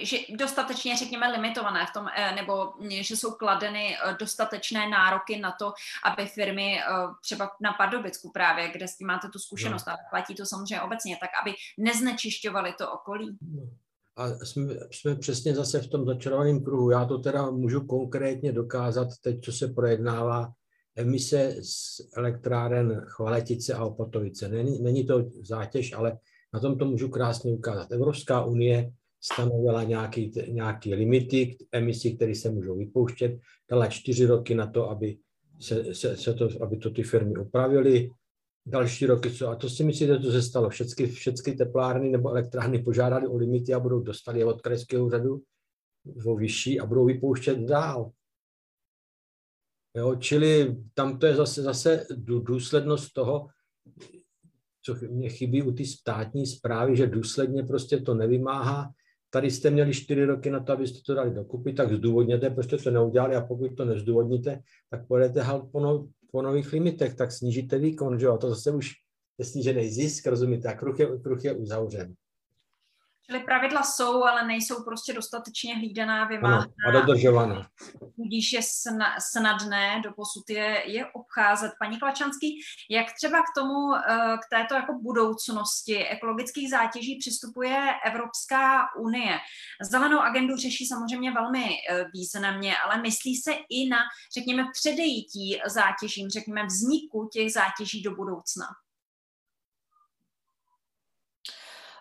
že 0.00 0.16
dostatečně, 0.36 0.96
řekněme, 0.96 1.32
limitované 1.32 1.86
v 1.86 1.92
tom, 1.92 2.06
eh, 2.16 2.34
nebo 2.34 2.72
že 3.00 3.16
jsou 3.16 3.30
kladeny 3.32 3.96
eh, 3.96 4.16
dostatečné 4.20 4.88
nároky 4.88 5.38
na 5.38 5.52
to, 5.58 5.72
aby 6.04 6.26
firmy 6.26 6.80
eh, 6.80 6.84
třeba 7.22 7.50
na 7.60 7.72
Pardubicku 7.72 8.30
právě, 8.34 8.68
kde 8.68 8.88
s 8.88 8.96
tím 8.96 9.06
máte 9.06 9.28
tu 9.28 9.38
zkušenost, 9.38 9.86
no. 9.86 9.92
ale 9.92 9.98
platí 10.10 10.34
to 10.34 10.46
samozřejmě 10.46 10.80
obecně, 10.80 11.16
tak 11.20 11.30
aby 11.42 11.54
neznečišťovali 11.78 12.74
to 12.78 12.92
okolí. 12.92 13.38
No. 13.54 13.62
A 14.16 14.28
jsme, 14.28 14.74
jsme 14.90 15.16
přesně 15.16 15.54
zase 15.54 15.80
v 15.80 15.88
tom 15.88 16.06
začarovaném 16.06 16.64
kruhu. 16.64 16.90
Já 16.90 17.04
to 17.04 17.18
teda 17.18 17.50
můžu 17.50 17.86
konkrétně 17.86 18.52
dokázat 18.52 19.08
teď, 19.22 19.44
co 19.44 19.52
se 19.52 19.68
projednává 19.68 20.52
emise 20.96 21.56
z 21.62 22.00
elektráren 22.16 23.04
Chvaletice 23.06 23.74
a 23.74 23.84
Opatovice. 23.84 24.48
Není, 24.48 24.82
není 24.82 25.06
to 25.06 25.24
zátěž, 25.42 25.92
ale 25.92 26.18
na 26.54 26.60
tom 26.60 26.78
to 26.78 26.84
můžu 26.84 27.08
krásně 27.08 27.52
ukázat. 27.52 27.92
Evropská 27.92 28.44
unie 28.44 28.92
stanovila 29.20 29.82
nějaký, 29.82 30.32
nějaký 30.48 30.94
limity 30.94 31.56
emisí, 31.72 32.16
které 32.16 32.34
se 32.34 32.50
můžou 32.50 32.78
vypouštět, 32.78 33.40
dala 33.70 33.86
čtyři 33.86 34.26
roky 34.26 34.54
na 34.54 34.66
to, 34.66 34.90
aby, 34.90 35.18
se, 35.60 35.94
se, 35.94 36.16
se 36.16 36.34
to, 36.34 36.48
aby 36.60 36.76
to 36.76 36.90
ty 36.90 37.02
firmy 37.02 37.36
opravily. 37.36 38.10
Další 38.66 39.06
roky, 39.06 39.30
co, 39.30 39.48
a 39.48 39.56
to 39.56 39.70
si 39.70 39.84
myslíte, 39.84 40.12
že 40.12 40.18
to 40.18 40.32
se 40.32 40.42
stalo. 40.42 40.68
Všechny, 40.68 41.06
všechny 41.06 41.54
teplárny 41.54 42.08
nebo 42.08 42.30
elektrárny 42.30 42.82
požádali 42.82 43.26
o 43.26 43.36
limity 43.36 43.74
a 43.74 43.80
budou 43.80 44.00
dostali 44.00 44.38
je 44.38 44.44
od 44.44 44.62
krajského 44.62 45.06
úřadu 45.06 45.42
o 46.26 46.36
vyšší 46.36 46.80
a 46.80 46.86
budou 46.86 47.04
vypouštět 47.04 47.58
dál. 47.58 48.10
Jo, 49.96 50.14
čili 50.14 50.76
tam 50.94 51.18
to 51.18 51.26
je 51.26 51.34
zase, 51.34 51.62
zase 51.62 52.06
důslednost 52.16 53.12
toho, 53.12 53.48
co 54.86 54.94
mě 55.10 55.28
chybí 55.28 55.62
u 55.62 55.72
té 55.72 55.84
státní 55.84 56.46
zprávy, 56.46 56.96
že 56.96 57.06
důsledně 57.06 57.62
prostě 57.62 57.98
to 57.98 58.14
nevymáhá. 58.14 58.90
Tady 59.30 59.50
jste 59.50 59.70
měli 59.70 59.94
čtyři 59.94 60.24
roky 60.24 60.50
na 60.50 60.60
to, 60.60 60.72
abyste 60.72 60.98
to 61.06 61.14
dali 61.14 61.30
dokupy, 61.30 61.72
tak 61.72 61.92
zdůvodněte, 61.92 62.50
proč 62.50 62.66
jste 62.66 62.76
to 62.76 62.90
neudělali 62.90 63.36
a 63.36 63.40
pokud 63.40 63.76
to 63.76 63.84
nezdůvodníte, 63.84 64.60
tak 64.90 65.06
pojedete 65.06 65.40
halt 65.40 65.64
po, 65.72 65.80
no, 65.80 66.08
po 66.32 66.42
nových 66.42 66.72
limitech, 66.72 67.14
tak 67.14 67.32
snížíte 67.32 67.78
výkon, 67.78 68.18
že 68.18 68.26
jo? 68.26 68.32
A 68.32 68.38
to 68.38 68.48
zase 68.48 68.70
už 68.70 68.92
je 69.38 69.44
snížený 69.44 69.90
zisk, 69.90 70.26
rozumíte, 70.26 70.68
a 70.68 70.74
kruh 70.76 71.00
je, 71.00 71.06
kruh 71.22 71.44
je 71.44 71.52
uzavřen. 71.52 72.14
Čili 73.26 73.40
pravidla 73.40 73.82
jsou, 73.82 74.24
ale 74.24 74.46
nejsou 74.46 74.84
prostě 74.84 75.12
dostatečně 75.12 75.76
hlídaná, 75.76 76.24
vymáhaná. 76.24 76.66
a 76.88 76.90
dodržovaná. 76.90 77.68
Tudíž 78.16 78.52
je 78.52 78.60
snadné 79.18 80.00
doposud 80.04 80.50
je, 80.50 80.82
je 80.86 81.06
obcházet. 81.06 81.72
Paní 81.78 81.98
Klačanský, 81.98 82.60
jak 82.90 83.06
třeba 83.12 83.38
k 83.42 83.54
tomu, 83.54 83.94
eh, 83.94 84.38
k 84.46 84.48
této 84.50 84.74
jako 84.74 84.92
budoucnosti 85.02 86.08
ekologických 86.08 86.70
zátěží 86.70 87.18
přistupuje 87.18 87.94
Evropská 88.06 88.94
unie? 88.98 89.38
Zelenou 89.82 90.18
agendu 90.18 90.56
řeší 90.56 90.86
samozřejmě 90.86 91.32
velmi 91.32 91.64
eh, 91.64 92.04
významně, 92.12 92.78
ale 92.78 93.02
myslí 93.02 93.36
se 93.36 93.52
i 93.52 93.88
na, 93.88 93.98
řekněme, 94.34 94.64
předejítí 94.72 95.60
zátěžím, 95.66 96.30
řekněme, 96.30 96.66
vzniku 96.66 97.28
těch 97.32 97.52
zátěží 97.52 98.02
do 98.02 98.14
budoucna. 98.14 98.66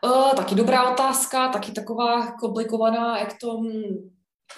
Uh, 0.03 0.33
taky 0.35 0.55
dobrá 0.55 0.91
otázka, 0.91 1.47
taky 1.47 1.71
taková 1.71 2.31
komplikovaná, 2.31 3.19
jak 3.19 3.39
to 3.41 3.57
hm, 3.57 4.09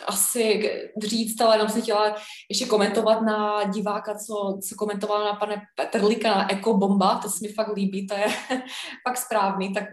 asi 0.07 0.71
říct, 1.03 1.41
ale 1.41 1.55
jenom 1.55 1.69
jsem 1.69 1.81
chtěla 1.81 2.15
ještě 2.49 2.65
komentovat 2.65 3.21
na 3.21 3.63
diváka, 3.63 4.15
co, 4.15 4.57
co 4.69 4.75
komentoval 4.77 5.25
na 5.25 5.33
pane 5.33 5.61
Petrlíka 5.75 6.29
na 6.29 6.51
Ekobomba, 6.51 7.19
to 7.23 7.29
se 7.29 7.37
mi 7.41 7.53
fakt 7.53 7.75
líbí, 7.75 8.07
to 8.07 8.13
je 8.13 8.25
fakt 9.07 9.17
správný, 9.17 9.73
tak 9.73 9.83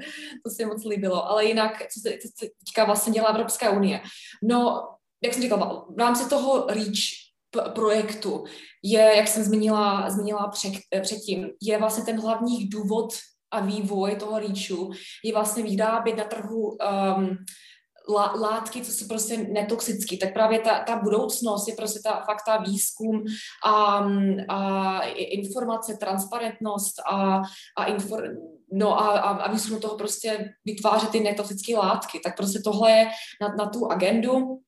to 0.45 0.51
se 0.51 0.65
mi 0.65 0.71
moc 0.71 0.85
líbilo. 0.85 1.27
Ale 1.27 1.45
jinak, 1.45 1.79
co 1.79 2.01
se, 2.01 2.11
co 2.11 2.29
se 2.29 2.51
teďka 2.65 2.85
vlastně 2.85 3.13
dělá 3.13 3.29
Evropská 3.29 3.71
unie. 3.71 4.03
No, 4.43 4.89
jak 5.25 5.35
jsem 5.35 5.43
říkala, 5.43 5.87
v 5.97 5.99
rámci 5.99 6.29
toho 6.29 6.67
REACH 6.67 7.23
projektu 7.75 8.45
je, 8.83 9.13
jak 9.17 9.29
jsem 9.29 9.43
zmínila, 9.43 10.11
zmínila 10.11 10.49
před, 10.49 10.73
předtím, 11.03 11.49
je 11.63 11.79
vlastně 11.79 12.05
ten 12.05 12.21
hlavní 12.21 12.69
důvod 12.69 13.13
a 13.53 13.61
vývoj 13.61 14.17
toho 14.17 14.39
rýču 14.39 14.91
je 15.25 15.33
vlastně 15.33 15.63
vyrábět 15.63 16.17
na 16.17 16.25
trhu 16.25 16.69
um, 16.69 17.37
látky, 18.41 18.83
co 18.83 18.93
jsou 18.93 19.09
prostě 19.09 19.37
netoxické, 19.37 20.17
tak 20.17 20.33
právě 20.33 20.59
ta, 20.59 20.85
ta 20.85 20.97
budoucnost 20.97 21.69
je 21.69 21.75
prostě 21.75 22.01
ta 22.05 22.23
fakt 22.27 22.43
ta 22.47 22.57
výzkum 22.57 23.25
a, 23.67 24.07
a 24.49 25.01
informace, 25.17 25.97
transparentnost 26.01 26.95
a, 27.11 27.43
a 27.79 27.85
infor, 27.85 28.23
no 28.73 29.01
a, 29.01 29.19
a, 29.19 29.31
a 29.31 29.53
výzkum 29.53 29.81
toho 29.81 29.97
prostě 29.97 30.55
vytvářet 30.65 31.11
ty 31.11 31.21
netoxické 31.21 31.77
látky. 31.77 32.21
Tak 32.25 32.37
prostě 32.37 32.59
tohle 32.65 32.91
je 32.91 33.07
na, 33.41 33.49
na 33.59 33.67
tu 33.67 33.87
agendu 33.87 34.61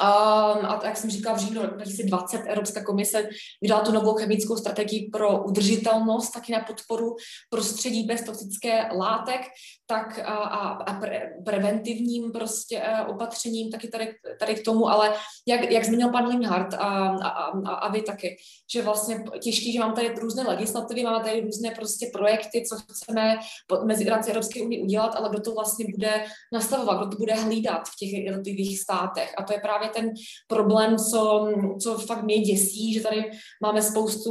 a 0.00 0.80
jak 0.84 0.96
jsem 0.96 1.10
říkala, 1.10 1.36
v 1.36 1.40
říjnu 1.40 1.66
2020 1.66 2.38
Evropská 2.46 2.84
komise 2.84 3.28
vydala 3.62 3.80
tu 3.80 3.92
novou 3.92 4.14
chemickou 4.14 4.56
strategii 4.56 5.10
pro 5.12 5.44
udržitelnost, 5.44 6.30
taky 6.30 6.52
na 6.52 6.60
podporu 6.60 7.16
prostředí 7.50 8.04
bez 8.04 8.22
toxické 8.24 8.88
látek, 8.96 9.40
tak 9.86 10.18
a, 10.18 10.34
a, 10.34 11.00
pre, 11.00 11.32
preventivním 11.44 12.32
prostě 12.32 12.82
uh, 12.82 13.10
opatřením, 13.10 13.70
taky 13.70 13.88
tady, 13.88 14.14
tady 14.40 14.54
k 14.54 14.64
tomu, 14.64 14.88
ale 14.88 15.14
jak, 15.48 15.70
jak 15.70 15.84
zmínil 15.84 16.08
pan 16.08 16.26
Linhardt 16.26 16.74
a, 16.74 16.78
a, 16.78 17.28
a, 17.66 17.74
a 17.74 17.92
vy 17.92 18.02
taky, 18.02 18.36
že 18.72 18.82
vlastně 18.82 19.24
těžký, 19.42 19.72
že 19.72 19.80
mám 19.80 19.94
tady 19.94 20.14
různé 20.20 20.42
legislativy, 20.42 21.02
máme 21.02 21.24
tady 21.24 21.40
různé 21.40 21.70
prostě 21.70 22.10
projekty, 22.12 22.64
co 22.68 22.76
chceme 22.76 23.38
mezi 23.84 24.04
rámci 24.04 24.30
Evropské 24.30 24.62
unie 24.62 24.82
udělat, 24.82 25.16
ale 25.16 25.28
kdo 25.30 25.40
to 25.40 25.54
vlastně 25.54 25.86
bude 25.90 26.24
nastavovat, 26.52 26.98
kdo 26.98 27.10
to 27.10 27.16
bude 27.16 27.34
hlídat 27.34 27.88
v 27.88 27.96
těch 27.96 28.12
jednotlivých 28.12 28.80
státech. 28.80 29.34
A 29.38 29.42
to 29.42 29.52
je 29.52 29.60
právě 29.60 29.89
ten 29.90 30.12
problém, 30.46 30.96
co, 30.96 31.48
co 31.82 31.98
fakt 31.98 32.22
mě 32.22 32.38
děsí, 32.38 32.94
že 32.94 33.00
tady 33.00 33.30
máme 33.62 33.82
spoustu 33.82 34.30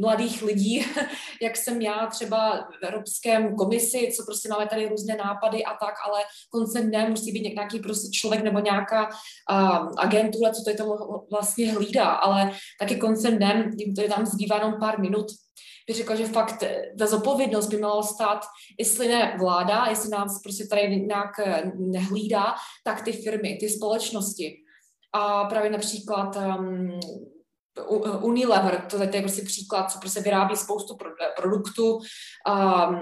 mladých 0.00 0.42
lidí, 0.42 0.86
jak 1.42 1.56
jsem 1.56 1.80
já 1.80 2.06
třeba 2.06 2.68
v 2.80 2.84
Evropském 2.84 3.56
komisi, 3.56 4.12
co 4.16 4.24
prostě 4.24 4.48
máme 4.48 4.66
tady 4.66 4.88
různé 4.88 5.16
nápady 5.16 5.64
a 5.64 5.70
tak, 5.70 5.94
ale 6.06 6.20
koncem 6.50 6.88
dne 6.88 7.08
musí 7.08 7.32
být 7.32 7.54
nějaký 7.54 7.78
prostě 7.78 8.10
člověk 8.10 8.44
nebo 8.44 8.58
nějaká 8.58 9.08
uh, 9.08 9.88
agentura, 9.98 10.52
co 10.52 10.62
tady 10.64 10.76
to 10.76 10.98
vlastně 11.30 11.72
hlídá, 11.72 12.04
ale 12.04 12.52
taky 12.80 12.96
koncem 12.96 13.36
dne, 13.36 13.70
to 13.96 14.02
je 14.02 14.08
tam 14.08 14.26
zbývá 14.26 14.56
jenom 14.56 14.74
pár 14.80 15.00
minut, 15.00 15.26
bych 15.86 15.96
řekla, 15.96 16.16
že 16.16 16.26
fakt 16.26 16.64
ta 16.98 17.06
zodpovědnost 17.06 17.68
by 17.68 17.76
měla 17.76 18.02
stát, 18.02 18.44
jestli 18.78 19.08
ne 19.08 19.36
vláda, 19.40 19.86
jestli 19.88 20.10
nás 20.10 20.42
prostě 20.42 20.66
tady 20.66 21.00
nějak 21.00 21.30
nehlídá, 21.74 22.54
tak 22.84 23.02
ty 23.02 23.12
firmy, 23.12 23.56
ty 23.60 23.68
společnosti. 23.68 24.61
A 25.12 25.44
právě 25.44 25.70
například 25.70 26.36
um, 26.36 27.00
Unilever, 28.20 28.86
to 28.90 29.02
je 29.02 29.22
prostě 29.22 29.42
příklad, 29.42 29.90
co 29.90 29.98
prostě 29.98 30.20
vyrábí 30.20 30.56
spoustu 30.56 30.96
produktů 31.36 31.92
um, 31.94 33.00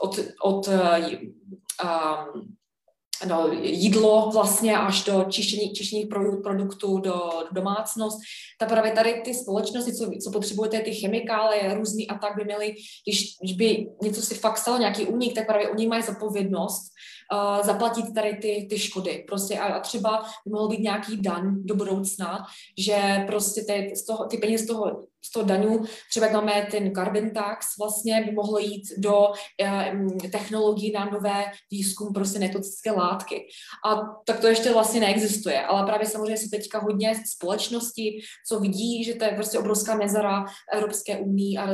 od, 0.00 0.18
od 0.42 0.68
um, 0.68 2.56
no, 3.26 3.48
jídlo 3.62 4.30
vlastně 4.32 4.78
až 4.78 5.04
do 5.04 5.24
čištění, 5.28 5.72
čištění 5.72 6.06
produktů, 6.42 6.98
do, 6.98 7.12
do 7.12 7.48
domácnost. 7.52 8.18
Ta 8.58 8.66
právě 8.66 8.92
tady 8.92 9.22
ty 9.24 9.34
společnosti, 9.34 9.94
co, 9.94 10.10
co 10.24 10.30
potřebujete, 10.30 10.80
ty 10.80 10.94
chemikálie 10.94 11.74
různý 11.74 12.08
a 12.08 12.18
tak 12.18 12.36
by 12.36 12.44
měly, 12.44 12.74
když, 13.06 13.36
když 13.42 13.56
by 13.56 13.86
něco 14.02 14.22
si 14.22 14.34
fakt 14.34 14.58
stalo, 14.58 14.78
nějaký 14.78 15.04
únik, 15.06 15.34
tak 15.34 15.46
právě 15.46 15.68
oni 15.68 15.86
mají 15.86 16.02
zodpovědnost 16.02 16.92
zaplatit 17.62 18.14
tady 18.14 18.36
ty, 18.36 18.66
ty 18.70 18.78
škody. 18.78 19.24
Prostě 19.28 19.58
a, 19.58 19.64
a 19.64 19.80
třeba 19.80 20.22
by 20.46 20.52
mohl 20.52 20.68
být 20.68 20.80
nějaký 20.80 21.16
dan 21.16 21.62
do 21.64 21.74
budoucna, 21.74 22.46
že 22.78 23.24
prostě 23.26 23.62
ty, 23.62 23.96
z 23.96 24.06
toho, 24.06 24.26
ty 24.26 24.38
peníze 24.38 24.64
z 24.64 24.66
toho 24.66 25.04
z 25.24 25.30
toho 25.30 25.46
daňů, 25.46 25.84
třeba 26.10 26.26
jak 26.26 26.34
máme 26.34 26.66
ten 26.70 26.94
carbon 26.94 27.30
tax, 27.30 27.66
vlastně 27.78 28.22
by 28.26 28.32
mohlo 28.32 28.58
jít 28.58 28.82
do 28.98 29.26
eh, 29.62 29.92
technologií 30.32 30.92
na 30.92 31.04
nové 31.04 31.44
výzkum 31.70 32.12
prostě 32.12 32.38
netoxické 32.38 32.90
látky. 32.90 33.46
A 33.86 34.00
tak 34.26 34.40
to 34.40 34.46
ještě 34.46 34.72
vlastně 34.72 35.00
neexistuje, 35.00 35.66
ale 35.66 35.86
právě 35.86 36.06
samozřejmě 36.06 36.36
jsou 36.36 36.48
teďka 36.50 36.78
hodně 36.78 37.22
společnosti, 37.36 38.20
co 38.48 38.60
vidí, 38.60 39.04
že 39.04 39.14
to 39.14 39.24
je 39.24 39.30
prostě 39.30 39.58
obrovská 39.58 39.96
mezera 39.96 40.44
Evropské 40.72 41.18
unii 41.18 41.58
a 41.58 41.66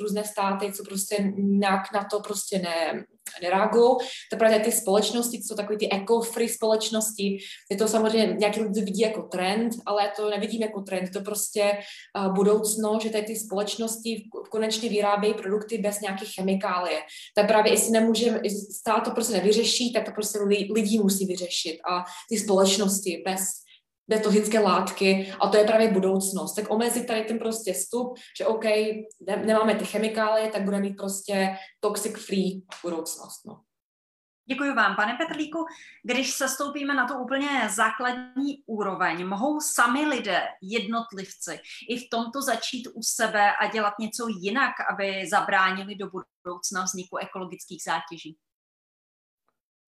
různé 0.00 0.24
státy, 0.24 0.72
co 0.72 0.84
prostě 0.84 1.32
nějak 1.36 1.92
na 1.94 2.04
to 2.10 2.20
prostě 2.20 2.58
ne, 2.58 3.04
nereagují. 3.42 3.96
Teprve 4.30 4.60
ty 4.60 4.72
společnosti, 4.72 5.42
co 5.42 5.46
jsou 5.48 5.56
takové 5.56 5.78
ty 5.78 5.88
eco-free 5.92 6.48
společnosti, 6.48 7.38
je 7.70 7.76
to 7.76 7.88
samozřejmě 7.88 8.34
nějaký 8.38 8.60
lidi 8.60 8.80
vidí 8.80 9.00
jako 9.00 9.22
trend, 9.22 9.72
ale 9.86 10.12
to 10.16 10.30
nevidím 10.30 10.62
jako 10.62 10.80
trend, 10.80 11.10
to 11.12 11.20
prostě 11.20 11.72
uh, 12.18 12.34
budoucno, 12.34 12.98
že 13.02 13.10
tady 13.10 13.24
ty 13.24 13.36
společnosti 13.36 14.24
konečně 14.50 14.88
vyrábějí 14.88 15.34
produkty 15.34 15.78
bez 15.78 16.00
nějakých 16.00 16.34
chemikálie. 16.34 16.98
Tak 17.34 17.46
právě 17.46 17.72
jestli 17.72 17.90
nemůže, 17.90 18.40
stát 18.80 19.04
to 19.04 19.10
prostě 19.10 19.32
nevyřeší, 19.32 19.92
tak 19.92 20.04
to 20.04 20.10
prostě 20.12 20.38
lidi 20.74 20.98
musí 20.98 21.26
vyřešit 21.26 21.78
a 21.90 22.04
ty 22.28 22.38
společnosti 22.38 23.22
bez 23.26 23.61
detoxické 24.08 24.60
látky 24.60 25.32
a 25.40 25.48
to 25.48 25.56
je 25.56 25.64
právě 25.64 25.92
budoucnost. 25.92 26.54
Tak 26.54 26.70
omezit 26.70 27.06
tady 27.06 27.24
ten 27.24 27.38
prostě 27.38 27.72
vstup, 27.72 28.18
že 28.38 28.46
OK, 28.46 28.64
ne, 29.26 29.36
nemáme 29.44 29.74
ty 29.74 29.84
chemikálie, 29.84 30.50
tak 30.50 30.64
budeme 30.64 30.82
mít 30.82 30.96
prostě 30.96 31.56
toxic 31.80 32.18
free 32.26 32.62
budoucnost. 32.82 33.46
No. 33.46 33.60
Děkuji 34.46 34.74
vám, 34.74 34.96
pane 34.96 35.14
Petrlíku. 35.14 35.58
Když 36.04 36.32
se 36.32 36.48
stoupíme 36.48 36.94
na 36.94 37.08
tu 37.08 37.14
úplně 37.14 37.48
základní 37.74 38.62
úroveň, 38.66 39.26
mohou 39.26 39.60
sami 39.60 40.06
lidé, 40.06 40.42
jednotlivci, 40.62 41.60
i 41.88 41.98
v 41.98 42.10
tomto 42.10 42.42
začít 42.42 42.88
u 42.94 43.02
sebe 43.02 43.52
a 43.60 43.70
dělat 43.70 43.94
něco 44.00 44.26
jinak, 44.28 44.72
aby 44.92 45.26
zabránili 45.30 45.94
do 45.94 46.06
budoucna 46.10 46.84
vzniku 46.84 47.16
ekologických 47.16 47.82
zátěží? 47.82 48.36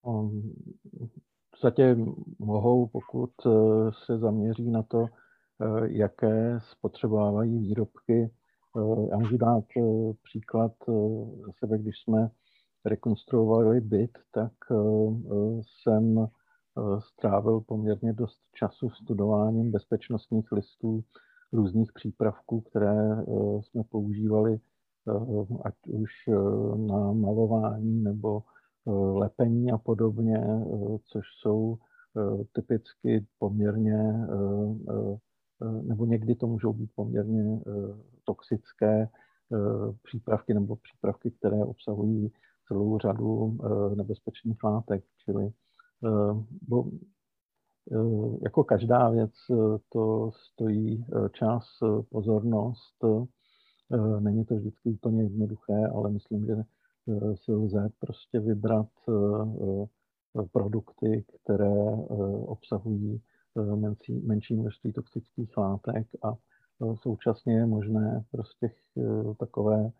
Um, 0.02 0.54
podstatě 1.64 1.96
mohou, 2.38 2.86
pokud 2.86 3.30
eh, 3.46 3.50
se 4.06 4.18
zaměří 4.18 4.70
na 4.70 4.82
to, 4.82 5.06
eh, 5.06 5.88
jaké 5.88 6.58
spotřebovávají 6.70 7.58
výrobky. 7.58 8.30
Eh, 8.76 9.08
já 9.10 9.18
můžu 9.18 9.36
dát 9.36 9.64
příklad 10.22 10.72
sebe, 11.58 11.78
když 11.78 11.94
jsme 12.02 12.30
rekonstruovali 12.84 13.80
byt, 13.80 14.10
tak 14.34 14.52
jsem 15.62 16.26
strávil 16.98 17.60
poměrně 17.60 18.12
dost 18.12 18.40
času 18.52 18.90
studováním 18.90 19.70
bezpečnostních 19.70 20.52
listů 20.52 21.04
různých 21.52 21.92
přípravků, 21.92 22.60
které 22.60 23.24
jsme 23.60 23.82
používali 23.84 24.60
ať 25.64 25.74
už 25.86 26.10
na 26.76 27.12
malování 27.12 28.02
nebo 28.02 28.42
lepení 28.92 29.72
a 29.72 29.78
podobně, 29.78 30.38
eh, 30.38 30.98
což 31.04 31.26
jsou 31.40 31.78
eh, 32.16 32.44
typicky 32.52 33.26
poměrně, 33.38 34.26
nebo 35.82 36.06
někdy 36.06 36.34
to 36.34 36.46
můžou 36.46 36.72
být 36.72 36.90
poměrně 36.94 37.60
toxické 38.24 39.08
přípravky 40.02 40.54
nebo 40.54 40.76
přípravky, 40.76 41.30
které 41.30 41.64
obsahují 41.64 42.32
celou 42.68 42.98
řadu 42.98 43.58
nebezpečných 43.94 44.64
látek. 44.64 45.04
Čili 45.24 45.52
bo, 46.68 46.90
jako 48.42 48.64
každá 48.64 49.10
věc 49.10 49.32
to 49.92 50.30
stojí 50.34 51.06
čas, 51.32 51.64
pozornost. 52.10 53.04
Není 54.20 54.44
to 54.44 54.54
vždycky 54.54 54.90
úplně 54.90 55.22
jednoduché, 55.22 55.86
ale 55.94 56.10
myslím, 56.10 56.46
že 56.46 56.54
Eh, 56.56 56.64
si 57.34 57.52
lze 57.52 57.88
prostě 57.98 58.40
vybrat 58.40 58.88
eh, 59.08 59.12
eh, 60.40 60.42
produkty, 60.52 61.24
které 61.42 61.74
obsahují 62.46 63.20
menší, 63.74 64.12
menší 64.12 64.56
množství 64.56 64.92
toxických 64.92 65.56
látek 65.56 66.06
a 66.22 66.34
současně 67.02 67.54
je 67.54 67.66
možné 67.66 68.24
prostě 68.30 68.70
takové 69.38 69.90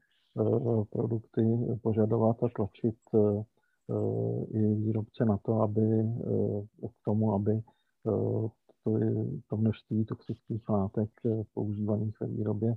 produkty 0.91 1.59
požadovat 1.83 2.43
a 2.43 2.49
tlačit 2.57 2.97
i 4.51 4.75
výrobce 4.75 5.25
na 5.25 5.37
to, 5.37 5.61
aby 5.63 5.81
k 6.91 7.05
tomu, 7.05 7.33
aby 7.33 7.63
to, 8.03 8.51
to 9.49 9.57
množství 9.57 10.05
toxických 10.05 10.69
látek 10.69 11.11
používaných 11.55 12.21
ve 12.21 12.27
výrobě 12.27 12.77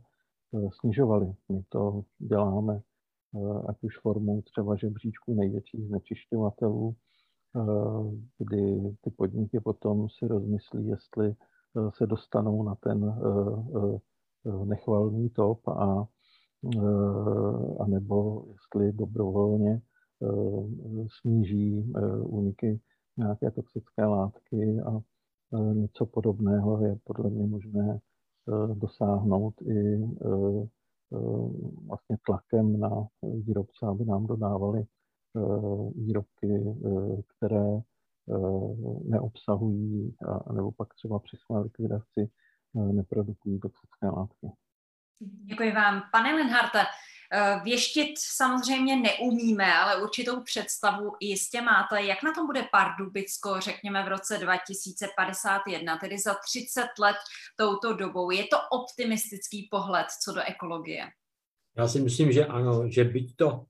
snižovali. 0.72 1.34
My 1.50 1.64
to 1.70 2.04
děláme 2.20 2.82
Eh, 2.82 2.87
ať 3.68 3.84
už 3.84 4.00
formou 4.00 4.42
třeba 4.42 4.76
žebříčku 4.76 5.34
největších 5.34 5.88
znečišťovatelů, 5.88 6.96
eh, 7.56 7.62
kdy 8.38 8.96
ty 9.02 9.12
podniky 9.12 9.60
potom 9.60 10.08
si 10.10 10.28
rozmyslí, 10.28 10.88
jestli 10.88 11.30
eh, 11.30 11.92
se 11.98 12.08
dostanou 12.08 12.64
na 12.64 12.76
ten 12.76 13.16
nechvalný 14.66 15.30
top 15.30 15.68
a, 15.68 16.08
a 17.80 17.86
nebo 17.88 18.46
jestli 18.52 18.94
dobrovolně 18.94 19.82
sníží 21.20 21.94
úniky 22.24 22.80
nějaké 23.18 23.52
toxické 23.52 24.06
látky 24.06 24.80
a 24.86 25.02
něco 25.74 26.06
podobného 26.06 26.86
je 26.86 26.98
podle 27.04 27.30
mě 27.30 27.48
možné 27.48 28.00
dosáhnout 28.74 29.62
i 29.62 29.98
Eh, 30.26 30.68
vlastně 31.88 32.18
tlakem 32.26 32.80
na 32.80 32.90
výrobce, 33.46 33.86
aby 33.88 34.06
nám 34.06 34.28
dodávali 34.28 34.82
eh, 34.82 35.40
výrobky, 35.96 36.48
eh, 36.52 37.22
které 37.38 37.82
neobsahují, 39.04 40.16
nebo 40.54 40.72
pak 40.72 40.94
třeba 40.94 41.20
při 41.20 41.38
své 41.46 41.60
likvidaci 41.60 42.30
neprodukují 42.74 43.60
toxické 43.60 44.08
látky. 44.08 44.48
Děkuji 45.20 45.72
vám. 45.72 46.02
Pane 46.12 46.36
Lenharte, 46.36 46.80
věštit 47.64 48.14
samozřejmě 48.18 48.96
neumíme, 48.96 49.74
ale 49.74 50.02
určitou 50.02 50.42
představu 50.42 51.12
jistě 51.20 51.62
máte. 51.62 52.02
Jak 52.02 52.24
na 52.24 52.34
tom 52.34 52.46
bude 52.46 52.68
Pardubicko, 52.72 53.60
řekněme 53.60 54.04
v 54.04 54.08
roce 54.08 54.38
2051, 54.38 55.98
tedy 55.98 56.20
za 56.20 56.36
30 56.46 56.82
let 57.00 57.16
touto 57.56 57.94
dobou? 57.94 58.32
Je 58.32 58.44
to 58.44 58.58
optimistický 58.72 59.68
pohled 59.72 60.08
co 60.24 60.32
do 60.32 60.42
ekologie? 60.42 61.08
Já 61.78 61.88
si 61.88 62.00
myslím, 62.00 62.32
že 62.32 62.46
ano, 62.46 62.90
že 62.90 63.04
byť 63.04 63.36
to 63.36 63.66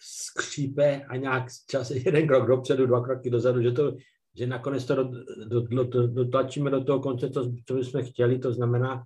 skřípe 0.00 1.04
a 1.08 1.16
nějak 1.16 1.44
čas 1.66 1.90
jeden 1.90 2.26
krok 2.26 2.46
dopředu, 2.46 2.86
dva 2.86 3.04
kroky 3.04 3.30
dozadu, 3.30 3.62
že, 3.62 3.72
to, 3.72 3.96
že 4.34 4.46
nakonec 4.46 4.84
to 4.84 5.04
dotlačíme 6.06 6.70
do 6.70 6.84
toho 6.84 7.00
konce, 7.00 7.30
co, 7.30 7.52
co 7.66 7.74
bychom 7.74 8.04
chtěli, 8.04 8.38
to 8.38 8.52
znamená, 8.52 9.04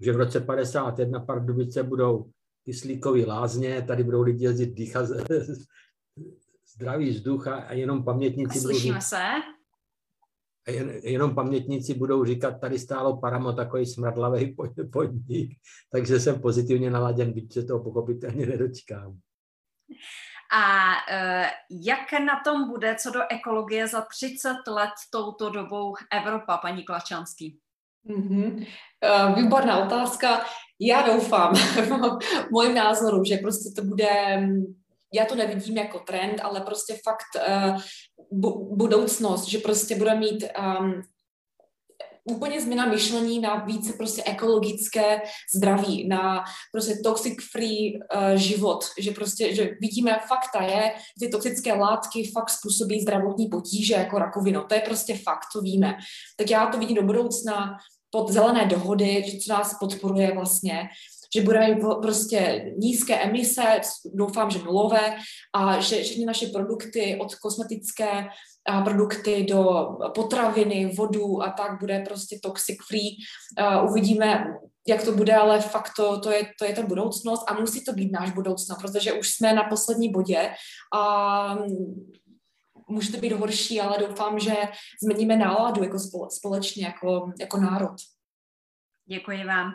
že 0.00 0.12
v 0.12 0.16
roce 0.16 0.40
51 0.40 1.20
Pardubice 1.20 1.82
budou 1.82 2.30
kyslíkový 2.64 3.24
lázně, 3.24 3.82
tady 3.82 4.04
budou 4.04 4.22
lidi 4.22 4.44
jezdit 4.44 4.74
dýchat 4.74 5.06
zdravý 6.74 7.10
vzduch 7.10 7.46
a 7.48 7.72
jenom 7.72 8.04
pamětníci... 8.04 8.58
A 8.58 8.62
slyšíme 8.62 8.94
budou, 8.94 9.06
se? 9.06 9.22
Jen, 10.68 10.90
jenom 11.02 11.34
pamětníci 11.34 11.94
budou 11.94 12.24
říkat, 12.24 12.60
tady 12.60 12.78
stálo 12.78 13.16
Paramo 13.16 13.52
takový 13.52 13.86
smradlavý 13.86 14.56
podnik, 14.92 15.50
takže 15.92 16.20
jsem 16.20 16.40
pozitivně 16.40 16.90
naladěn, 16.90 17.32
byť 17.32 17.52
se 17.52 17.64
toho 17.64 17.84
pochopitelně 17.84 18.46
nedočkám. 18.46 19.18
A 20.52 20.92
uh, 20.92 21.46
jak 21.70 22.12
na 22.12 22.40
tom 22.44 22.68
bude 22.68 22.94
co 22.94 23.10
do 23.10 23.20
ekologie 23.30 23.88
za 23.88 24.00
30 24.00 24.48
let 24.68 24.90
touto 25.12 25.50
dobou 25.50 25.94
Evropa, 26.12 26.56
paní 26.56 26.84
Klačanský? 26.84 27.58
Mm-hmm. 28.08 28.66
Výborná 29.34 29.86
otázka. 29.86 30.44
Já 30.80 31.02
doufám, 31.02 31.54
v 31.54 32.50
mojím 32.50 32.74
názoru, 32.74 33.24
že 33.24 33.36
prostě 33.36 33.70
to 33.76 33.84
bude, 33.84 34.08
já 35.14 35.24
to 35.24 35.34
nevidím 35.34 35.76
jako 35.76 35.98
trend, 35.98 36.40
ale 36.42 36.60
prostě 36.60 36.98
fakt 37.04 37.48
uh, 37.48 37.80
bu- 38.32 38.76
budoucnost, 38.76 39.44
že 39.44 39.58
prostě 39.58 39.96
bude 39.96 40.14
mít 40.14 40.44
um, 40.78 41.02
úplně 42.24 42.60
změna 42.60 42.86
myšlení 42.86 43.40
na 43.40 43.54
více 43.54 43.92
prostě 43.92 44.22
ekologické 44.24 45.22
zdraví, 45.56 46.08
na 46.08 46.44
prostě 46.72 46.94
toxic 47.04 47.34
free 47.52 47.98
uh, 47.98 48.34
život, 48.34 48.84
že 48.98 49.10
prostě, 49.10 49.54
že 49.54 49.70
vidíme, 49.80 50.20
fakta 50.28 50.62
je, 50.62 50.92
ty 51.20 51.28
toxické 51.28 51.72
látky 51.72 52.30
fakt 52.34 52.50
způsobí 52.50 53.00
zdravotní 53.00 53.46
potíže 53.48 53.94
jako 53.94 54.18
rakovinu, 54.18 54.64
to 54.68 54.74
je 54.74 54.80
prostě 54.80 55.18
fakt, 55.18 55.46
to 55.52 55.60
víme. 55.60 55.96
Tak 56.36 56.50
já 56.50 56.66
to 56.66 56.78
vidím 56.78 56.96
do 56.96 57.02
budoucna, 57.02 57.78
pod 58.16 58.32
zelené 58.32 58.66
dohody, 58.66 59.24
že 59.26 59.38
co 59.38 59.52
nás 59.52 59.78
podporuje 59.80 60.34
vlastně, 60.34 60.88
že 61.34 61.42
budeme 61.42 61.74
mít 61.74 61.84
prostě 62.02 62.72
nízké 62.78 63.14
emise, 63.14 63.80
doufám, 64.14 64.50
že 64.50 64.58
nulové, 64.58 65.16
a 65.54 65.80
že 65.80 66.02
všechny 66.02 66.24
naše 66.24 66.46
produkty 66.46 67.18
od 67.20 67.34
kosmetické 67.34 68.28
produkty 68.84 69.46
do 69.48 69.88
potraviny, 70.14 70.92
vodu 70.96 71.42
a 71.42 71.50
tak 71.50 71.80
bude 71.80 72.04
prostě 72.08 72.38
toxic 72.42 72.76
free. 72.88 73.16
Uvidíme, 73.90 74.44
jak 74.88 75.04
to 75.04 75.12
bude, 75.12 75.34
ale 75.34 75.60
fakt 75.60 75.92
to, 75.96 76.20
to, 76.20 76.30
je, 76.30 76.42
to 76.58 76.64
je 76.64 76.72
ta 76.72 76.82
budoucnost 76.82 77.44
a 77.48 77.60
musí 77.60 77.84
to 77.84 77.92
být 77.92 78.12
náš 78.12 78.30
budoucnost, 78.30 78.78
protože 78.80 79.12
už 79.12 79.30
jsme 79.30 79.52
na 79.52 79.64
poslední 79.64 80.08
bodě 80.08 80.50
a 80.96 81.58
může 82.88 83.12
to 83.12 83.18
být 83.18 83.32
horší, 83.32 83.80
ale 83.80 83.98
doufám, 83.98 84.38
že 84.38 84.54
změníme 85.02 85.36
náladu 85.36 85.82
jako 85.82 85.98
společně, 86.30 86.84
jako, 86.86 87.32
jako 87.40 87.56
národ. 87.56 87.96
Děkuji 89.06 89.44
vám. 89.44 89.72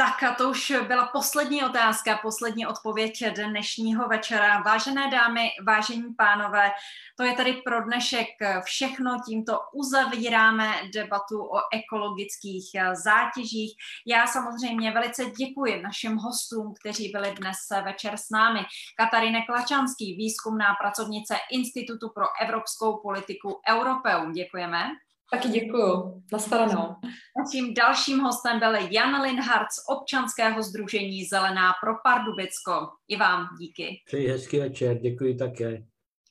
Tak 0.00 0.22
a 0.22 0.34
to 0.34 0.50
už 0.50 0.72
byla 0.86 1.06
poslední 1.06 1.64
otázka, 1.64 2.18
poslední 2.22 2.66
odpověď 2.66 3.24
dnešního 3.34 4.08
večera. 4.08 4.62
Vážené 4.62 5.10
dámy, 5.10 5.50
vážení 5.66 6.14
pánové, 6.14 6.70
to 7.16 7.22
je 7.22 7.32
tady 7.32 7.52
pro 7.52 7.84
dnešek 7.84 8.26
všechno. 8.64 9.20
Tímto 9.26 9.60
uzavíráme 9.74 10.72
debatu 10.94 11.42
o 11.42 11.60
ekologických 11.74 12.70
zátěžích. 13.04 13.76
Já 14.06 14.26
samozřejmě 14.26 14.92
velice 14.92 15.24
děkuji 15.24 15.82
našim 15.82 16.16
hostům, 16.16 16.74
kteří 16.80 17.08
byli 17.08 17.34
dnes 17.34 17.56
večer 17.84 18.16
s 18.16 18.30
námi. 18.30 18.60
Katarine 18.96 19.42
Klačanský, 19.46 20.16
výzkumná 20.16 20.74
pracovnice 20.80 21.36
Institutu 21.50 22.08
pro 22.14 22.26
evropskou 22.42 22.96
politiku 22.96 23.60
Europeum. 23.70 24.32
Děkujeme. 24.32 24.84
Taky 25.30 25.48
děkuju. 25.48 26.22
Nashledanou. 26.32 26.94
Naším 27.38 27.74
dalším 27.74 28.18
hostem 28.18 28.58
byl 28.58 28.74
Jan 28.74 29.22
Linhardt 29.22 29.72
z 29.72 29.88
občanského 29.88 30.62
združení 30.62 31.24
Zelená 31.24 31.72
pro 31.84 31.92
Pardubicko. 32.04 32.88
I 33.08 33.16
vám 33.16 33.46
díky. 33.60 34.02
Přeji 34.06 34.28
hezký 34.28 34.58
večer, 34.58 34.98
děkuji 34.98 35.36
také. 35.36 35.84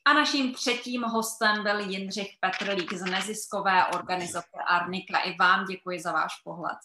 A 0.06 0.14
naším 0.14 0.54
třetím 0.54 1.04
hostem 1.04 1.64
byl 1.64 1.80
Jindřich 1.80 2.28
Petrlík 2.40 2.94
z 2.94 3.06
neziskové 3.12 3.86
organizace 3.96 4.58
Arnika. 4.68 5.18
I 5.18 5.36
vám 5.40 5.66
děkuji 5.66 6.00
za 6.00 6.12
váš 6.12 6.32
pohled. 6.44 6.78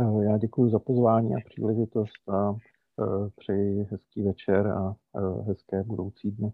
Eh, 0.00 0.24
já 0.24 0.38
děkuji 0.38 0.70
za 0.70 0.78
pozvání 0.78 1.34
a 1.34 1.38
příležitost 1.44 2.28
a 2.28 2.52
eh, 2.52 3.30
přeji 3.36 3.86
hezký 3.90 4.22
večer 4.22 4.66
a 4.66 4.94
eh, 5.16 5.42
hezké 5.46 5.82
budoucí 5.82 6.30
dny. 6.30 6.52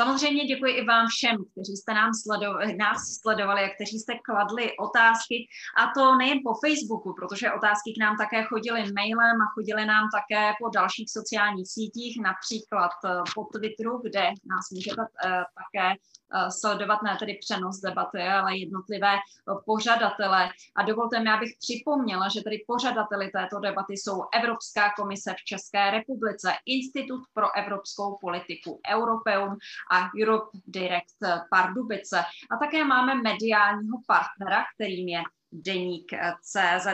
Samozřejmě 0.00 0.44
děkuji 0.44 0.72
i 0.72 0.84
vám 0.84 1.06
všem, 1.06 1.36
kteří 1.52 1.76
jste 1.76 1.94
nám 1.94 2.10
sledo- 2.10 2.76
nás 2.76 2.98
sledovali 3.22 3.60
a 3.64 3.74
kteří 3.74 3.98
jste 3.98 4.12
kladli 4.18 4.76
otázky. 4.86 5.36
A 5.80 5.82
to 5.94 6.16
nejen 6.16 6.38
po 6.46 6.52
Facebooku, 6.64 7.14
protože 7.18 7.52
otázky 7.52 7.92
k 7.96 8.00
nám 8.00 8.16
také 8.16 8.44
chodily 8.44 8.80
mailem 8.92 9.36
a 9.44 9.52
chodily 9.54 9.86
nám 9.86 10.04
také 10.18 10.52
po 10.60 10.68
dalších 10.68 11.10
sociálních 11.10 11.68
sítích, 11.76 12.20
například 12.22 12.92
eh, 13.04 13.08
po 13.34 13.44
Twitteru, 13.44 14.00
kde 14.04 14.22
nás 14.52 14.64
můžete 14.72 15.02
eh, 15.24 15.42
také 15.60 15.86
Eh, 16.34 16.50
sledovat 16.50 17.02
ne 17.02 17.16
tedy 17.18 17.38
přenos 17.40 17.80
debaty, 17.80 18.22
ale 18.22 18.58
jednotlivé 18.58 19.16
pořadatele. 19.64 20.48
A 20.76 20.82
dovolte 20.82 21.20
mi, 21.20 21.30
abych 21.30 21.52
připomněla, 21.58 22.28
že 22.28 22.40
tedy 22.40 22.64
pořadateli 22.66 23.30
této 23.30 23.60
debaty 23.60 23.92
jsou 23.92 24.22
Evropská 24.34 24.92
komise 24.96 25.34
v 25.38 25.44
České 25.44 25.90
republice, 25.90 26.52
Institut 26.66 27.20
pro 27.34 27.56
evropskou 27.56 28.18
politiku 28.20 28.80
Europeum 28.90 29.55
a 29.90 30.10
Europe 30.22 30.58
Direct 30.66 31.18
Pardubice. 31.50 32.18
A 32.50 32.56
také 32.64 32.84
máme 32.84 33.14
mediálního 33.14 33.98
partnera, 34.06 34.64
kterým 34.74 35.08
je 35.08 35.22
deník 35.52 36.12
CZ. 36.42 36.86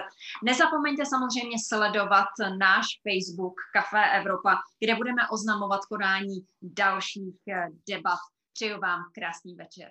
Nezapomeňte 0.44 1.06
samozřejmě 1.06 1.56
sledovat 1.68 2.28
náš 2.58 2.86
Facebook 3.02 3.54
Café 3.72 4.10
Evropa, 4.10 4.58
kde 4.80 4.94
budeme 4.94 5.22
oznamovat 5.28 5.80
konání 5.84 6.46
dalších 6.62 7.36
eh, 7.48 7.68
debat. 7.88 8.18
Přeju 8.52 8.80
vám 8.80 9.00
krásný 9.14 9.54
večer. 9.54 9.90